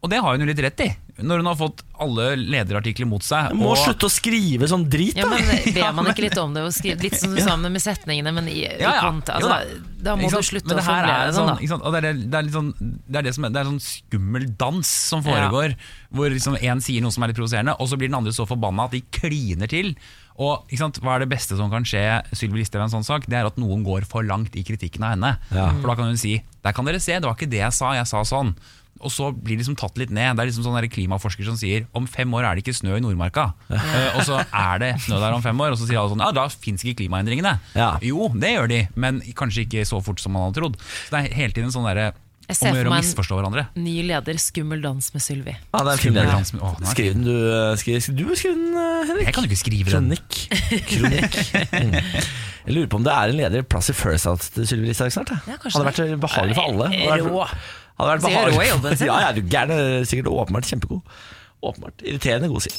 Og 0.00 0.08
det 0.08 0.16
har 0.24 0.32
hun 0.32 0.40
jo 0.40 0.48
litt 0.48 0.60
rett 0.64 0.80
i, 0.80 0.88
når 1.20 1.42
hun 1.42 1.48
har 1.50 1.56
fått 1.60 1.82
alle 2.00 2.30
lederartikler 2.40 3.04
mot 3.04 3.20
seg. 3.24 3.50
Jeg 3.50 3.58
må 3.58 3.74
og, 3.74 3.80
slutte 3.82 4.08
å 4.08 4.12
skrive 4.12 4.68
sånn 4.70 4.86
drit, 4.88 5.18
da! 5.18 5.26
Ja, 5.28 5.28
men 5.28 5.74
Ber 5.76 5.92
man 5.98 6.08
ikke 6.08 6.24
litt 6.24 6.38
om 6.40 6.54
det 6.56 6.62
og 6.64 6.72
skrive 6.72 7.04
litt 7.04 7.18
som 7.20 7.34
du 7.36 7.40
sa 7.44 7.58
med 7.60 7.82
setningene, 7.84 8.32
men 8.32 8.48
i, 8.48 8.62
Ja, 8.64 8.94
ja. 8.96 9.10
altså, 9.12 9.50
da. 9.50 9.58
da 10.00 10.14
må 10.16 10.30
du 10.32 10.38
slutte 10.40 10.72
å 10.72 10.78
det 10.78 10.86
formulere 10.86 11.18
er 11.18 11.28
det 11.28 11.36
sånn, 11.36 11.50
sånn, 11.50 11.52
da. 11.52 11.58
ikke 11.60 11.72
sant? 11.74 11.84
Og 11.84 11.92
det, 11.92 12.00
er, 12.00 12.22
det, 12.22 12.38
er 12.38 12.48
litt 12.48 12.56
sånn, 12.56 12.72
det 12.80 13.20
er 13.20 13.28
det 13.28 13.34
som 13.36 13.44
er, 13.44 13.52
det 13.52 13.60
er 13.60 13.70
sånn 13.74 13.84
skummel 13.90 14.48
dans 14.64 14.94
som 15.12 15.26
foregår, 15.26 15.76
hvor 16.16 16.32
liksom 16.32 16.56
en 16.56 16.80
sier 16.88 17.04
noe 17.04 17.12
som 17.12 17.26
er 17.26 17.34
litt 17.34 17.42
provoserende, 17.42 17.76
og 17.76 17.92
så 17.92 18.00
blir 18.00 18.08
den 18.08 18.16
andre 18.22 18.32
så 18.32 18.48
forbanna 18.48 18.88
at 18.88 18.96
de 18.96 19.04
kliner 19.20 19.68
til. 19.68 19.92
Og 20.40 20.72
sant? 20.80 20.98
Hva 21.04 21.16
er 21.16 21.24
det 21.24 21.30
beste 21.34 21.56
som 21.58 21.70
kan 21.72 21.84
skje 21.86 22.02
Sylvi 22.32 22.62
Listhaug 22.62 22.80
i 22.80 22.86
en 22.86 22.94
sånn 22.94 23.06
sak? 23.06 23.28
Det 23.28 23.36
er 23.36 23.48
at 23.48 23.60
noen 23.60 23.84
går 23.84 24.08
for 24.08 24.24
langt 24.26 24.56
i 24.56 24.64
kritikken 24.66 25.04
av 25.04 25.16
henne. 25.16 25.34
Ja. 25.52 25.70
For 25.80 25.92
da 25.92 25.98
kan 25.98 26.12
hun 26.12 26.20
si 26.20 26.38
Der 26.64 26.76
kan 26.76 26.88
dere 26.88 27.00
se, 27.00 27.16
det 27.16 27.28
var 27.28 27.36
ikke 27.36 27.50
det 27.50 27.62
jeg 27.62 27.76
sa, 27.76 27.94
jeg 27.96 28.08
sa 28.08 28.20
sånn. 28.28 28.54
Og 29.00 29.12
så 29.12 29.30
blir 29.32 29.54
det 29.56 29.62
liksom 29.62 29.78
tatt 29.80 29.96
litt 29.96 30.10
ned. 30.12 30.36
Det 30.36 30.42
er 30.42 30.50
liksom 30.50 30.66
sånn 30.66 30.88
klimaforsker 30.92 31.46
som 31.48 31.56
sier 31.56 31.86
om 31.96 32.08
fem 32.10 32.28
år 32.36 32.44
er 32.44 32.56
det 32.56 32.64
ikke 32.64 32.76
snø 32.76 32.98
i 32.98 33.04
Nordmarka. 33.04 33.46
Uh, 33.70 34.16
og 34.18 34.24
så 34.28 34.42
er 34.44 34.82
det 34.82 34.90
snø 35.06 35.20
der 35.22 35.36
om 35.36 35.44
fem 35.44 35.56
år, 35.56 35.72
og 35.72 35.80
så 35.80 35.88
sier 35.88 36.00
alle 36.02 36.12
sånn 36.12 36.24
ja, 36.24 36.32
da 36.36 36.44
fins 36.52 36.84
ikke 36.84 37.00
klimaendringene. 37.04 37.54
Ja. 37.78 37.94
Jo, 38.04 38.28
det 38.36 38.52
gjør 38.52 38.68
de, 38.72 38.82
men 39.00 39.22
kanskje 39.38 39.64
ikke 39.64 39.86
så 39.88 40.02
fort 40.04 40.20
som 40.20 40.36
man 40.36 40.48
hadde 40.48 40.60
trodd. 40.60 40.76
Så 40.80 41.14
det 41.14 41.22
er 41.22 41.38
hele 41.38 41.56
tiden 41.56 41.72
sånn 41.72 41.88
derre 41.88 42.10
Jeg 42.50 42.56
om 42.56 42.60
ser 42.60 42.66
å 42.66 42.70
for 42.74 42.78
gjøre 42.80 42.90
å 42.90 42.94
meg 42.94 42.98
en- 43.00 43.06
misforstå 43.06 43.36
hverandre. 43.38 43.62
Ny 43.78 43.94
leder, 44.10 44.38
skummel 44.42 44.82
dans 44.82 45.08
med 45.14 45.22
Sylvi. 45.22 45.54
Ja, 45.54 45.78
det 45.80 45.86
er 45.86 45.90
en 45.90 45.98
fin 45.98 46.10
Skummel 46.10 46.20
leder. 46.20 46.32
dans 46.36 46.52
med- 46.52 46.80
nei. 46.80 46.90
Skriv 46.94 47.10
den, 47.14 47.24
du. 47.24 47.34
eh, 47.50 47.76
Skriv, 47.80 47.98
skriv, 48.02 48.16
du 48.18 48.36
skriv 48.36 48.54
den, 48.58 48.70
eh, 48.74 49.06
Henrik. 49.10 49.26
Jeg 49.30 49.34
kan 49.34 49.44
jo 49.44 49.50
ikke 49.50 49.62
skrive 49.62 49.90
den. 49.94 50.10
Kronikk. 50.10 50.32
Kronikk. 50.90 51.38
Mm. 51.70 51.94
Jeg 52.66 52.74
lurer 52.76 52.88
på 52.92 52.96
om 53.00 53.04
det 53.06 53.12
er 53.16 53.28
en 53.32 53.36
leder 53.40 53.62
plass 53.62 53.88
i 53.88 53.94
First 53.96 54.26
Out 54.26 54.40
til 54.54 54.66
Sylvi 54.68 54.90
Listhaug 54.90 55.12
snart. 55.14 55.30
jeg. 55.32 55.40
Ja, 55.48 55.56
kanskje 55.62 55.80
hadde 55.80 55.92
vært 55.94 56.20
behagelig 56.26 56.54
for 56.58 56.66
alle. 56.68 56.90
Hadde 56.90 57.08
vært, 57.08 57.30
Rå. 57.30 57.46
hadde 58.00 58.10
vært 58.10 58.20
Sier 58.20 58.30
rå 58.30 58.40
i 58.40 58.50
behagelig. 58.50 58.68
jobben 58.74 58.96
sin. 59.00 59.06
Ja, 59.06 59.20
ja, 59.20 59.32
du 59.32 59.40
er 59.40 59.48
gæren. 59.54 60.04
Sikkert 60.10 60.28
åpenbart 60.28 60.68
kjempegod. 60.68 61.00
Åpenbart. 61.60 62.00
Irriterende 62.08 62.48
god, 62.48 62.62
si. 62.64 62.70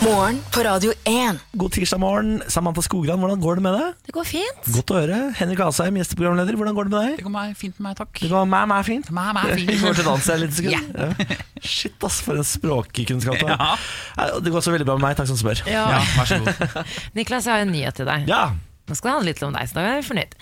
Morgen 0.00 0.38
på 0.54 0.62
Radio 0.64 0.94
1. 1.04 1.40
God 1.60 1.72
tirsdag 1.74 2.00
morgen. 2.00 2.38
Samantha 2.48 2.80
Skogran, 2.82 3.20
hvordan 3.20 3.40
går 3.42 3.58
det 3.60 3.64
med 3.66 3.74
deg? 3.76 3.98
Det 4.06 4.14
går 4.16 4.24
fint. 4.30 4.70
Godt 4.72 4.92
å 4.94 4.96
høre. 4.96 5.18
Henrik 5.36 5.60
Asheim, 5.66 5.98
gjesteprogramleder, 6.00 6.56
hvordan 6.56 6.78
går 6.78 6.88
det 6.88 6.94
med 6.94 7.04
deg? 7.04 7.18
Det 7.20 7.26
går 7.26 7.34
meg 7.34 7.52
fint 7.60 7.76
med 7.76 7.90
meg, 7.90 7.98
takk. 8.00 8.22
Det 8.22 8.30
går 8.32 8.48
meg, 8.48 8.64
meg 8.72 8.86
fint. 8.88 9.10
Meg, 9.12 9.28
meg 9.36 9.52
fint. 9.58 9.68
Vi 9.74 9.76
går 9.82 10.00
til 10.00 10.08
dans 10.08 10.30
her 10.32 10.40
litt 10.40 10.56
sekund. 10.56 10.96
Ja. 10.96 11.36
Shit, 11.60 12.00
ass, 12.08 12.22
for 12.24 12.40
en 12.40 12.48
språkkunnskap. 12.48 13.36
du 13.44 13.46
har. 13.52 13.84
Ja. 14.16 14.30
Det 14.40 14.54
går 14.56 14.64
så 14.64 14.72
veldig 14.72 14.88
bra 14.88 14.96
med 14.96 15.10
meg, 15.10 15.20
takk 15.20 15.28
som 15.28 15.40
spør. 15.42 15.60
Ja. 15.68 15.84
Ja, 15.98 16.00
vær 16.16 16.32
så 16.32 16.40
god. 16.40 16.80
Niklas, 17.20 17.44
jeg 17.44 17.58
har 17.58 17.68
en 17.68 17.74
nyhet 17.76 18.00
til 18.00 18.08
deg. 18.08 18.24
Ja, 18.30 18.46
Nå 18.90 18.96
skal 18.98 19.06
det 19.06 19.14
handle 19.20 19.30
litt 19.30 19.42
om 19.46 19.52
deg, 19.54 19.68
så 19.70 19.76
da 19.76 19.82
er 19.86 20.00
jeg 20.00 20.06
fornøyd. 20.08 20.32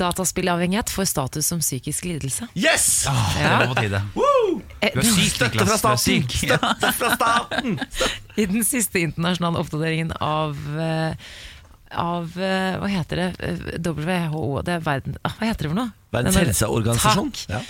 Dataspillavhengighet 0.00 0.90
får 0.90 1.04
status 1.10 1.46
som 1.52 1.60
psykisk 1.62 2.04
lidelse. 2.08 2.48
yes! 2.56 2.86
Det 3.36 3.44
var 3.50 3.66
på 3.70 3.78
tide. 3.82 4.00
Du 4.14 5.00
er 5.00 5.04
syk, 5.04 5.30
Støtte 5.36 5.66
fra 5.68 5.76
staten! 5.76 6.02
syk. 6.24 6.36
Støtte 6.46 6.92
fra 6.96 7.10
staten! 7.18 7.78
I 8.40 8.46
den 8.48 8.64
siste 8.64 9.02
internasjonale 9.04 9.60
oppdateringen 9.60 10.12
av 10.24 10.56
eh, 10.80 11.30
av 11.90 12.36
eh, 12.38 12.76
Hva 12.78 12.86
heter 12.86 13.18
det? 13.18 13.30
WHO, 13.82 14.60
det 14.62 14.76
er 14.78 14.84
verden... 14.86 15.16
ah, 15.26 15.32
Hva 15.40 15.48
heter 15.50 15.66
det 15.66 15.72
for 15.72 15.78
noe? 15.80 15.90
Verdens 16.14 16.36
er- 16.38 16.46
helseorganisasjon. 16.48 17.32
Ja. 17.50 17.60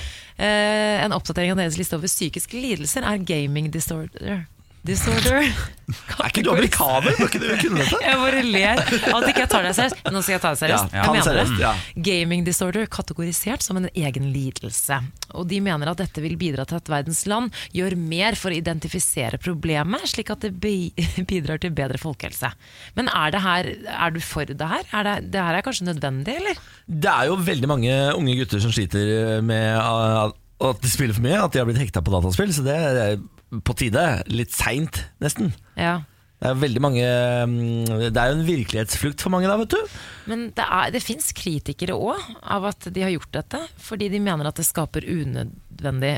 Eh, 0.40 0.98
en 1.06 1.12
oppdatering 1.16 1.54
av 1.54 1.60
deres 1.62 1.78
liste 1.80 1.96
over 1.96 2.08
psykiske 2.08 2.60
lidelser 2.60 3.04
er 3.08 3.22
gaming 3.28 3.70
disorder. 3.72 4.44
Disorder. 4.86 5.44
Er 5.90 6.28
ikke 6.30 6.42
du 6.46 6.50
amerikaner? 6.52 7.12
Bør 7.18 7.28
ikke 7.28 7.40
du 7.42 7.48
kunne 7.60 7.82
dette? 7.82 7.98
Jeg 8.00 8.18
bare 8.20 8.42
ler 8.46 8.80
at 8.80 9.26
ikke 9.28 9.42
jeg 9.42 9.50
tar 9.52 9.66
deg 9.66 9.74
seriøst. 9.76 10.00
Nå 10.14 10.22
skal 10.24 10.34
jeg 10.36 10.42
ta 10.44 10.52
det 10.54 10.60
seriøst. 10.62 10.94
Ja, 10.96 11.04
jeg 11.16 11.24
seriøst, 11.26 11.54
ja. 11.60 11.72
Gaming 12.06 12.46
disorder 12.46 12.88
kategorisert 12.88 13.66
som 13.66 13.80
en 13.80 13.90
egen 13.90 14.30
lidelse. 14.32 15.00
Og 15.36 15.48
de 15.50 15.60
mener 15.64 15.92
at 15.92 16.00
dette 16.00 16.24
vil 16.24 16.38
bidra 16.40 16.64
til 16.68 16.80
at 16.80 16.90
verdens 16.90 17.24
land 17.28 17.52
gjør 17.76 17.98
mer 18.00 18.38
for 18.40 18.54
å 18.54 18.56
identifisere 18.56 19.40
problemet, 19.42 20.06
slik 20.08 20.32
at 20.32 20.46
det 20.46 20.54
bidrar 21.30 21.60
til 21.60 21.76
bedre 21.76 22.00
folkehelse. 22.00 22.52
Men 22.96 23.12
er, 23.12 23.34
det 23.36 23.44
her, 23.44 23.72
er 24.00 24.14
du 24.16 24.20
for 24.24 24.48
det 24.48 24.72
her? 24.74 24.86
Er 24.96 25.10
det, 25.10 25.16
det 25.34 25.44
her 25.44 25.60
er 25.60 25.66
kanskje 25.66 25.90
nødvendig, 25.90 26.40
eller? 26.40 26.62
Det 26.88 27.12
er 27.12 27.28
jo 27.28 27.40
veldig 27.50 27.70
mange 27.70 27.98
unge 28.16 28.38
gutter 28.40 28.62
som 28.64 28.72
sliter 28.72 29.42
med 29.44 30.38
Og 30.60 30.74
at 30.74 30.84
de 30.84 30.92
spiller 30.92 31.16
for 31.16 31.24
mye, 31.24 31.40
at 31.40 31.52
de 31.54 31.60
har 31.62 31.68
blitt 31.68 31.80
hekta 31.80 32.02
på 32.04 32.12
dataspill. 32.12 32.52
Så 32.52 32.64
det 32.66 32.76
er 32.76 33.18
på 33.64 33.76
tide. 33.78 34.06
Litt 34.30 34.54
seint, 34.54 35.02
nesten. 35.22 35.54
Ja. 35.80 36.00
Det 36.40 36.48
er 36.48 36.56
veldig 36.56 36.80
mange 36.80 37.04
mm, 37.04 37.90
Det 38.14 38.16
er 38.16 38.30
jo 38.30 38.36
en 38.38 38.46
virkelighetsflukt 38.46 39.20
for 39.20 39.32
mange, 39.34 39.48
da, 39.50 39.58
vet 39.60 39.74
du. 39.74 39.96
Men 40.30 40.46
det, 40.56 40.64
er, 40.64 40.92
det 40.94 41.02
fins 41.04 41.28
kritikere 41.36 41.96
òg 41.96 42.22
av 42.40 42.70
at 42.70 42.88
de 42.88 43.04
har 43.04 43.12
gjort 43.12 43.34
dette, 43.36 43.60
fordi 43.80 44.08
de 44.12 44.22
mener 44.24 44.48
at 44.48 44.56
det 44.56 44.64
skaper 44.68 45.04
unødvendig 45.04 46.14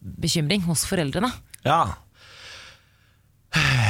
bekymring 0.00 0.64
hos 0.64 0.86
foreldrene. 0.88 1.28
Ja. 1.66 1.82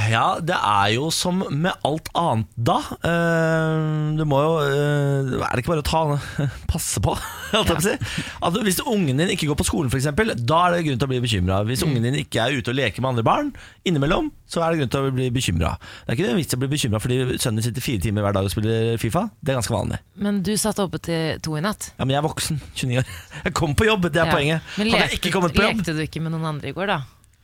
Ja, 0.06 0.38
det 0.38 0.54
er 0.54 0.92
jo 0.94 1.08
som 1.10 1.40
med 1.50 1.72
alt 1.86 2.08
annet 2.14 2.46
da. 2.54 2.76
Eh, 3.02 4.14
Du 4.16 4.22
må 4.28 4.38
jo 4.44 4.52
eh, 4.62 5.32
Er 5.42 5.56
det 5.58 5.64
ikke 5.64 5.72
bare 5.74 5.82
å 5.82 5.86
ta 5.86 6.02
passe 6.72 7.02
på? 7.02 7.14
si? 7.82 7.94
Altså, 8.42 8.62
hvis 8.66 8.78
ungen 8.86 9.18
din 9.18 9.32
ikke 9.34 9.48
går 9.50 9.58
på 9.60 9.66
skolen, 9.66 9.90
f.eks., 9.90 10.06
da 10.46 10.60
er 10.68 10.76
det 10.76 10.84
grunn 10.86 11.00
til 11.00 11.08
å 11.08 11.10
bli 11.10 11.20
bekymra. 11.24 11.60
Hvis 11.68 11.82
ungen 11.86 12.06
din 12.06 12.18
ikke 12.22 12.42
er 12.44 12.56
ute 12.58 12.70
og 12.72 12.78
leker 12.78 13.02
med 13.02 13.14
andre 13.14 13.24
barn 13.26 13.50
innimellom, 13.86 14.30
så 14.50 14.62
er 14.62 14.72
det 14.76 14.80
grunn 14.84 14.92
til 14.94 15.08
å 15.08 15.14
bli 15.16 15.28
bekymra. 15.34 15.72
Det 16.06 16.12
er 16.14 16.18
ikke 16.18 16.28
noen 16.30 16.40
vits 16.42 16.54
å 16.56 16.60
bli 16.62 16.70
bekymra 16.76 17.00
fordi 17.02 17.18
sønnen 17.42 17.60
din 17.62 17.66
sitter 17.68 17.84
fire 17.86 18.02
timer 18.06 18.26
hver 18.26 18.36
dag 18.38 18.46
og 18.48 18.54
spiller 18.54 18.94
Fifa. 19.02 19.26
Det 19.42 19.54
er 19.54 19.60
ganske 19.60 19.74
vanlig. 19.74 20.00
Men 20.22 20.42
du 20.46 20.52
satt 20.60 20.78
oppe 20.82 21.00
til 21.02 21.40
to 21.42 21.56
i 21.58 21.64
natt. 21.66 21.90
Ja, 21.98 22.04
Men 22.06 22.14
jeg 22.16 22.22
er 22.22 22.28
voksen. 22.28 22.60
29 22.78 23.02
år. 23.02 23.12
Jeg 23.44 23.56
kom 23.58 23.74
på 23.78 23.88
jobb, 23.90 24.06
det 24.10 24.22
er 24.22 24.30
Ja. 24.30 24.34
poenget. 24.38 24.72
Men 24.78 24.94
Hadde 24.94 25.10
jeg 25.10 25.20
ikke 25.20 25.34
kommet 25.38 25.54
på 25.56 25.66
jobb 25.66 25.82
lekte 25.82 25.96
du 25.98 26.02
ikke 26.06 26.22
med 26.22 26.34
noen 26.36 26.50
andre 26.54 26.70
i 26.70 26.76
går, 26.76 26.90
da? 26.94 27.00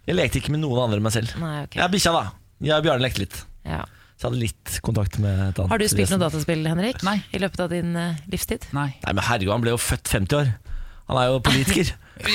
Jeg 0.09 0.19
lekte 0.19 0.41
ikke 0.43 0.51
med 0.55 0.63
noen 0.65 0.81
andre 0.87 0.99
enn 0.99 1.05
meg 1.07 1.15
selv. 1.15 1.35
Nei, 1.39 1.57
ok. 1.67 1.77
Jeg 1.79 1.85
er 1.87 1.93
bikkja, 1.93 2.13
da. 2.17 2.23
Jeg 2.63 2.75
og 2.79 2.87
Bjarne 2.87 3.05
lekte 3.05 3.23
litt. 3.23 3.37
Ja. 3.67 3.83
Så 4.19 4.27
jeg 4.27 4.31
hadde 4.33 4.41
litt 4.43 4.73
kontakt 4.87 5.17
med 5.23 5.33
et 5.49 5.59
annet 5.63 5.71
Har 5.73 5.79
du 5.83 5.87
spilt 5.89 6.05
vesen. 6.07 6.19
noe 6.19 6.27
dataspill, 6.29 6.67
Henrik? 6.71 7.01
Nei. 7.07 7.17
I 7.35 7.41
løpet 7.43 7.63
av 7.65 7.71
din 7.73 7.95
eh, 7.99 8.19
livstid? 8.31 8.67
Nei. 8.75 8.89
Nei, 9.03 9.15
men 9.15 9.25
herregud, 9.27 9.53
han 9.55 9.65
ble 9.65 9.75
jo 9.75 9.81
født 9.83 10.11
50 10.13 10.39
år. 10.41 10.51
Han 11.11 11.19
er 11.23 11.27
jo 11.33 11.39
politiker. 11.43 11.93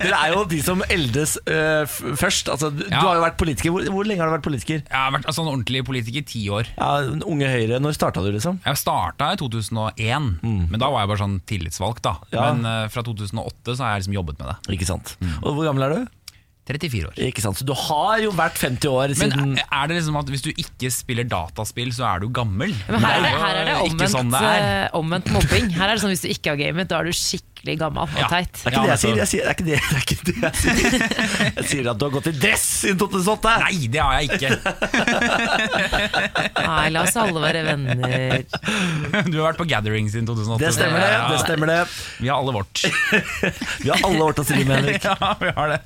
Dere 0.00 0.18
er 0.18 0.32
jo 0.34 0.42
de 0.50 0.60
som 0.62 0.82
eldes 0.92 1.36
øh, 1.50 1.86
først. 2.18 2.48
Altså, 2.52 2.70
du, 2.74 2.84
Ja. 2.90 3.00
har 3.02 3.16
jo 3.18 3.24
vært 3.24 3.36
politiker. 3.40 3.70
Hvor, 3.74 3.82
hvor 3.90 4.06
lenge 4.06 4.22
har 4.22 4.30
du 4.30 4.34
vært 4.36 4.46
politiker? 4.46 4.82
Jeg 4.84 4.96
har 4.96 5.10
vært 5.14 5.26
altså, 5.26 5.42
en 5.44 5.50
ordentlig 5.54 5.82
politiker 5.88 6.20
i 6.22 6.26
ti 6.30 6.42
år. 6.52 6.70
Ja, 6.78 6.90
Unge 7.26 7.48
Høyre, 7.50 7.80
når 7.82 7.96
starta 7.98 8.22
du, 8.24 8.30
liksom? 8.34 8.60
Jeg 8.66 8.76
starta 8.80 9.32
i 9.34 9.40
2001, 9.40 10.30
men 10.44 10.78
da 10.80 10.90
var 10.92 11.04
jeg 11.04 11.12
bare 11.12 11.22
sånn 11.24 11.38
tillitsvalgt. 11.50 12.02
da 12.06 12.14
Ja. 12.32 12.52
Men 12.52 12.64
eh, 12.68 12.88
fra 12.92 13.02
2008 13.06 13.74
så 13.76 13.82
har 13.84 13.96
jeg 13.96 14.04
liksom 14.04 14.16
jobbet 14.20 14.38
med 14.40 14.46
det. 14.52 14.56
Ikke 14.78 14.86
sant. 14.88 15.16
Og 15.42 15.54
hvor 15.58 15.64
gammel 15.66 15.82
er 15.88 15.90
du? 15.96 16.00
34 16.70 17.10
år. 17.10 17.18
Ikke 17.28 17.42
sant, 17.44 17.58
Så 17.60 17.66
du 17.68 17.74
har 17.76 18.18
jo 18.24 18.30
vært 18.38 18.56
50 18.62 18.88
år 18.90 19.08
Men 19.14 19.18
siden 19.34 19.58
er 19.58 19.66
er 19.80 19.86
det 19.90 19.96
liksom 20.00 20.16
at 20.20 20.28
hvis 20.32 20.42
du 20.44 20.50
ikke 20.54 20.90
spiller 20.94 21.24
dataspill, 21.28 21.90
så 21.96 22.04
er 22.14 22.20
du 22.24 22.28
gammel? 22.34 22.72
Men 22.88 23.00
her 23.04 23.18
er 23.18 23.22
det, 23.26 23.30
her 23.44 23.54
er 23.60 23.64
det 23.70 23.76
omvendt, 23.90 24.12
sånn 24.14 24.30
det 24.34 24.40
er. 24.40 24.66
eh, 24.84 24.98
omvendt 25.00 25.30
mobbing. 25.34 25.70
Her 25.76 25.88
er 25.88 25.94
det 25.96 26.02
sånn 26.04 26.12
Hvis 26.14 26.24
du 26.26 26.28
ikke 26.34 26.54
har 26.54 26.58
gamet, 26.60 26.88
da 26.90 26.98
er 27.00 27.04
du 27.10 27.12
skikkelig 27.16 27.76
gammel 27.80 28.02
og 28.04 28.08
Ja. 28.16 28.28
Det 28.30 28.36
er 28.36 28.44
ikke 28.46 28.72
Ja, 28.72 28.82
det 28.82 28.88
jeg 28.90 28.98
sier. 29.02 29.16
Jeg 29.20 29.28
sier, 29.28 29.42
det 29.44 29.50
er 29.50 29.54
ikke 29.56 29.66
det, 29.68 29.78
det 29.80 29.96
er 29.96 30.02
ikke 30.04 30.18
det 30.26 30.34
jeg 30.40 30.54
sier. 30.60 30.74
Jeg 31.60 31.66
sier 31.70 31.90
at 31.90 31.98
du 32.00 32.04
har 32.06 32.12
gått 32.16 32.28
i 32.30 32.34
dress 32.40 32.64
siden 32.84 32.98
2008. 33.00 33.54
Nei, 33.64 33.76
det 33.92 34.00
har 34.00 34.12
jeg 34.20 34.24
ikke. 34.30 34.50
Nei, 36.60 36.88
la 36.94 37.02
oss 37.04 37.16
alle 37.20 37.40
være 37.42 37.62
venner. 37.66 38.44
Du 39.30 39.36
har 39.40 39.50
vært 39.50 39.60
på 39.60 39.66
gathering 39.70 40.08
siden 40.12 40.26
2008. 40.28 40.60
Det 40.62 40.72
stemmer 40.76 41.04
det. 41.04 41.10
Det 41.34 41.40
stemmer 41.44 41.66
det 41.72 41.78
Vi 42.20 42.28
har 42.30 42.36
alle 42.40 42.54
vårt. 42.56 42.84
Vi 43.82 43.88
har 43.90 44.00
alle 44.06 44.20
vårt 44.22 44.40
å 44.40 44.46
stri 44.46 44.64
med, 44.64 44.80
Henrik. 44.80 45.04
Ja, 45.10 45.34
vi 45.40 45.50
har 45.56 45.68
det. 45.74 45.80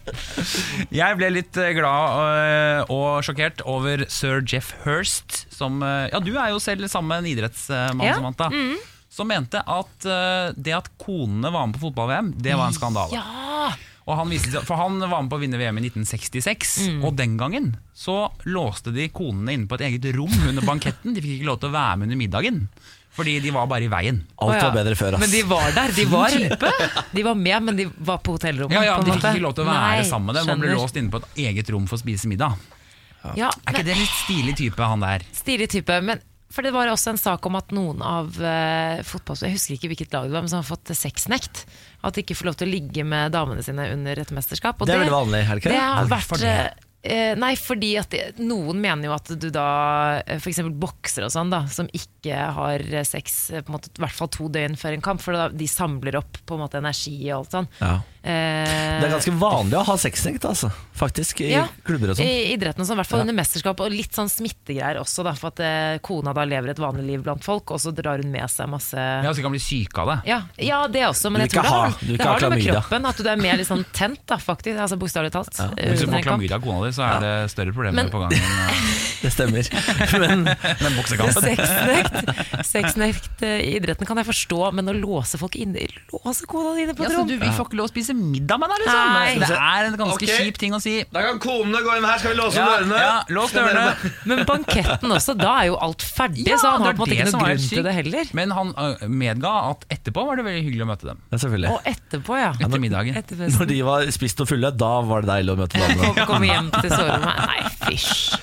Jeg 0.94 1.18
ble 1.18 1.30
litt 1.34 1.56
eh, 1.60 1.72
glad 1.76 2.18
øh, 2.24 2.92
og 2.94 3.24
sjokkert 3.26 3.62
over 3.68 4.04
sir 4.12 4.42
Jeff 4.46 4.72
Hurst, 4.84 5.44
som 5.54 5.82
øh, 5.84 6.08
Ja, 6.12 6.20
du 6.22 6.32
er 6.34 6.52
jo 6.54 6.60
selv 6.62 6.86
sammen 6.90 7.12
med 7.12 7.24
en 7.24 7.30
idrettsmann, 7.34 8.02
Ja, 8.04 8.18
Samantha. 8.18 8.50
Som 9.14 9.28
mente 9.30 9.60
at 9.62 10.06
det 10.58 10.72
at 10.74 10.88
konene 10.98 11.52
var 11.54 11.68
med 11.68 11.76
på 11.76 11.84
fotball-VM, 11.84 12.32
det 12.42 12.56
var 12.58 12.66
en 12.72 12.74
skandale. 12.74 13.14
Ja! 13.14 13.68
Han 14.10 14.28
viste, 14.28 14.58
for 14.66 14.76
han 14.76 14.98
var 15.00 15.22
med 15.22 15.30
på 15.30 15.38
å 15.38 15.42
vinne 15.44 15.56
VM 15.60 15.78
i 15.78 15.84
1966, 15.86 16.72
og 17.06 17.14
den 17.16 17.38
gangen 17.40 17.70
så 17.96 18.26
låste 18.44 18.90
de 18.92 19.06
konene 19.14 19.54
inne 19.54 19.70
på 19.70 19.78
et 19.78 19.86
eget 19.86 20.10
rom 20.18 20.34
under 20.50 20.66
banketten. 20.66 21.14
De 21.14 21.22
fikk 21.24 21.38
ikke 21.38 21.48
lov 21.48 21.62
til 21.62 21.70
å 21.70 21.76
være 21.78 22.00
med 22.02 22.10
under 22.10 22.20
middagen, 22.20 22.58
fordi 23.14 23.36
de 23.44 23.50
var 23.54 23.66
bare 23.70 23.86
i 23.86 23.90
veien. 23.92 24.16
Alt 24.42 24.58
var 24.62 24.72
bedre 24.74 24.96
før, 24.98 25.14
ass. 25.16 25.20
Men 25.22 25.30
de 25.30 25.42
var 25.46 25.70
der. 25.76 25.92
De 25.94 26.04
var, 26.10 26.34
de 27.16 27.22
var 27.26 27.34
med, 27.38 27.62
men 27.68 27.76
de 27.78 27.88
var 28.10 28.18
på 28.26 28.34
hotellrommet. 28.36 28.74
Ja, 28.74 28.82
ja, 28.88 28.96
De 29.06 29.12
fikk 29.14 29.28
ikke 29.36 29.44
lov 29.44 29.54
til 29.54 29.64
å 29.66 29.70
være 29.70 29.88
Nei, 30.00 30.04
sammen 30.08 30.30
med 30.32 30.40
dem. 30.40 30.46
Man 30.50 30.62
ble 30.64 30.70
skjønner. 30.72 30.82
låst 30.82 30.98
inne 30.98 31.12
på 31.14 31.20
et 31.22 31.42
eget 31.46 31.70
rom 31.74 31.86
for 31.90 31.98
å 31.98 32.02
spise 32.02 32.30
middag. 32.30 32.56
Ja, 33.38 33.48
Er 33.48 33.72
ikke 33.72 33.78
men, 33.80 33.86
det 33.86 33.92
en 33.94 34.00
litt 34.02 34.16
stilig 34.26 34.54
type, 34.60 34.84
han 34.84 35.00
der? 35.06 35.22
Stilig 35.32 35.70
type. 35.72 36.00
Men 36.04 36.20
for 36.54 36.62
det 36.66 36.70
var 36.74 36.86
også 36.92 37.14
en 37.14 37.18
sak 37.18 37.46
om 37.48 37.56
at 37.58 37.72
noen 37.74 38.02
av 38.04 38.28
uh, 38.38 39.00
fotballspillerne 39.02 39.54
jeg 39.54 39.56
husker 39.58 39.74
ikke 39.78 39.88
hvilket 39.94 40.12
lag 40.14 40.26
det 40.28 40.34
var, 40.36 40.44
men 40.44 40.52
som 40.52 40.60
har 40.60 40.68
fått 40.68 40.92
sexnekt. 40.94 41.64
At 42.04 42.14
de 42.18 42.22
ikke 42.22 42.36
får 42.36 42.50
lov 42.50 42.58
til 42.60 42.68
å 42.68 42.72
ligge 42.74 43.02
med 43.08 43.32
damene 43.34 43.64
sine 43.64 43.88
under 43.94 44.20
et 44.22 44.34
mesterskap. 44.36 44.76
Og 44.82 44.86
Det 44.90 44.94
er 44.94 45.02
veldig 45.06 45.16
vanlig, 45.16 45.40
er 45.40 45.54
det 45.56 45.62
ikke 45.64 45.72
Det 45.72 45.78
det? 45.80 45.86
har 45.88 46.10
Hvorfor 46.12 46.42
vært 46.42 46.44
det? 46.44 46.58
eh, 46.74 46.90
Nei, 47.36 47.52
fordi 47.60 47.90
at 48.00 48.14
noen 48.40 48.80
mener 48.80 49.10
jo 49.10 49.14
at 49.16 49.32
du 49.36 49.50
da 49.52 49.66
f.eks. 50.24 50.40
For 50.40 50.52
eksempel 50.52 50.76
boksere 50.80 51.28
og 51.28 51.34
sånn 51.34 51.52
da 51.52 51.64
Som 51.68 51.90
ikke 51.92 52.38
har 52.56 52.84
eh, 52.88 53.04
sex 53.04 53.50
eh, 53.52 53.60
på 53.64 53.72
en 53.72 53.76
måte, 53.76 53.92
I 53.92 54.04
hvert 54.06 54.16
fall 54.16 54.30
to 54.32 54.48
døgn 54.52 54.78
før 54.80 54.96
en 54.96 55.04
kamp 55.04 55.20
For 55.24 55.36
da, 55.36 55.48
de 55.52 55.68
samler 55.68 56.16
opp 56.20 56.40
på 56.46 56.56
en 56.56 56.64
måte 56.64 56.80
energi 56.80 57.18
og 57.28 57.42
alt 57.42 57.56
sånn 57.58 57.70
Ja. 57.82 57.94
Eh, 58.24 59.00
Det 59.00 59.04
er 59.04 59.12
ganske 59.12 59.34
vanlig 59.36 59.76
å 59.76 59.82
ha 59.84 59.94
sexnekt, 60.00 60.44
altså. 60.48 60.70
Faktisk, 60.96 61.42
i 61.44 61.50
ja, 61.52 61.66
klubber 61.84 62.12
og 62.12 62.16
sånn. 62.16 62.24
I 62.24 62.54
idretten 62.54 62.80
og 62.80 62.86
sånn, 62.88 62.96
i 62.96 63.00
hvert 63.02 63.10
fall 63.10 63.18
Ja. 63.20 63.24
under 63.26 63.34
mesterskap 63.36 63.80
Og 63.82 63.90
litt 63.92 64.14
sånn 64.14 64.30
smittegreier 64.30 64.96
også 65.00 65.24
da 65.26 65.32
For 65.34 65.48
at 65.50 65.58
eh, 65.60 65.98
kona 66.06 66.32
da 66.32 66.44
lever 66.46 66.70
et 66.70 66.78
vanlig 66.78 67.04
liv 67.04 67.22
blant 67.26 67.42
folk 67.44 67.72
Og 67.74 67.80
så 67.82 67.90
drar 67.92 68.22
hun 68.22 68.30
med 68.32 68.46
seg 68.48 68.68
masse 68.70 68.94
Ja, 68.96 69.26
Så 69.28 69.36
de 69.36 69.42
kan 69.42 69.50
bli 69.52 69.58
syke 69.60 69.98
av 69.98 70.06
det. 70.08 70.16
ja, 70.30 70.38
ja, 70.56 70.86
det 70.86 71.02
også, 71.08 71.32
men 71.34 71.42
jeg 71.42 71.50
tror 71.56 71.66
ha- 71.66 71.90
det, 72.00 72.16
det 72.16 72.22
har 72.24 72.40
noe 72.40 72.50
med 72.54 72.62
kroppen 72.64 73.06
At 73.10 73.16
du 73.18 73.28
er 73.28 73.36
mer 73.42 73.56
litt 73.58 73.66
sånn 73.68 73.84
tent 73.92 74.22
da, 74.30 74.36
faktisk 74.38 74.78
Altså 74.86 74.96
bokstavlig 74.96 75.32
talt 75.34 75.58
Ja. 75.58 75.68
eh, 75.76 75.90
Hvis 75.92 76.06
du 76.06 76.06
får 76.14 76.22
klamydia 76.30 76.54
av 76.56 76.62
kona 76.62 76.86
di, 76.86 76.92
så 76.94 77.02
er 77.10 77.20
det 77.26 77.50
større 77.50 77.74
problemer 77.74 78.04
Men- 78.04 78.10
på 78.14 78.22
gangen. 78.22 78.38
eh, 78.38 78.80
Det 79.24 79.32
stemmer. 79.32 79.64
Men 80.20 80.44
men 80.44 80.92
boksekampen. 80.98 81.42
Sexnekt, 81.42 82.64
sexnekt 82.68 83.42
i 83.42 83.76
idretten 83.78 84.06
kan 84.06 84.18
jeg 84.20 84.26
forstå, 84.28 84.72
men 84.76 84.84
å 84.90 84.94
låse 84.96 85.38
folk 85.40 85.56
inne 85.56 85.86
Låse 86.12 86.44
kona 86.46 86.74
dine 86.76 86.94
på 86.94 87.04
Ja, 87.04 87.08
et 87.08 87.14
så 87.16 87.18
rom 87.22 87.28
du 87.28 87.36
vi 87.40 87.46
får 87.56 87.66
ikke 87.68 87.78
lov 87.80 87.88
å 87.88 87.92
spise 87.92 88.13
middag 88.14 88.58
med 88.62 88.70
deg, 88.72 88.82
liksom? 88.84 89.12
Nei. 89.14 89.34
Det 89.42 89.48
er 89.58 89.88
en 89.88 89.96
ganske 90.00 90.26
Ok. 90.28 90.32
kjip 90.38 90.58
ting 90.62 90.72
å 90.76 90.80
si. 90.82 90.94
da 91.12 91.22
kan 91.26 91.38
konene 91.42 91.80
gå 91.84 91.96
inn 91.98 92.04
her, 92.08 92.18
skal 92.22 92.34
vi 92.34 92.38
låse 92.40 92.56
Ja, 92.56 92.66
dørene? 92.78 92.98
ja, 93.02 93.22
lås 93.36 93.52
dørene. 93.52 94.12
Men 94.30 94.44
banketten 94.48 95.14
også, 95.18 95.36
da 95.38 95.52
er 95.62 95.66
jo 95.72 95.76
alt 95.88 96.02
ferdig, 96.04 96.46
Ja, 96.48 96.56
så 96.56 96.70
han 96.72 96.80
det 96.80 96.86
har 96.86 96.92
er 96.92 96.96
på 96.96 97.02
en 97.02 97.04
måte 97.04 97.10
det 97.10 97.18
ikke 97.18 97.30
som 97.30 97.40
noen 97.40 97.50
er 97.50 97.54
grunn 97.54 97.64
sykt. 97.66 97.74
til 97.74 97.82
det 97.88 97.94
heller. 97.98 98.24
Men 98.40 98.50
han 98.50 98.74
medga 99.20 99.52
at 99.70 99.84
etterpå 99.98 100.26
var 100.26 100.36
det 100.36 100.44
veldig 100.46 100.64
hyggelig 100.68 100.84
å 100.86 100.90
møte 100.94 101.04
dem. 101.10 101.18
Ja, 101.32 101.38
selvfølgelig. 101.38 101.70
Og 101.70 101.80
etterpå, 101.94 102.38
ja. 102.40 102.52
Etter 102.60 102.80
middagen. 102.80 103.16
Etter 103.16 103.36
Når 103.40 103.50
festen. 103.50 103.68
de 103.68 103.82
var 103.82 104.00
spist 104.14 104.40
og 104.40 104.48
fulle, 104.48 104.70
da 104.76 104.92
var 105.02 105.22
det 105.22 105.28
deilig 105.34 105.56
å 105.56 105.58
møte 105.64 105.78
damene. 105.82 106.14
Kom- 106.14 106.26
Komme 106.34 106.46
hjem 106.52 106.70
til 106.80 106.90
soverommet. 106.90 107.46
Nei, 107.46 107.60
fysj. 107.88 108.38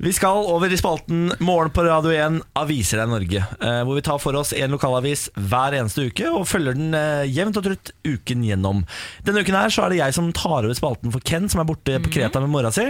Vi 0.00 0.12
skal 0.16 0.46
over 0.48 0.72
i 0.72 0.78
spalten 0.80 1.32
Morgen 1.44 1.72
på 1.74 1.84
Radio 1.84 2.12
1 2.14 2.38
Aviser 2.58 3.02
deg 3.02 3.10
Norge, 3.12 3.42
eh, 3.60 3.80
hvor 3.84 3.98
vi 3.98 4.04
tar 4.04 4.20
for 4.22 4.36
oss 4.40 4.54
en 4.56 4.72
lokalavis 4.72 5.26
hver 5.36 5.76
eneste 5.78 6.06
uke 6.08 6.30
og 6.32 6.46
følger 6.48 6.78
den 6.78 6.96
eh, 6.96 7.28
jevnt 7.28 7.58
og 7.60 7.66
trutt 7.66 7.92
uken 8.06 8.44
gjennom. 8.46 8.82
Denne 9.26 9.44
uken 9.44 9.58
her 9.58 9.72
så 9.72 9.84
er 9.84 9.92
det 9.92 10.00
jeg 10.00 10.16
som 10.16 10.32
tar 10.36 10.62
over 10.62 10.76
spalten 10.78 11.12
for 11.12 11.24
Ken, 11.28 11.50
som 11.52 11.62
er 11.62 11.68
borte 11.68 12.00
på 12.02 12.12
Kreta 12.14 12.40
med 12.42 12.52
mora 12.54 12.72
si. 12.74 12.88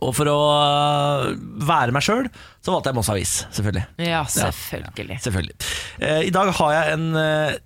Og 0.00 0.14
for 0.16 0.30
å 0.30 0.38
eh, 0.54 1.26
være 1.68 1.92
meg 1.94 2.06
sjøl, 2.06 2.30
så 2.62 2.72
valgte 2.72 2.92
jeg 2.92 3.00
Moss 3.00 3.12
Avis, 3.12 3.34
selvfølgelig. 3.52 3.84
Ja, 4.06 4.22
selvfølgelig. 4.30 5.18
Selvfølgelig. 5.26 5.58
Eh, 6.00 6.22
I 6.30 6.34
dag 6.34 6.54
har 6.60 6.76
jeg 6.78 6.96
en 6.96 7.08
eh, 7.18 7.58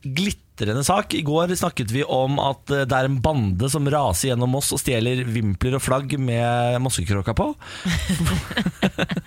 glitrende 0.57 0.85
sak. 0.85 1.15
I 1.15 1.23
går 1.23 1.53
snakket 1.57 1.91
vi 1.93 2.03
om 2.05 2.39
at 2.41 2.71
eh, 2.73 2.85
det 2.89 2.97
er 2.97 3.09
en 3.09 3.19
bande 3.23 3.69
som 3.73 3.87
raser 3.93 4.31
gjennom 4.33 4.51
Moss 4.57 4.73
og 4.73 4.81
stjeler 4.81 5.25
vimpler 5.29 5.77
og 5.77 5.83
flagg 5.85 6.17
med 6.19 6.81
mossekråka 6.85 7.35
på. 7.37 7.51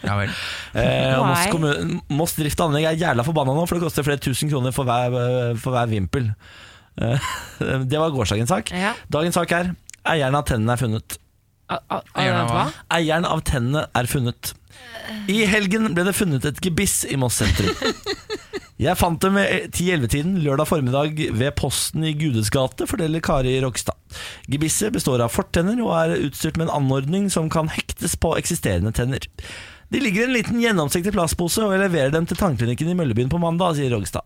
Ja 0.09 0.15
vel. 0.17 0.31
Eh, 0.73 1.17
Moss, 1.21 1.45
kommune, 1.51 1.99
Moss 2.17 2.33
Drift 2.37 2.59
og 2.63 2.69
Anlegg 2.71 2.87
er 2.89 2.97
jævla 2.97 3.25
forbanna 3.27 3.53
nå, 3.53 3.65
for 3.69 3.77
det 3.77 3.83
koster 3.85 4.05
flere 4.07 4.21
tusen 4.23 4.49
kroner 4.49 4.73
for 4.73 4.87
hver, 4.87 5.13
for 5.61 5.75
hver 5.75 5.89
vimpel. 5.91 6.31
Eh, 6.97 7.27
det 7.91 7.99
var 8.01 8.13
gårsdagens 8.15 8.49
sak. 8.49 8.71
Ja. 8.73 8.95
Dagens 9.11 9.37
sak 9.37 9.53
er 9.55 9.73
eieren 10.09 10.37
av 10.39 10.47
tennene 10.49 10.73
er 10.73 10.81
funnet. 10.81 11.19
A- 11.69 11.83
a- 11.99 12.01
A? 12.17 12.63
Eieren 12.97 13.27
av 13.29 13.43
tennene 13.45 13.85
er 13.93 14.09
funnet. 14.09 14.55
I 15.29 15.43
helgen 15.49 15.91
ble 15.93 16.05
det 16.07 16.15
funnet 16.17 16.45
et 16.49 16.59
gebiss 16.65 17.03
i 17.05 17.17
Moss 17.19 17.37
sentrum. 17.43 17.69
Jeg 18.79 18.95
fant 18.95 19.19
dem 19.19 19.35
ved 19.35 19.73
10-11-tiden 19.75 20.37
lørdag 20.39 20.69
formiddag 20.69 21.17
ved 21.35 21.49
Posten 21.59 22.05
i 22.07 22.13
Gudes 22.15 22.47
gate, 22.53 22.85
forteller 22.87 23.19
Kari 23.19 23.57
Rogstad. 23.59 23.97
Gebisset 24.47 24.93
består 24.95 25.19
av 25.25 25.33
fortenner 25.33 25.81
og 25.83 25.89
er 25.97 26.13
utstyrt 26.29 26.55
med 26.55 26.69
en 26.69 26.77
anordning 26.77 27.25
som 27.33 27.49
kan 27.51 27.67
hektes 27.73 28.15
på 28.15 28.31
eksisterende 28.39 28.93
tenner. 28.95 29.25
De 29.91 29.99
ligger 29.99 30.23
i 30.23 30.29
en 30.29 30.35
liten 30.37 30.61
gjennomsiktig 30.63 31.11
plastpose, 31.11 31.59
og 31.65 31.73
jeg 31.73 31.81
leverer 31.81 32.13
dem 32.13 32.29
til 32.29 32.39
tannklinikken 32.39 32.93
i 32.93 32.95
Møllebyen 32.95 33.31
på 33.33 33.41
mandag, 33.43 33.75
sier 33.75 33.91
Rogstad. 33.91 34.23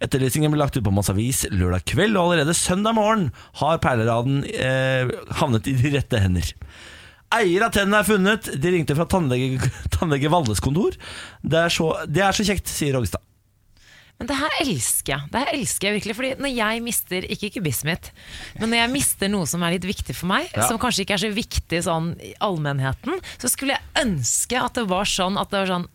Etterlysningen 0.00 0.54
ble 0.54 0.62
lagt 0.62 0.78
ut 0.78 0.86
på 0.86 0.94
Moss 0.94 1.12
Avis 1.12 1.42
lørdag 1.52 1.84
kveld, 1.92 2.16
og 2.16 2.30
allerede 2.30 2.54
søndag 2.56 2.96
morgen 2.96 3.26
har 3.60 3.82
perleraden 3.82 4.40
eh, 4.54 5.12
havnet 5.42 5.68
i 5.68 5.74
de 5.76 5.92
rette 5.98 6.22
hender. 6.22 6.54
Eier 7.36 7.66
av 7.66 7.76
tennene 7.76 8.00
er 8.00 8.08
funnet. 8.08 8.48
De 8.56 8.72
ringte 8.72 8.96
fra 8.96 9.04
tannlege, 9.10 9.68
tannlege 9.98 10.32
Valles 10.32 10.64
kontor. 10.64 10.96
Det 11.44 11.60
er, 11.60 11.76
så, 11.76 11.90
det 12.08 12.24
er 12.24 12.40
så 12.40 12.48
kjekt, 12.48 12.72
sier 12.72 12.96
Rogstad. 12.96 13.26
Men 14.22 14.28
det 14.30 14.36
her 14.38 14.54
elsker 14.62 15.12
jeg. 15.16 15.30
Det 15.32 15.40
her 15.42 15.50
elsker 15.56 15.88
jeg 15.88 15.96
virkelig 15.98 16.14
Fordi 16.18 16.28
når 16.38 16.52
jeg 16.54 16.82
mister, 16.86 17.26
ikke 17.34 17.48
kubismet 17.56 17.90
mitt, 17.92 18.10
men 18.60 18.70
når 18.70 18.78
jeg 18.84 18.90
mister 18.92 19.32
noe 19.32 19.48
som 19.50 19.62
er 19.66 19.74
litt 19.74 19.88
viktig 19.88 20.14
for 20.14 20.30
meg, 20.30 20.46
Ja. 20.54 20.68
som 20.70 20.78
kanskje 20.78 21.02
ikke 21.02 21.16
er 21.18 21.22
så 21.24 21.32
viktig 21.34 21.80
sånn 21.82 22.12
i 22.22 22.30
allmennheten, 22.38 23.18
så 23.42 23.50
skulle 23.50 23.74
jeg 23.74 24.06
ønske 24.06 24.62
at 24.62 24.78
det 24.78 24.86
var 24.88 25.04
sånn 25.10 25.34
at 25.40 25.50
det 25.50 25.58
var 25.64 25.72
sånn 25.72 25.88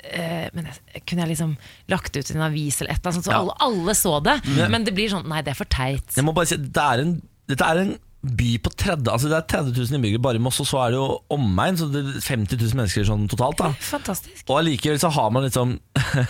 eh, 0.00 0.48
men 0.56 0.70
jeg, 0.72 1.02
kunne 1.06 1.22
jeg 1.26 1.32
liksom 1.36 1.52
lagt 1.92 2.16
ut 2.16 2.30
i 2.30 2.34
en 2.34 2.46
avis 2.48 2.80
eller 2.80 2.94
et 2.96 2.98
eller 3.04 3.12
annet 3.12 3.20
sånt, 3.20 3.28
så 3.28 3.34
Ja. 3.36 3.42
alle, 3.44 3.54
alle 3.68 3.94
så 3.94 4.16
det. 4.24 4.40
Men 4.72 4.84
det 4.88 4.94
blir 4.96 5.12
sånn 5.12 5.28
Nei, 5.28 5.42
det 5.44 5.52
er 5.52 5.60
for 5.60 5.68
teit. 5.70 6.16
Jeg 6.16 6.24
må 6.24 6.32
bare 6.34 6.46
si, 6.50 6.56
det 6.56 6.76
er 6.82 7.04
en, 7.04 7.14
Dette 7.46 7.60
er 7.68 7.82
en 7.84 7.94
by 8.24 8.48
på 8.64 8.72
30 8.72 9.10
Altså 9.12 9.28
det 9.30 9.36
er 9.36 9.46
30 9.52 9.74
000 9.76 9.98
innbyggere 9.98 10.22
bare 10.24 10.40
i 10.40 10.42
Moss, 10.42 10.60
og 10.62 10.68
så 10.70 10.80
er 10.84 10.94
det 10.94 11.00
jo 11.00 11.18
omegn, 11.34 11.78
så 11.80 11.90
det 11.92 12.02
er 12.04 12.24
50 12.24 12.60
000 12.62 12.80
mennesker 12.80 13.06
sånn 13.08 13.28
totalt. 13.30 13.60
da 13.60 13.70
Fantastisk. 13.84 14.46
Og 14.48 14.58
allikevel 14.62 15.00
så 15.02 15.12
har 15.14 15.30
man 15.34 15.46
liksom 15.46 15.78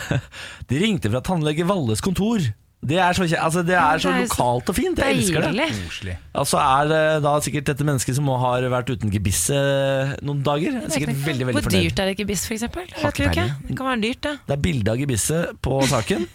De 0.70 0.82
ringte 0.82 1.12
fra 1.12 1.22
tannlege 1.24 1.66
Valles 1.68 2.04
kontor. 2.04 2.44
Det 2.84 2.98
er 3.00 3.16
så, 3.16 3.24
altså 3.40 3.62
det 3.64 3.76
er 3.80 4.00
så 4.02 4.10
Det 4.12 4.20
er 4.20 4.26
så 4.28 4.34
lokalt 4.34 4.68
og 4.68 4.76
fint. 4.76 4.98
Jeg 5.00 5.16
elsker 5.16 5.46
det. 5.46 5.68
Koselig. 5.86 6.16
Altså 6.36 6.58
er 6.60 6.90
det 6.90 7.02
da 7.24 7.34
sikkert 7.46 7.70
dette 7.70 7.86
mennesket 7.88 8.18
som 8.18 8.28
har 8.42 8.66
vært 8.74 8.92
uten 8.92 9.12
gebisset 9.12 10.18
noen 10.24 10.42
dager. 10.44 10.82
Sikkert 10.92 11.16
veldig 11.24 11.48
veldig 11.48 11.62
Hvor 11.62 11.72
dyrt 11.72 12.02
er 12.02 12.10
det 12.10 12.18
gebiss, 12.20 12.44
f.eks.? 12.44 12.66
Det 12.68 13.76
kan 13.78 13.88
være 13.88 14.02
dyrt, 14.04 14.20
det. 14.26 14.34
Det 14.50 14.56
er 14.58 14.64
bilde 14.66 14.92
av 14.92 15.00
gebisset 15.00 15.56
på 15.64 15.80
saken. 15.88 16.28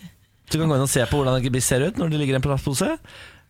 Du 0.49 0.57
kan 0.57 0.71
gå 0.71 0.79
inn 0.79 0.87
og 0.87 0.89
se 0.89 1.05
på 1.05 1.19
hvordan 1.19 1.37
et 1.37 1.45
gebiss 1.45 1.69
ser 1.69 1.85
ut 1.85 1.99
når 2.01 2.09
det 2.09 2.23
ligger 2.23 2.39
i 2.39 2.39
en 2.39 2.45
plastpose. 2.47 2.95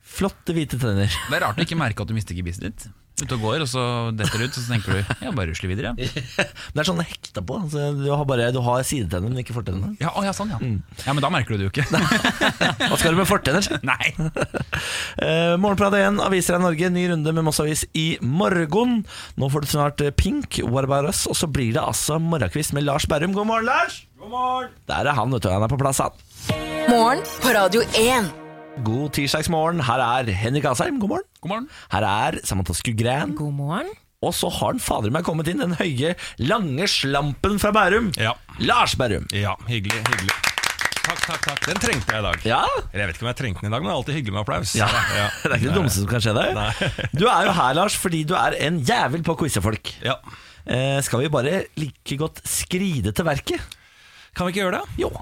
Flotte, 0.09 0.55
hvite 0.55 0.79
tenner. 0.81 1.11
Det 1.29 1.37
er 1.37 1.45
rart 1.45 1.59
å 1.59 1.63
ikke 1.63 1.77
merke 1.79 2.03
at 2.03 2.09
du 2.09 2.17
mister 2.17 2.37
gebisset 2.37 2.65
ditt. 2.65 2.89
Ute 3.19 3.35
og 3.35 3.41
går, 3.43 3.63
og 3.65 3.67
så 3.67 3.81
detter 4.15 4.39
det 4.39 4.47
ut, 4.47 4.57
og 4.57 4.63
så 4.63 4.71
tenker 4.71 4.95
du 4.95 5.25
ja, 5.25 5.31
bare 5.35 5.51
rusler 5.51 5.71
videre. 5.73 5.91
Det 6.73 6.79
er 6.79 6.87
sånn 6.87 7.01
hekta 7.03 7.43
på. 7.43 7.57
Altså, 7.65 7.89
du 7.97 8.07
har 8.07 8.23
bare 8.29 8.47
du 8.55 8.61
har 8.63 8.85
sidetennene, 8.87 9.33
men 9.33 9.43
ikke 9.43 9.55
fortennene. 9.57 9.91
Ja, 9.99 10.13
å, 10.15 10.23
ja, 10.23 10.31
sånn, 10.35 10.53
ja. 10.53 10.59
ja, 11.03 11.15
Men 11.15 11.25
da 11.25 11.31
merker 11.33 11.55
du 11.55 11.59
det 11.59 11.67
jo 11.67 11.73
ikke. 11.73 11.85
Hva 12.89 12.95
skal 12.95 13.15
du 13.15 13.19
med 13.19 13.27
fortenner? 13.27 13.67
Nei. 13.91 14.13
Uh, 15.19 15.59
Morgenprat 15.59 15.99
1, 15.99 16.23
Aviser 16.23 16.59
av 16.59 16.63
Norge, 16.63 16.91
ny 16.95 17.07
runde 17.11 17.35
med 17.35 17.47
Moss 17.49 17.59
Avis 17.63 17.83
i 17.91 18.07
morgen. 18.23 19.01
Nå 19.39 19.51
får 19.51 19.65
du 19.65 19.71
snart 19.75 20.03
eh, 20.05 20.15
Pink, 20.15 20.61
What 20.63 20.87
About 20.87 21.11
Us, 21.11 21.25
og 21.29 21.35
så 21.39 21.49
blir 21.51 21.75
det 21.75 21.83
altså 21.83 22.21
morgenkvist 22.23 22.75
med 22.77 22.87
Lars 22.87 23.09
Berrum. 23.09 23.35
God 23.35 23.51
morgen, 23.51 23.67
Lars! 23.67 24.05
God 24.19 24.31
morgen! 24.31 24.75
Der 24.87 25.11
er 25.11 25.19
han, 25.19 25.33
vet 25.35 25.43
du. 25.43 25.51
Han 25.51 25.67
er 25.67 25.71
på 25.71 25.79
plass, 25.81 25.99
han. 26.03 26.15
Morgen 26.87 27.25
på 27.43 27.57
Radio 27.57 27.83
1. 27.99 28.48
God 28.85 29.13
tirsdagsmorgen. 29.17 29.81
Her 29.85 30.01
er 30.03 30.29
Henrik 30.35 30.65
Asheim, 30.69 30.99
god 31.01 31.11
morgen. 31.15 31.27
God 31.43 31.51
morgen. 31.53 31.67
Her 31.91 32.05
er 32.07 32.39
Samantha 32.47 32.73
Skugran. 32.77 33.33
God 33.37 33.53
morgen. 33.57 33.89
Og 34.25 34.33
så 34.35 34.49
har 34.51 34.75
den 34.75 34.81
fader 34.83 35.13
meg 35.15 35.23
kommet 35.23 35.47
inn, 35.47 35.61
den 35.63 35.77
høye, 35.79 36.11
lange 36.43 36.87
slampen 36.91 37.55
fra 37.61 37.71
Bærum. 37.75 38.09
Ja. 38.19 38.33
Lars 38.59 38.97
Bærum. 38.99 39.27
Ja, 39.35 39.53
hyggelig, 39.69 40.01
hyggelig. 40.09 40.35
Takk, 41.05 41.21
takk, 41.23 41.45
takk. 41.45 41.61
Den 41.65 41.79
trengte 41.81 42.13
jeg 42.13 42.21
i 42.21 42.25
dag. 42.27 42.43
Ja? 42.45 42.59
Eller 42.91 43.01
Jeg 43.05 43.07
vet 43.09 43.17
ikke 43.17 43.25
om 43.25 43.31
jeg 43.31 43.39
trengte 43.39 43.63
den 43.63 43.71
i 43.71 43.73
dag, 43.73 43.81
men 43.81 43.89
det 43.89 43.93
er 43.93 44.01
alltid 44.01 44.17
hyggelig 44.19 44.35
med 44.35 44.41
applaus. 44.43 44.75
Ja, 44.77 44.89
Det 45.41 45.49
er 45.49 45.55
ikke 45.57 45.71
det 45.71 45.77
dummeste 45.79 46.03
som 46.03 46.11
kan 46.11 46.23
skje 46.25 46.35
deg. 46.37 46.83
Du 47.19 47.25
er 47.31 47.47
jo 47.49 47.55
her, 47.61 47.73
Lars, 47.79 47.97
fordi 47.97 48.23
du 48.27 48.35
er 48.37 48.59
en 48.67 48.81
jævel 48.85 49.23
på 49.25 49.37
quizefolk. 49.39 49.93
Ja. 50.05 50.19
Eh, 50.67 50.99
skal 51.07 51.23
vi 51.23 51.31
bare 51.33 51.63
like 51.79 52.19
godt 52.19 52.43
skride 52.47 53.15
til 53.15 53.25
verket? 53.25 53.79
Kan 54.35 54.45
vi 54.45 54.53
ikke 54.53 54.67
gjøre 54.67 54.81
det? 54.83 54.99
Jo. 55.07 55.13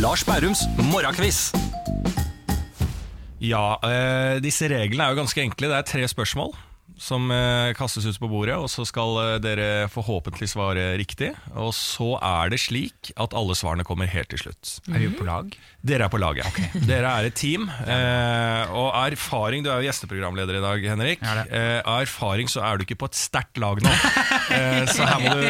Lars 0.00 0.24
Bærums 0.24 0.64
morgenquiz. 0.94 1.50
Ja, 3.44 3.76
eh, 3.84 4.38
disse 4.44 4.68
reglene 4.70 5.04
er 5.04 5.12
jo 5.12 5.20
ganske 5.20 5.42
enkle. 5.44 5.68
Det 5.70 5.76
er 5.76 5.90
tre 5.90 6.08
spørsmål 6.08 6.54
som 7.00 7.30
eh, 7.30 7.72
kastes 7.74 8.06
ut 8.06 8.18
på 8.20 8.28
bordet, 8.30 8.56
og 8.56 8.68
så 8.70 8.84
skal 8.86 9.18
eh, 9.22 9.36
dere 9.42 9.68
forhåpentlig 9.92 10.48
svare 10.50 10.92
riktig. 11.00 11.32
Og 11.58 11.72
så 11.76 12.14
er 12.22 12.52
det 12.54 12.60
slik 12.62 13.10
at 13.20 13.34
alle 13.36 13.56
svarene 13.58 13.86
kommer 13.86 14.10
helt 14.10 14.30
til 14.30 14.44
slutt. 14.44 14.76
Er 14.90 15.02
vi 15.02 15.10
på 15.14 15.26
lag? 15.26 15.50
Dere 15.84 16.06
er 16.06 16.12
på 16.12 16.20
lag, 16.22 16.38
ja. 16.38 16.46
Okay. 16.48 16.70
Dere 16.90 17.10
er 17.10 17.28
et 17.28 17.36
team. 17.38 17.66
Eh, 17.68 18.72
og 18.72 18.88
av 18.94 19.10
erfaring 19.12 19.64
Du 19.64 19.68
er 19.70 19.82
jo 19.82 19.88
gjesteprogramleder 19.90 20.60
i 20.60 20.62
dag, 20.64 20.86
Henrik. 20.94 21.24
Av 21.24 21.42
er. 21.42 21.50
Eh, 21.50 21.92
erfaring 22.04 22.50
så 22.50 22.62
er 22.64 22.78
du 22.78 22.86
ikke 22.86 22.98
på 23.02 23.10
et 23.10 23.18
sterkt 23.18 23.60
lag 23.62 23.82
nå. 23.84 23.94
Eh, 24.54 24.84
så 24.90 25.06
her 25.08 25.22
må 25.22 25.30
du 25.40 25.44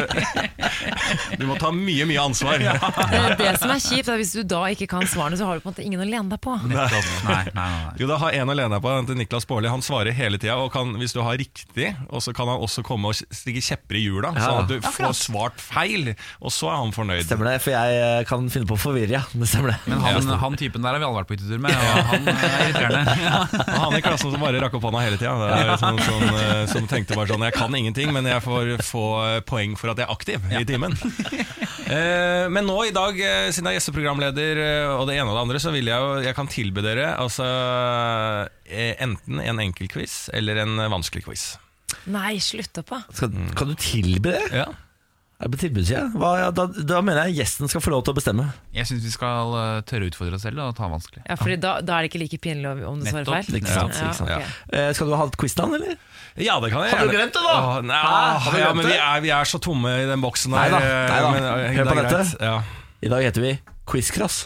Du 1.41 1.43
må 1.49 1.57
ta 1.59 1.67
mye, 1.75 2.05
mye 2.07 2.21
ansvar. 2.21 2.61
Det, 2.61 3.17
er 3.19 3.35
det 3.37 3.49
som 3.59 3.73
er 3.73 3.81
kjipt, 3.83 4.09
er 4.09 4.19
hvis 4.21 4.31
du 4.37 4.41
da 4.47 4.61
ikke 4.71 4.87
kan 4.89 5.03
svarene, 5.09 5.37
så 5.37 5.49
har 5.49 5.59
du 5.59 5.63
på 5.65 5.69
en 5.69 5.75
måte 5.75 5.83
ingen 5.85 6.01
å 6.01 6.07
lene 6.07 6.31
deg 6.31 6.39
på. 6.41 6.55
Nei, 6.63 6.87
nei, 6.93 7.01
nei, 7.27 7.41
nei. 7.57 7.93
Jo, 7.99 8.07
da 8.09 8.17
har 8.23 8.37
en 8.39 8.53
å 8.53 8.55
lene 8.55 8.77
deg 8.77 8.85
på, 8.85 9.15
Niklas 9.19 9.47
Baarli. 9.49 9.69
Han 9.71 9.83
svarer 9.85 10.15
hele 10.15 10.39
tida, 10.41 10.55
og 10.63 10.71
kan, 10.73 10.95
hvis 11.01 11.13
du 11.15 11.21
har 11.25 11.34
riktig, 11.41 11.89
og 12.09 12.21
så 12.23 12.33
kan 12.35 12.49
han 12.51 12.61
også 12.63 12.83
komme 12.85 13.11
og 13.11 13.17
stikke 13.17 13.61
kjepper 13.63 13.97
i 13.99 14.03
hjula, 14.05 14.31
Ja. 14.35 14.45
sånn 14.45 14.59
at 14.63 14.69
du 14.71 14.77
får 14.85 15.13
svart 15.17 15.61
feil, 15.61 16.13
og 16.41 16.51
så 16.53 16.69
er 16.71 16.77
han 16.81 16.93
fornøyd. 16.95 17.23
Stemmer 17.27 17.49
det, 17.51 17.55
for 17.63 17.73
jeg 17.75 17.99
eh, 18.01 18.23
kan 18.29 18.49
finne 18.53 18.67
på 18.69 18.77
å 18.77 18.81
forvirre, 18.81 19.17
ja. 19.17 19.23
Det 19.35 19.47
stemmer 19.49 19.73
det. 19.73 19.77
Men 19.89 20.03
han, 20.03 20.29
han 20.43 20.57
typen 20.59 20.85
der 20.85 20.95
har 20.95 21.01
vi 21.01 21.07
alle 21.07 21.21
vært 21.21 21.29
på 21.31 21.37
hyttetur 21.37 21.61
med, 21.63 21.75
og 21.75 22.11
han 22.11 22.29
er 22.31 22.55
irriterende. 22.69 23.03
Ja. 23.25 23.39
han 23.85 23.95
i 23.97 24.01
klassen 24.05 24.31
som 24.33 24.41
bare 24.43 24.59
rakk 24.61 24.75
opp 24.77 24.85
hånda 24.85 25.01
hele 25.05 25.17
tida. 25.17 25.77
Sånn, 25.81 25.97
sånn, 26.03 26.25
eh, 26.35 26.65
som 26.69 26.85
tenkte 26.89 27.15
bare 27.17 27.31
sånn 27.31 27.43
Jeg 27.47 27.55
kan 27.55 27.73
ingenting, 27.77 28.11
men 28.15 28.27
jeg 28.29 28.43
får 28.45 28.75
få 28.85 29.03
eh, 29.25 29.39
poeng 29.47 29.73
for 29.79 29.93
at 29.93 30.01
jeg 30.01 30.07
er 30.07 30.13
aktiv 30.15 30.51
i 30.61 30.65
timen. 30.67 30.95
Eh, 31.85 32.47
men 32.49 32.65
nå 32.65 32.79
i 32.87 32.93
dag, 32.95 33.13
eh, 33.21 33.51
siden 33.53 33.67
jeg 33.69 33.75
er 33.75 33.77
gjesteprogramleder 33.77 34.57
eh, 34.57 34.93
og 34.97 35.03
det 35.05 35.19
ene 35.19 35.29
og 35.29 35.35
det 35.37 35.41
andre, 35.43 35.59
så 35.61 35.69
vil 35.69 35.85
jeg 35.91 36.01
jo 36.01 36.15
Jeg 36.25 36.33
kan 36.33 36.47
tilby 36.49 36.81
dere 36.81 37.11
altså 37.21 37.45
eh, 38.65 38.95
enten 39.05 39.37
en 39.43 39.61
enkel 39.61 39.91
quiz 39.93 40.15
eller 40.33 40.63
en 40.63 40.73
vanskelig 40.79 40.95
vanskelig 41.05 41.24
quiz. 41.25 41.45
Nei, 42.11 42.37
slutt 42.43 42.77
opp, 42.81 42.89
da. 42.95 43.03
Skal, 43.13 43.33
kan 43.57 43.69
du 43.71 43.75
tilby 43.79 44.31
det? 44.33 44.41
Ja. 44.53 44.65
Er 45.35 45.49
det 45.49 45.57
på 45.57 45.59
tilbudssida? 45.65 46.05
Hva- 46.15 46.37
ja, 46.39 46.47
Da, 46.55 46.63
da 46.87 47.01
mener 47.03 47.25
jeg 47.27 47.41
gjesten 47.41 47.67
skal 47.67 47.81
få 47.83 47.91
lov 47.91 48.05
til 48.07 48.13
å 48.13 48.15
bestemme. 48.15 48.45
Jeg 48.73 48.87
syns 48.87 49.03
vi 49.03 49.11
skal 49.11 49.51
uh, 49.51 49.81
tørre 49.83 50.07
å 50.07 50.11
utfordre 50.13 50.37
oss 50.37 50.45
selv 50.47 50.61
og 50.63 50.71
ta 50.77 50.87
vanskelig. 50.87 51.25
Ja, 51.27 51.35
fordi 51.35 51.57
da, 51.59 51.73
da 51.83 51.97
er 51.97 52.05
det 52.05 52.11
ikke 52.13 52.21
like 52.23 52.39
pinlig 52.45 52.71
om 52.87 53.01
du 53.03 53.09
svarer 53.09 53.27
feil. 53.27 53.57
Ikke 53.59 53.73
sant, 53.73 53.97
Ja, 53.99 54.07
ikke 54.07 54.19
sant. 54.21 54.31
Ja, 54.31 54.37
okay. 54.39 54.79
uh, 54.79 54.93
skal 54.95 55.11
du 55.11 55.15
ha 55.19 55.27
et 55.27 55.37
quiznavn, 55.43 55.75
eller? 55.75 55.97
Ja, 56.39 56.55
det 56.63 56.71
kan 56.71 56.85
jeg 56.87 56.95
Har 56.95 57.03
du 57.07 57.13
glemt 57.15 57.35
det, 57.35 57.43
da? 57.43 57.53
Åh, 57.59 57.75
nei, 57.87 57.99
ah, 57.99 58.47
ja, 58.59 58.71
men 58.75 58.87
vi 58.87 58.95
er, 58.95 59.21
vi 59.27 59.29
er 59.35 59.51
så 59.51 59.59
tomme 59.63 59.91
i 60.01 60.07
den 60.09 60.23
boksen 60.23 60.55
Nei 60.55 60.65
her. 60.65 60.73
da, 60.73 60.81
eh, 60.83 61.11
nei 61.11 61.19
da. 61.23 61.29
men, 61.35 61.45
eh, 61.51 61.77
Hør 61.77 61.91
på 61.91 61.99
dette. 62.01 62.23
Ja. 62.43 62.55
I 63.07 63.11
dag 63.13 63.27
heter 63.27 63.45
vi 63.45 63.53
Quizcross. 63.91 64.39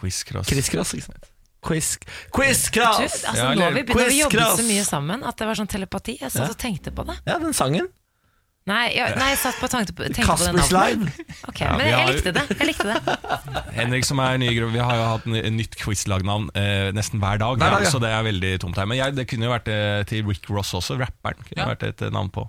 Quizcross. 0.00 0.48
Quizcross, 0.48 0.92
ikke 0.96 1.06
sant? 1.12 1.29
Quiz, 1.62 1.98
Du, 2.00 2.10
Quizcross! 2.32 3.24
altså, 3.24 3.36
Ja, 3.36 3.54
nå 3.54 3.62
har 3.66 3.72
vi 3.76 3.82
begynt 3.82 4.08
å 4.08 4.18
jobbe 4.18 4.50
så 4.56 4.64
mye 4.66 4.84
sammen 4.88 5.24
at 5.28 5.36
det 5.36 5.46
var 5.50 5.54
sånn 5.58 5.68
telepati. 5.68 6.18
Jeg 6.20 6.30
satt 6.32 6.46
Ja. 6.46 6.50
og 6.54 6.58
tenkte 6.58 6.90
på 6.94 7.04
det. 7.06 7.18
Ja, 7.26 7.38
den 7.38 7.52
sangen. 7.52 7.88
Nei, 8.68 8.92
jeg, 8.94 9.16
nei, 9.16 9.30
jeg 9.32 9.38
satt 9.40 9.56
på 9.58 9.66
tanke 9.72 9.92
på, 9.96 10.04
tenkte 10.12 10.26
på 10.28 10.36
det 10.44 10.50
navnet. 10.52 10.68
Slide. 10.68 11.12
Okay, 11.48 11.66
Ja, 11.66 11.76
men 11.76 11.86
jeg, 11.86 11.94
har 11.96 12.06
jo- 12.06 12.12
likte 12.14 12.32
det. 12.36 12.44
Jeg 12.60 12.66
likte 12.68 12.86
det. 12.92 13.18
Henrik 13.80 14.04
som 14.04 14.18
er 14.20 14.36
ny 14.38 14.50
i 14.52 14.58
Vi 14.60 14.78
har 14.78 14.94
jo 14.96 15.04
hatt 15.08 15.26
en, 15.26 15.34
en 15.34 15.56
nytt 15.56 15.76
quizlagnavn 15.80 16.50
eh, 16.54 16.90
nesten 16.92 17.18
hver 17.20 17.38
dag, 17.40 17.56
Hver 17.58 17.70
dag, 17.76 17.80
ja, 17.80 17.88
ja. 17.88 17.90
så 17.90 17.98
det 18.04 18.10
er 18.12 18.22
veldig 18.28 18.52
tomt 18.60 18.76
her. 18.76 18.86
Men 18.86 18.98
jeg, 19.00 19.16
det 19.16 19.26
kunne 19.28 19.48
jo 19.48 19.54
vært 19.56 19.68
eh, 19.72 20.02
til 20.04 20.24
Rick 20.28 20.48
Ross 20.52 20.72
også, 20.76 20.98
rapperen. 21.00 21.40
Kunne 21.48 21.56
Ja. 21.64 21.66
vært 21.72 21.82
et 21.88 22.02
eh, 22.02 22.10
navn 22.14 22.30
på. 22.30 22.46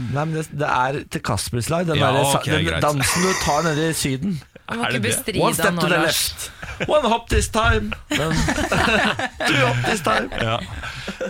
Nei, 0.00 0.24
men 0.24 0.32
det, 0.40 0.46
det 0.58 0.66
er 0.66 1.04
til 1.12 1.20
Kasper 1.20 1.60
Slide. 1.60 1.86
Den, 1.92 2.00
Ja, 2.00 2.10
der, 2.16 2.24
sa- 2.24 2.42
den 2.44 2.80
dansen 2.80 3.22
du 3.22 3.32
tar 3.44 3.62
nede 3.68 3.90
i 3.90 3.92
Syden. 3.92 4.40
Må 4.70 4.86
ikke 4.88 5.00
bestride 5.08 5.42
One 5.42 5.54
step 5.54 5.74
to 5.80 5.86
the 5.86 5.96
Lars. 5.96 6.06
left. 6.06 6.50
One 6.94 7.08
hop 7.12 7.28
this 7.28 7.48
time. 7.52 7.92
Two 8.08 9.60
hop 9.66 9.80
this 9.86 10.00
time. 10.06 10.30
Ja. 10.40 10.56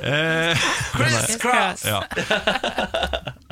Eh, 0.02 0.56
Crisscross. 0.94 1.82
ja. 1.84 2.02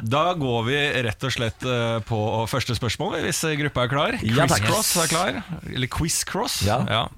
Da 0.08 0.20
går 0.38 0.62
vi 0.68 0.76
rett 1.02 1.24
og 1.26 1.32
slett 1.34 1.64
eh, 1.66 1.96
på 2.06 2.18
første 2.48 2.76
spørsmål, 2.78 3.16
hvis 3.24 3.40
gruppa 3.58 3.82
er 3.86 3.90
klar. 3.90 4.16
Ja. 4.22 4.46
Criss-cross 4.46 4.92
er 5.02 5.08
klar. 5.10 5.40
Eller 5.66 5.90
quiz-cross. 5.90 6.60
Ja. 6.68 7.08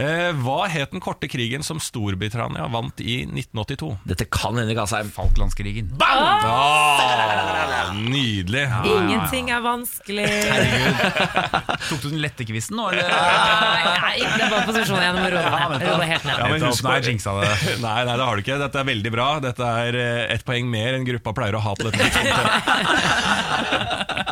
Eh, 0.00 0.30
hva 0.40 0.62
het 0.72 0.94
den 0.94 1.02
korte 1.04 1.28
krigen 1.30 1.62
som 1.66 1.80
Storbritannia 1.82 2.64
vant 2.72 3.02
i 3.04 3.20
1982? 3.26 3.90
Dette 4.08 4.26
kan 4.32 4.56
hende 4.58 4.78
Asheim. 4.80 5.10
Falklandskrigen. 5.14 5.92
Ah, 6.00 7.92
nydelig. 8.00 8.64
Ingenting 8.88 9.50
er 9.52 9.60
vanskelig. 9.66 10.26
Herregud. 10.30 11.76
Tok 11.90 12.00
du 12.06 12.08
den 12.14 12.19
lette 12.22 12.46
quizen 12.48 12.76
nå, 12.78 12.84
eller? 12.92 13.08
Nei, 13.10 13.84
nei, 13.86 14.14
det 14.36 14.48
var 14.52 14.66
posisjonen 14.68 15.02
igjen. 15.02 15.16
Jeg 15.20 15.24
må 15.24 15.80
roe 15.84 16.08
helt 16.10 16.24
ned. 16.28 16.36
Ja, 16.36 16.44
men 16.50 16.66
husk 16.68 16.84
Nei, 16.86 16.98
på-. 17.00 17.36
Nei, 17.86 18.00
nei, 18.08 18.16
det 18.16 18.24
har 18.26 18.34
du 18.36 18.40
ikke. 18.44 18.58
Dette 18.64 18.82
er 18.82 18.86
veldig 18.90 19.12
bra. 19.14 19.28
Dette 19.44 19.64
er 19.86 20.00
eh, 20.00 20.22
ett 20.36 20.44
poeng 20.46 20.66
mer 20.70 20.98
enn 20.98 21.06
gruppa 21.08 21.34
pleier 21.36 21.56
å 21.58 21.62
ha 21.64 21.72
på 21.78 21.88
dette 21.88 21.98
tidspunktet. 22.00 22.40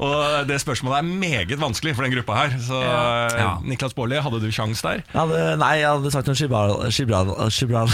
Og 0.00 0.46
det 0.48 0.56
spørsmålet 0.62 1.02
er 1.02 1.08
meget 1.20 1.60
vanskelig 1.60 1.92
for 1.96 2.06
den 2.06 2.14
gruppa 2.14 2.38
her. 2.38 2.54
Så 2.64 2.78
eh, 2.80 3.38
Ja. 3.40 3.50
Niklas 3.64 3.94
Baarli, 3.96 4.20
hadde 4.24 4.40
du 4.42 4.48
sjans 4.54 4.80
der? 4.84 5.02
Jeg 5.04 5.18
hadde, 5.20 5.40
nei, 5.60 5.74
jeg 5.82 5.90
hadde 5.90 6.12
sagt 6.14 6.30
noe 6.30 6.38
Gibral... 6.40 6.76
Gibral... 6.94 7.34
Gibral. 7.52 7.88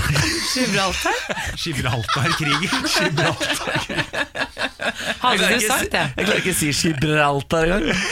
Gibraltar? 0.57 1.18
Gibraltar-krigen. 1.57 2.87
Gibraltar. 2.95 4.16
Hadde 5.22 5.49
du 5.53 5.61
sagt 5.66 5.91
det? 5.95 6.05
Jeg 6.16 6.26
klarer 6.28 6.43
ikke 6.43 6.55
å 6.55 6.59
si 6.61 6.70
Gibraltar 6.76 7.66
engang. 7.66 8.05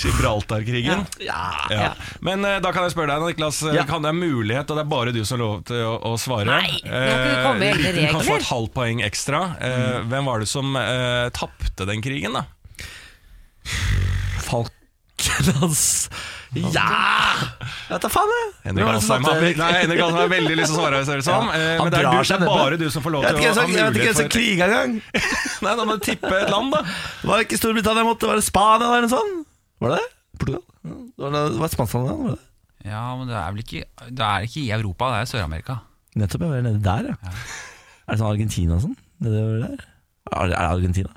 Gibraltar-krigen. 0.00 1.04
Ja. 1.24 1.40
Ja. 1.72 1.90
Men 2.24 2.44
eh, 2.44 2.58
da 2.60 2.72
kan 2.76 2.84
jeg 2.84 2.92
spørre 2.92 3.14
deg, 3.16 3.24
Niklas. 3.32 3.62
eh, 3.64 3.74
Ja. 3.78 3.84
Kan 3.88 4.04
det 4.04 4.10
er 4.12 4.18
mulighet, 4.18 4.68
og 4.70 4.76
det 4.76 4.84
er 4.84 4.90
bare 4.92 5.14
du 5.16 5.22
som 5.24 5.38
har 5.38 5.44
lov 5.46 5.62
til 5.70 5.80
å, 5.86 5.94
å 6.10 6.14
svare. 6.20 6.44
Nei, 6.48 6.80
nå 6.84 6.90
kan 6.92 7.24
du 7.24 7.36
komme 7.46 7.58
med 7.62 7.68
egne 7.72 7.88
Eh, 7.88 7.94
Du 7.94 8.00
kan 8.12 8.20
få 8.20 8.26
regler. 8.26 8.44
et 8.44 8.50
halvt 8.50 8.74
poeng 8.76 9.00
ekstra. 9.06 9.40
Eh, 9.60 10.00
Hvem 10.12 10.28
var 10.28 10.44
det 10.44 10.48
som 10.50 10.76
uh, 10.76 11.30
tapte 11.36 11.86
den 11.88 12.04
krigen, 12.04 12.36
da? 12.36 12.44
Falklands 14.50 16.10
Ja! 16.50 16.84
Jeg 17.90 17.94
vet 17.94 18.02
da 18.02 18.08
faen, 18.10 18.30
jeg. 18.34 18.46
Henrik 18.64 18.84
var 18.86 18.96
det 18.96 19.00
Asheim 19.04 19.26
har, 19.26 20.28
veldig 20.32 20.56
lyst 20.58 20.72
til 20.72 20.76
å 20.76 20.80
svare, 20.80 21.00
ser 21.06 21.20
det 21.20 21.26
som. 21.26 21.46
Ja, 21.46 21.58
Eh, 21.60 21.78
Men 21.78 21.92
det 21.92 22.00
er, 22.00 22.08
du, 22.10 22.16
det 22.22 22.36
er 22.40 22.46
bare 22.50 22.78
du 22.80 22.86
som 22.90 23.02
får 23.04 23.12
lov 23.14 23.22
til 23.22 23.30
å 23.30 23.38
ha 23.38 23.44
hvem 23.44 23.54
som- 23.54 23.70
jeg 23.70 23.84
vet 23.86 23.96
ikke 23.96 24.06
hvem 24.08 24.16
som 24.18 24.24
for 24.26 24.34
kriga 24.34 24.66
engang. 24.66 24.96
Nei, 25.62 25.74
da 25.78 25.84
må 25.86 25.96
du 25.98 26.04
tippe 26.06 26.32
et 26.40 26.50
land, 26.50 26.72
da. 26.74 26.80
Det 26.82 27.30
var 27.30 27.44
ikke 27.44 27.58
Storbritannia 27.60 28.04
måtte, 28.08 28.26
var 28.30 28.40
det 28.40 28.44
Spania 28.48 28.88
eller 28.90 29.06
noe 29.06 29.12
sånt? 29.14 29.46
Var 29.80 29.94
det 29.94 30.00
det? 30.00 30.08
Portugal? 30.40 30.62
Ja, 30.82 30.90
Det 30.90 31.22
var, 31.22 31.30
det 31.36 31.58
var 31.60 31.66
et 31.70 31.76
spansk 31.78 31.94
var 32.00 32.34
det? 32.34 32.38
Ja, 32.90 33.04
men 33.16 33.28
det 33.28 33.36
er 33.36 33.50
vel 33.52 33.60
ikke 33.60 33.84
Det 34.08 34.24
er 34.24 34.46
ikke 34.48 34.60
i 34.64 34.70
Europa, 34.72 35.10
det 35.12 35.18
er 35.22 35.30
Sør-Amerika. 35.30 35.78
Nettopp, 36.16 36.40
jeg 36.46 36.50
var 36.50 36.62
nede 36.66 36.82
der, 36.82 37.10
ja. 37.12 37.32
Er 38.08 38.16
det 38.16 38.18
sånn 38.24 38.32
Argentina 38.34 38.74
og 38.74 38.82
sånn? 38.88 38.96
Er 39.22 39.30
det, 39.70 40.58
Argentina? 40.66 41.10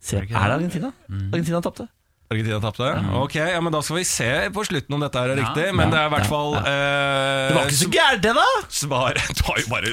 Se, 0.00 0.16
er 0.16 0.20
det 0.24 0.28
det, 0.30 0.36
det? 0.40 0.52
Argentina? 0.56 0.92
Argentina 1.34 1.60
tapte. 1.60 1.88
Argentina 2.32 2.60
tapte. 2.62 2.86
Ok, 3.18 3.34
ja, 3.34 3.58
men 3.60 3.72
Da 3.74 3.80
skal 3.82 3.96
vi 3.96 4.04
se 4.06 4.26
på 4.54 4.62
slutten 4.62 4.94
om 4.94 5.00
dette 5.02 5.18
her 5.18 5.30
er 5.32 5.36
Ja. 5.40 5.48
riktig. 5.48 5.74
Men 5.74 5.90
Ja, 5.90 5.90
det 5.90 5.98
er 5.98 6.06
i 6.06 6.10
hvert 6.14 6.22
ja, 6.22 6.30
fall 6.30 6.52
ja. 6.54 6.60
eh, 6.60 7.48
Det 7.50 7.54
var 7.56 7.64
ikke 7.66 7.78
så 7.80 7.88
gærent, 7.90 8.22
det, 8.22 8.34
da! 8.38 8.44
Svar 8.70 9.14
Det 9.40 9.56
jo 9.58 9.66
bare 9.66 9.90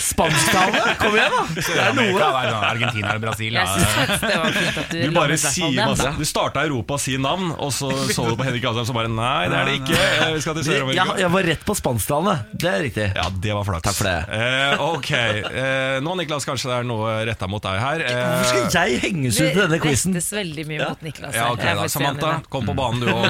Spansktale! 0.00 0.94
Kom 0.96 1.12
igjen, 1.18 1.34
da! 1.36 1.42
Det 1.52 1.76
er 1.76 1.92
noe. 1.92 2.06
det 2.08 2.30
sånn 2.48 2.64
Argentina 2.70 3.10
eller 3.12 3.20
Brasil. 3.20 3.52
Jeg 3.52 3.68
synes 3.68 4.24
det 4.24 4.38
var 4.38 4.56
fint 4.56 4.78
at 4.80 4.88
du, 4.94 5.02
Du 5.02 5.10
bare 5.18 5.36
sier 5.42 5.76
masse 5.90 6.14
Du 6.16 6.24
starta 6.24 6.64
Europa 6.64 6.96
sier 7.04 7.20
navn, 7.20 7.52
og 7.60 7.68
så 7.76 7.90
så 8.16 8.24
du 8.30 8.32
på 8.40 8.48
Henrik 8.48 8.64
Asheim 8.64 8.88
som 8.88 8.96
bare 8.96 9.12
Nei, 9.12 9.48
det 9.52 9.60
er 9.60 9.68
det 9.68 9.76
ikke. 9.82 10.00
Eh, 10.00 10.32
Vi 10.38 10.40
skal 10.46 10.56
til 10.56 10.64
Sør-Amerika. 10.70 11.18
jeg 11.20 11.30
var 11.36 11.48
rett 11.52 11.68
på 11.68 11.76
spansktalene. 11.76 12.38
Det 12.56 12.72
er 12.72 12.80
riktig. 12.88 13.06
Ja, 13.12 13.28
det 13.44 13.52
var 13.58 13.68
flaks. 13.68 13.84
Takk 13.90 13.98
for 14.00 14.08
det. 14.08 14.16
Eh, 14.40 14.86
ok. 14.88 15.12
Eh, 15.12 16.00
nå, 16.00 16.16
Niklas, 16.22 16.48
kanskje 16.48 16.72
det 16.72 16.80
er 16.80 16.88
noe 16.88 17.12
retta 17.28 17.44
mot 17.50 17.60
deg 17.68 17.76
her. 17.84 18.06
Eh, 18.08 18.24
Hvorfor 18.24 18.72
skal 18.72 18.88
jeg 18.88 19.04
henges 19.04 19.36
ut 19.44 19.50
i 19.52 19.54
denne 19.60 19.76
Det 19.76 19.82
quizen? 19.84 20.16
rettes 20.16 20.32
veldig 20.32 20.66
mye 20.72 20.80
Ja. 20.80 20.88
mot 20.96 21.04
Niklas. 21.04 21.34
ja. 21.36 21.57
Ok 21.58 21.66
da. 21.82 21.86
Samantha, 21.92 22.32
kom 22.54 22.66
på 22.70 22.74
banen 22.78 23.02
du 23.02 23.10
òg 23.12 23.26
nå. 23.26 23.28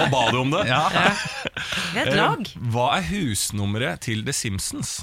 Nå 0.00 0.08
ba 0.12 0.22
du 0.32 0.38
om 0.42 0.50
det. 0.56 0.64
Ja. 0.72 0.82
Vi 1.94 2.00
er 2.00 2.06
et 2.08 2.12
Eh, 2.14 2.18
lag. 2.18 2.52
hva 2.74 2.88
er 2.98 3.06
husnummeret 3.12 4.00
til 4.08 4.24
The 4.26 4.32
Simpsons? 4.34 5.02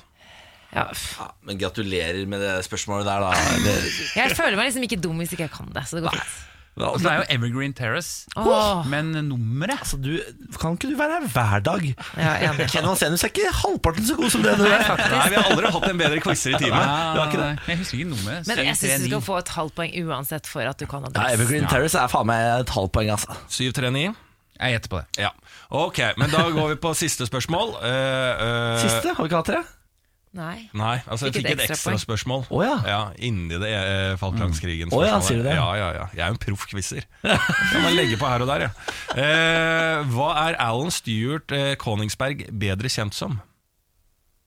Ja, 0.71 0.85
Ja, 0.87 1.25
men 1.43 1.57
gratulerer 1.59 2.23
med 2.31 2.39
det 2.39 2.53
spørsmålet 2.63 3.03
der, 3.05 3.19
da. 3.25 3.31
jeg 4.21 4.35
føler 4.37 4.55
meg 4.55 4.69
liksom 4.69 4.85
ikke 4.87 5.01
dum 5.03 5.17
hvis 5.19 5.33
ikke 5.35 5.47
jeg 5.49 5.51
kan 5.51 5.67
det. 5.75 5.83
Så 5.89 5.99
det 5.99 6.05
går 6.07 6.15
fint. 6.15 6.37
Og 6.79 7.01
så 7.03 7.09
er 7.11 7.19
jo 7.19 7.25
Evergreen 7.35 7.73
Terrace. 7.75 8.25
oh. 8.39 8.87
Men 8.89 9.11
nummeret 9.27 9.75
Altså, 9.81 9.97
du, 9.99 10.17
kan 10.59 10.77
ikke 10.77 10.91
du 10.91 10.97
være 10.97 11.19
her 11.19 11.27
hver 11.33 11.59
dag? 11.65 11.83
Ja. 12.17 12.51
Ken 12.71 12.87
Vasenius 12.87 13.23
er 13.27 13.31
ikke 13.33 13.51
halvparten 13.61 14.07
så 14.07 14.15
god 14.15 14.31
som 14.33 14.45
det 14.45 14.55
du 14.57 14.65
er. 14.65 14.85
Nei, 14.87 15.29
Vi 15.29 15.35
har 15.35 15.49
aldri 15.51 15.71
hatt 15.75 15.89
en 15.91 16.01
bedre 16.01 16.21
quizer 16.23 16.55
i 16.55 16.61
timen. 16.63 16.93
Det. 17.35 17.51
Jeg 17.67 17.81
husker 17.83 17.99
ikke 17.99 18.09
nummeret. 18.13 18.47
Men 18.47 18.63
jeg 18.65 18.79
syns 18.79 19.03
du 19.03 19.09
skal 19.11 19.25
få 19.27 19.37
et 19.43 19.53
halvt 19.57 19.77
poeng 19.77 19.95
uansett 20.05 20.47
for 20.49 20.65
at 20.71 20.79
du 20.79 20.87
kan 20.87 21.05
Ja, 21.11 21.27
Evergreen 21.35 21.61
Evergreen 21.61 21.67
Terrace 21.67 21.99
er 21.99 22.11
faen 22.11 22.29
meg 22.29 22.61
et 22.61 22.69
halvt 22.75 22.93
poeng, 22.95 23.11
altså. 23.11 23.35
739. 23.49 24.15
Jeg 24.61 24.75
gjetter 24.75 24.91
på 24.93 25.01
det. 25.01 25.23
Ja. 25.25 25.29
Ok, 25.73 25.99
men 26.21 26.29
da 26.29 26.45
går 26.53 26.73
vi 26.75 26.79
på 26.83 26.93
siste 26.97 27.25
spørsmål. 27.25 27.75
Uh, 27.81 27.85
uh, 27.85 28.81
Siste? 28.81 29.15
Har 29.15 29.23
vi 29.23 29.29
ikke 29.31 29.41
hatt 29.41 29.53
det? 29.55 29.61
Nei. 30.31 30.69
Nei, 30.71 31.01
altså 31.11 31.27
jeg 31.27 31.41
Fikk 31.41 31.47
et 31.49 31.61
ekstraspørsmål 31.65 32.45
ekstra 32.45 32.55
oh. 32.55 32.61
Ja. 32.63 32.75
Ja, 32.87 32.99
Inni 33.27 33.57
det 33.59 33.71
eh, 33.75 34.13
Falklandskrigen. 34.19 34.93
Oh, 34.95 35.03
ja, 35.03 35.17
sier 35.19 35.41
du 35.41 35.47
det? 35.49 35.57
Ja, 35.57 35.67
ja, 35.75 35.89
ja. 35.97 36.05
Jeg 36.15 36.23
er 36.23 36.31
jo 36.31 36.37
en 36.37 36.41
proff 36.45 36.63
quizer. 36.71 37.07
Kan 37.25 37.83
man 37.83 37.97
legge 37.97 38.15
på 38.21 38.29
her 38.31 38.45
og 38.45 38.47
der, 38.47 38.63
ja. 38.69 38.71
Eh, 39.11 40.11
hva 40.13 40.29
er 40.45 40.59
Alan 40.63 40.93
Stewart 40.95 41.51
eh, 41.55 41.73
Koningsberg 41.81 42.45
bedre 42.63 42.91
kjent 42.91 43.17
som? 43.17 43.41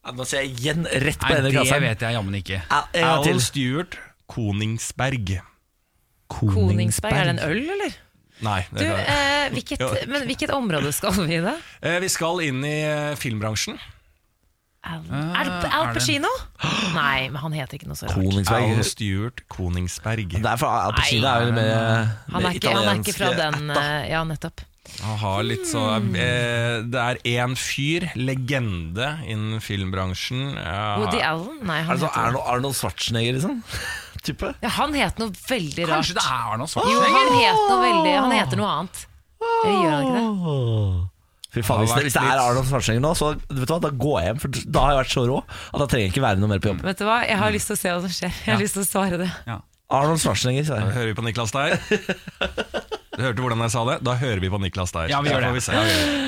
Ja, 0.05 0.15
Nå 0.17 0.25
ser 0.29 0.47
jeg 0.47 0.57
igjen 0.57 0.89
rett 0.89 1.21
på 1.21 1.33
denne 1.37 1.53
kassa. 1.53 1.77
det 1.77 1.85
vet 1.85 2.07
jeg 2.09 2.17
jammen 2.17 2.41
ikke. 2.41 2.63
Ja, 2.65 2.81
Alan. 3.05 3.45
Stewart 3.45 3.99
Koningsberg. 4.33 5.37
Koningsberg, 6.33 7.13
er 7.13 7.29
det 7.29 7.37
en 7.37 7.45
øl, 7.45 7.61
eller? 7.77 8.01
Nei. 8.45 8.61
Du, 8.73 8.83
eh, 8.85 9.51
hvilket, 9.53 9.85
men 10.13 10.25
hvilket 10.29 10.53
område 10.55 10.93
skal 10.97 11.15
vi 11.21 11.37
i 11.39 11.43
da? 11.45 11.59
eh, 11.85 12.01
vi 12.03 12.09
skal 12.13 12.41
inn 12.49 12.65
i 12.67 12.79
eh, 12.89 13.13
filmbransjen. 13.21 13.77
Al, 14.85 15.01
Al, 15.09 15.49
Al 15.65 15.87
er? 15.89 15.95
Pacino? 15.97 16.29
Nei, 16.93 17.31
men 17.33 17.41
han 17.41 17.55
heter 17.57 17.79
ikke 17.79 17.89
noe 17.89 17.97
så 17.97 18.11
rart. 18.11 18.19
Koningsberg. 18.21 18.75
Al 18.77 18.85
Stuart 18.85 19.41
Koningsberg. 19.49 20.37
Det 20.37 20.45
er 20.51 20.61
fra 20.61 20.73
Al 20.91 20.95
Pacino 20.99 21.31
er 21.31 21.47
jo 21.49 21.57
med, 21.57 21.73
Han 22.29 22.39
er 22.41 22.45
med 22.45 22.59
ikke, 22.61 22.75
han 22.77 22.91
er 22.93 23.01
ikke 23.01 23.17
fra 23.17 23.31
den 23.39 23.73
eh, 23.73 24.11
Ja, 24.13 24.21
nettopp. 24.29 24.65
Så 25.65 25.83
eh, 25.97 26.83
Det 26.85 27.01
er 27.01 27.21
én 27.33 27.57
fyr, 27.57 28.11
legende 28.21 29.09
innen 29.25 29.63
filmbransjen. 29.65 30.53
Ja, 30.61 30.99
Woody 31.01 31.23
Allen? 31.25 31.63
Nei, 31.65 31.81
han 31.89 31.99
sånn 31.99 32.11
heter 32.13 32.29
Arnold, 32.29 32.45
Arnold 32.53 32.77
Schwarzenegger, 32.79 33.39
liksom? 33.39 33.63
Type? 34.25 34.53
ja, 34.61 34.71
Han 34.79 34.95
het 34.97 35.19
noe 35.21 35.33
veldig 35.49 35.89
rart. 35.89 35.97
Kanskje 35.99 36.19
det 36.21 36.29
er 36.29 36.53
Arnold 36.53 36.69
Jo, 36.69 36.77
Schwarzenegger? 36.77 37.17
han 37.17 37.41
het 37.41 37.67
noe 37.73 37.81
veldig 37.89 38.15
Han 38.21 38.37
heter 38.37 38.61
noe 38.61 38.71
annet. 38.77 39.03
Eller 39.65 39.81
gjør 39.81 39.97
han 39.97 40.07
ikke 40.07 40.21
det? 40.21 41.11
Fy 41.55 41.63
faen, 41.63 41.85
hvis, 41.85 41.93
det, 41.95 42.03
hvis 42.09 42.17
det 42.19 42.23
er 42.27 42.41
Arnold 42.43 42.67
Schwarzenegger 42.67 43.05
nå, 43.05 43.13
så 43.19 43.29
vet 43.39 43.69
du 43.69 43.73
hva, 43.75 43.81
da 43.85 43.91
går 44.05 44.17
jeg 44.21 44.27
hjem. 44.33 44.41
For 44.43 44.59
da 44.75 44.83
har 44.85 44.95
jeg 44.97 45.01
vært 45.05 45.13
så 45.15 45.25
rå 45.31 45.37
at 45.45 45.79
da 45.79 45.87
trenger 45.87 46.05
jeg 46.09 46.13
ikke 46.15 46.25
være 46.27 46.43
noe 46.43 46.51
mer 46.51 46.63
på 46.65 46.73
jobb. 46.73 46.83
Vet 46.89 46.99
du 46.99 47.07
hva, 47.07 47.21
jeg 47.29 47.39
har 47.39 47.55
lyst 47.55 47.71
til 47.71 47.77
å 47.79 47.81
se 47.85 47.93
hva 47.95 48.01
som 48.03 48.15
skjer. 48.19 48.35
Jeg 48.45 48.53
har 48.57 48.63
lyst 48.65 48.75
til 48.79 48.83
å 48.85 48.89
svare 48.89 49.21
det. 49.23 49.31
Arnold 49.95 50.19
Schwarzenegger, 50.25 50.67
sa 50.67 50.81
Da 50.81 50.89
jeg. 50.89 50.95
hører 50.99 51.11
vi 51.13 51.17
på 51.21 51.27
Niklas 51.29 51.55
der. 51.55 51.79
Du 53.17 53.23
hørte 53.23 53.43
hvordan 53.45 53.61
jeg 53.65 53.73
sa 53.75 53.83
det? 53.89 53.97
Da 54.07 54.15
hører 54.19 54.41
vi 54.43 54.49
på 54.51 54.59
Niklas 54.63 54.91
der. 54.95 55.09
Ja, 55.13 55.21
vi 55.23 55.31
gjør 55.31 55.45
får 55.47 55.55
det. 55.55 55.63
se. 55.63 55.73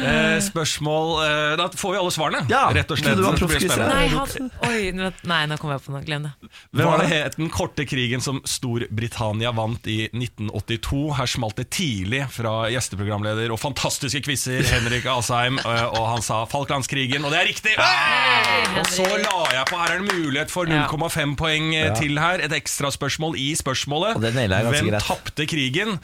Eh, 0.07 0.37
spørsmål 0.47 1.09
eh, 1.24 1.57
Da 1.59 1.66
får 1.74 1.93
vi 1.95 1.99
alle 2.01 2.12
svarene, 2.14 2.43
Ja, 2.51 2.64
rett 2.76 2.91
og 2.95 3.01
slett. 3.01 3.16
du 3.18 3.22
var 3.26 3.37
Det 3.41 3.49
blir 3.51 3.62
spennende. 3.64 3.95
Nei, 3.95 4.07
han, 4.12 4.51
oi, 4.68 4.93
nå- 4.95 5.12
nei, 5.26 5.41
nå 5.51 5.59
kom 5.59 5.72
jeg 5.74 5.82
på 5.87 5.95
noe. 5.95 6.03
Glem 6.07 6.28
det. 6.28 6.32
Hvem 6.76 6.91
var 6.93 7.03
det 7.03 7.09
het 7.11 7.37
den 7.41 7.51
korte 7.51 7.87
krigen 7.89 8.22
som 8.22 8.41
Storbritannia 8.47 9.51
vant 9.57 9.87
i 9.91 10.09
1982? 10.12 11.03
Her 11.18 11.26
smalt 11.30 11.57
det 11.59 11.68
tidlig 11.74 12.22
fra 12.34 12.68
gjesteprogramleder 12.72 13.51
og 13.55 13.59
fantastiske 13.62 14.22
quizer 14.26 14.62
Henrik 14.70 15.07
Asheim, 15.11 15.59
eh, 15.62 15.84
og 15.91 16.07
han 16.14 16.22
sa 16.22 16.45
Falklandskrigen, 16.51 17.24
og 17.26 17.32
det 17.34 17.41
er 17.43 17.49
riktig! 17.51 17.74
Og 17.76 18.87
så 18.93 19.07
la 19.07 19.39
jeg 19.55 19.66
på, 19.70 19.78
her 19.80 19.95
er 19.97 20.03
det 20.03 20.12
mulighet 20.14 20.53
for 20.53 20.66
0,5 20.70 21.37
poeng 21.41 21.72
eh, 21.74 21.91
til 21.99 22.18
her. 22.20 22.43
Et 22.47 22.53
ekstraspørsmål 22.57 23.37
i 23.41 23.51
spørsmålet. 23.59 24.16
Og 24.18 24.22
det 24.26 24.34
nailer 24.37 24.61
jeg 24.61 24.68
ganske 24.68 24.82
Hvem 24.84 24.93
greit. 24.93 25.09
tapte 25.09 25.47
krigen? 25.51 25.99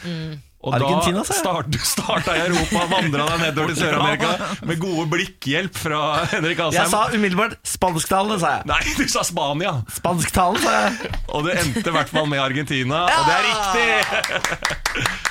Og 0.63 0.77
Argentina, 0.79 1.25
da 1.27 1.35
start, 1.35 1.75
starta 1.83 2.37
jeg 2.39 2.53
Europa, 2.53 2.85
vandra 2.93 3.25
deg 3.33 3.41
nedover 3.43 3.73
til 3.73 3.79
Sør-Amerika 3.83 4.51
med 4.71 4.79
gode 4.85 5.09
blikkhjelp 5.11 5.75
fra 5.75 6.03
Henrik 6.31 6.61
Asheim. 6.63 6.77
Jeg 6.79 6.93
sa 6.93 7.01
umiddelbart 7.17 7.57
spansktalende, 7.67 8.37
sa 8.39 8.53
jeg. 8.61 8.69
Nei, 8.71 8.79
du 9.01 9.03
sa 9.11 9.25
Spania! 9.27 9.73
Spansktalen, 9.97 10.63
sa 10.63 10.77
jeg. 10.85 11.11
Og 11.35 11.49
det 11.49 11.57
endte 11.65 11.83
i 11.91 11.97
hvert 11.99 12.13
fall 12.15 12.31
med 12.31 12.39
Argentina, 12.45 13.03
og 13.11 13.27
det 13.27 13.35
er 13.41 13.45
riktig! 13.51 15.13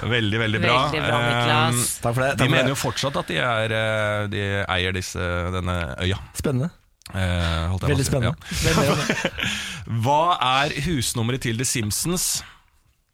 Veldig, 0.00 0.38
veldig 0.40 0.60
bra. 0.62 0.74
Veldig 0.88 1.00
bra, 1.04 1.16
Niklas. 1.26 1.80
Eh, 1.80 2.02
Takk 2.04 2.14
for 2.16 2.22
det. 2.24 2.28
De 2.30 2.36
Takk 2.38 2.46
for 2.46 2.52
mener 2.54 2.68
det. 2.68 2.72
jo 2.72 2.76
fortsatt 2.80 3.16
at 3.20 3.28
de, 3.28 3.36
er, 3.44 3.74
eh, 3.76 4.22
de 4.32 4.44
eier 4.64 4.94
disse, 4.96 5.26
denne 5.52 5.74
øya. 6.00 6.16
Spennende. 6.38 6.70
Eh, 7.10 7.66
holdt 7.68 7.84
jeg 7.84 7.92
Veldig 7.92 8.06
spennende. 8.06 8.32
Ja. 8.64 9.42
Hva 10.06 10.20
er 10.62 10.72
husnummeret 10.86 11.44
til 11.44 11.60
The 11.60 11.66
Simpsons? 11.68 12.30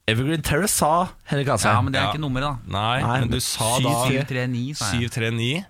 Evergreen 0.06 0.42
Terrace 0.42 0.70
sa 0.78 1.08
Henrik 1.26 1.48
Ja, 1.50 1.80
men 1.82 1.92
det 1.92 1.98
er 2.00 2.04
Ja. 2.06 2.12
ikke 2.12 2.20
nummeret, 2.22 2.46
da. 2.46 2.56
Nei, 2.78 3.00
Nei, 3.02 3.20
men 3.20 3.28
du 3.30 3.40
sa 3.40 3.78
da 3.82 4.06
739, 4.06 4.76
sa 4.78 4.92
jeg. 4.92 5.10
739. 5.10 5.64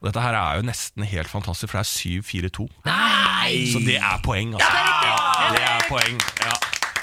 Og 0.00 0.06
dette 0.12 0.22
her 0.22 0.34
er 0.38 0.56
jo 0.60 0.62
nesten 0.68 1.04
helt 1.04 1.28
fantastisk, 1.28 1.68
for 1.72 1.78
det 1.82 1.84
er 1.84 1.90
742. 1.90 2.68
Nei! 2.86 3.66
Så 3.72 3.82
det 3.84 3.96
er 3.98 4.18
poeng, 4.22 4.54
altså. 4.54 4.70
Ja, 4.70 5.50
det 5.52 5.62
er 5.66 5.80
poeng, 5.90 6.20
ja. 6.46 6.52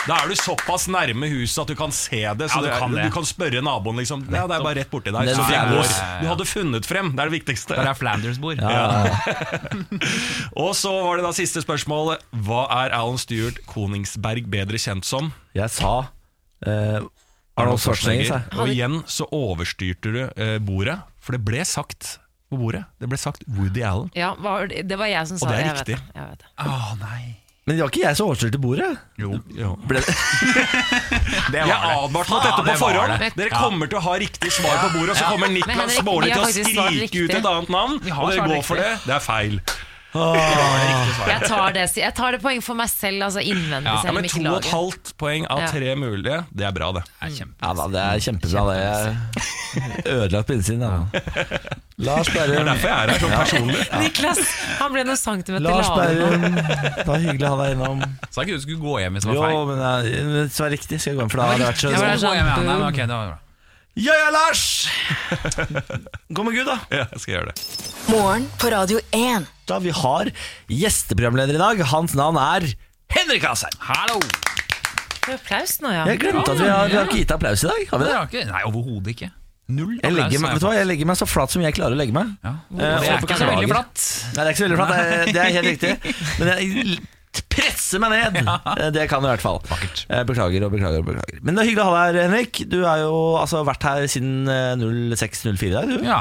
Da 0.08 0.16
er 0.24 0.30
du 0.32 0.36
såpass 0.40 0.88
nærme 0.88 1.28
huset 1.28 1.60
at 1.66 1.68
du 1.68 1.76
kan 1.76 1.92
se 1.92 2.22
det. 2.40 2.48
Så 2.50 2.64
Ja, 2.64 2.72
du 2.72 2.80
kan 2.80 2.94
det. 2.96 3.04
du 3.04 3.12
kan 3.12 3.26
spørre 3.28 3.62
naboen, 3.62 3.98
liksom. 4.00 4.24
Ja, 4.32 4.48
det 4.48 4.56
er 4.56 4.64
bare 4.64 4.76
rett 4.80 4.90
borti 4.90 5.12
der. 5.12 5.28
Så 5.36 5.44
det 5.46 5.58
er 5.60 5.68
går. 5.68 6.22
Du 6.24 6.28
hadde 6.32 6.46
funnet 6.48 6.86
frem, 6.88 7.12
det 7.12 7.20
er 7.20 7.30
det 7.30 7.44
viktigste. 7.44 7.76
Der 7.76 7.90
er 7.92 7.94
Flanders 7.94 8.38
bord. 8.40 8.56
Og 10.56 10.72
så 10.74 10.90
var 11.04 11.18
det 11.20 11.26
da 11.28 11.34
siste 11.36 11.60
spørsmålet. 11.62 12.24
Hva 12.34 12.64
er 12.86 12.96
Alan 12.96 13.18
Stewart 13.20 13.60
Koningsberg 13.68 14.48
bedre 14.50 14.80
kjent 14.80 15.04
som? 15.04 15.34
Jeg 15.54 15.70
sa 15.70 16.08
eh, 16.66 17.00
Arnold 17.58 17.82
Schwarzenegger. 17.82 18.46
Og 18.62 18.70
igjen 18.74 19.02
så 19.10 19.28
overstyrte 19.34 20.14
du 20.14 20.22
eh, 20.30 20.58
bordet, 20.64 21.00
for 21.22 21.38
det 21.38 21.42
ble 21.46 21.66
sagt 21.68 22.18
på 22.50 22.60
bordet. 22.62 22.86
Det 23.02 23.10
ble 23.12 23.18
sagt 23.20 23.44
Woody 23.58 23.82
Allen. 23.84 24.12
Ja, 24.16 24.34
var, 24.40 24.70
det 24.72 24.98
var 24.98 25.10
jeg 25.12 25.28
som 25.28 25.42
sa 25.42 25.46
Og 25.46 25.52
det 25.52 25.58
er 25.60 25.66
Jeg 25.66 25.74
vet 25.74 25.84
riktig. 25.84 25.98
det, 26.00 26.16
jeg 26.22 26.30
vet 26.32 26.46
det. 26.46 26.54
Oh, 26.64 26.94
nei. 27.02 27.24
Men 27.68 27.76
det 27.76 27.84
var 27.84 27.90
ikke 27.92 28.04
jeg 28.06 28.16
som 28.16 28.30
overstyrte 28.30 28.60
bordet. 28.64 28.86
Jo, 29.20 29.34
jo. 29.52 29.74
Ble, 29.90 30.00
Det 30.00 31.64
Jeg 31.68 31.76
advarte 31.76 32.32
mot 32.32 32.46
dette 32.46 32.54
på 32.56 32.64
det 32.70 32.76
forhånd. 32.80 33.26
Dere 33.42 33.50
kommer 33.52 33.90
til 33.92 34.00
å 34.00 34.04
ha 34.06 34.14
riktig 34.22 34.54
svar 34.56 34.78
på 34.86 34.94
bordet, 34.94 35.18
og 35.18 35.20
så 35.20 35.34
kommer 35.34 35.52
Niklas 35.52 35.98
Baarli 36.08 36.32
til 36.32 36.46
å 36.46 36.54
skrike 36.54 37.26
ut 37.26 37.36
et 37.42 37.50
annet 37.52 37.74
navn, 37.74 38.00
og 38.08 38.32
dere 38.32 38.48
går 38.54 38.64
for 38.70 38.80
det. 38.80 38.94
Det 39.04 39.18
er 39.18 39.26
feil. 39.26 39.60
Jeg 40.18 41.42
tar 41.48 41.74
det, 41.76 41.86
jeg 42.00 42.14
tar 42.18 42.36
det 42.36 42.42
poeng 42.44 42.62
for 42.64 42.78
meg 42.80 42.90
selv, 42.92 43.24
altså 43.28 43.42
innvendig, 43.44 43.88
Ja, 43.90 43.96
Ja, 43.98 44.02
selv 44.06 44.18
men 44.18 44.30
to 44.32 44.42
og 44.52 44.58
et 44.62 44.70
halvt 44.72 45.12
poeng 45.20 45.46
av 45.52 45.60
Ja. 45.62 45.68
tre 45.72 45.96
mulige, 46.00 46.46
det 46.54 46.66
er 46.68 46.72
bra, 46.76 46.92
det. 46.96 47.04
Det 47.08 47.28
er 47.28 47.36
kjempe. 47.38 47.56
ja 47.62 47.74
da, 47.74 47.88
det 47.88 48.02
er 48.04 48.24
kjempebra. 48.28 48.64
Det 49.98 50.12
ødelagt 50.14 50.48
på 50.48 50.54
innsiden. 50.58 50.80
Da. 50.80 50.90
Lars 52.08 52.28
Det 52.30 52.38
er 52.44 52.64
derfor 52.64 52.88
jeg 52.88 52.94
er 52.94 53.10
her 53.10 53.20
sånn 53.24 53.34
personlig. 53.34 53.82
Niklas, 54.04 54.42
han 54.80 54.94
ble 54.94 55.04
noen 55.08 55.18
centimeter 55.18 55.66
Lars 55.66 55.90
lavere. 55.90 56.14
Lars 56.14 56.38
Berrum. 56.38 56.56
Det 57.02 57.08
var 57.08 57.24
hyggelig 57.26 57.48
å 57.48 57.50
ha 57.56 57.58
deg 57.64 57.74
innom. 57.76 58.04
Sa 58.30 58.46
ikke 58.46 58.54
du 58.60 58.62
skulle 58.68 58.84
gå 58.86 59.00
hjem 59.02 59.18
hvis 59.18 59.26
det 59.26 59.34
var 59.34 59.42
feil? 59.44 59.58
Jo, 59.58 59.66
men 59.66 59.76
det 60.46 60.62
var 60.62 60.74
riktig, 60.76 61.02
skal 61.02 61.12
jeg 61.14 61.18
gå 61.18 61.26
hjem, 61.26 61.34
for 61.34 61.42
da 61.42 61.50
hadde 61.50 61.60
det 61.64 61.70
vært 61.72 61.82
så 61.82 61.92
Ja, 61.92 61.98
ja. 61.98 62.18
sånn. 63.18 63.36
Ja 63.98 64.14
ja, 64.14 64.28
Lars! 64.30 64.64
Gå 66.38 66.44
med 66.46 66.54
Gud, 66.54 66.68
da. 66.70 66.76
Ja, 66.94 67.08
jeg 67.16 67.20
skal 67.24 67.34
gjøre 67.34 67.50
det. 67.50 67.64
Morgen 68.14 68.44
på 68.62 68.70
Radio 68.70 69.00
1. 69.10 69.48
da. 69.70 69.80
Vi 69.84 69.94
har 69.96 70.32
gjesteprogramleder 70.72 71.58
i 71.58 71.64
dag. 71.64 71.82
Hans 71.94 72.16
navn 72.18 72.40
er 72.42 72.68
Henrik 73.14 73.46
Asheim. 73.50 73.76
Hallo! 73.88 74.20
Applaus 75.28 75.74
nå, 75.84 75.90
ja. 75.92 76.06
Jeg 76.08 76.22
glemte 76.22 76.54
at 76.54 76.60
vi 76.62 76.68
har, 76.72 76.88
vi 76.88 76.96
har 76.96 77.10
ikke 77.10 77.20
gitt 77.20 77.32
applaus 77.36 77.64
i 77.66 77.68
dag. 77.68 77.82
Har 77.92 78.00
vi 78.00 78.06
Det 78.06 78.12
det? 78.14 78.18
har 78.18 78.30
ikke, 78.32 78.44
nei, 78.54 78.62
overhodet 78.70 79.12
ikke. 79.12 79.28
Null 79.68 79.98
Jeg 80.00 80.14
legger, 80.16 80.40
meg, 80.40 80.54
vet 80.56 80.62
du 80.64 80.68
hva? 80.70 80.76
jeg 80.78 80.88
legger 80.88 81.08
meg 81.10 81.18
så 81.20 81.26
flat 81.28 81.52
som 81.52 81.64
jeg 81.66 81.76
klarer 81.76 81.98
å 81.98 82.00
legge 82.00 82.16
meg. 82.16 82.30
Ja. 82.46 82.54
Eh, 82.72 82.78
Det 82.78 83.10
er 83.12 83.26
ikke 83.26 83.36
så 83.42 83.50
veldig 83.50 83.68
flatt. 83.74 84.04
Nei, 84.24 84.32
det 84.38 84.46
er 84.46 84.52
ikke 84.54 84.62
så 84.62 84.68
veldig 84.70 84.78
flatt, 84.80 84.94
det 84.96 85.18
er, 85.18 85.32
det 85.36 85.42
er 85.44 85.52
helt 85.58 85.70
riktig. 85.74 86.14
Men 86.40 86.52
jeg 86.54 87.00
presser 87.52 88.02
meg 88.04 88.14
ned. 88.16 88.40
Ja. 88.48 88.90
Det 88.94 89.06
kan 89.10 89.24
jeg 89.24 89.30
i 89.30 89.34
hvert 89.36 89.44
fall. 89.44 89.60
Vakkert. 89.70 90.04
Eh, 90.10 90.24
Beklager 90.28 90.66
og 90.68 90.74
beklager 90.74 91.02
og 91.04 91.08
beklager. 91.10 91.40
Men 91.44 91.58
det 91.58 91.64
er 91.64 91.70
hyggelig 91.70 91.84
å 91.84 91.88
ha 91.92 92.02
deg 92.08 92.18
her, 92.18 92.28
Henrik. 92.28 92.60
Du 92.72 92.78
har 92.86 93.02
jo 93.04 93.14
altså, 93.40 93.62
vært 93.68 93.86
her 93.88 94.08
siden 94.12 94.50
eh, 94.52 94.74
06.04 95.18 95.70
i 95.70 95.72
dag, 95.76 95.92
du. 95.92 96.04
Ja. 96.08 96.20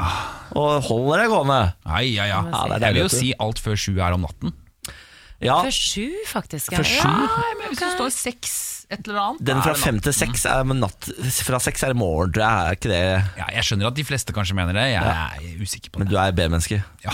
Og 0.57 0.87
holder 0.87 1.23
deg 1.23 1.33
gående. 1.33 1.59
Nei, 1.89 2.03
ja, 2.13 2.29
ja. 2.29 2.39
Ja, 2.51 2.63
det 2.71 2.79
er 2.79 2.87
Jeg 2.87 2.97
vil 2.97 3.05
jo 3.05 3.11
si 3.13 3.33
alt 3.47 3.61
før 3.63 3.77
sju 3.79 3.93
er 3.97 4.15
om 4.17 4.25
natten. 4.27 4.55
Ja, 5.43 5.59
Før 5.61 5.75
sju, 5.75 6.07
faktisk. 6.25 6.71
Ja. 6.73 6.79
For 6.81 6.89
sju? 6.89 7.11
Ja, 7.13 7.51
men 7.59 7.69
hvis 7.69 7.83
det 7.83 7.91
står 7.93 8.13
seks 8.15 8.55
et 8.87 9.03
eller 9.03 9.19
annet 9.21 9.43
Den 9.49 9.59
fra 9.61 9.73
fem 9.77 9.97
til 9.99 10.13
seks 10.15 10.45
er 10.47 10.63
natt 10.71 11.09
Fra 11.43 11.59
seks 11.61 11.83
er 11.83 11.91
det 11.91 11.99
morgen, 11.99 12.31
tror 12.33 12.45
jeg. 12.45 12.71
Er 12.71 12.77
ikke 12.79 12.91
det 12.93 13.01
Ja, 13.37 13.49
jeg 13.59 13.67
skjønner 13.67 13.89
at 13.91 13.97
de 13.99 14.05
fleste 14.07 14.33
kanskje 14.33 14.55
mener 14.57 14.77
det. 14.79 14.87
Jeg 14.93 15.03
er 15.03 15.61
usikker 15.61 15.91
på 15.91 15.99
det. 15.99 16.05
Men 16.07 16.13
du 16.13 16.17
er 16.23 16.33
B-menneske. 16.39 16.79
Ja. 17.05 17.13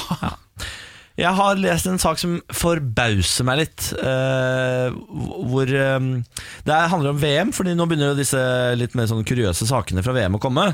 Jeg 1.20 1.30
har 1.38 1.60
lest 1.62 1.86
en 1.86 2.00
sak 2.02 2.18
som 2.18 2.40
forbauser 2.50 3.46
meg 3.46 3.60
litt. 3.60 3.90
Uh, 4.00 4.90
hvor 5.46 5.70
eh, 5.70 6.08
Det 6.66 6.74
er- 6.74 6.90
handler 6.90 7.14
om 7.14 7.20
VM, 7.22 7.52
Fordi 7.54 7.76
nå 7.78 7.86
begynner 7.86 8.14
jo 8.14 8.18
disse 8.18 8.42
litt 8.80 8.96
mer 8.98 9.06
sånn 9.12 9.26
kuriøse 9.28 9.68
sakene 9.70 10.02
fra 10.06 10.16
VM 10.18 10.40
å 10.40 10.42
komme. 10.42 10.72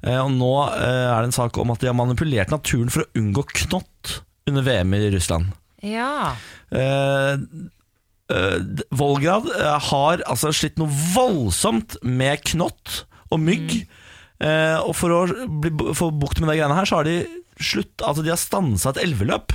Uh, 0.00 0.22
og 0.24 0.32
nå 0.32 0.52
uh, 0.64 1.12
er 1.12 1.18
det 1.20 1.28
en 1.28 1.36
sak 1.36 1.60
om 1.60 1.74
at 1.74 1.80
de 1.84 1.90
har 1.90 1.98
manipulert 1.98 2.50
naturen 2.54 2.88
for 2.90 3.04
å 3.04 3.10
unngå 3.20 3.44
knott 3.66 4.22
under 4.48 4.64
VM 4.64 4.96
i 4.96 5.10
Russland. 5.12 5.52
Ja. 5.84 6.32
Volgrad 8.96 9.48
har 9.90 10.22
altså 10.30 10.52
slitt 10.54 10.78
noe 10.80 10.88
voldsomt 11.12 11.98
med 12.06 12.40
knott 12.48 13.02
og 13.32 13.42
mygg. 13.42 13.82
Eh, 14.42 14.78
og 14.82 14.94
for 14.98 15.14
å 15.14 15.20
bli, 15.62 15.70
få 15.94 16.10
bukt 16.14 16.40
med 16.42 16.50
de 16.50 16.56
greiene 16.58 16.76
her, 16.76 16.88
så 16.88 17.00
har 17.00 17.06
de 17.06 17.20
slutt 17.62 18.02
Altså 18.02 18.24
de 18.24 18.32
har 18.32 18.40
stansa 18.40 18.90
et 18.90 19.02
elveløp. 19.04 19.54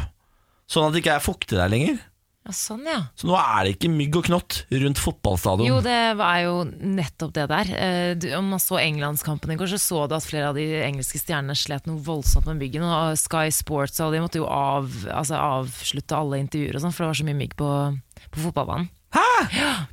Sånn 0.67 0.87
at 0.89 0.93
det 0.95 1.01
ikke 1.03 1.15
er 1.17 1.23
fuktig 1.23 1.55
der 1.57 1.69
lenger. 1.71 1.97
ja, 2.47 2.51
sånn 2.55 2.85
ja. 2.87 2.97
Så 3.19 3.27
nå 3.27 3.35
er 3.39 3.63
det 3.67 3.73
ikke 3.75 3.89
mygg 3.91 4.15
og 4.19 4.25
knott 4.27 4.57
rundt 4.71 4.99
fotballstadion. 5.03 5.67
Jo, 5.67 5.77
det 5.83 5.95
er 6.15 6.41
jo 6.45 6.53
nettopp 6.67 7.33
det 7.35 7.45
der. 7.51 7.71
Eh, 7.75 8.11
du, 8.19 8.27
om 8.37 8.47
man 8.53 8.59
så 8.63 8.77
Englandskampen 8.79 9.51
i 9.51 9.57
går, 9.59 9.67
så 9.73 9.79
så 9.83 10.01
du 10.07 10.15
at 10.15 10.27
flere 10.27 10.49
av 10.53 10.55
de 10.59 10.65
engelske 10.83 11.19
stjernene 11.19 11.55
slet 11.59 11.87
noe 11.87 11.99
voldsomt 12.03 12.47
med 12.51 12.59
myggen. 12.61 12.83
Og 12.87 13.15
Sky 13.19 13.47
Sports 13.51 13.99
og 14.03 14.11
de 14.15 14.21
måtte 14.23 14.39
jo 14.39 14.47
av, 14.47 14.87
altså 15.11 15.35
avslutte 15.39 16.15
alle 16.19 16.39
intervjuer 16.43 16.75
og 16.79 16.83
sånn, 16.85 16.95
for 16.95 17.03
det 17.07 17.11
var 17.13 17.19
så 17.21 17.27
mye 17.27 17.41
mygg 17.43 17.55
på, 17.59 17.71
på 18.31 18.45
fotballbanen. 18.47 18.89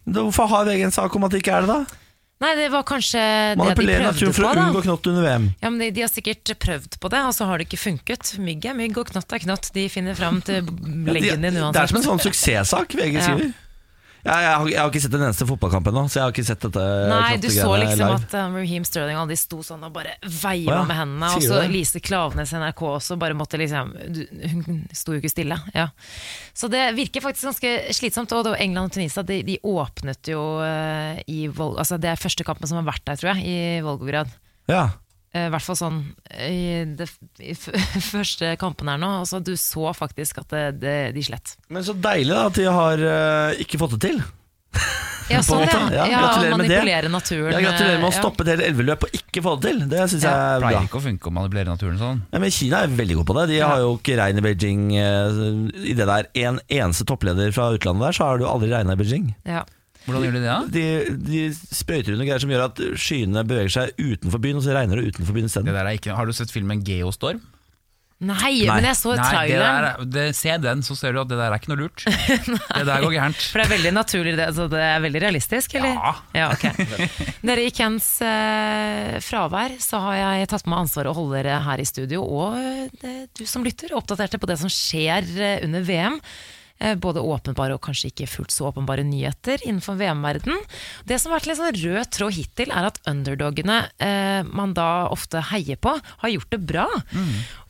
Da- 0.07 0.23
Hvorfor 0.23 0.47
har 0.51 0.67
VG 0.67 0.85
en 0.89 0.95
sak 0.95 1.15
om 1.17 1.25
at 1.27 1.35
det 1.35 1.43
ikke 1.43 1.55
er 1.59 1.67
det, 1.67 1.75
da? 1.75 2.01
Nei, 2.43 2.51
det 2.59 2.67
var 2.73 2.83
kanskje 2.83 3.21
det 3.55 3.75
de 3.79 3.85
prøvde 3.87 4.33
på, 4.35 4.43
da. 4.43 4.65
unngå 4.67 4.83
knott 4.85 5.07
under 5.07 5.23
VM. 5.25 5.45
Ja, 5.63 5.71
men 5.71 5.79
de, 5.81 5.91
de 5.95 6.03
har 6.03 6.11
sikkert 6.11 6.51
prøvd 6.61 6.99
på 7.01 7.11
det, 7.13 7.21
og 7.29 7.35
så 7.37 7.47
har 7.49 7.61
det 7.61 7.69
ikke 7.69 7.81
funket. 7.81 8.35
Mygg 8.43 8.67
er 8.69 8.77
mygg, 8.77 8.99
og 9.01 9.13
knott 9.13 9.33
er 9.33 9.45
knott. 9.47 9.71
De 9.77 9.87
finner 9.93 10.19
fram 10.19 10.43
til 10.45 10.67
leggen 11.07 11.47
din 11.47 11.61
det 11.63 11.85
er 11.85 11.93
som 11.93 12.01
en 12.01 12.09
sånn 12.09 12.25
suksesssak 12.27 12.97
VG 12.99 13.21
skriver. 13.23 13.47
Ja, 13.47 13.64
jeg, 14.25 14.53
har, 14.57 14.69
jeg 14.71 14.79
har 14.81 14.89
ikke 14.89 15.03
sett 15.05 15.15
en 15.19 15.25
eneste 15.27 15.47
fotballkamp 15.49 15.89
ennå, 15.91 16.03
så 16.09 16.19
jeg 16.19 16.25
har 16.25 16.33
ikke 16.33 16.47
sett 16.49 16.63
dette 16.65 16.85
Nei, 17.11 17.37
du 17.43 17.49
så 17.53 17.69
liksom 17.77 18.01
live. 18.01 18.15
at 18.23 18.37
um, 18.41 18.57
Raheem 18.57 18.87
Sterling 18.89 19.19
og 19.21 19.29
de 19.29 19.37
sto 19.37 19.59
sånn 19.67 19.85
og 19.85 19.93
bare 19.93 20.15
veiva 20.23 20.79
ja, 20.79 20.81
med 20.89 20.97
hendene. 20.97 21.31
Og 21.37 21.45
så? 21.45 21.61
Lise 21.69 22.01
Klavenes 22.05 22.55
i 22.55 22.63
NRK 22.63 22.83
også 22.89 23.19
bare 23.21 23.37
måtte 23.37 23.61
liksom 23.61 23.93
Hun 23.93 24.81
sto 24.97 25.13
jo 25.13 25.21
ikke 25.21 25.33
stille. 25.33 25.59
Ja. 25.77 25.91
Så 26.57 26.71
det 26.73 26.87
virker 26.97 27.25
faktisk 27.25 27.51
ganske 27.51 27.75
slitsomt. 27.97 28.33
Og 28.33 28.55
England 28.57 28.89
og 28.89 28.97
Tunisia 28.97 29.25
de, 29.27 29.43
de 29.45 29.59
åpnet 29.69 30.33
jo 30.33 30.41
uh, 30.63 31.21
i 31.29 31.45
Vol 31.53 31.77
altså 31.81 32.01
Det 32.01 32.11
er 32.15 32.21
første 32.21 32.47
kampen 32.47 32.71
som 32.71 32.81
har 32.81 32.89
vært 32.89 33.05
der, 33.05 33.21
tror 33.21 33.35
jeg, 33.35 33.45
i 33.45 33.85
Volgograd. 33.85 34.33
Ja. 34.73 34.89
Eh, 35.35 35.49
I 35.49 35.51
hvert 35.51 35.67
fall 35.67 35.79
sånn 35.79 36.01
i, 36.31 36.85
de 36.95 37.09
i 37.43 37.57
første 38.15 38.55
kampen 38.61 38.91
her 38.91 39.01
nå. 39.03 39.11
Altså, 39.25 39.43
du 39.43 39.55
så 39.59 39.91
faktisk 39.97 40.45
at 40.45 40.55
det, 40.55 40.65
det, 40.85 40.97
de 41.17 41.27
slett. 41.27 41.57
Men 41.75 41.87
så 41.87 41.97
deilig 41.99 42.31
da 42.31 42.47
at 42.51 42.61
de 42.61 42.69
har 42.71 43.03
uh, 43.03 43.65
ikke 43.65 43.81
fått 43.83 43.99
det 43.99 44.05
til. 44.11 44.23
Ja, 45.25 45.39
sånn, 45.47 45.63
ja. 45.65 45.79
Ja, 45.89 46.03
ja 46.05 46.19
gratulerer 46.21 46.59
med 46.61 46.69
det. 46.69 47.09
naturen. 47.09 47.55
Ja, 47.55 47.61
gratulerer 47.65 47.97
med 47.97 48.11
å 48.11 48.11
eh, 48.11 48.17
ja. 48.19 48.21
stoppe 48.21 48.45
et 48.45 48.51
helt 48.51 48.65
elveløp 48.67 49.07
og 49.07 49.15
ikke 49.17 49.41
få 49.47 49.55
det 49.57 49.71
til. 49.71 49.79
Det 49.89 50.03
syns 50.13 50.27
Ja. 50.27 50.33
jeg 50.35 50.43
er 50.43 50.59
bra. 50.61 50.69
Pleier 50.69 50.89
ikke 50.91 50.99
å 50.99 51.05
funke 51.07 51.31
å 51.31 51.33
manipulere 51.33 51.71
naturen 51.71 51.97
sånn. 52.03 52.19
Ja, 52.29 52.43
men 52.43 52.53
Kina 52.53 52.83
er 52.85 52.93
veldig 52.99 53.17
god 53.23 53.29
på 53.31 53.37
det. 53.39 53.45
De 53.55 53.63
har 53.63 53.81
jo 53.81 53.95
ikke 53.97 54.19
regn 54.21 54.43
i 54.43 54.45
Beijing. 54.45 54.83
I 54.93 55.97
det 55.97 56.09
der 56.13 56.29
en 56.45 56.61
eneste 56.69 57.09
toppleder 57.09 57.57
fra 57.57 57.71
utlandet 57.73 58.05
der, 58.05 58.19
så 58.19 58.29
har 58.29 58.43
du 58.43 58.45
aldri 58.51 58.69
regna 58.75 58.99
i 58.99 59.01
Beijing. 59.01 59.33
Ja. 59.49 59.65
Hvordan 60.05 60.27
gjør 60.27 60.35
de 60.37 60.43
det? 60.45 60.53
da? 60.53 60.61
De, 60.69 60.85
de 61.31 61.43
sprøyter 61.55 62.13
under 62.17 62.29
greier 62.29 62.43
som 62.45 62.51
gjør 62.53 62.67
at 62.69 62.85
skyene 63.01 63.45
beveger 63.49 63.73
seg 63.79 63.95
utenfor 64.05 64.43
byen, 64.45 64.61
og 64.61 64.67
så 64.67 64.75
regner 64.77 65.01
det 65.01 65.15
utenfor 65.15 65.33
byen 65.37 65.47
Det 65.49 65.53
isteden. 65.55 65.73
der 65.75 65.85
er 65.89 65.97
ikke, 65.99 66.15
har 66.19 66.27
du 66.29 66.33
sett 66.37 66.53
filmen 66.53 66.83
Geostorm? 66.85 67.41
Nei, 68.25 68.63
men 68.71 68.87
jeg 68.87 68.95
så 68.97 69.11
Nei, 69.11 69.17
det 69.19 69.25
traileren. 69.27 69.59
der, 69.75 69.87
er- 69.91 70.05
det, 70.15 70.23
se 70.39 70.53
den, 70.63 70.83
så 70.87 70.95
ser 70.97 71.13
du 71.13 71.19
at 71.21 71.29
det 71.29 71.37
der 71.37 71.51
er 71.53 71.59
ikke 71.59 71.73
noe 71.73 71.81
lurt. 71.83 72.05
det 72.79 72.85
der 72.87 73.03
går 73.03 73.13
gærent. 73.13 73.41
For 73.51 73.59
det 73.61 73.65
er 73.67 73.73
veldig 73.75 73.93
naturlig, 73.97 74.35
det, 74.39 74.47
så 74.57 74.69
det 74.73 74.81
er 74.87 75.03
veldig 75.05 75.23
realistisk, 75.27 75.75
eller? 75.81 75.99
Ja. 76.33 76.47
ok. 76.55 76.65
Dere, 77.51 77.65
I 77.67 77.73
Kens 77.75 78.07
eh, 78.25 79.19
fravær 79.25 79.75
så 79.83 80.01
har 80.07 80.17
jeg 80.39 80.49
tatt 80.55 80.65
på 80.65 80.73
meg 80.73 80.85
ansvaret 80.87 81.11
å 81.11 81.17
holde 81.19 81.41
dere 81.43 81.59
her 81.67 81.83
i 81.83 81.89
studio, 81.91 82.23
og 82.25 82.57
eh, 83.03 83.25
du 83.37 83.45
som 83.51 83.67
lytter, 83.67 83.93
oppdaterte 83.99 84.41
på 84.41 84.49
det 84.49 84.61
som 84.63 84.73
skjer 84.73 85.29
eh, 85.35 85.59
under 85.67 85.85
VM. 85.85 86.21
Eh, 86.85 86.95
Både 87.01 87.23
åpenbare 87.25 87.77
og 87.77 87.83
kanskje 87.85 88.11
ikke 88.11 88.29
fullt 88.29 88.53
så 88.53 88.69
åpenbare 88.69 89.05
nyheter 89.07 89.63
innenfor 89.65 89.97
VM-verden. 90.01 90.59
Det 91.09 91.17
som 91.21 91.33
har 91.33 91.41
vært 91.41 91.49
litt 91.51 91.61
sånn 91.61 91.79
rød 91.81 92.11
tråd 92.13 92.37
hittil, 92.37 92.73
er 92.75 92.89
at 92.91 93.01
underdogene 93.09 93.79
eh, 94.03 94.43
man 94.45 94.75
da 94.77 95.09
ofte 95.13 95.41
heier 95.51 95.81
på, 95.81 95.95
har 96.23 96.35
gjort 96.35 96.53
det 96.53 96.61
bra. 96.69 96.87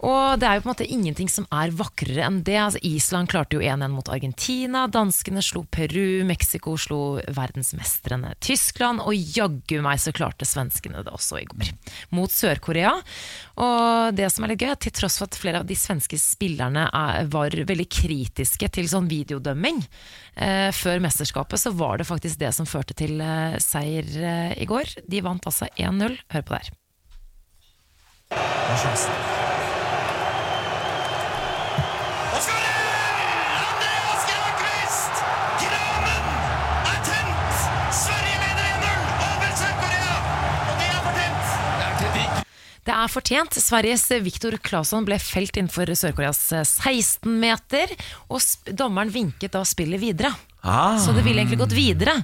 Og 0.04 0.40
det 0.40 0.48
er 0.48 0.58
jo 0.58 0.64
på 0.64 0.68
en 0.68 0.72
måte 0.74 0.88
ingenting 0.90 1.30
som 1.32 1.46
er 1.54 1.72
vakrere 1.76 2.26
enn 2.26 2.42
det. 2.44 2.58
Altså, 2.60 2.82
Island 2.84 3.30
klarte 3.32 3.56
jo 3.56 3.62
1-1 3.64 3.94
mot 3.94 4.10
Argentina, 4.12 4.84
danskene 4.92 5.42
slo 5.44 5.64
Peru, 5.72 6.24
Mexico 6.28 6.74
slo 6.80 7.00
verdensmestrene 7.24 8.34
Tyskland, 8.44 9.00
og 9.04 9.14
jaggu 9.14 9.78
meg 9.84 10.02
så 10.02 10.12
klarte 10.16 10.48
svenskene 10.48 11.04
det 11.06 11.14
også 11.14 11.40
i 11.40 11.46
går. 11.48 11.72
Mot 12.14 12.32
Sør-Korea. 12.32 12.92
Og 13.54 14.14
det 14.18 14.26
som 14.34 14.44
er 14.44 14.52
litt 14.52 14.62
gøy, 14.64 14.72
er 14.72 14.80
til 14.82 14.94
tross 14.96 15.18
for 15.20 15.30
at 15.30 15.38
flere 15.38 15.60
av 15.62 15.68
de 15.68 15.76
svenske 15.78 16.18
spillerne 16.18 16.88
er, 16.90 17.28
var 17.30 17.54
veldig 17.54 17.86
kritiske 17.86 18.70
til 18.74 18.90
sånn 18.90 19.06
videodømming 19.10 19.82
eh, 20.34 20.70
før 20.74 21.02
mesterskapet, 21.04 21.62
så 21.62 21.74
var 21.76 22.00
det 22.00 22.08
faktisk 22.10 22.42
det 22.42 22.50
som 22.56 22.66
førte 22.68 22.96
til 22.98 23.20
eh, 23.22 23.58
seier 23.62 24.10
eh, 24.18 24.54
i 24.58 24.66
går. 24.70 24.96
De 25.06 25.22
vant 25.24 25.50
altså 25.50 25.70
1-0. 25.78 26.18
Hør 26.34 26.48
på 26.48 26.56
det 26.56 26.64
her. 26.64 26.74
Det 42.84 42.92
er 42.92 43.08
fortjent. 43.08 43.56
Sveriges 43.56 44.10
Viktor 44.24 44.58
Claesson 44.60 45.06
ble 45.08 45.16
felt 45.22 45.56
innenfor 45.56 45.88
Sør-Koreas 45.96 46.42
16 46.52 47.24
meter, 47.40 47.94
og 48.28 48.44
dommeren 48.76 49.12
vinket 49.14 49.54
da 49.56 49.62
spillet 49.64 50.02
videre. 50.02 50.34
Ah. 50.64 50.96
Så 50.98 51.12
det 51.12 51.22
ville 51.26 51.42
egentlig 51.42 51.60
gått 51.60 51.74
videre. 51.76 52.22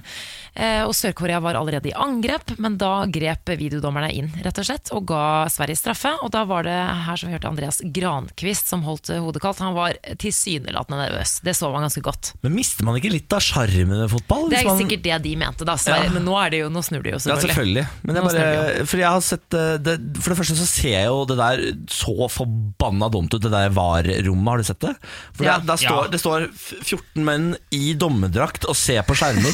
Eh, 0.53 0.81
og 0.83 0.91
Sør-Korea 0.97 1.37
var 1.39 1.55
allerede 1.55 1.87
i 1.87 1.93
angrep, 1.95 2.57
men 2.59 2.73
da 2.81 3.05
grep 3.07 3.47
videodommerne 3.55 4.09
inn 4.11 4.27
rett 4.43 4.57
og 4.59 4.65
slett, 4.67 4.89
og 4.91 5.05
ga 5.07 5.45
Sverige 5.47 5.77
straffe. 5.79 6.11
Og 6.25 6.31
da 6.33 6.41
var 6.49 6.65
det 6.67 6.73
her 7.05 7.15
som 7.21 7.29
vi 7.29 7.35
hørte 7.37 7.47
Andreas 7.47 7.79
Grankvist 7.85 8.67
som 8.67 8.83
holdt 8.83 9.07
hodet 9.15 9.39
kaldt. 9.45 9.61
Han 9.63 9.77
var 9.77 9.95
tilsynelatende 10.19 10.99
nervøs. 11.05 11.37
Det 11.45 11.53
så 11.55 11.69
man 11.71 11.85
ganske 11.85 12.03
godt. 12.03 12.33
Men 12.43 12.55
mister 12.57 12.83
man 12.87 12.97
ikke 12.99 13.13
litt 13.13 13.31
av 13.37 13.39
sjarmen 13.45 13.93
med 14.03 14.11
fotball? 14.11 14.49
Det 14.51 14.59
er 14.59 14.67
man- 14.67 14.81
sikkert 14.81 15.05
det 15.07 15.21
de 15.23 15.35
mente, 15.39 15.63
da. 15.63 15.77
Sverige. 15.79 16.09
Ja. 16.09 16.15
Men 16.17 16.25
nå, 16.27 16.35
er 16.43 16.49
det 16.49 16.59
jo, 16.65 16.69
nå 16.69 16.83
snur 16.83 17.01
de 17.05 17.13
jo, 17.15 17.21
selvfølgelig. 17.23 17.47
Ja, 17.47 17.55
selvfølgelig. 17.55 17.85
jeg 18.03 18.23
bare, 18.27 18.85
for 18.91 18.97
jeg 19.05 19.09
har 19.15 19.21
sett 19.21 19.53
eh, 19.61 19.77
det, 19.77 19.95
For 20.19 20.33
det 20.33 20.39
første 20.41 20.55
så 20.59 20.67
ser 20.67 20.89
jeg 20.97 21.05
jo 21.07 21.23
det 21.31 21.37
der 21.39 21.63
så 21.87 22.27
forbanna 22.29 23.07
dumt 23.09 23.33
ut, 23.33 23.41
det 23.41 23.51
der 23.53 23.69
VAR-rommet. 23.71 24.51
Har 24.51 24.57
du 24.57 24.63
sett 24.67 24.79
det? 24.83 24.95
For 25.33 25.45
Ja. 25.47 25.57
det, 25.59 25.67
der 25.71 25.77
står, 25.77 26.03
Ja. 26.03 26.07
det 26.11 26.19
står 26.19 26.49
14 26.83 27.23
menn 27.23 27.55
i 27.71 27.93
dommerdrakt 28.31 28.65
og 28.69 28.77
ser 28.77 29.03
på 29.05 29.15
skjermer. 29.17 29.51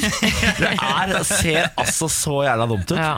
Det 0.58 0.70
er, 0.78 1.24
ser 1.26 1.72
altså 1.78 2.08
så 2.12 2.44
jævla 2.46 2.68
dumt 2.70 2.92
ut. 2.92 2.98
Ja. 2.98 3.18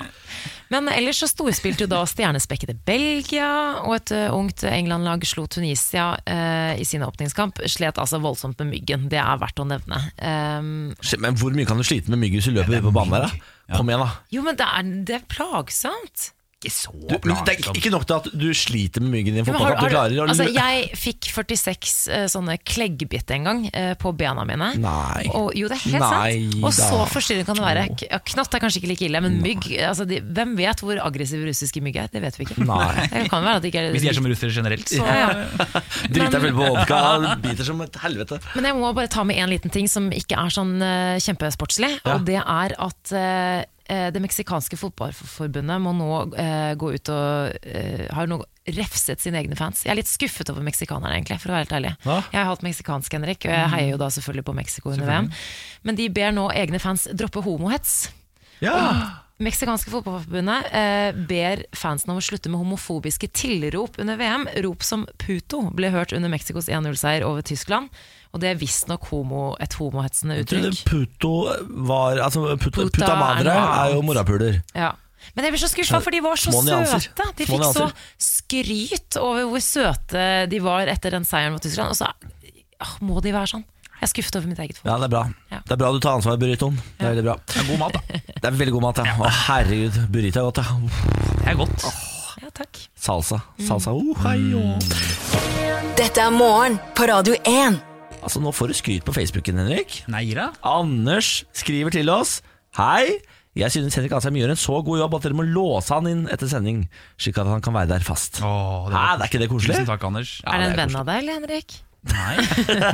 Men 0.70 0.88
ellers 0.92 1.18
så 1.24 1.28
storspilte 1.28 1.84
jo 1.84 1.90
da 1.90 2.04
stjernespekkede 2.06 2.76
Belgia, 2.86 3.82
og 3.82 3.96
et 3.98 4.14
ungt 4.30 4.64
England-lag 4.70 5.24
slo 5.26 5.48
Tunisia 5.50 6.12
eh, 6.30 6.80
i 6.80 6.86
sin 6.86 7.04
åpningskamp. 7.06 7.64
Slet 7.66 7.98
altså 7.98 8.22
voldsomt 8.22 8.60
med 8.62 8.76
myggen, 8.76 9.08
det 9.10 9.20
er 9.22 9.40
verdt 9.42 9.60
å 9.60 9.66
nevne. 9.68 10.02
Um, 10.22 10.92
Men 11.26 11.40
hvor 11.42 11.56
mye 11.58 11.68
kan 11.70 11.82
du 11.82 11.88
slite 11.88 12.14
med 12.14 12.22
mygg 12.22 12.38
hvis 12.38 12.52
du 12.52 12.54
løper 12.60 12.86
på 12.86 12.94
banen 12.94 13.18
der? 13.18 13.26
da? 13.30 13.56
Kom 13.80 13.90
igjen, 13.90 14.06
da. 14.06 14.22
jo, 14.34 14.46
men 14.46 14.58
det 14.58 14.66
er, 14.66 14.94
det 15.10 15.18
er 15.20 15.26
plagsomt. 15.30 16.30
Ikke 16.60 16.72
så 16.76 16.92
Du, 16.92 17.08
det 17.08 17.16
er 17.16 17.22
plagsomt. 17.24 17.78
ikke 17.80 17.92
nok 17.94 18.04
til 18.10 18.16
at 18.18 18.26
du 18.36 18.48
sliter 18.54 19.00
med 19.02 19.14
myggen 19.16 19.38
i 19.38 19.40
en 19.40 19.46
Ja, 19.48 19.54
har- 19.54 19.60
fotballkamp. 19.60 19.80
Har- 19.80 19.94
klarer 19.94 20.28
altså, 20.28 20.48
jeg 20.52 20.90
fikk 21.00 21.30
46 21.32 21.94
uh, 22.12 22.26
sånne 22.28 22.58
kleggbitt 22.68 23.32
en 23.32 23.44
gang 23.48 23.62
uh, 23.72 23.94
på 23.96 24.12
bena 24.20 24.44
mine. 24.44 24.68
Nei. 24.84 25.24
Og, 25.32 25.54
jo, 25.56 25.70
det 25.72 25.78
er 25.78 25.84
helt 25.86 26.04
Nei 26.04 26.34
sant. 26.52 26.64
Og 26.68 26.74
så 26.76 27.00
forstyrrende 27.14 27.48
kan 27.48 27.56
det 27.62 27.66
være. 27.66 27.86
K- 27.96 28.10
Ja, 28.12 28.20
knott 28.34 28.54
er 28.58 28.60
kanskje 28.64 28.82
ikke 28.82 28.92
like 28.92 29.06
ille, 29.08 29.22
men 29.24 29.40
mygg 29.44 29.70
altså, 29.88 30.06
de, 30.10 30.20
Hvem 30.22 30.56
vet 30.60 30.84
hvor 30.84 31.00
aggressive 31.06 31.48
russiske 31.48 31.82
mygg 31.86 31.96
er? 32.04 32.12
Det 32.12 32.22
vet 32.28 32.38
vi 32.40 32.48
ikke. 32.50 32.60
Nei. 32.68 33.08
Det 33.14 33.26
kan 33.32 33.44
være 33.46 33.56
at 33.62 33.64
de 33.64 33.72
ikke 33.72 33.80
er 33.86 33.92
Hvis 33.96 34.04
de 34.04 34.12
er 34.12 34.20
som 34.20 34.28
russere 34.28 34.52
generelt, 34.60 34.90
så 34.92 35.00
Ja, 35.00 35.16
ja. 35.24 35.82
Driter 36.12 36.40
full 36.44 36.56
på 36.60 36.70
vodka, 36.76 37.02
biter 37.44 37.64
som 37.72 37.82
et 37.88 37.96
helvete. 38.04 38.40
Men 38.56 38.68
jeg 38.72 38.76
må 38.82 38.92
bare 38.98 39.08
ta 39.12 39.24
med 39.24 39.40
en 39.40 39.50
liten 39.56 39.72
ting 39.72 39.88
som 39.88 40.12
ikke 40.12 40.36
er 40.36 40.52
sånn 40.54 40.76
uh, 40.84 41.16
kjempesportslig. 41.24 41.96
Ja. 42.04 42.16
Og 42.18 42.26
det 42.28 42.40
er 42.42 42.76
at 42.80 43.12
eh, 43.16 43.28
eh, 43.60 43.66
det 44.14 44.22
meksikanske 44.22 44.78
fotballforbundet 44.80 45.82
må 45.82 45.94
nå 45.98 46.10
eh, 46.38 46.74
gå 46.80 46.92
ut 46.94 47.12
og 47.14 47.56
eh, 47.66 48.06
har 48.14 48.30
nå 48.30 48.42
refset 48.78 49.22
sine 49.24 49.40
egne 49.42 49.58
fans. 49.58 49.82
Jeg 49.86 49.94
er 49.94 50.00
litt 50.00 50.12
skuffet 50.12 50.52
over 50.54 50.66
meksikanerne, 50.66 51.16
egentlig, 51.16 51.40
for 51.42 51.52
å 51.52 51.58
være 51.58 51.66
helt 51.66 51.78
ærlig. 51.80 51.94
Hva? 52.06 52.20
Jeg 52.30 52.42
har 52.42 52.52
hatt 52.52 52.66
meksikansk, 52.66 53.16
Henrik, 53.18 53.48
og 53.48 53.56
jeg 53.56 53.72
heier 53.74 53.94
jo 53.96 54.02
da 54.02 54.12
selvfølgelig 54.14 54.46
på 54.50 54.56
Mexico 54.60 54.94
under 54.94 55.10
VM. 55.10 55.32
Men 55.88 55.98
de 55.98 56.06
ber 56.14 56.36
nå 56.36 56.50
egne 56.54 56.82
fans 56.84 57.08
droppe 57.18 57.42
homohets. 57.46 57.98
Ja. 58.62 58.78
Meksikanske 59.40 59.88
fotballforbundet 59.94 60.66
eh, 60.76 61.18
ber 61.30 61.62
fansen 61.72 62.12
om 62.12 62.18
å 62.20 62.24
slutte 62.24 62.52
med 62.52 62.60
homofobiske 62.60 63.30
tilrop 63.32 63.96
under 64.04 64.18
VM. 64.20 64.44
Rop 64.66 64.84
som 64.84 65.06
'puto' 65.16 65.62
ble 65.72 65.94
hørt 65.94 66.12
under 66.12 66.28
Mexicos 66.32 66.68
1-0-seier 66.68 67.24
over 67.24 67.46
Tyskland. 67.48 67.88
Og 68.36 68.44
det 68.44 68.50
er 68.52 68.60
visstnok 68.60 69.08
homo, 69.14 69.54
et 69.64 69.78
homohetsende 69.80 70.42
uttrykk. 70.44 70.84
puto 70.86 71.32
var 71.88 72.20
Altså, 72.20 72.44
puto, 72.60 72.84
Puta 72.84 73.06
puta 73.06 73.16
madre 73.16 73.56
er 73.56 73.96
jo 73.96 74.04
morapuler. 74.04 74.60
Ja. 74.76 74.92
Men 75.36 75.48
jeg 75.48 75.56
blir 75.56 75.64
så 75.64 75.72
skuffa, 75.72 76.02
for 76.04 76.12
de 76.12 76.20
var 76.24 76.40
så 76.40 76.52
søte. 76.52 77.32
De 77.40 77.48
fikk 77.48 77.64
så 77.76 77.88
skryt 78.20 79.20
over 79.24 79.48
hvor 79.54 79.64
søte 79.64 80.28
de 80.52 80.60
var 80.64 80.92
etter 80.92 81.16
den 81.16 81.24
seieren 81.28 81.56
mot 81.56 81.64
Tyskland. 81.64 81.96
Og 81.96 82.00
så 82.00 82.12
ah, 82.12 82.96
må 83.00 83.24
de 83.24 83.32
være 83.36 83.56
sånn. 83.56 83.66
Jeg 84.00 84.08
er 84.08 84.12
skuffet 84.14 84.36
over 84.40 84.48
mitt 84.48 84.60
eget 84.64 84.78
folk. 84.80 84.88
Ja, 84.88 84.96
det 85.02 85.10
er 85.10 85.12
bra. 85.12 85.22
Ja. 85.52 85.58
Det 85.68 85.74
er 85.76 85.80
bra 85.82 85.90
du 85.92 85.98
tar 86.00 86.16
ansvar, 86.16 86.38
burritoen. 86.40 86.78
Det 86.96 87.04
er 87.04 87.10
veldig 87.18 87.26
bra. 87.26 87.34
det 87.52 87.58
er 87.60 87.66
god 87.68 87.82
mat, 87.82 87.98
da. 87.98 88.20
Det 88.40 88.48
er 88.48 88.56
veldig 88.62 88.76
god 88.78 88.86
mat, 88.86 89.02
ja. 89.04 89.16
Å, 89.20 89.32
herregud, 89.50 89.98
burrito 90.14 90.40
er 90.40 90.48
godt, 90.48 90.62
ja. 90.64 91.26
Det 91.42 91.50
er 91.52 91.58
godt. 91.60 91.84
Ja, 92.40 92.52
takk. 92.56 92.80
Salsa. 92.96 93.42
Salsa. 93.68 93.92
Mm. 93.92 94.14
Oh, 94.14 94.22
hei, 94.24 94.40
oh. 94.56 95.90
Dette 96.00 96.24
er 96.24 96.32
morgen 96.32 96.80
på 96.96 97.10
Radio 97.12 97.36
1. 97.44 97.82
Altså, 98.24 98.40
nå 98.44 98.54
får 98.56 98.72
du 98.72 98.78
skryt 98.80 99.04
på 99.08 99.16
Facebooken, 99.16 99.60
Henrik. 99.60 100.00
Nei 100.12 100.30
da. 100.38 100.48
Anders 100.64 101.42
skriver 101.56 101.92
til 101.96 102.08
oss 102.12 102.38
Hei, 102.80 103.18
jeg 103.58 103.74
synes 103.74 103.96
Henrik 103.98 104.14
Asheim 104.16 104.38
gjør 104.40 104.54
en 104.54 104.60
så 104.62 104.80
god 104.86 105.02
jobb 105.02 105.16
at 105.18 105.24
dere 105.26 105.36
må 105.40 105.44
låse 105.48 105.92
han 105.92 106.08
inn 106.08 106.24
etter 106.32 106.48
sending, 106.52 106.84
slik 107.20 107.40
at 107.42 107.50
han 107.50 107.64
kan 107.66 107.76
være 107.76 107.90
der 107.96 108.06
fast. 108.06 108.40
Åh, 108.46 108.88
Hæ, 108.94 109.06
det 109.20 109.26
er 109.26 109.32
ikke 109.32 109.42
det 109.44 109.52
koselig? 109.52 109.76
Tusen 109.82 109.90
takk, 109.90 110.08
Anders. 110.08 110.36
Ja, 110.46 110.54
er 110.54 110.62
det 110.64 110.68
en 110.70 110.70
det 110.70 110.78
er 110.78 110.84
venn 110.86 111.00
av 111.02 111.08
deg, 111.10 111.24
eller 111.26 111.40
Henrik? 111.42 111.80
Nei. 112.08 112.38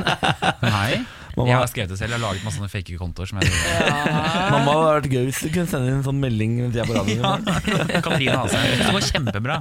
Nei. 0.66 1.04
Mamma- 1.36 1.50
Jeg 1.50 1.58
har 1.60 1.68
skrevet 1.68 1.90
det 1.92 1.98
selv. 2.00 2.14
Jeg 2.14 2.16
har 2.16 2.22
laget 2.22 2.44
masse 2.46 2.56
sånne 2.56 2.70
fake 2.72 2.96
kontoer. 2.96 3.28
Som 3.28 3.38
jeg 3.42 3.50
Mamma, 3.52 4.72
det 4.72 4.76
hadde 4.80 4.94
vært 4.96 5.08
gøy 5.12 5.26
hvis 5.28 5.40
du 5.44 5.50
kunne 5.52 5.68
sende 5.68 5.90
inn 5.90 5.98
en 5.98 6.06
sånn 6.06 6.20
melding 6.22 6.54
mens 6.62 6.76
jeg 6.80 6.88
på 6.88 6.96
radioen. 6.96 7.44
Katrine 8.06 8.38
Asheim. 8.40 8.78
Det 8.80 8.94
går 8.96 9.04
kjempebra. 9.10 9.58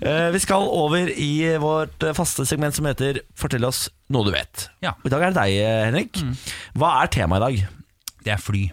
Eh, 0.00 0.28
Vi 0.36 0.42
skal 0.44 0.68
over 0.68 1.08
i 1.16 1.30
vårt 1.62 2.04
eh, 2.06 2.12
faste 2.16 2.44
segment 2.48 2.76
som 2.76 2.86
heter 2.90 3.22
Fortell 3.40 3.64
oss 3.68 3.86
noe 4.12 4.28
du 4.28 4.34
vet. 4.36 4.68
Ja. 4.84 4.92
I 5.00 5.12
dag 5.14 5.24
er 5.30 5.32
det 5.32 5.40
deg, 5.40 5.56
Henrik. 5.88 6.20
Henrik. 6.20 6.54
Hva 6.78 6.92
er 7.02 7.10
temaet 7.16 7.40
i 7.40 7.46
dag? 7.64 7.80
Det 8.28 8.36
er 8.36 8.42
fly. 8.44 8.66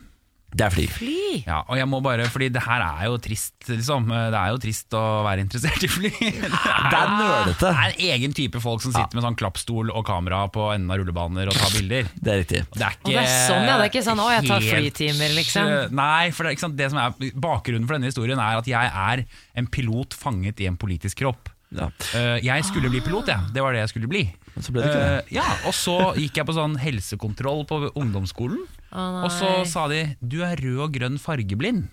Det 0.47 0.63
er 0.63 0.71
fly. 0.71 0.85
Fly! 0.87 1.41
Ja, 1.43 1.57
og 1.67 1.75
jeg 1.75 1.87
må 1.91 1.99
bare, 2.01 2.23
fordi 2.31 2.47
det 2.55 2.61
her 2.63 2.81
er 2.85 3.09
jo 3.09 3.17
trist, 3.21 3.55
liksom. 3.67 4.07
Det 4.07 4.37
er 4.39 4.53
jo 4.53 4.59
trist 4.63 4.95
å 4.95 5.01
være 5.25 5.43
interessert 5.43 5.83
i 5.83 5.89
fly. 5.91 6.11
Det 6.21 6.31
Det 6.47 6.99
er 7.01 7.11
nerdete. 7.11 7.67
Det 7.67 7.73
er 7.73 7.91
en 7.91 8.05
egen 8.15 8.35
type 8.37 8.61
folk 8.63 8.81
som 8.85 8.95
sitter 8.95 9.19
med 9.19 9.25
sånn 9.27 9.37
klappstol 9.37 9.91
og 9.91 10.05
kamera 10.07 10.45
på 10.53 10.69
enden 10.71 10.93
av 10.93 11.01
rullebaner 11.01 11.51
og 11.51 11.59
tar 11.59 11.75
bilder. 11.75 12.07
Det 12.23 12.33
er 12.33 12.41
riktig. 12.45 12.63
Det 12.71 12.85
er 12.87 12.95
ikke 12.95 13.11
Og 13.11 13.13
det 13.17 13.25
er 13.25 13.35
sånn, 13.49 13.67
ja, 13.67 13.75
det 13.75 13.89
er 13.89 13.91
ikke 13.91 14.05
sånn, 14.07 14.23
«Å, 14.23 14.29
jeg 14.37 14.47
tar 14.47 14.65
flytimer», 14.69 15.35
liksom. 15.41 15.75
Nei, 15.99 16.23
for 16.37 16.47
det, 16.47 16.71
det 16.79 16.89
som 16.95 17.03
er 17.03 17.35
bakgrunnen 17.35 17.89
for 17.89 17.99
denne 17.99 18.09
historien 18.13 18.41
er 18.41 18.63
at 18.63 18.71
jeg 18.71 18.95
er 19.11 19.25
en 19.59 19.69
pilot 19.77 20.15
fanget 20.17 20.63
i 20.63 20.71
en 20.71 20.79
politisk 20.79 21.21
kropp. 21.25 21.51
Ja. 21.75 21.89
Eh, 22.15 22.37
jeg 22.45 22.63
skulle 22.63 22.89
bli 22.91 23.03
pilot, 23.03 23.27
jeg. 23.33 23.51
Det 23.53 23.63
var 23.63 23.75
det 23.75 23.83
jeg 23.83 23.91
skulle 23.91 24.09
bli. 24.11 24.23
Så 24.57 24.71
ble 24.71 24.81
det 24.85 24.89
ikke 24.89 25.03
det. 25.03 25.21
Eh, 25.27 25.31
ja, 25.37 25.45
og 25.67 25.75
så 25.75 25.97
gikk 26.17 26.39
jeg 26.39 26.47
på 26.47 26.55
sånn 26.55 26.77
helsekontroll 26.79 27.65
på 27.67 27.81
ungdomsskolen. 27.91 28.63
Å, 28.91 29.03
nei. 29.17 29.23
og 29.27 29.31
så 29.35 29.51
sa 29.67 29.87
de 29.91 30.15
'du 30.21 30.39
er 30.47 30.59
rød 30.63 30.79
og 30.85 30.95
grønn 30.95 31.19
fargeblind'. 31.19 31.87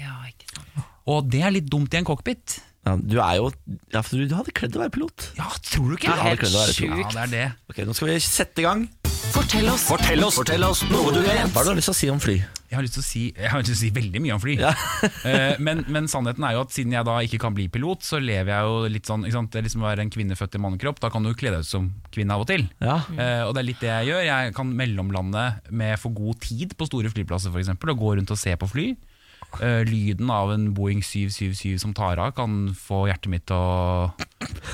Ja, 0.00 0.18
ikke 0.26 0.48
sant. 0.50 0.86
Og 1.06 1.26
det 1.30 1.42
er 1.42 1.54
litt 1.54 1.70
dumt 1.70 1.94
i 1.94 1.98
en 2.00 2.06
cockpit. 2.06 2.60
Ja, 2.82 2.96
du 2.98 3.20
er 3.22 3.36
jo 3.38 3.50
ja, 3.94 4.00
for 4.02 4.18
Du 4.18 4.34
hadde 4.34 4.54
kledd 4.54 4.74
å 4.74 4.82
være 4.82 4.90
pilot. 4.96 5.28
Ja, 5.38 5.46
tror 5.62 5.92
du 5.92 5.94
ikke? 5.94 6.10
Ja, 6.10 6.16
det 6.18 6.22
hadde 6.22 6.50
Helt 6.50 6.80
pilot. 6.80 6.98
Ja, 6.98 7.10
det 7.14 7.22
er 7.22 7.30
det. 7.30 7.44
Ok, 7.70 7.82
Nå 7.86 7.94
skal 7.94 8.10
vi 8.10 8.16
sette 8.26 8.62
i 8.62 8.66
gang. 8.66 8.88
Fortell 9.32 9.68
oss. 9.72 9.86
Fortell 9.88 10.20
oss, 10.26 10.36
fortell 10.36 10.64
oss 10.66 10.82
noe 10.90 11.12
du 11.14 11.22
vet. 11.24 11.46
Hva 11.54 11.62
har 11.62 11.72
du 11.72 11.78
lyst 11.78 11.88
til 11.88 11.94
å 11.94 11.96
si 11.96 12.08
om 12.12 12.18
fly? 12.20 12.34
Jeg 12.68 12.76
har 12.76 12.84
lyst 12.84 12.98
til 12.98 13.02
å 13.02 13.06
si, 13.06 13.22
jeg 13.32 13.48
har 13.48 13.62
lyst 13.62 13.70
til 13.70 13.76
å 13.78 13.80
si 13.80 13.88
veldig 13.96 14.20
mye 14.24 14.34
om 14.36 14.42
fly. 14.42 14.56
Ja. 14.60 14.72
Eh, 15.22 15.54
men, 15.62 15.84
men 15.92 16.08
sannheten 16.10 16.42
er 16.44 16.56
jo 16.56 16.62
at 16.64 16.72
siden 16.74 16.92
jeg 16.96 17.06
da 17.06 17.14
ikke 17.24 17.38
kan 17.40 17.54
bli 17.54 17.68
pilot, 17.72 18.02
så 18.04 18.18
lever 18.18 18.50
jeg 18.50 18.66
jo 18.66 18.90
litt 18.90 19.08
sånn 19.08 19.22
ikke 19.24 19.36
sant? 19.36 19.50
Det 19.54 19.60
er 19.60 19.66
liksom 19.68 19.84
å 19.84 19.86
være 19.86 20.04
en 20.04 20.10
kvinne 20.12 20.36
født 20.36 20.56
i 20.58 20.60
mannekropp. 20.62 20.98
Da 21.00 21.10
kan 21.14 21.24
du 21.24 21.30
kle 21.38 21.52
deg 21.54 21.62
ut 21.62 21.68
som 21.68 21.86
kvinne 22.12 22.34
av 22.34 22.42
og 22.42 22.48
til. 22.50 22.66
Ja. 22.82 22.98
Uh, 23.06 23.44
og 23.46 23.54
det 23.54 23.62
er 23.62 23.68
litt 23.68 23.84
det 23.84 23.90
jeg 23.90 24.10
gjør. 24.10 24.24
Jeg 24.26 24.54
kan 24.58 24.74
mellomlande 24.82 25.46
med 25.70 25.94
for 26.02 26.16
god 26.16 26.42
tid 26.42 26.74
på 26.76 26.88
store 26.90 27.12
flyplasser 27.14 27.54
f.eks. 27.54 27.72
Og 27.76 28.02
gå 28.02 28.14
rundt 28.18 28.34
og 28.34 28.40
se 28.40 28.56
på 28.58 28.68
fly. 28.74 28.88
Eh, 29.60 29.82
lyden 29.84 30.30
av 30.32 30.52
en 30.54 30.70
Boeing 30.72 31.02
777 31.04 31.78
som 31.82 31.92
tar 31.94 32.16
av, 32.22 32.30
kan 32.36 32.70
få 32.78 33.02
hjertet 33.10 33.28
mitt 33.28 33.44
til 33.50 33.56
å 33.58 34.12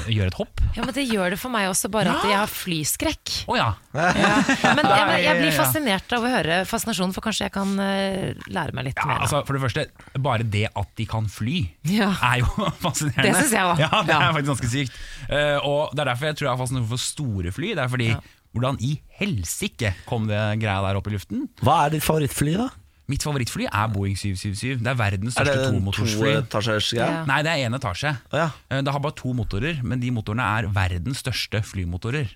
gjøre 0.08 0.30
et 0.30 0.36
hopp. 0.38 0.60
Ja, 0.76 0.84
men 0.86 0.94
Det 0.94 1.04
gjør 1.08 1.34
det 1.34 1.38
for 1.42 1.50
meg 1.50 1.66
også, 1.70 1.90
bare 1.90 2.12
at 2.14 2.24
jeg 2.28 2.36
har 2.38 2.46
flyskrekk. 2.52 3.32
Å 3.50 3.56
ja. 3.58 3.66
Men 3.92 4.84
jeg, 4.86 5.18
jeg 5.24 5.40
blir 5.42 5.56
fascinert 5.56 6.14
av 6.14 6.24
å 6.24 6.30
høre 6.32 6.60
fascinasjonen, 6.68 7.12
for 7.16 7.26
kanskje 7.26 7.48
jeg 7.48 7.54
kan 7.56 7.74
uh, 7.74 8.46
lære 8.54 8.76
meg 8.78 8.88
litt 8.90 9.02
ja 9.02 9.08
mer. 9.10 9.24
altså, 9.26 9.42
for 9.48 9.58
det 9.58 9.64
første, 9.66 9.86
bare 10.22 10.46
det 10.46 10.66
at 10.70 10.94
de 11.00 11.08
kan 11.10 11.26
fly, 11.32 11.58
Ja. 11.90 12.12
er 12.30 12.44
jo 12.44 12.48
fascinerende. 12.86 13.26
Det 13.28 13.36
synes 13.42 13.54
jeg 13.58 13.68
også. 13.74 13.82
Ja, 13.88 14.02
det 14.06 14.14
er 14.14 14.26
Ja. 14.28 14.32
faktisk 14.38 14.52
ganske 14.54 14.72
sykt. 14.72 14.98
Uh, 15.28 15.58
og 15.66 15.94
Det 15.94 16.04
er 16.04 16.12
derfor 16.12 16.30
jeg 16.30 16.36
tror 16.38 16.48
jeg 16.48 16.54
er 16.54 16.62
fascinert 16.64 16.90
for 16.94 17.02
store 17.08 17.52
fly. 17.58 17.74
Det 17.74 17.84
er 17.88 17.94
fordi 17.98 18.12
Hvordan 18.56 18.78
i 18.80 18.94
helsike 19.20 19.90
kom 20.08 20.24
det 20.26 20.38
greia 20.62 20.80
der 20.80 20.96
opp 20.96 21.06
i 21.06 21.12
luften? 21.12 21.42
Hva 21.60 21.74
er 21.84 21.90
ditt 21.92 22.02
favorittfly, 22.02 22.54
da? 22.56 22.70
Mitt 23.08 23.24
favorittfly 23.24 23.64
er 23.70 23.88
Boeing 23.88 24.16
777. 24.20 24.82
Det 24.84 24.90
er 24.92 24.98
verdens 24.98 25.32
største 25.36 25.52
Er 25.54 25.62
det 25.62 25.68
en 25.70 25.78
tomotorsfly. 25.78 26.32
toetasjers? 26.42 26.90
Ja. 26.98 27.06
Nei, 27.28 27.38
det 27.46 27.54
er 27.54 27.62
én 27.70 27.76
etasje. 27.78 28.10
Ja. 28.36 28.50
Eh, 28.68 28.82
Det 28.84 28.92
har 28.92 29.00
bare 29.00 29.16
to 29.16 29.32
motorer, 29.32 29.80
men 29.82 30.00
de 30.02 30.10
motorene 30.12 30.44
er 30.58 30.68
verdens 30.68 31.22
største 31.24 31.62
flymotorer. 31.64 32.28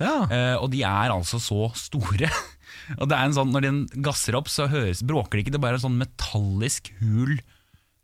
Ja. 0.00 0.14
Eh, 0.32 0.56
og 0.56 0.70
de 0.72 0.80
er 0.82 1.12
altså 1.12 1.36
så 1.38 1.68
store. 1.76 2.30
og 3.00 3.08
det 3.10 3.18
er 3.18 3.24
en 3.28 3.36
sånn, 3.36 3.52
Når 3.52 3.60
den 3.68 3.82
gasser 4.02 4.34
opp, 4.40 4.48
så 4.48 4.66
høres, 4.72 5.04
bråker 5.04 5.36
det 5.36 5.44
ikke. 5.44 5.52
Det 5.52 5.60
er 5.60 5.66
bare 5.68 5.76
en 5.78 5.84
sånn 5.90 6.00
metallisk, 6.00 6.88
hul, 7.04 7.36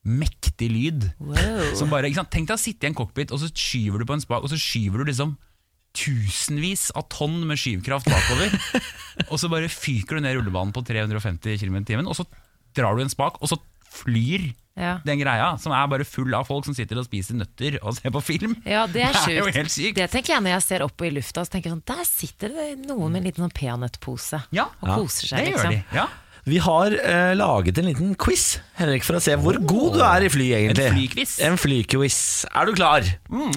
mektig 0.04 0.68
lyd. 0.70 1.08
Wow. 1.18 1.74
Som 1.76 1.88
bare, 1.88 2.04
ikke 2.08 2.20
sant? 2.20 2.30
Tenk 2.36 2.48
deg 2.52 2.56
å 2.56 2.60
sitte 2.60 2.84
i 2.84 2.92
en 2.92 2.96
cockpit, 3.00 3.32
og 3.32 3.40
så 3.40 3.48
skyver 3.48 4.00
du 4.00 4.04
på 4.08 4.14
en 4.16 4.22
spak, 4.22 4.44
og 4.44 4.52
så 4.52 4.60
skyver 4.60 5.00
du 5.02 5.10
liksom 5.12 5.38
tusenvis 5.96 6.88
av 6.96 7.08
tonn 7.12 7.40
med 7.48 7.58
skyvkraft 7.60 8.06
bakover. 8.10 8.54
og 9.30 9.36
så 9.42 9.50
bare 9.52 9.68
fyker 9.72 10.18
du 10.20 10.24
ned 10.26 10.38
rullebanen 10.38 10.72
på 10.76 10.84
350 10.86 11.58
km 11.60 11.80
i 11.82 11.84
timen, 11.92 12.08
og 12.10 12.16
så 12.18 12.26
drar 12.76 12.96
du 12.96 13.02
en 13.04 13.10
spak, 13.12 13.40
og 13.42 13.50
så 13.50 13.58
flyr 13.90 14.52
Ja. 14.80 15.00
den 15.04 15.18
greia, 15.18 15.58
som 15.60 15.72
er 15.74 15.88
bare 15.90 16.04
full 16.06 16.32
av 16.38 16.46
folk 16.46 16.64
som 16.64 16.72
sitter 16.78 16.96
og 17.02 17.04
spiser 17.08 17.34
nøtter 17.36 17.80
og 17.82 17.96
ser 17.98 18.12
på 18.14 18.22
film. 18.22 18.54
Ja, 18.64 18.86
det 18.86 19.02
er 19.02 19.12
Det 19.26 19.34
er 19.34 19.40
jo 19.42 19.50
helt 19.58 19.72
sykt. 19.74 19.96
Det 19.98 20.06
tenker 20.12 20.36
jeg 20.36 20.44
når 20.46 20.54
jeg 20.54 20.62
ser 20.68 20.84
opp 20.86 21.02
i 21.04 21.10
lufta, 21.10 21.42
så 21.44 21.50
tenker 21.56 21.68
jeg 21.68 21.74
sånn, 21.74 21.86
der 21.90 22.04
sitter 22.08 22.54
det 22.54 22.68
noen 22.86 23.10
med 23.12 23.20
en 23.20 23.26
liten 23.28 23.44
sånn 23.44 23.52
peanøttpose 23.58 24.44
Ja, 24.54 24.68
og 24.80 24.94
koser 25.02 25.32
seg, 25.34 25.42
det 25.44 25.52
liksom. 25.56 25.74
gjør 25.74 25.82
de. 25.90 25.98
Ja. 25.98 26.06
Vi 26.48 26.58
har 26.64 26.94
eh, 26.96 27.32
laget 27.36 27.78
en 27.80 27.88
liten 27.90 28.14
quiz, 28.20 28.58
Henrik, 28.78 29.04
for 29.04 29.18
å 29.18 29.22
se 29.22 29.34
hvor 29.40 29.58
god 29.60 29.98
du 29.98 30.04
er 30.06 30.24
i 30.24 30.30
fly, 30.32 30.46
egentlig. 30.56 30.86
En 30.88 30.96
flyquiz. 30.96 31.34
En 31.44 31.58
flyquiz. 31.60 32.18
Er 32.54 32.70
du 32.70 32.72
klar? 32.78 33.04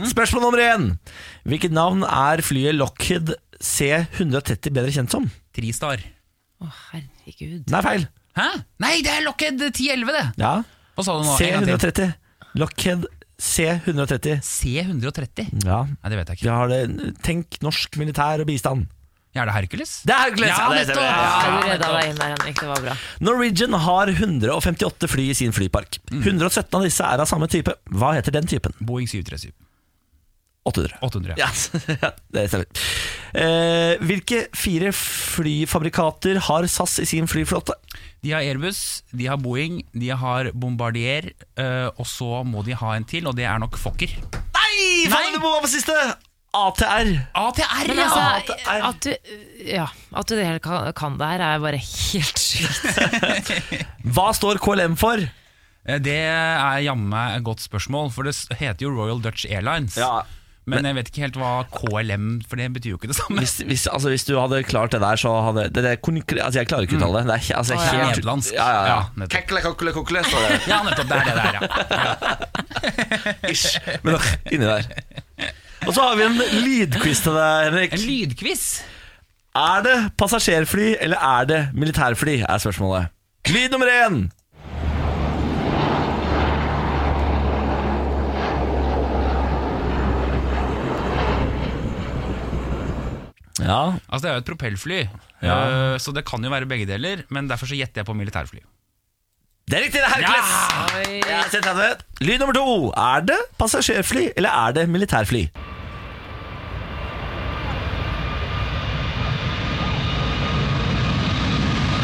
Spørsmål 0.09 0.43
nummer 0.47 0.63
én. 0.63 0.89
Hvilket 1.47 1.71
navn 1.75 2.03
er 2.03 2.43
flyet 2.43 2.75
Lockheed 2.75 3.31
C130 3.63 4.73
bedre 4.75 4.91
kjent 4.91 5.13
som? 5.15 5.29
Tristar. 5.55 6.03
Å, 6.63 6.67
herregud. 6.91 7.63
Nei, 7.71 7.81
feil. 7.85 8.05
Hæ? 8.37 8.47
Nei, 8.83 8.95
det 9.05 9.11
er 9.13 9.25
Lockheed 9.27 9.61
1011, 9.69 10.13
det! 10.17 10.25
Ja. 10.41 10.55
Hva 10.97 11.05
sa 11.05 11.15
du 11.19 11.25
nå? 11.27 11.35
En 11.39 11.67
gang 11.67 11.69
til. 11.69 11.77
C130. 11.77 12.13
Lockheed 12.61 13.07
C130. 13.43 14.41
C130? 14.45 15.63
Ja. 15.65 15.83
Nei, 15.89 16.11
det 16.11 16.19
vet 16.19 16.33
jeg 16.33 16.41
Vi 16.41 16.45
ikke. 16.47 16.57
har 16.59 16.71
det. 16.71 17.13
Tenk 17.25 17.57
norsk 17.65 17.97
militær 18.01 18.43
og 18.43 18.49
bistand. 18.49 18.85
Ja, 19.33 19.41
er 19.41 19.49
det 19.49 19.55
Hercules? 19.55 19.91
Det 20.05 20.13
er 20.13 20.27
Hercules! 20.27 20.51
Ja, 20.51 20.65
det 20.69 20.79
nettopp! 20.83 20.93
stemmer. 20.93 21.09
Ja, 21.09 21.43
du 21.57 21.67
redda 21.71 21.91
deg 21.95 22.09
inn 22.11 22.19
der, 22.19 22.33
Henrik. 22.35 22.59
Det 22.59 22.69
var 22.69 22.81
bra. 22.85 22.95
Norwegian 23.25 23.77
har 23.85 24.11
158 24.13 25.09
fly 25.09 25.27
i 25.31 25.37
sin 25.37 25.55
flypark. 25.55 25.97
Mm. 26.11 26.21
117 26.35 26.77
av 26.77 26.85
disse 26.85 27.07
er 27.07 27.23
av 27.23 27.29
samme 27.29 27.49
type. 27.49 27.73
Hva 27.89 28.13
heter 28.13 28.35
den 28.35 28.49
typen? 28.49 28.75
Boeing 28.77 29.09
737. 29.09 29.49
800. 30.69 30.99
800. 31.01 31.33
Ja, 31.41 31.49
ja. 32.03 32.11
det 32.31 32.43
stemmer. 32.51 32.83
Eh, 33.33 34.03
hvilke 34.05 34.43
fire 34.55 34.93
flyfabrikater 34.95 36.37
har 36.47 36.67
SAS 36.71 36.99
i 37.03 37.07
sin 37.09 37.27
flyflåte? 37.27 37.75
De 38.23 38.31
har 38.31 38.45
Airbus, 38.45 39.01
de 39.11 39.27
har 39.27 39.41
Boeing, 39.41 39.81
de 39.91 40.13
har 40.15 40.51
Bombardier, 40.53 41.33
eh, 41.59 41.89
og 41.97 42.05
så 42.07 42.45
må 42.47 42.63
de 42.63 42.77
ha 42.79 42.93
en 42.95 43.09
til, 43.09 43.27
og 43.27 43.35
det 43.35 43.49
er 43.49 43.59
nok 43.59 43.81
Fokker. 43.81 44.13
Nei! 44.55 45.09
Faen, 45.11 45.33
du 45.33 45.41
må 45.41 45.57
være 45.57 45.65
på 45.65 45.73
siste! 45.73 45.97
ATR. 46.53 47.07
ATR, 47.33 47.87
Men 47.89 47.99
altså, 48.03 48.57
at 48.69 48.99
du, 49.01 49.37
ja, 49.65 49.87
at 50.13 50.29
du 50.29 50.35
det 50.37 50.45
hele 50.45 50.61
kan, 50.61 50.91
kan 50.97 51.15
det 51.17 51.29
her, 51.31 51.41
er 51.47 51.63
bare 51.63 51.79
helt 51.81 52.41
sykt. 52.41 53.49
Hva 54.13 54.27
står 54.37 54.61
KLM 54.61 54.93
for? 55.01 55.23
Eh, 55.23 55.97
Det 56.03 56.19
er 56.29 56.83
jammen 56.85 57.09
meg 57.09 57.39
et 57.39 57.47
godt 57.47 57.65
spørsmål, 57.65 58.13
for 58.13 58.29
det 58.29 58.35
heter 58.59 58.85
jo 58.85 58.93
Royal 58.93 59.23
Dutch 59.23 59.47
Airlines. 59.49 59.97
Ja, 59.97 60.21
men, 60.69 60.85
jeg 60.87 60.95
vet 60.95 61.09
ikke 61.09 61.23
helt 61.25 61.35
hva 61.41 61.65
KLM 61.75 62.27
For 62.47 62.55
det 62.55 62.69
betyr 62.71 62.93
jo 62.93 62.95
ikke 62.95 63.09
det 63.11 63.17
samme. 63.17 63.41
hvis, 63.43 63.57
hvis, 63.67 63.83
altså, 63.91 64.13
hvis 64.13 64.23
du 64.29 64.37
hadde 64.39 64.61
klart 64.63 64.93
det 64.95 65.01
der, 65.03 65.19
så 65.19 65.33
hadde 65.49 65.65
det, 65.75 65.83
det, 65.83 65.97
altså, 66.39 66.61
Jeg 66.61 66.69
klarer 66.69 66.87
ikke 66.87 66.95
å 66.95 67.01
uttale 67.01 67.23
det. 67.25 67.33
Det 67.33 67.35
er, 67.35 67.57
altså, 67.59 67.73
helt, 67.75 67.83
ja. 67.83 67.97
helt, 67.97 68.13
Nederlandsk. 68.13 68.53
Ja, 68.55 68.69
ja, 68.69 68.85
ja. 68.87 69.01
Ja. 69.25 69.27
Kekle, 69.33 69.65
kokle, 69.65 69.95
kokle, 69.97 70.23
står 70.29 70.45
det. 70.45 70.61
Ja, 70.71 70.79
nettopp. 70.85 71.09
Det 71.09 71.17
er 71.17 71.25
det 71.27 71.35
der, 71.41 71.53
ja. 71.57 71.61
Ish. 73.51 73.75
Men 74.05 74.21
inni 74.53 74.69
der. 74.69 74.87
Og 75.87 75.93
så 75.95 76.01
har 76.01 76.15
vi 76.19 76.23
en 76.27 76.37
lydquiz 76.63 77.21
til 77.25 77.35
deg, 77.37 77.65
Henrik. 77.69 77.95
En 77.97 78.05
lydquiz. 78.07 78.63
Er 79.55 79.83
det 79.85 79.97
passasjerfly 80.17 80.93
eller 81.03 81.17
er 81.21 81.49
det 81.49 81.59
militærfly, 81.77 82.39
er 82.49 82.57
spørsmålet. 82.63 83.11
Lyd 83.53 83.69
nummer 83.75 83.91
én! 83.91 84.23
Ja, 93.61 93.93
Altså, 94.09 94.23
det 94.25 94.29
er 94.29 94.33
jo 94.33 94.41
et 94.43 94.45
propellfly, 94.49 94.99
Ja. 95.43 95.55
eh, 95.93 95.97
så 95.99 96.11
det 96.13 96.25
kan 96.25 96.43
jo 96.43 96.49
være 96.49 96.65
begge 96.65 96.85
deler, 96.85 97.23
men 97.29 97.47
derfor 97.49 97.65
så 97.67 97.75
gjetter 97.75 98.01
jeg 98.01 98.05
på 98.05 98.13
militærfly. 98.13 98.59
det 99.69 99.77
er 99.77 99.83
riktig! 99.83 100.01
det 100.01 100.03
er 100.03 100.13
Hercules! 100.15 101.27
Ja. 101.27 101.93
Lyd 102.21 102.39
nummer 102.39 102.53
to. 102.53 102.91
Er 102.97 103.21
det 103.21 103.37
passasjerfly 103.57 104.29
eller 104.35 104.49
er 104.49 104.71
det 104.73 104.89
militærfly? 104.89 105.47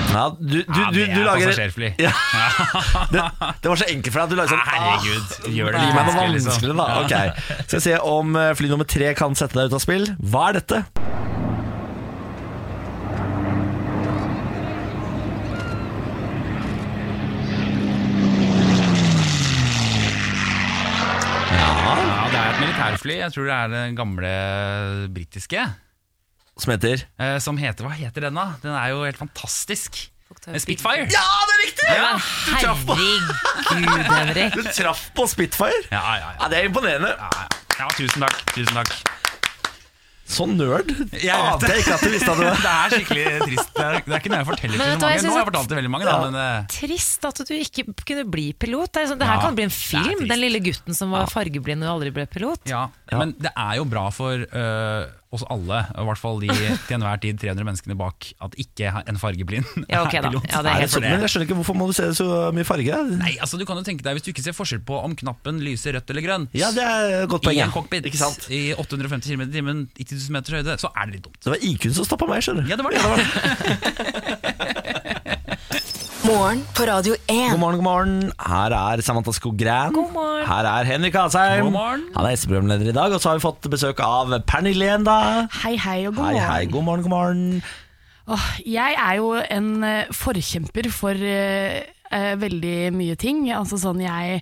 Ja, 0.10 0.24
du, 0.40 0.46
du, 0.64 0.80
Ja, 0.82 0.90
du, 0.92 1.00
det 1.00 1.06
du 1.14 1.20
er 1.22 1.26
lager 1.28 1.52
passasjerfly. 1.52 1.90
Ja. 2.02 2.12
Det, 3.14 3.22
det 3.62 3.70
var 3.72 3.80
så 3.80 3.88
enkelt 3.90 4.14
for 4.14 4.20
deg 4.20 4.26
at 4.26 4.32
du 4.34 4.38
lagde 4.38 4.52
sånn 4.54 4.66
Herregud, 4.70 5.36
gjør 5.56 5.76
det 5.76 5.84
litt 5.84 5.96
meg 5.96 6.10
noe 6.10 6.18
vanskelig, 6.18 6.42
liksom. 6.46 6.82
da. 6.82 6.88
Ok. 7.04 7.64
Skal 7.66 7.78
vi 7.80 7.84
se 7.86 7.96
om 8.16 8.36
eh, 8.42 8.52
fly 8.60 8.72
nummer 8.74 8.90
tre 8.90 9.14
kan 9.18 9.38
sette 9.40 9.58
deg 9.60 9.70
ut 9.72 9.78
av 9.80 9.84
spill. 9.86 10.10
Hva 10.34 10.48
er 10.52 10.60
dette? 10.62 10.84
Ja, 21.54 22.28
det 22.32 22.40
er 22.40 22.50
et 22.54 22.60
militærfly. 22.64 23.16
Jeg 23.24 23.34
tror 23.36 23.48
det 23.50 23.56
er 23.56 23.72
det 23.74 23.84
gamle 23.98 24.32
britiske. 25.16 25.64
Som 26.60 26.74
heter 26.76 27.04
eh, 27.20 27.38
Som 27.44 27.60
heter 27.62 27.88
Hva 27.88 27.94
heter 27.96 28.28
den, 28.28 28.36
da? 28.40 28.48
Den 28.64 28.76
er 28.76 28.90
jo 28.94 29.04
helt 29.08 29.20
fantastisk. 29.20 30.02
Spitfire. 30.62 31.08
Ja, 31.10 31.24
det 31.50 31.54
er 31.56 31.62
riktig! 31.64 31.86
Ja, 31.90 32.10
Du 32.20 32.52
traff 32.62 32.84
på, 32.86 32.96
herregud, 33.00 34.12
Henrik. 34.14 34.54
du 34.60 34.68
traff 34.78 35.08
på 35.18 35.26
Spitfire. 35.32 35.80
Ja, 35.90 36.04
ja, 36.04 36.20
ja. 36.22 36.30
Ja, 36.44 36.50
Det 36.54 36.60
er 36.60 36.68
imponerende. 36.70 37.16
ja, 37.18 37.30
ja. 37.34 37.64
ja 37.80 37.88
tusen 37.98 38.22
takk. 38.28 38.38
Tusen 38.54 38.78
takk. 38.78 38.94
Så 40.30 40.46
nerd. 40.46 40.92
Jeg 41.18 41.34
Ante 41.34 41.66
vet 41.66 41.72
jeg 41.74 41.82
ikke 41.82 41.94
at 41.96 42.04
du 42.06 42.12
visste 42.14 42.30
at 42.30 42.38
du 42.38 42.44
var 42.46 42.60
Det 42.68 42.72
er 42.76 42.94
skikkelig 42.94 43.24
trist. 43.48 43.72
Det 43.74 43.86
er, 43.88 43.96
det 44.06 44.14
er 44.14 44.20
ikke 44.22 44.30
noe 44.30 44.42
jeg 44.44 44.48
forteller 44.52 44.76
til 44.76 44.84
så 44.84 44.86
mange. 44.86 45.00
Nå 45.02 45.08
har 45.10 45.40
jeg 45.42 45.48
fortalt 45.50 45.72
til 45.72 45.80
veldig 45.80 45.92
mange, 45.96 46.06
da, 46.06 46.18
men 46.28 46.38
eh, 46.44 46.68
Trist 46.76 47.26
at 47.32 47.42
du 47.50 47.54
ikke 47.58 47.86
kunne 48.06 48.26
bli 48.30 48.44
pilot. 48.54 48.92
Det, 48.94 49.02
er 49.02 49.10
sånn, 49.10 49.22
det 49.24 49.30
her 49.32 49.40
Ja, 49.40 49.48
kan 49.48 49.58
bli 49.58 49.66
en 49.66 49.74
film. 49.74 50.22
Den 50.30 50.44
lille 50.44 50.62
gutten 50.62 50.94
som 50.98 51.16
var 51.18 51.34
fargeblind 51.34 51.82
og 51.88 51.96
aldri 51.96 52.14
ble 52.14 52.28
pilot. 52.30 52.62
ja. 52.70 52.86
Men 53.18 53.34
det 53.42 53.50
er 53.58 53.80
jo 53.82 53.88
bra 53.90 54.06
for 54.14 54.46
eh, 54.46 55.10
oss 55.30 55.44
alle, 55.54 55.84
i 55.94 56.04
hvert 56.08 56.18
fall 56.18 56.40
de 56.42 56.48
til 56.50 56.96
enhver 56.98 57.20
tid 57.22 57.38
300 57.38 57.66
menneskene 57.68 57.96
bak, 58.00 58.32
at 58.42 58.56
ikke 58.58 58.90
en 59.06 59.20
fargeblind 59.22 59.68
Ja, 59.92 60.02
okay, 60.02 60.24
da. 60.26 60.32
pilot. 60.32 60.48
Ja, 60.50 60.64
det 60.66 60.72
er 60.72 60.74
Er 60.74 60.80
det 60.80 60.86
helt 60.88 60.94
sånn, 60.96 61.06
men 61.06 61.22
jeg 61.22 61.30
skjønner 61.34 61.46
ikke 61.50 61.58
Hvorfor 61.60 61.78
må 61.78 61.86
du 61.90 61.94
se 61.94 62.08
så 62.18 62.28
mye 62.56 62.66
farge? 62.66 62.98
Nei, 63.20 63.36
altså 63.38 63.60
du 63.62 63.66
kan 63.70 63.78
jo 63.78 63.86
tenke 63.86 64.02
deg 64.08 64.18
Hvis 64.18 64.26
du 64.26 64.32
ikke 64.34 64.46
ser 64.48 64.58
forskjell 64.58 64.82
på 64.90 64.98
om 65.06 65.14
knappen 65.20 65.62
lyser 65.62 65.94
rødt 66.00 66.10
eller 66.16 66.26
grønt 66.26 66.58
Ja, 66.58 66.72
det 66.74 66.82
er 66.82 67.28
godt 67.30 67.46
poeng. 67.46 67.60
i 67.60 67.62
ja. 67.62 67.68
en 67.70 67.76
cockpit 67.78 68.10
Ikke 68.10 68.22
sant? 68.24 68.50
i 68.50 68.74
850 68.74 69.30
km 69.30 69.46
i 69.46 69.54
timen 69.54 69.86
i 70.02 70.04
10 70.08 70.18
000 70.18 70.34
meters 70.40 70.58
høyde, 70.58 70.80
så 70.82 70.90
er 70.98 71.06
det 71.12 71.20
litt 71.20 71.26
dumt. 71.30 71.38
Det 71.46 71.54
var 71.54 71.62
IQ-en 71.70 71.94
som 72.00 72.10
stoppa 72.10 72.26
meg, 72.30 72.42
skjønner 72.46 72.66
du. 72.66 72.74
Ja, 72.74 72.80
det 72.80 72.86
var 72.90 72.98
det. 72.98 74.76
Morgen 76.30 76.60
på 76.78 76.86
Radio 76.86 77.16
1. 77.26 77.50
God 77.56 77.60
morgen, 77.60 77.78
god 77.80 77.84
morgen. 77.88 78.18
Her 78.38 78.74
er 78.78 79.02
Samantha 79.02 79.32
Skogran. 79.34 79.94
God 79.96 80.12
morgen. 80.14 80.44
Her 80.46 80.68
er 80.70 80.86
Henrik 80.86 81.16
Asheim. 81.18 81.64
God 81.66 81.74
morgen. 81.74 82.04
Han 82.16 82.26
er 82.28 82.36
gjesteprogramleder 82.36 82.92
i 82.92 82.96
dag. 82.98 83.16
Og 83.16 83.22
så 83.24 83.32
har 83.32 83.40
vi 83.40 83.44
fått 83.48 83.66
besøk 83.74 84.02
av 84.06 84.36
Pernille 84.48 84.86
igjen, 84.86 85.08
da. 85.08 85.16
Hei, 85.64 85.74
hei 85.82 86.04
og 86.10 86.14
god 86.20 86.28
Hei, 86.28 86.34
morgen. 86.36 86.52
hei. 86.52 86.66
God 86.76 86.86
morgen, 86.90 87.06
god 87.08 87.14
morgen. 87.16 87.64
Åh, 88.30 88.46
jeg 88.70 88.98
er 89.08 89.16
jo 89.18 89.32
en 89.42 89.70
eh, 89.88 90.12
forkjemper 90.14 90.92
for 90.94 91.18
eh, 91.18 91.80
eh, 92.16 92.34
veldig 92.40 92.92
mye 92.96 93.18
ting. 93.20 93.44
Altså 93.56 93.80
sånn 93.82 94.02
jeg 94.04 94.40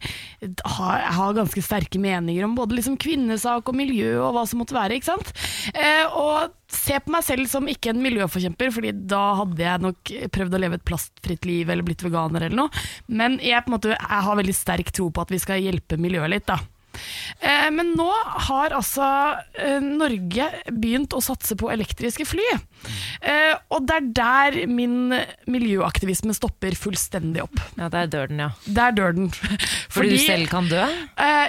har, 0.77 1.07
har 1.17 1.35
ganske 1.37 1.63
sterke 1.63 2.01
meninger 2.01 2.45
om 2.47 2.55
både 2.57 2.77
liksom 2.77 2.97
kvinnesak 3.01 3.67
og 3.67 3.77
miljø 3.77 4.17
og 4.21 4.35
hva 4.37 4.45
som 4.49 4.61
måtte 4.61 4.77
være. 4.77 4.97
ikke 4.97 5.11
sant? 5.11 5.33
Eh, 5.73 6.05
og 6.11 6.55
se 6.71 6.97
på 6.99 7.13
meg 7.13 7.23
selv 7.23 7.47
som 7.51 7.67
ikke 7.71 7.93
en 7.93 8.03
miljøforkjemper, 8.03 8.71
Fordi 8.75 8.91
da 9.07 9.23
hadde 9.41 9.63
jeg 9.63 9.83
nok 9.83 10.15
prøvd 10.35 10.55
å 10.57 10.63
leve 10.63 10.79
et 10.79 10.87
plastfritt 10.87 11.47
liv 11.47 11.69
eller 11.69 11.85
blitt 11.87 12.03
veganer 12.03 12.47
eller 12.47 12.63
noe. 12.65 12.87
Men 13.07 13.39
jeg, 13.43 13.63
måte, 13.71 13.95
jeg 13.95 14.25
har 14.27 14.41
veldig 14.41 14.55
sterk 14.55 14.91
tro 14.91 15.09
på 15.11 15.23
at 15.23 15.31
vi 15.33 15.41
skal 15.43 15.63
hjelpe 15.63 15.99
miljøet 16.01 16.33
litt. 16.33 16.47
da. 16.49 16.59
Eh, 17.41 17.69
Men 17.73 17.93
nå 17.97 18.07
har 18.47 18.73
altså 18.77 19.07
eh, 19.57 19.79
Norge 19.83 20.47
begynt 20.71 21.13
å 21.17 21.21
satse 21.23 21.57
på 21.59 21.69
elektriske 21.73 22.25
fly. 22.27 22.45
Eh, 23.21 23.53
Og 23.73 23.85
det 23.87 23.97
er 23.97 24.09
der 24.19 24.57
min 24.71 25.13
miljøaktivisme 25.49 26.35
stopper 26.37 26.75
fullstendig 26.77 27.43
opp. 27.45 27.61
Ja, 27.77 27.89
der 27.93 28.09
dør 28.11 28.27
den, 28.31 28.43
ja. 28.45 28.49
Der 28.65 28.95
dør 28.97 29.15
den. 29.17 29.31
Fordi 29.93 30.15
du 30.15 30.17
selv 30.25 30.49
kan 30.51 30.69
dø? 30.71 30.83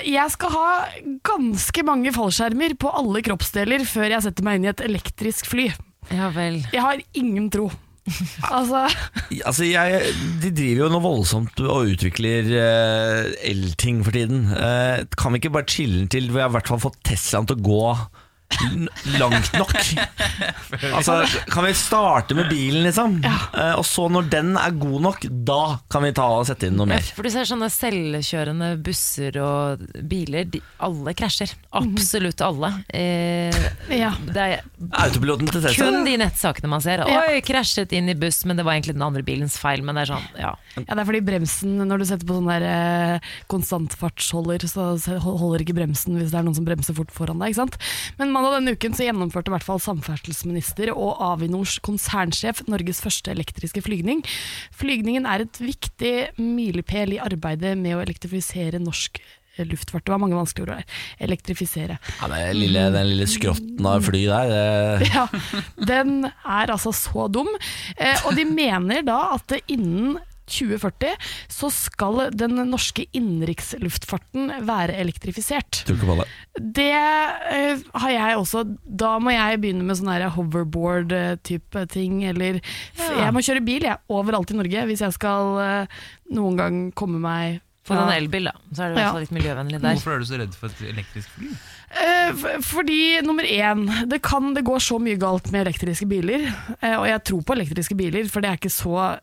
jeg 0.08 0.30
skal 0.34 0.50
ha 0.54 0.68
ganske 1.26 1.82
mange 1.86 2.12
fallskjermer 2.14 2.74
på 2.80 2.90
alle 2.94 3.22
kroppsdeler 3.26 3.84
før 3.88 4.12
jeg 4.14 4.24
setter 4.24 4.46
meg 4.46 4.58
inn 4.58 4.68
i 4.68 4.72
et 4.72 4.84
elektrisk 4.84 5.48
fly. 5.50 5.68
Ja 6.14 6.30
vel. 6.32 6.62
Jeg 6.72 6.80
har 6.84 7.02
ingen 7.18 7.50
tro. 7.52 7.68
Altså 8.58 8.84
Altså, 9.44 9.66
jeg, 9.68 10.12
De 10.42 10.52
driver 10.54 10.86
jo 10.86 10.92
noe 10.92 11.04
voldsomt 11.04 11.60
og 11.64 11.92
utvikler 11.94 12.48
eh, 12.58 13.32
elting 13.50 14.00
for 14.06 14.16
tiden. 14.16 14.46
Eh, 14.54 15.04
kan 15.18 15.34
vi 15.34 15.42
ikke 15.42 15.54
bare 15.58 15.68
chille 15.68 16.06
til 16.10 16.30
vi 16.32 16.40
har 16.42 16.50
i 16.50 16.56
hvert 16.56 16.70
fall 16.70 16.82
fått 16.82 17.00
Teslaen 17.06 17.48
til 17.48 17.58
å 17.58 17.66
gå 17.68 17.84
langt 19.18 19.52
nok? 19.54 19.72
Altså, 20.94 21.18
Kan 21.52 21.64
vi 21.66 21.72
starte 21.76 22.34
med 22.34 22.48
bilen, 22.50 22.82
liksom? 22.86 23.18
Ja. 23.24 23.74
og 23.78 23.84
så 23.86 24.06
når 24.10 24.28
den 24.32 24.54
er 24.58 24.72
god 24.80 25.02
nok, 25.04 25.26
da 25.46 25.78
kan 25.92 26.02
vi 26.06 26.12
ta 26.16 26.26
og 26.40 26.46
sette 26.48 26.68
inn 26.70 26.76
noe 26.80 26.88
mer. 26.90 27.04
For 27.14 27.26
du 27.26 27.30
ser 27.32 27.46
sånne 27.48 27.68
selvkjørende 27.72 28.70
busser 28.84 29.36
og 29.42 29.84
biler, 30.10 30.48
de, 30.50 30.62
alle 30.84 31.14
krasjer. 31.18 31.52
Absolutt 31.78 32.40
alle. 32.44 32.72
Eh, 32.88 33.54
Ja. 33.94 34.12
det 34.26 34.36
er 34.42 34.64
Autopiloten 35.04 35.48
til 35.50 35.62
Tesla. 35.64 35.84
kun 35.90 36.04
de 36.06 36.16
nettsakene 36.20 36.68
man 36.72 36.82
ser. 36.84 37.04
Oi, 37.04 37.40
krasjet 37.46 37.92
inn 37.96 38.08
i 38.12 38.16
buss, 38.18 38.42
men 38.48 38.56
det 38.58 38.64
var 38.66 38.74
egentlig 38.78 38.96
den 38.98 39.04
andre 39.06 39.22
bilens 39.26 39.58
feil. 39.60 39.82
Men 39.84 39.94
det 39.98 40.06
er 40.06 40.12
sånn, 40.14 40.26
ja. 40.38 40.54
Ja, 40.78 40.94
det 40.94 40.98
er 41.02 41.08
fordi 41.08 41.22
bremsen, 41.26 41.76
når 41.88 42.02
du 42.02 42.08
setter 42.08 42.26
på 42.28 42.38
sånn 42.38 42.50
der 42.50 42.66
eh, 42.68 43.30
konstantfartsholder, 43.52 44.66
så 44.70 44.88
holder 45.22 45.64
ikke 45.64 45.76
bremsen 45.78 46.18
hvis 46.18 46.32
det 46.32 46.40
er 46.40 46.46
noen 46.46 46.56
som 46.58 46.66
bremser 46.68 46.96
fort 46.96 47.12
foran 47.14 47.38
deg. 47.42 47.52
ikke 47.52 47.62
sant? 47.62 47.78
Men 48.18 48.32
mandag 48.38 48.54
denne 48.58 48.74
uken 48.76 48.94
så 48.94 49.06
gjennomførte 49.08 49.50
i 49.50 49.54
hvert 49.56 49.66
fall 49.66 49.80
samferdselsminister 49.82 50.92
og 50.94 51.18
Avinors 51.32 51.76
konsernsjef 51.84 52.62
Norges 52.70 53.02
første 53.04 53.32
elektriske 53.34 53.82
flygning. 53.84 54.22
Flygningen 54.78 55.26
er 55.28 55.44
et 55.44 55.58
viktig 55.60 56.14
milepæl 56.38 57.16
i 57.16 57.20
arbeidet 57.22 57.74
med 57.80 57.96
å 57.98 58.02
elektrifisere 58.04 58.80
norsk 58.82 59.20
luftfart. 59.58 60.04
Det 60.06 60.12
var 60.14 60.20
mange 60.22 60.36
vanskelige 60.38 60.68
ord 60.68 60.76
der. 60.76 60.98
Elektrifisere. 61.26 61.96
Ja, 62.20 62.28
den, 62.30 62.60
lille, 62.60 62.84
den 62.94 63.08
lille 63.10 63.26
skrotten 63.26 63.88
av 63.90 64.04
fly 64.06 64.20
der. 64.30 64.52
det- 65.02 65.08
Ja, 65.16 65.24
den 65.90 66.12
er 66.30 66.70
altså 66.76 66.92
så 66.94 67.26
dum. 67.34 67.50
Eh, 67.96 68.22
og 68.28 68.36
de 68.38 68.44
mener 68.46 69.02
da 69.02 69.18
at 69.34 69.56
innen 69.66 70.20
2040 70.48 71.14
så 71.52 71.70
skal 71.72 72.30
den 72.34 72.56
norske 72.70 73.04
innenriksluftfarten 73.16 74.50
være 74.66 74.96
elektrifisert. 75.02 75.84
Det. 76.58 76.88
Eh, 76.88 77.78
har 77.94 78.10
jeg 78.10 78.36
også. 78.40 78.64
Da 78.84 79.14
må 79.22 79.32
jeg 79.34 79.60
begynne 79.62 79.84
med 79.86 79.96
sånn 80.00 80.10
hoverboard-type 80.34 81.86
ting. 81.92 82.24
Eller 82.24 82.60
Ja. 82.98 83.24
jeg 83.26 83.32
må 83.34 83.40
kjøre 83.44 83.64
bil 83.64 83.82
jeg, 83.82 83.98
overalt 84.08 84.50
i 84.50 84.58
Norge 84.58 84.86
hvis 84.88 85.00
jeg 85.04 85.12
skal 85.16 85.58
eh, 85.62 85.86
noen 86.34 86.56
gang 86.56 86.92
komme 86.92 87.18
meg 87.20 87.60
For 87.88 87.96
en 87.96 88.10
elbil, 88.12 88.44
da. 88.44 88.52
Så 88.74 88.84
er 88.84 88.88
det 88.92 88.98
i 88.98 89.00
hvert 89.00 89.12
fall 89.14 89.22
litt 89.24 89.30
miljøvennlig 89.32 89.78
der. 89.80 89.94
Hvorfor 89.96 90.12
er 90.12 90.18
du 90.18 90.26
så 90.28 90.38
redd 90.42 90.54
for 90.58 90.68
et 90.68 90.82
elektrisk 90.90 91.30
fly? 91.38 91.46
Eh, 91.88 92.58
Fordi 92.60 92.98
nummer 93.24 93.44
én, 93.48 93.86
det 94.10 94.20
kan 94.22 94.52
det 94.52 94.64
går 94.66 94.82
så 94.84 94.98
mye 95.00 95.16
galt 95.16 95.48
med 95.54 95.64
elektriske 95.66 96.06
biler. 96.10 96.44
eh, 96.82 96.96
Og 96.98 97.06
jeg 97.08 97.24
tror 97.24 97.42
på 97.48 97.56
elektriske 97.56 97.96
biler, 97.96 98.28
for 98.28 98.40
det 98.44 98.50
er 98.50 98.56
ikke 98.60 98.74
så 98.74 99.18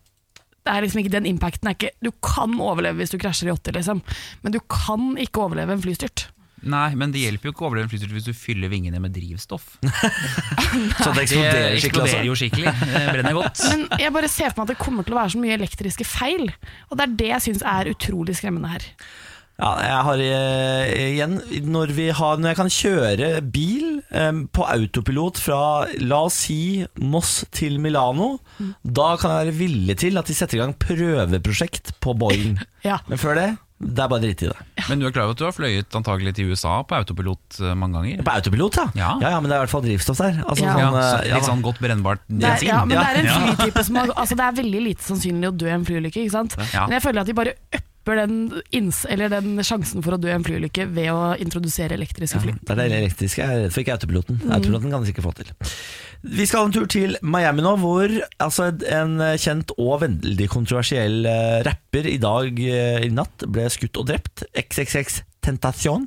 det 0.65 0.73
er 0.73 0.81
liksom 0.85 1.01
ikke 1.03 1.13
Den 1.13 1.27
impacten 1.29 1.69
er 1.69 1.75
ikke 1.77 1.91
Du 2.03 2.09
kan 2.25 2.55
overleve 2.59 2.97
hvis 3.03 3.13
du 3.13 3.19
krasjer 3.21 3.51
i 3.51 3.53
80, 3.53 3.75
liksom. 3.77 4.01
Men 4.43 4.55
du 4.55 4.59
kan 4.71 5.11
ikke 5.21 5.43
overleve 5.45 5.75
en 5.77 5.83
flystyrt. 5.83 6.27
Nei, 6.65 6.95
men 6.97 7.11
det 7.13 7.21
hjelper 7.21 7.45
jo 7.45 7.53
ikke 7.53 7.61
å 7.61 7.67
overleve 7.67 7.85
en 7.85 7.91
flystyrt 7.91 8.13
hvis 8.15 8.25
du 8.25 8.33
fyller 8.33 8.71
vingene 8.71 8.97
med 9.03 9.13
drivstoff. 9.13 9.75
Så 11.03 11.11
det 11.13 11.27
eksploderer 11.27 11.75
skikkelig. 11.77 11.83
eksploderer 11.83 12.15
Altså. 12.15 12.25
jo 12.25 12.37
skikkelig. 12.39 12.73
Det 12.95 13.03
brenner 13.11 13.37
godt. 13.37 13.61
Men 13.69 13.85
jeg 14.01 14.15
bare 14.15 14.31
ser 14.33 14.49
for 14.49 14.63
meg 14.63 14.65
at 14.65 14.73
det 14.73 14.79
kommer 14.81 15.05
til 15.05 15.13
å 15.13 15.19
være 15.19 15.33
så 15.35 15.43
mye 15.43 15.57
elektriske 15.59 16.07
feil. 16.09 16.49
Og 16.89 16.97
det 16.97 17.05
er 17.05 17.15
det 17.21 17.29
jeg 17.35 17.45
syns 17.49 17.65
er 17.75 17.91
utrolig 17.93 18.37
skremmende 18.39 18.73
her. 18.73 18.87
Ja, 19.55 19.69
jeg 19.79 19.99
har 20.03 20.21
eh, 20.25 20.89
igjen 21.13 21.37
når, 21.71 21.93
vi 21.95 22.09
har, 22.11 22.39
når 22.41 22.51
jeg 22.51 22.57
kan 22.59 22.71
kjøre 22.75 23.27
bil 23.55 23.85
eh, 24.11 24.31
på 24.51 24.65
autopilot 24.67 25.39
fra 25.39 25.59
la 26.03 26.17
oss 26.27 26.41
si 26.43 26.57
Moss 26.99 27.37
til 27.55 27.77
Milano, 27.79 28.33
da 28.83 29.13
kan 29.21 29.31
jeg 29.31 29.45
være 29.45 29.59
villig 29.61 29.95
til 30.03 30.19
at 30.19 30.27
de 30.27 30.35
setter 30.35 30.59
i 30.59 30.63
gang 30.65 30.75
prøveprosjekt 30.75 31.95
på 32.03 32.17
Boeing. 32.19 32.57
Ja. 32.85 32.99
Men 33.09 33.17
før 33.17 33.33
det, 33.33 33.45
det 33.81 34.03
er 34.03 34.09
bare 34.11 34.21
dritt 34.21 34.43
i 34.45 34.49
det. 34.51 34.57
Men 34.91 34.99
du 35.01 35.07
er 35.07 35.13
klar 35.15 35.23
over 35.25 35.33
at 35.33 35.39
du 35.39 35.45
har 35.47 35.53
fløyet 35.55 35.95
antagelig 35.97 36.35
til 36.37 36.51
USA 36.51 36.75
på 36.85 36.99
autopilot 36.99 37.57
eh, 37.63 37.71
mange 37.73 37.97
ganger? 37.97 38.19
På 38.27 38.35
autopilot, 38.35 38.77
ja. 38.77 38.83
Ja. 38.93 39.07
ja, 39.23 39.31
ja 39.33 39.39
men 39.41 39.49
det 39.49 39.55
er 39.55 39.63
i 39.63 39.63
hvert 39.63 39.73
fall 39.73 39.83
drivstoff 39.87 40.21
der. 40.21 40.37
Altså, 40.43 40.67
Ja. 40.67 40.75
Ja, 40.77 40.91
sånn, 40.91 40.99
så 41.01 41.15
eh, 41.23 41.33
litt 41.33 41.47
sånn 41.47 41.63
godt 41.65 41.81
brennbart 41.81 42.21
Det 42.27 42.43
er, 42.43 42.59
bensin? 42.59 42.69
ja, 42.69 42.83
men 42.85 42.93
det 42.99 43.07
er 43.07 43.17
en 43.23 43.31
flytype 43.55 43.85
som 43.87 43.97
har, 44.03 44.13
altså 44.21 44.37
det 44.37 44.45
er 44.51 44.59
veldig 44.61 44.83
lite 44.91 45.07
sannsynlig 45.07 45.49
å 45.49 45.55
dø 45.63 45.71
i 45.71 45.73
en 45.79 45.87
flyulykke. 45.89 46.27
Ikke 46.27 46.35
sant? 46.35 46.59
Ja. 46.75 46.85
Men 46.85 46.99
jeg 46.99 47.05
føler 47.07 47.23
at 47.25 47.31
de 47.31 47.37
bare 47.41 47.55
upper 48.05 48.21
den, 48.21 48.51
den 49.33 49.63
sjansen 49.65 50.03
for 50.05 50.13
å 50.13 50.19
dø 50.21 50.29
i 50.29 50.35
en 50.35 50.45
flyulykke 50.45 50.85
ved 50.93 51.09
å 51.09 51.33
introdusere 51.41 51.97
elektriske 51.97 52.41
fly. 52.43 52.53
Det 52.61 52.73
er 52.75 52.81
det 52.83 52.99
elektriske 53.01 53.41
jeg 53.41 53.49
er 53.49 53.63
redd 53.65 53.73
for, 53.73 53.81
ikke 53.81 53.95
autopiloten. 53.97 54.41
Autopiloten 54.45 54.91
kan 54.93 55.01
de 55.01 55.09
sikkert 55.09 55.25
få 55.25 55.33
til. 55.39 55.53
Vi 56.25 56.45
skal 56.45 56.61
ha 56.63 56.67
en 56.69 56.75
tur 56.75 56.85
til 56.89 57.15
Miami 57.25 57.65
nå, 57.65 57.71
hvor 57.81 58.13
altså, 58.41 58.69
en 58.93 59.17
kjent 59.41 59.73
og 59.77 60.03
veldig 60.03 60.49
kontroversiell 60.53 61.25
eh, 61.29 61.63
rapper 61.65 62.09
i 62.09 62.19
dag 62.21 62.61
eh, 62.61 63.07
i 63.07 63.09
natt 63.13 63.47
ble 63.49 63.65
skutt 63.73 63.97
og 64.01 64.07
drept. 64.11 64.45
XXX 64.53 65.23
Tentacion. 65.45 66.05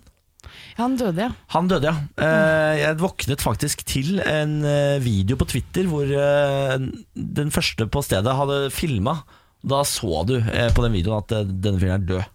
Ja, 0.78 0.84
han 0.84 0.94
døde, 0.98 1.26
ja. 1.26 1.32
Han 1.54 1.70
døde, 1.70 1.90
ja. 1.90 2.06
Eh, 2.22 2.78
Jeg 2.84 3.00
våknet 3.02 3.42
faktisk 3.42 3.82
til 3.90 4.22
en 4.22 4.60
video 5.02 5.38
på 5.38 5.50
Twitter 5.50 5.90
hvor 5.90 6.06
den 6.06 7.54
første 7.54 7.90
på 7.90 8.06
stedet 8.06 8.38
hadde 8.38 8.62
filma. 8.74 9.18
Da 9.66 9.82
så 9.86 10.24
du 10.28 10.36
eh, 10.38 10.70
på 10.74 10.84
den 10.84 10.94
videoen 10.94 11.22
at 11.24 11.34
eh, 11.34 11.46
denne 11.48 11.80
fyren 11.82 11.98
er 11.98 12.08
død. 12.08 12.34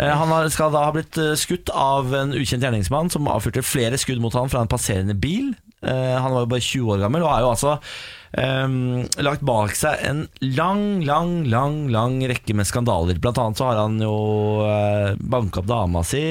Eh, 0.00 0.12
Han 0.16 0.50
skal 0.54 0.72
da 0.72 0.86
ha 0.86 0.92
blitt 0.94 1.18
skutt 1.40 1.72
av 1.74 2.12
en 2.16 2.36
ukjent 2.36 2.64
gjerningsmann 2.64 3.10
som 3.12 3.28
avfyrte 3.28 3.64
flere 3.66 3.98
skudd 4.00 4.22
mot 4.24 4.36
han 4.38 4.50
fra 4.52 4.64
en 4.64 4.70
passerende 4.70 5.18
bil. 5.18 5.54
Han 5.78 6.32
var 6.34 6.42
jo 6.42 6.48
bare 6.50 6.64
20 6.64 6.88
år 6.90 7.02
gammel 7.04 7.22
og 7.22 7.28
har 7.30 7.44
jo 7.44 7.50
altså 7.52 7.72
um, 8.66 9.04
lagt 9.22 9.44
bak 9.46 9.76
seg 9.78 10.00
en 10.08 10.24
lang, 10.42 11.04
lang, 11.06 11.44
lang 11.46 11.76
lang 11.94 12.16
rekke 12.26 12.56
med 12.58 12.66
skandaler. 12.66 13.20
Blant 13.22 13.38
annet 13.38 13.60
så 13.62 13.68
har 13.68 13.78
han 13.84 13.94
jo 14.02 14.16
eh, 14.66 15.14
banka 15.22 15.62
opp 15.62 15.70
dama 15.70 16.02
si. 16.02 16.24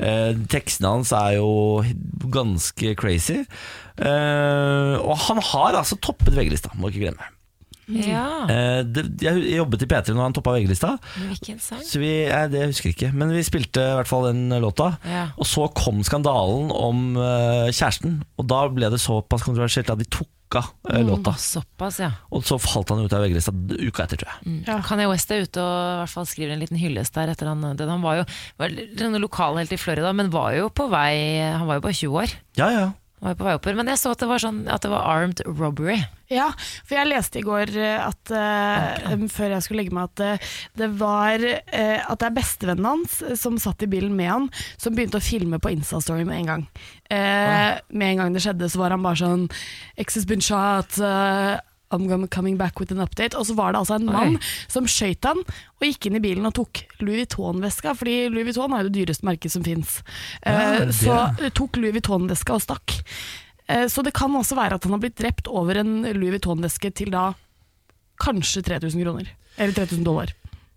Tekstene 0.00 0.94
hans 0.94 1.12
er 1.12 1.36
jo 1.36 1.84
ganske 2.32 2.96
crazy. 2.96 3.42
Og 4.00 5.14
han 5.28 5.44
har 5.52 5.76
altså 5.76 6.00
toppet 6.00 6.32
VG-lista, 6.32 6.72
må 6.80 6.88
ikke 6.88 7.04
glemme. 7.04 7.35
Ja, 7.88 8.24
Eh, 8.50 8.80
det, 8.82 9.04
jeg 9.22 9.56
jobbet 9.56 9.84
i 9.84 9.88
P3 9.90 10.14
når 10.14 10.22
han 10.28 10.36
toppa 10.36 10.54
VG-lista. 10.56 10.96
hvilken 11.16 11.58
sang? 11.62 11.82
Så 11.86 12.00
vi, 12.02 12.12
eh, 12.26 12.46
det 12.50 12.66
husker 12.70 12.90
jeg 12.90 12.96
ikke, 12.96 13.12
men 13.14 13.30
vi 13.34 13.42
spilte 13.46 13.82
i 13.82 13.96
hvert 13.98 14.10
fall 14.10 14.28
den 14.32 14.48
låta. 14.62 14.96
Ja. 15.06 15.28
Og 15.36 15.46
så 15.46 15.68
kom 15.74 16.02
skandalen 16.06 16.72
om 16.74 17.16
eh, 17.16 17.70
kjæresten, 17.70 18.22
og 18.38 18.48
da 18.50 18.66
ble 18.68 18.90
det 18.90 19.02
såpass 19.02 19.46
kontroversielt 19.46 19.90
at 19.90 20.02
de 20.02 20.08
tok 20.10 20.30
låta. 20.46 20.62
Mm, 20.88 21.06
låta. 21.08 21.32
Såpass, 21.34 21.98
ja. 22.00 22.10
Og 22.30 22.44
så 22.46 22.58
falt 22.58 22.88
han 22.90 23.02
ut 23.02 23.12
av 23.12 23.24
VG-lista 23.24 23.52
uka 23.52 24.04
etter, 24.04 24.16
tror 24.20 24.30
jeg. 24.30 24.60
Ja. 24.68 24.78
Kanye 24.86 25.08
West 25.10 25.30
er 25.30 25.42
ute 25.42 25.62
og 25.62 25.72
i 25.74 25.96
hvert 26.02 26.12
fall 26.12 26.26
skriver 26.26 26.54
en 26.54 26.62
liten 26.62 26.78
hyllest 26.78 27.14
der 27.14 27.32
etter 27.32 27.50
han 27.50 27.64
døde. 27.76 27.88
Han 27.90 28.04
var 28.04 28.20
jo 28.20 28.24
var 28.58 28.70
en 28.70 29.20
lokalhelt 29.20 29.72
i 29.72 29.80
Florida, 29.80 30.12
men 30.12 30.30
var 30.30 30.54
jo 30.54 30.68
på 30.70 30.88
vei 30.92 31.42
Han 31.42 31.66
var 31.66 31.80
jo 31.80 31.86
bare 31.88 31.98
20 31.98 32.22
år. 32.22 32.36
Ja, 32.56 32.70
ja. 32.70 32.86
Var 33.24 33.36
på 33.36 33.46
vei 33.46 33.54
oppover. 33.56 33.78
Men 33.78 33.88
jeg 33.88 34.00
så 34.00 34.12
at 34.12 34.20
det 34.20 34.28
var 34.28 34.42
sånn 34.42 34.66
At 34.68 34.84
det 34.84 34.90
var 34.92 35.06
armed 35.08 35.40
robbery. 35.48 35.96
Ja, 36.28 36.50
for 36.84 36.98
jeg 36.98 37.08
leste 37.08 37.38
i 37.38 37.44
går 37.46 37.70
eh, 37.78 38.02
at 38.02 38.32
uh, 38.34 39.20
før 39.30 39.54
jeg 39.54 39.62
skulle 39.62 39.84
legge 39.84 39.94
meg 39.94 40.08
at 40.10 40.22
eh, 40.24 40.56
det 40.74 40.88
var 40.98 41.38
uh, 41.38 42.00
At 42.02 42.18
det 42.18 42.26
er 42.26 42.34
bestevennen 42.34 42.88
hans 42.88 43.20
som 43.38 43.60
satt 43.62 43.84
i 43.86 43.90
bilen 43.90 44.16
med 44.18 44.32
han, 44.32 44.48
som 44.74 44.96
begynte 44.96 45.20
å 45.20 45.24
filme 45.24 45.60
på 45.62 45.70
Insta-story 45.70 46.26
med 46.26 46.40
en 46.40 46.50
gang. 46.50 46.66
Med 47.06 48.08
en 48.08 48.20
gang 48.20 48.34
det 48.34 48.42
skjedde, 48.42 48.68
så 48.72 48.80
var 48.80 48.94
han 48.94 49.04
bare 49.04 49.20
sånn 49.20 49.46
X 50.02 50.18
has 50.18 50.26
been 50.26 50.42
shot. 50.42 50.98
Eh, 51.90 51.96
I'm 51.96 52.26
coming 52.28 52.56
back 52.58 52.78
with 52.80 52.92
an 52.92 53.00
update. 53.00 53.36
Og 53.36 53.46
så 53.46 53.54
var 53.54 53.72
det 53.72 53.78
altså 53.80 53.96
en 54.00 54.06
mann 54.06 54.36
Oi. 54.36 54.42
som 54.68 54.86
skøyt 54.86 55.24
han 55.24 55.38
og 55.44 55.86
gikk 55.86 56.06
inn 56.06 56.16
i 56.16 56.20
bilen 56.24 56.46
og 56.46 56.54
tok 56.54 56.84
Louis 57.00 57.24
Vuitton-veska, 57.24 57.94
fordi 57.96 58.28
Louis 58.32 58.44
Vuitton 58.48 58.72
er 58.72 58.82
jo 58.84 58.90
det 58.90 58.96
dyreste 59.00 59.26
merket 59.28 59.52
som 59.52 59.64
fins. 59.66 59.98
Ja, 60.44 60.84
er 60.86 60.92
så 60.96 61.18
tok 61.54 61.76
Louis 61.76 61.94
Vuitton-veska 61.98 62.54
og 62.56 62.62
stakk. 62.64 63.00
Eh, 63.68 63.86
Så 63.90 64.02
det 64.02 64.14
kan 64.14 64.30
også 64.34 64.56
være 64.56 64.74
at 64.78 64.84
han 64.84 64.92
har 64.92 65.02
blitt 65.02 65.18
drept 65.18 65.48
over 65.48 65.76
en 65.82 66.02
Louis 66.14 66.36
Vuitton-veske 66.38 66.92
til 66.94 67.10
da 67.10 67.32
kanskje 68.22 68.62
3000 68.64 69.02
kroner. 69.04 69.28
Eller 69.58 69.72
3000 69.76 70.04
dollar. 70.04 70.32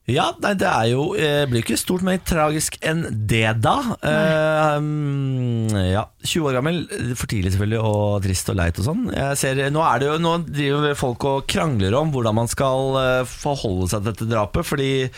Ja, 0.09 0.29
nei, 0.41 0.53
det 0.57 0.67
er 0.67 0.87
jo 0.91 1.03
eh, 1.17 1.43
blir 1.49 1.61
ikke 1.61 1.77
stort 1.79 2.03
mer 2.05 2.19
tragisk 2.25 2.77
enn 2.85 3.03
det, 3.29 3.45
da. 3.61 3.75
Eh, 4.01 4.77
um, 4.79 5.67
ja, 5.75 6.05
20 6.25 6.47
år 6.49 6.57
gammel, 6.57 6.79
for 7.19 7.29
tidlig 7.29 7.53
selvfølgelig, 7.53 7.81
og 7.85 8.23
trist 8.25 8.49
og 8.51 8.57
leit 8.59 8.79
og 8.81 8.87
sånn. 8.87 9.03
Jeg 9.13 9.39
ser, 9.39 9.61
nå, 9.73 9.83
er 9.85 10.01
det 10.01 10.09
jo, 10.09 10.15
nå 10.23 10.35
driver 10.47 10.97
folk 10.99 11.27
og 11.29 11.49
krangler 11.51 11.97
om 11.99 12.13
hvordan 12.13 12.39
man 12.39 12.49
skal 12.51 12.97
eh, 13.01 13.27
forholde 13.29 13.89
seg 13.91 14.01
til 14.01 14.11
dette 14.11 14.29
drapet. 14.31 14.67
Fordi 14.67 14.91
eh, 15.05 15.11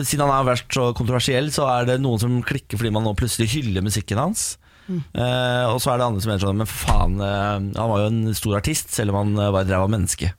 siden 0.00 0.24
han 0.24 0.34
har 0.34 0.48
vært 0.48 0.72
så 0.74 0.90
kontroversiell, 0.96 1.52
så 1.54 1.68
er 1.74 1.90
det 1.90 2.00
noen 2.04 2.22
som 2.22 2.40
klikker 2.46 2.80
fordi 2.80 2.94
man 2.94 3.06
nå 3.06 3.14
plutselig 3.18 3.50
hyller 3.56 3.84
musikken 3.84 4.22
hans. 4.22 4.54
Eh, 4.88 5.64
og 5.68 5.82
så 5.84 5.92
er 5.92 6.00
det 6.00 6.06
andre 6.06 6.22
som 6.24 6.30
mener 6.30 6.40
sånn 6.40 6.60
Men 6.62 6.68
for 6.70 6.86
faen, 6.86 7.18
eh, 7.20 7.56
han 7.76 7.90
var 7.90 8.00
jo 8.00 8.08
en 8.08 8.22
stor 8.38 8.56
artist, 8.62 8.94
selv 8.94 9.12
om 9.12 9.20
han 9.20 9.52
bare 9.52 9.68
drev 9.68 9.84
av 9.84 9.92
menneske. 9.92 10.32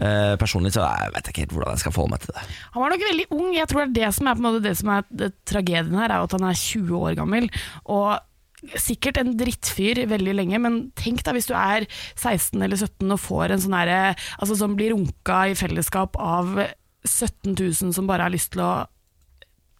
Eh, 0.00 0.34
personlig 0.40 0.72
så 0.72 0.86
jeg 0.86 1.12
vet 1.12 1.26
jeg 1.26 1.34
ikke 1.34 1.44
helt 1.44 1.54
hvordan 1.56 1.74
jeg 1.76 1.82
skal 1.82 1.92
forholde 1.92 2.14
meg 2.14 2.22
til 2.24 2.32
det. 2.32 2.44
Han 2.72 2.84
var 2.84 2.94
nok 2.94 3.06
veldig 3.10 3.26
ung. 3.36 3.48
Jeg 3.52 3.68
tror 3.68 3.82
det 3.82 3.90
er 3.90 3.94
det 3.98 4.10
som 4.16 4.30
er, 4.30 4.60
det 4.64 4.74
som 4.80 4.92
er 4.94 5.06
det, 5.22 5.30
tragedien 5.48 6.00
her, 6.00 6.08
er 6.08 6.24
at 6.24 6.36
han 6.36 6.46
er 6.48 6.60
20 6.62 7.04
år 7.04 7.16
gammel. 7.18 7.48
Og 7.84 8.76
sikkert 8.80 9.20
en 9.20 9.34
drittfyr 9.40 10.02
veldig 10.08 10.36
lenge, 10.36 10.60
men 10.60 10.80
tenk 10.98 11.24
da 11.24 11.34
hvis 11.36 11.48
du 11.48 11.54
er 11.56 11.86
16 12.16 12.60
eller 12.60 12.76
17 12.76 13.08
og 13.08 13.20
får 13.22 13.54
en 13.54 13.62
sånn 13.62 13.76
herre 13.78 14.00
Altså 14.36 14.58
som 14.60 14.74
blir 14.76 14.92
runka 14.92 15.46
i 15.48 15.56
fellesskap 15.56 16.18
av 16.20 16.58
17 17.06 17.54
000 17.54 17.94
som 17.96 18.08
bare 18.08 18.26
har 18.28 18.34
lyst 18.34 18.52
til 18.54 18.64
å 18.64 18.72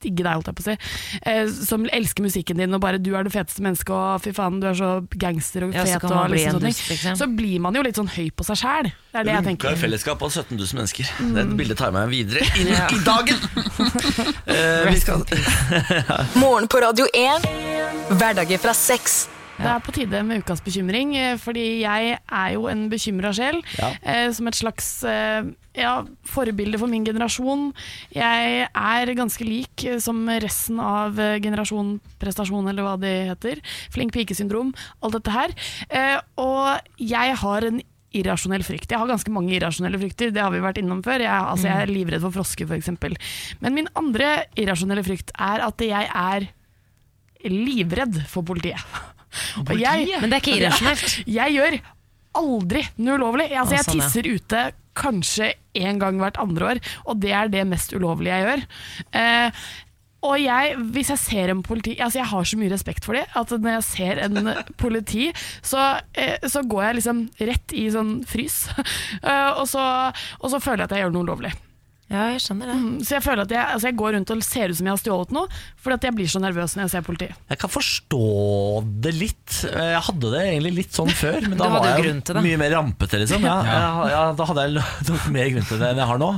digge 0.00 0.24
deg, 0.24 0.32
holdt 0.32 0.46
jeg 0.50 0.56
på 0.58 0.64
å 0.64 0.68
si. 0.70 0.76
Eh, 1.26 1.46
som 1.66 1.84
elsker 1.92 2.22
musikken 2.24 2.56
din 2.56 2.74
og 2.74 2.80
bare 2.80 2.98
'du 2.98 3.14
er 3.16 3.22
det 3.24 3.32
feteste 3.32 3.60
mennesket', 3.62 3.90
og 3.90 4.20
'fy 4.22 4.32
faen, 4.34 4.60
du 4.60 4.66
er 4.68 4.74
så 4.74 5.06
gangster 5.16 5.64
og 5.64 5.74
Ja, 5.74 5.84
fet', 5.84 6.00
kan 6.00 6.12
og 6.12 6.30
liksom 6.30 6.60
sånne 6.60 6.72
ting. 6.72 6.88
liksom. 6.90 7.16
Så 7.16 7.26
blir 7.36 7.60
man 7.60 7.74
jo 7.74 7.82
litt 7.82 7.96
sånn 7.96 8.08
høy 8.08 8.30
på 8.30 8.44
seg 8.44 8.56
sjæl. 8.56 8.84
Det 9.12 9.20
er 9.20 9.24
det 9.24 9.32
jeg 9.34 9.44
tenker. 9.44 9.68
tenker. 9.70 9.80
fellesskap 9.82 10.22
av 10.22 10.30
17 10.30 10.56
000 10.56 10.74
mennesker. 10.74 11.04
Det 11.34 11.56
bildet 11.56 11.76
tar 11.78 11.86
jeg 11.90 11.94
med 11.94 12.08
meg 12.08 12.10
videre 12.10 12.40
inn 12.60 12.68
i 12.68 13.04
dagen. 13.04 13.38
Eh, 14.50 14.90
vi 14.90 14.98
skal, 15.00 15.24
Morgen 16.42 16.66
på 16.68 16.80
Radio 16.82 17.06
1. 17.14 17.46
Hverdager 18.18 18.58
fra 18.58 18.72
seks. 18.74 19.28
Det 19.60 19.68
er 19.68 19.82
på 19.84 19.92
tide 19.92 20.20
med 20.24 20.40
ukas 20.40 20.62
bekymring, 20.64 21.10
eh, 21.20 21.34
fordi 21.40 21.82
jeg 21.82 22.14
er 22.16 22.52
jo 22.54 22.64
en 22.70 22.86
bekymra 22.88 23.32
sjel. 23.36 23.60
Ja. 23.76 23.90
Eh, 24.00 24.30
som 24.32 24.48
et 24.48 24.56
slags 24.56 24.88
eh, 25.04 25.50
ja, 25.76 25.92
forbilde 26.24 26.80
for 26.80 26.88
min 26.88 27.04
generasjon. 27.04 27.68
Jeg 28.16 28.64
er 28.66 29.12
ganske 29.18 29.44
lik 29.44 29.84
som 30.00 30.24
resten 30.40 30.80
av 30.80 31.20
generasjon 31.44 31.98
prestasjon, 32.22 32.72
eller 32.72 32.86
hva 32.86 32.96
det 33.00 33.14
heter. 33.34 33.60
Flink 33.92 34.16
pike-syndrom, 34.16 34.72
alt 35.04 35.18
dette 35.18 35.36
her. 35.36 35.54
Og 36.40 36.96
jeg 36.98 37.36
har 37.44 37.68
en 37.68 37.82
irrasjonell 38.16 38.64
frykt. 38.66 38.90
Jeg 38.90 38.98
har 38.98 39.06
ganske 39.10 39.32
mange 39.32 39.54
irrasjonelle 39.54 40.00
frykter, 40.00 40.32
det 40.34 40.42
har 40.42 40.50
vi 40.54 40.64
vært 40.64 40.80
innom 40.82 41.04
før. 41.06 41.22
Jeg, 41.22 41.30
altså, 41.30 41.68
jeg 41.68 41.84
er 41.84 41.94
livredd 41.94 42.24
for 42.24 42.40
frosker, 42.40 42.66
f.eks. 42.66 42.90
Men 43.62 43.76
min 43.76 43.92
andre 43.98 44.32
irrasjonelle 44.58 45.04
frykt 45.06 45.30
er 45.36 45.62
at 45.68 45.84
jeg 45.84 46.10
er 46.10 46.50
livredd 47.46 48.24
for 48.28 48.46
politiet. 48.46 49.16
Jeg, 49.78 50.08
Men 50.20 50.30
det 50.32 50.38
er 50.38 50.42
ikke 50.44 50.56
irrasjonelt. 50.60 51.16
jeg 51.26 51.56
gjør 51.58 51.78
aldri 52.40 52.84
noe 53.02 53.18
ulovlig. 53.18 53.50
Altså, 53.58 53.78
jeg 53.80 53.88
tisser 53.94 54.30
ute 54.30 54.64
kanskje 55.00 55.52
én 55.78 56.00
gang 56.02 56.18
hvert 56.20 56.38
andre 56.42 56.72
år, 56.74 56.80
og 57.06 57.20
det 57.22 57.30
er 57.36 57.50
det 57.52 57.62
mest 57.70 57.94
ulovlige 57.94 58.34
jeg 58.36 58.48
gjør. 58.48 58.64
Eh, 59.20 59.62
og 60.26 60.36
jeg, 60.36 60.74
hvis 60.92 61.08
jeg 61.14 61.20
ser 61.22 61.48
en 61.48 61.62
politi 61.64 61.94
Altså 61.96 62.18
Jeg 62.18 62.28
har 62.28 62.44
så 62.44 62.58
mye 62.60 62.68
respekt 62.68 63.06
for 63.08 63.16
dem 63.16 63.38
at 63.40 63.54
når 63.56 63.70
jeg 63.78 63.84
ser 63.86 64.18
en 64.26 64.50
politi, 64.82 65.30
så, 65.64 65.94
eh, 66.12 66.36
så 66.44 66.60
går 66.68 66.82
jeg 66.84 66.98
liksom 66.98 67.22
rett 67.40 67.72
i 67.72 67.86
sånn 67.94 68.18
frys. 68.28 68.66
Eh, 69.20 69.50
og, 69.56 69.66
så, 69.68 69.82
og 70.40 70.52
så 70.52 70.60
føler 70.62 70.84
jeg 70.84 70.88
at 70.90 70.92
jeg 70.96 71.04
gjør 71.06 71.12
noe 71.14 71.26
ulovlig. 71.28 71.50
Ja, 72.10 72.24
jeg 72.34 72.40
skjønner 72.42 72.66
det. 72.72 72.74
Mm, 72.74 72.94
Så 73.06 73.14
jeg 73.14 73.22
føler 73.22 73.44
at 73.46 73.52
jeg, 73.54 73.62
altså 73.76 73.86
jeg 73.86 73.96
går 74.00 74.14
rundt 74.16 74.30
og 74.34 74.40
ser 74.42 74.72
ut 74.72 74.78
som 74.80 74.88
jeg 74.88 74.94
har 74.96 75.00
stjålet 75.02 75.34
noe, 75.36 75.58
fordi 75.78 75.94
at 76.00 76.06
jeg 76.08 76.16
blir 76.18 76.30
så 76.32 76.40
nervøs 76.42 76.72
når 76.74 76.82
jeg 76.88 76.92
ser 76.96 77.04
politi. 77.06 77.28
Jeg 77.52 77.60
kan 77.62 77.70
forstå 77.70 78.22
det 79.06 79.12
litt. 79.14 79.58
Eh, 79.70 79.92
Jeg 79.94 80.02
hadde 80.08 80.32
det 80.34 80.40
egentlig 80.48 80.72
litt 80.80 80.98
sånn 80.98 81.12
før, 81.14 81.38
men 81.46 81.54
da 81.62 81.68
var 81.70 81.86
jeg 82.02 82.18
mye 82.42 82.58
mer 82.64 82.74
rampete, 82.74 83.20
liksom. 83.22 83.46
Ja, 83.46 83.58
ja. 83.70 84.08
ja, 84.10 84.24
da 84.34 84.48
hadde 84.50 84.66
jeg 84.66 84.82
mer 85.38 85.52
grunn 85.54 85.68
til 85.70 85.78
det 85.84 85.92
enn 85.92 86.02
jeg 86.02 86.10
har 86.10 86.18
nå. 86.24 86.32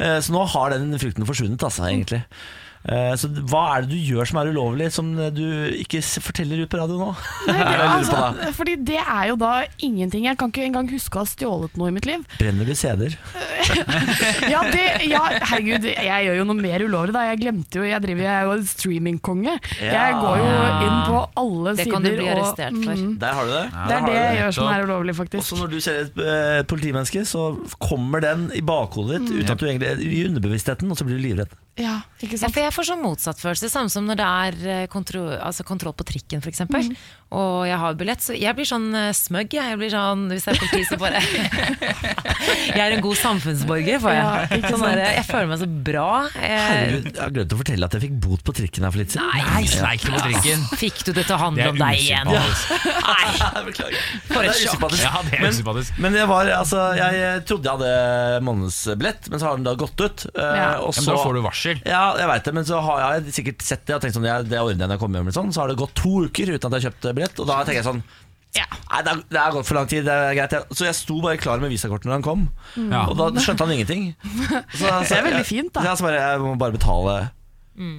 Eh, 0.00 0.16
Så 0.24 0.32
nå 0.32 0.46
har 0.56 0.72
den 0.78 0.88
frykten 0.98 1.28
forsvunnet, 1.28 1.60
altså, 1.68 1.84
egentlig. 1.92 2.22
Eh, 2.88 3.12
Så 3.20 3.28
hva 3.50 3.62
er 3.76 3.82
det 3.84 3.90
du 3.92 3.98
gjør 4.00 4.24
som 4.30 4.38
er 4.40 4.48
ulovlig, 4.52 4.86
som 4.94 5.10
du 5.36 5.42
ikke 5.76 6.00
forteller 6.24 6.62
ut 6.64 6.70
på 6.72 6.78
radio 6.80 6.96
nå? 7.02 7.08
Nei, 7.48 7.56
Er 7.68 7.76
det 7.76 7.88
altså, 7.98 8.52
fordi 8.56 8.76
det 8.88 8.96
er 9.02 9.26
jo 9.28 9.36
da 9.36 9.52
ingenting. 9.84 10.24
Jeg 10.24 10.38
kan 10.40 10.48
ikke 10.48 10.64
engang 10.64 10.88
huske 10.88 11.20
å 11.20 11.24
ha 11.24 11.28
stjålet 11.28 11.76
noe 11.76 11.90
i 11.92 11.94
mitt 11.98 12.08
liv. 12.08 12.24
Brenner 12.40 12.64
du 12.64 12.74
CD-er? 12.78 13.18
Ja, 14.48 14.62
det, 14.72 14.82
ja, 15.10 15.20
herregud, 15.50 15.84
jeg 15.84 16.24
gjør 16.24 16.38
jo 16.38 16.44
noe 16.48 16.56
mer 16.56 16.80
ulovlig 16.86 17.12
da. 17.12 17.24
Jeg 17.28 17.40
glemte 17.42 17.80
jo, 17.80 17.84
jeg 17.84 18.00
driver 18.00 18.24
jeg 18.24 18.32
er 18.32 18.46
jo 18.48 18.54
streamingkonge. 18.70 19.56
Jeg 19.82 20.14
går 20.22 20.38
jo 20.40 20.48
inn 20.86 20.96
på 21.10 21.18
alle 21.42 21.74
Det 21.76 21.84
sider. 21.84 21.92
kan 21.92 22.06
du 22.06 22.10
bli 22.14 22.24
og- 22.24 22.32
arrestert 22.38 22.78
for. 22.86 22.94
Mm, 23.02 23.12
Der 23.20 23.36
har 23.36 23.44
du 23.44 23.52
det. 23.52 23.64
det 23.74 23.96
er 23.98 24.06
det 24.08 24.16
jeg 24.16 24.38
gjør 24.40 24.54
som 24.58 24.72
er 24.72 24.86
ulovlig, 24.88 25.14
faktisk. 25.20 25.42
Også 25.44 25.60
når 25.60 25.70
du 25.74 25.78
ser 25.84 26.00
et 26.06 26.18
eh, 26.24 26.62
politimenneske, 26.72 27.26
så 27.28 27.44
kommer 27.78 28.24
den 28.24 28.48
i 28.56 28.62
bakhodet 28.64 29.20
ditt 29.26 29.36
uten 29.42 29.52
at 29.52 29.58
du 29.60 29.66
egentlig 29.68 30.08
i 30.08 30.24
underbevisstheten, 30.30 30.88
og 30.90 30.96
så 30.96 31.04
blir 31.04 31.20
du 31.20 31.26
livredd. 31.28 31.52
Ja, 31.78 32.00
ikke 32.20 32.38
Ja, 32.42 32.48
for 32.50 32.60
jeg 32.64 32.72
får 32.74 32.86
sånn 32.90 33.02
motsatt 33.04 33.38
følelse, 33.38 33.68
samme 33.70 33.90
som 33.92 34.04
når 34.08 34.16
det 34.18 34.26
er 34.26 34.56
eh, 34.82 34.86
kontro 34.90 35.28
altså 35.38 35.62
kontroll 35.64 35.94
på 35.94 36.04
trikken 36.08 36.42
f.eks. 36.42 36.58
eksempel 36.64 36.90
Og 37.30 37.66
jeg 37.68 37.76
har 37.78 37.94
billett, 38.00 38.22
så 38.24 38.34
jeg 38.34 38.54
blir 38.56 38.66
sånn 38.66 38.88
eh, 38.96 39.10
smøgg. 39.14 39.52
Jeg. 39.58 39.70
jeg 39.74 39.78
blir 39.78 39.90
sånn, 39.92 40.26
Hvis 40.32 40.46
det 40.48 40.54
er 40.54 40.58
politi, 40.62 40.84
så 40.88 40.96
bare 40.98 41.20
Jeg 42.68 42.80
er 42.82 42.94
en 42.96 43.02
god 43.04 43.16
samfunnsborger, 43.20 43.98
får 44.02 44.14
jeg. 44.14 44.24
Ja, 44.62 44.70
sånn 44.72 44.82
der, 44.86 45.00
jeg 45.18 45.24
føler 45.28 45.48
meg 45.50 45.60
så 45.60 45.68
bra. 45.88 46.06
Eh, 46.38 46.62
Herregud, 46.68 47.08
jeg 47.12 47.22
har 47.22 47.32
glemt 47.36 47.54
å 47.54 47.58
fortelle 47.60 47.88
at 47.88 47.96
jeg 47.98 48.04
fikk 48.06 48.16
bot 48.24 48.44
på 48.46 48.54
trikken 48.58 48.86
her 48.86 48.94
for 48.94 49.02
litt 49.02 49.14
siden. 49.14 49.28
Nei, 49.28 49.62
nei 49.82 49.94
på 50.02 50.22
trikken. 50.24 50.64
fikk 50.80 51.02
du 51.08 51.12
det 51.16 51.24
til 51.28 51.36
å 51.36 51.40
handle 51.42 51.68
om 51.72 51.80
deg 51.80 52.02
igjen? 52.02 52.32
Nei, 53.08 53.62
Beklager. 53.68 54.08
for 54.28 54.40
Det 54.42 54.48
et 54.48 54.54
er 54.54 54.58
sjokk. 54.58 54.74
usympatisk. 54.74 55.04
Ja, 55.04 55.22
det 55.28 55.34
er 55.38 55.44
Men- 55.44 55.54
usympatisk. 55.56 55.98
Men 56.04 56.18
jeg, 56.20 56.28
var, 56.32 56.52
altså, 56.58 56.82
jeg 56.98 57.44
trodde 57.48 57.68
jeg 57.68 57.78
hadde 57.78 58.42
månedsbillett, 58.48 59.28
men 59.32 59.42
så 59.42 59.50
har 59.50 59.58
den 59.60 59.68
da 59.68 59.74
gått 59.84 60.00
ut. 60.06 60.26
eh, 60.34 60.56
Ja. 60.58 60.68
og 60.80 60.94
så, 60.96 61.04
men 61.04 61.10
da 61.14 61.22
får 61.24 61.34
du 61.34 61.42
varsel. 61.44 61.67
Ja, 61.86 62.02
jeg 62.18 62.28
vet 62.30 62.44
det, 62.48 62.54
men 62.56 62.64
så 62.68 62.78
har 62.84 63.02
jeg 63.18 63.34
sikkert 63.36 63.62
sett 63.66 63.84
det 63.88 63.94
og 63.96 64.02
tenkt 64.04 64.16
sånn, 64.16 64.26
jeg, 64.28 64.46
det 64.50 64.58
ordner 64.60 64.84
jeg 64.84 64.88
når 64.88 64.96
jeg 64.96 65.02
kommer 65.02 65.20
hjem. 65.22 65.30
Sånn, 65.36 65.52
så 65.54 65.62
har 65.64 65.68
det 65.72 65.78
gått 65.80 65.94
to 65.98 66.12
uker 66.26 66.54
uten 66.54 66.66
at 66.68 66.74
jeg 66.76 66.78
har 66.78 66.86
kjøpt 66.90 67.08
billett, 67.18 67.38
og 67.42 67.48
da 67.50 67.60
tenker 67.64 67.80
jeg 67.82 67.88
sånn 67.90 68.02
Nei, 68.88 69.00
det, 69.04 69.12
er, 69.12 69.18
det 69.28 69.38
er 69.38 69.52
gått 69.52 69.66
for 69.68 69.76
lang 69.76 69.86
tid. 69.90 70.06
Det 70.08 70.12
er 70.16 70.30
greit 70.34 70.54
jeg- 70.56 70.76
Så 70.78 70.86
jeg 70.86 70.96
sto 70.96 71.18
bare 71.20 71.36
klar 71.38 71.60
med 71.60 71.68
visakortet 71.70 72.08
når 72.08 72.14
han 72.16 72.24
kom, 72.24 72.46
mm. 72.80 72.92
og 73.10 73.12
da 73.20 73.26
skjønte 73.44 73.66
han 73.66 73.74
ingenting. 73.76 74.06
Så, 74.78 74.86
så, 74.88 75.02
Det 75.04 75.18
er 75.18 75.26
veldig 75.28 75.44
fint, 75.46 75.72
da. 75.76 75.82
Ja, 75.84 75.92
så 76.00 76.06
bare, 76.08 76.22
jeg 76.22 76.40
må 76.40 76.54
bare 76.58 76.72
betale. 76.74 77.16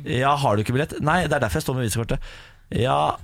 Ja, 0.09 0.33
har 0.41 0.57
du 0.57 0.63
ikke 0.65 0.73
billett? 0.75 0.97
Nei, 1.05 1.21
det 1.29 1.37
er 1.37 1.45
derfor 1.45 1.61
jeg 1.61 1.67
står 1.67 1.77
med 1.77 1.85
visakortet. 1.87 2.33
Ja, 2.69 3.15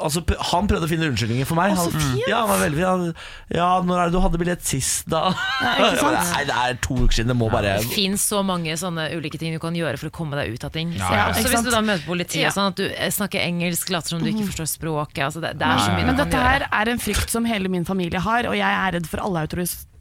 altså, 0.00 0.22
Han 0.52 0.64
prøvde 0.70 0.86
å 0.86 0.88
finne 0.88 1.04
unnskyldninger 1.10 1.44
for 1.44 1.58
meg. 1.58 1.74
Han- 1.76 1.90
fint. 1.92 2.22
Ja, 2.30 2.38
han 2.46 2.48
var 2.48 2.62
veldig 2.64 2.78
fin. 2.78 2.86
Han- 2.86 3.14
Ja, 3.52 3.82
når 3.84 3.98
er 4.00 4.04
det 4.08 4.12
du 4.14 4.20
hadde 4.24 4.38
billett 4.40 4.64
sist, 4.64 5.04
da? 5.12 5.34
ikke 5.34 5.98
sant? 6.00 6.30
Nei, 6.32 6.44
det 6.48 6.56
er 6.56 6.78
to 6.80 6.94
uker 6.94 7.12
siden. 7.18 7.28
Det 7.28 7.36
må 7.36 7.50
bare 7.52 7.76
Det 7.82 7.90
finnes 7.92 8.24
så 8.24 8.40
mange 8.42 8.72
sånne 8.80 9.10
ulike 9.12 9.38
ting 9.38 9.52
du 9.52 9.58
kan 9.60 9.74
gjøre 9.76 9.98
for 10.00 10.08
å 10.08 10.14
komme 10.16 10.32
deg 10.40 10.54
ut 10.54 10.64
av 10.64 10.72
ting. 10.72 10.94
Ja, 10.96 11.10
ja. 11.12 11.26
Også 11.28 11.40
Ikke 11.44 11.48
hvis 11.50 11.56
sant? 11.60 11.68
du 11.68 11.70
da 11.76 11.82
møter 11.82 12.06
politiet, 12.08 12.42
Ja. 12.48 12.50
sånn 12.56 12.68
at 12.72 12.76
du 12.80 12.86
eh, 12.88 13.10
snakker 13.12 13.40
engelsk, 13.44 13.90
later 13.90 14.08
som 14.16 14.24
du 14.24 14.30
ikke 14.32 14.48
forstår 14.48 14.70
språket. 14.78 15.24
Altså 15.28 15.40
det, 15.44 15.58
det 15.58 15.66
er 15.68 15.76
så 15.84 15.92
mye 15.92 16.06
Men 16.06 16.16
dette 16.16 16.40
her 16.48 16.66
er 16.72 16.88
en 16.88 16.98
frykt 16.98 17.28
som 17.28 17.44
hele 17.44 17.68
min 17.68 17.84
familie 17.84 18.18
har, 18.20 18.46
og 18.48 18.56
jeg 18.56 18.64
er 18.80 18.92
redd 18.96 19.06
for 19.06 19.20
alle 19.20 19.44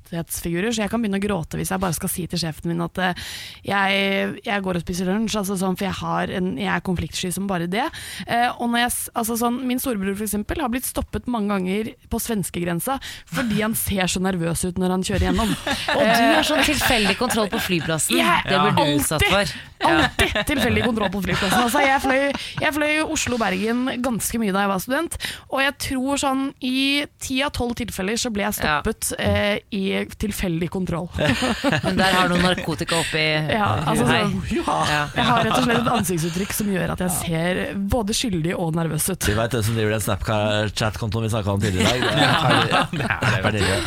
autoritetsfigurer, 0.05 0.71
så 0.71 0.85
jeg 0.85 0.91
kan 0.91 1.01
begynne 1.01 1.19
å 1.19 1.23
gråte 1.23 1.59
hvis 1.59 1.71
jeg 1.73 1.81
bare 1.81 1.97
skal 1.97 2.11
si 2.11 2.25
til 2.29 2.41
sjefen 2.41 2.71
min 2.71 2.83
at 2.85 3.01
uh, 3.01 3.27
jeg, 3.65 4.39
jeg 4.45 4.65
går 4.65 4.79
og 4.79 4.85
spiser 4.85 5.09
lunsj, 5.09 5.37
altså 5.41 5.57
sånn, 5.59 5.77
for 5.79 5.87
jeg, 5.87 5.97
har 6.01 6.33
en, 6.37 6.51
jeg 6.61 6.71
er 6.71 6.85
konfliktsky 6.85 7.31
som 7.33 7.49
bare 7.49 7.69
det. 7.71 7.85
Uh, 8.29 8.49
og 8.61 8.77
jeg, 8.79 8.91
altså 9.17 9.37
sånn, 9.39 9.61
min 9.67 9.81
storebror 9.81 10.17
for 10.17 10.27
eksempel, 10.27 10.61
har 10.61 10.71
blitt 10.73 10.87
stoppet 10.87 11.29
mange 11.31 11.53
ganger 11.53 11.93
på 12.11 12.21
svenskegrensa 12.21 12.97
fordi 13.31 13.61
han 13.61 13.75
ser 13.77 14.09
så 14.11 14.21
nervøs 14.23 14.65
ut 14.67 14.81
når 14.81 14.95
han 14.95 15.05
kjører 15.05 15.29
gjennom. 15.29 15.53
Og 15.95 16.01
du 16.01 16.25
har 16.35 16.45
sånn 16.45 16.63
tilfeldig 16.65 17.15
kontroll 17.19 17.49
på 17.51 17.61
flyplassen. 17.63 18.17
Yeah, 18.19 18.43
Det 18.45 18.59
blir 18.61 18.75
du 18.77 18.99
utsatt 18.99 19.25
for. 19.31 19.55
Alltid 19.85 20.37
tilfeldig 20.49 20.85
kontroll 20.85 21.11
på 21.13 21.21
flyplassen. 21.25 21.65
Altså, 21.65 21.81
jeg 21.85 22.01
fløy, 22.03 22.71
fløy 22.75 22.93
Oslo-Bergen 23.15 23.83
ganske 24.03 24.39
mye 24.41 24.53
da 24.55 24.65
jeg 24.65 24.71
var 24.71 24.83
student, 24.83 25.17
og 25.51 25.61
jeg 25.61 25.75
tror 25.87 26.21
sånn 26.21 26.45
i 26.65 27.05
ti 27.21 27.39
av 27.45 27.53
tolv 27.55 27.75
tilfeller 27.77 28.19
så 28.19 28.31
ble 28.33 28.47
jeg 28.47 28.57
stoppet 28.59 29.11
eh, 29.21 29.57
i 29.75 29.83
tilfeldig 30.21 30.69
kontroll. 30.73 31.07
Men 31.85 31.97
der 31.99 32.11
har 32.15 32.29
du 32.31 32.35
narkotika 32.41 32.99
oppi 33.01 33.23
Ja, 33.53 33.69
altså 33.87 34.05
Hei. 34.09 34.21
sånn, 34.23 34.41
Ja. 34.55 35.07
jeg 35.15 35.25
har 35.29 35.43
rett 35.47 35.57
og 35.57 35.63
slett 35.67 35.81
et 35.81 35.91
ansiktsuttrykk 35.95 36.53
som 36.59 36.71
gjør 36.73 36.93
at 36.95 37.03
jeg 37.05 37.15
ser 37.19 37.61
både 37.95 38.15
skyldig 38.17 38.55
og 38.59 38.75
nervøs 38.77 39.07
ut. 39.13 39.19
Du 39.25 39.33
vet 39.37 39.55
hvem 39.57 39.65
som 39.69 39.75
driver 39.79 39.95
den 39.97 40.05
Snapchat-kontoen 40.05 41.27
vi 41.27 41.33
snakka 41.33 41.55
om 41.55 41.61
tidligere 41.61 41.97
i 41.97 42.05
dag? 42.05 42.87
Det 42.95 43.61
er. 43.65 43.85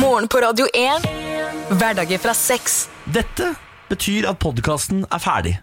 Morgen 0.00 0.28
på 0.28 0.42
Radio 0.44 0.66
1. 0.74 1.06
Hverdager 1.76 2.18
fra 2.22 2.34
seks. 2.36 2.86
Dette 3.06 3.54
betyr 3.90 4.26
at 4.30 4.38
podkasten 4.42 5.04
er 5.06 5.22
ferdig. 5.22 5.54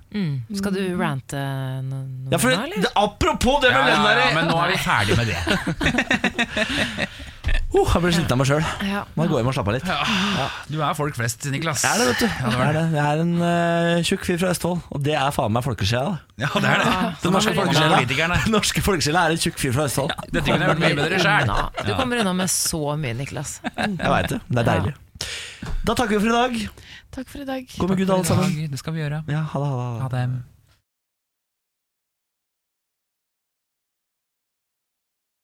Skal 0.58 0.76
du 0.76 0.82
rante 1.00 1.40
no 1.84 2.04
noe 2.04 2.32
Ja, 2.32 2.40
for 2.40 2.50
nå, 2.50 2.56
det, 2.56 2.64
eller? 2.70 2.86
det, 2.86 2.94
apropos 3.00 3.60
det 3.64 3.74
med 3.74 3.92
ja, 3.92 4.00
den 4.00 4.24
ja, 4.24 4.32
men 4.38 4.50
nå 4.52 4.58
er 4.64 4.74
vi 4.74 4.80
ferdig 4.84 5.18
med 5.20 5.28
det. 5.32 5.38
oh, 7.74 7.90
Jeg 7.94 8.04
ble 8.04 8.14
sliten 8.16 8.36
av 8.36 8.40
meg 8.40 8.50
sjøl. 8.50 8.64
Ja. 8.88 9.04
Må 9.18 9.28
gå 9.30 9.40
hjem 9.42 9.52
og 9.52 9.58
slappe 9.58 9.74
av 9.74 9.78
litt. 9.78 9.92
Du 10.72 10.80
er 10.80 10.96
folk 10.98 11.18
flest, 11.20 11.50
Niklas. 11.52 11.84
Jeg 11.84 11.92
er 11.92 12.02
det, 12.02 12.08
vet 12.14 12.24
du. 12.24 12.28
Jeg 12.30 12.64
er, 12.68 12.80
det. 12.80 12.86
jeg 12.96 13.04
er 13.04 13.24
en 13.26 13.34
uh, 13.44 14.08
tjukk 14.08 14.28
fyr 14.30 14.42
fra 14.42 14.54
Østfold, 14.56 14.84
og 14.88 15.06
det 15.06 15.18
er 15.20 15.36
faen 15.36 15.56
meg 15.56 15.68
folkesjela. 15.68 16.16
Ja, 16.42 16.50
det 16.56 16.74
er 16.74 16.84
det. 16.84 16.96
Den 17.26 17.36
norske 17.38 17.56
folkesjela 17.60 18.42
norske 18.54 18.86
folkesjela 18.86 19.28
er 19.28 19.36
en 19.38 19.44
tjukk 19.46 19.60
fyr 19.62 19.76
fra 19.76 19.90
Østfold. 19.90 20.16
Dette 20.30 20.48
kunne 20.48 20.64
jeg 20.64 20.74
vært 20.74 20.84
mye 20.86 21.00
bedre. 21.02 21.22
Unna. 21.44 21.60
Du 21.84 21.96
kommer 22.00 22.24
unna 22.24 22.38
med 22.44 22.52
så 22.54 22.98
mye, 23.00 23.18
Niklas. 23.20 23.60
Jeg 23.76 23.98
veit 24.00 24.32
det. 24.32 24.44
Det 24.48 24.64
er 24.64 24.70
deilig. 24.72 24.98
Da 25.84 25.96
takker 25.96 26.18
vi 26.18 26.24
for 26.24 26.32
i 26.32 26.36
dag. 26.40 26.84
Takk 27.14 27.30
for 27.30 27.44
i 27.44 27.46
dag. 27.46 27.70
Gå 27.78 27.88
med 27.88 27.98
Gud, 27.98 28.10
alle 28.10 28.26
sammen. 28.26 28.72
Det 28.72 28.80
skal 28.82 28.94
vi 28.96 29.04
gjøre. 29.04 29.24
Ja, 29.30 29.44
ha 29.54 29.60
det. 29.62 29.70
Ha 29.70 29.94
det. 29.94 30.02
Ha 30.02 30.10
det. 30.18 30.53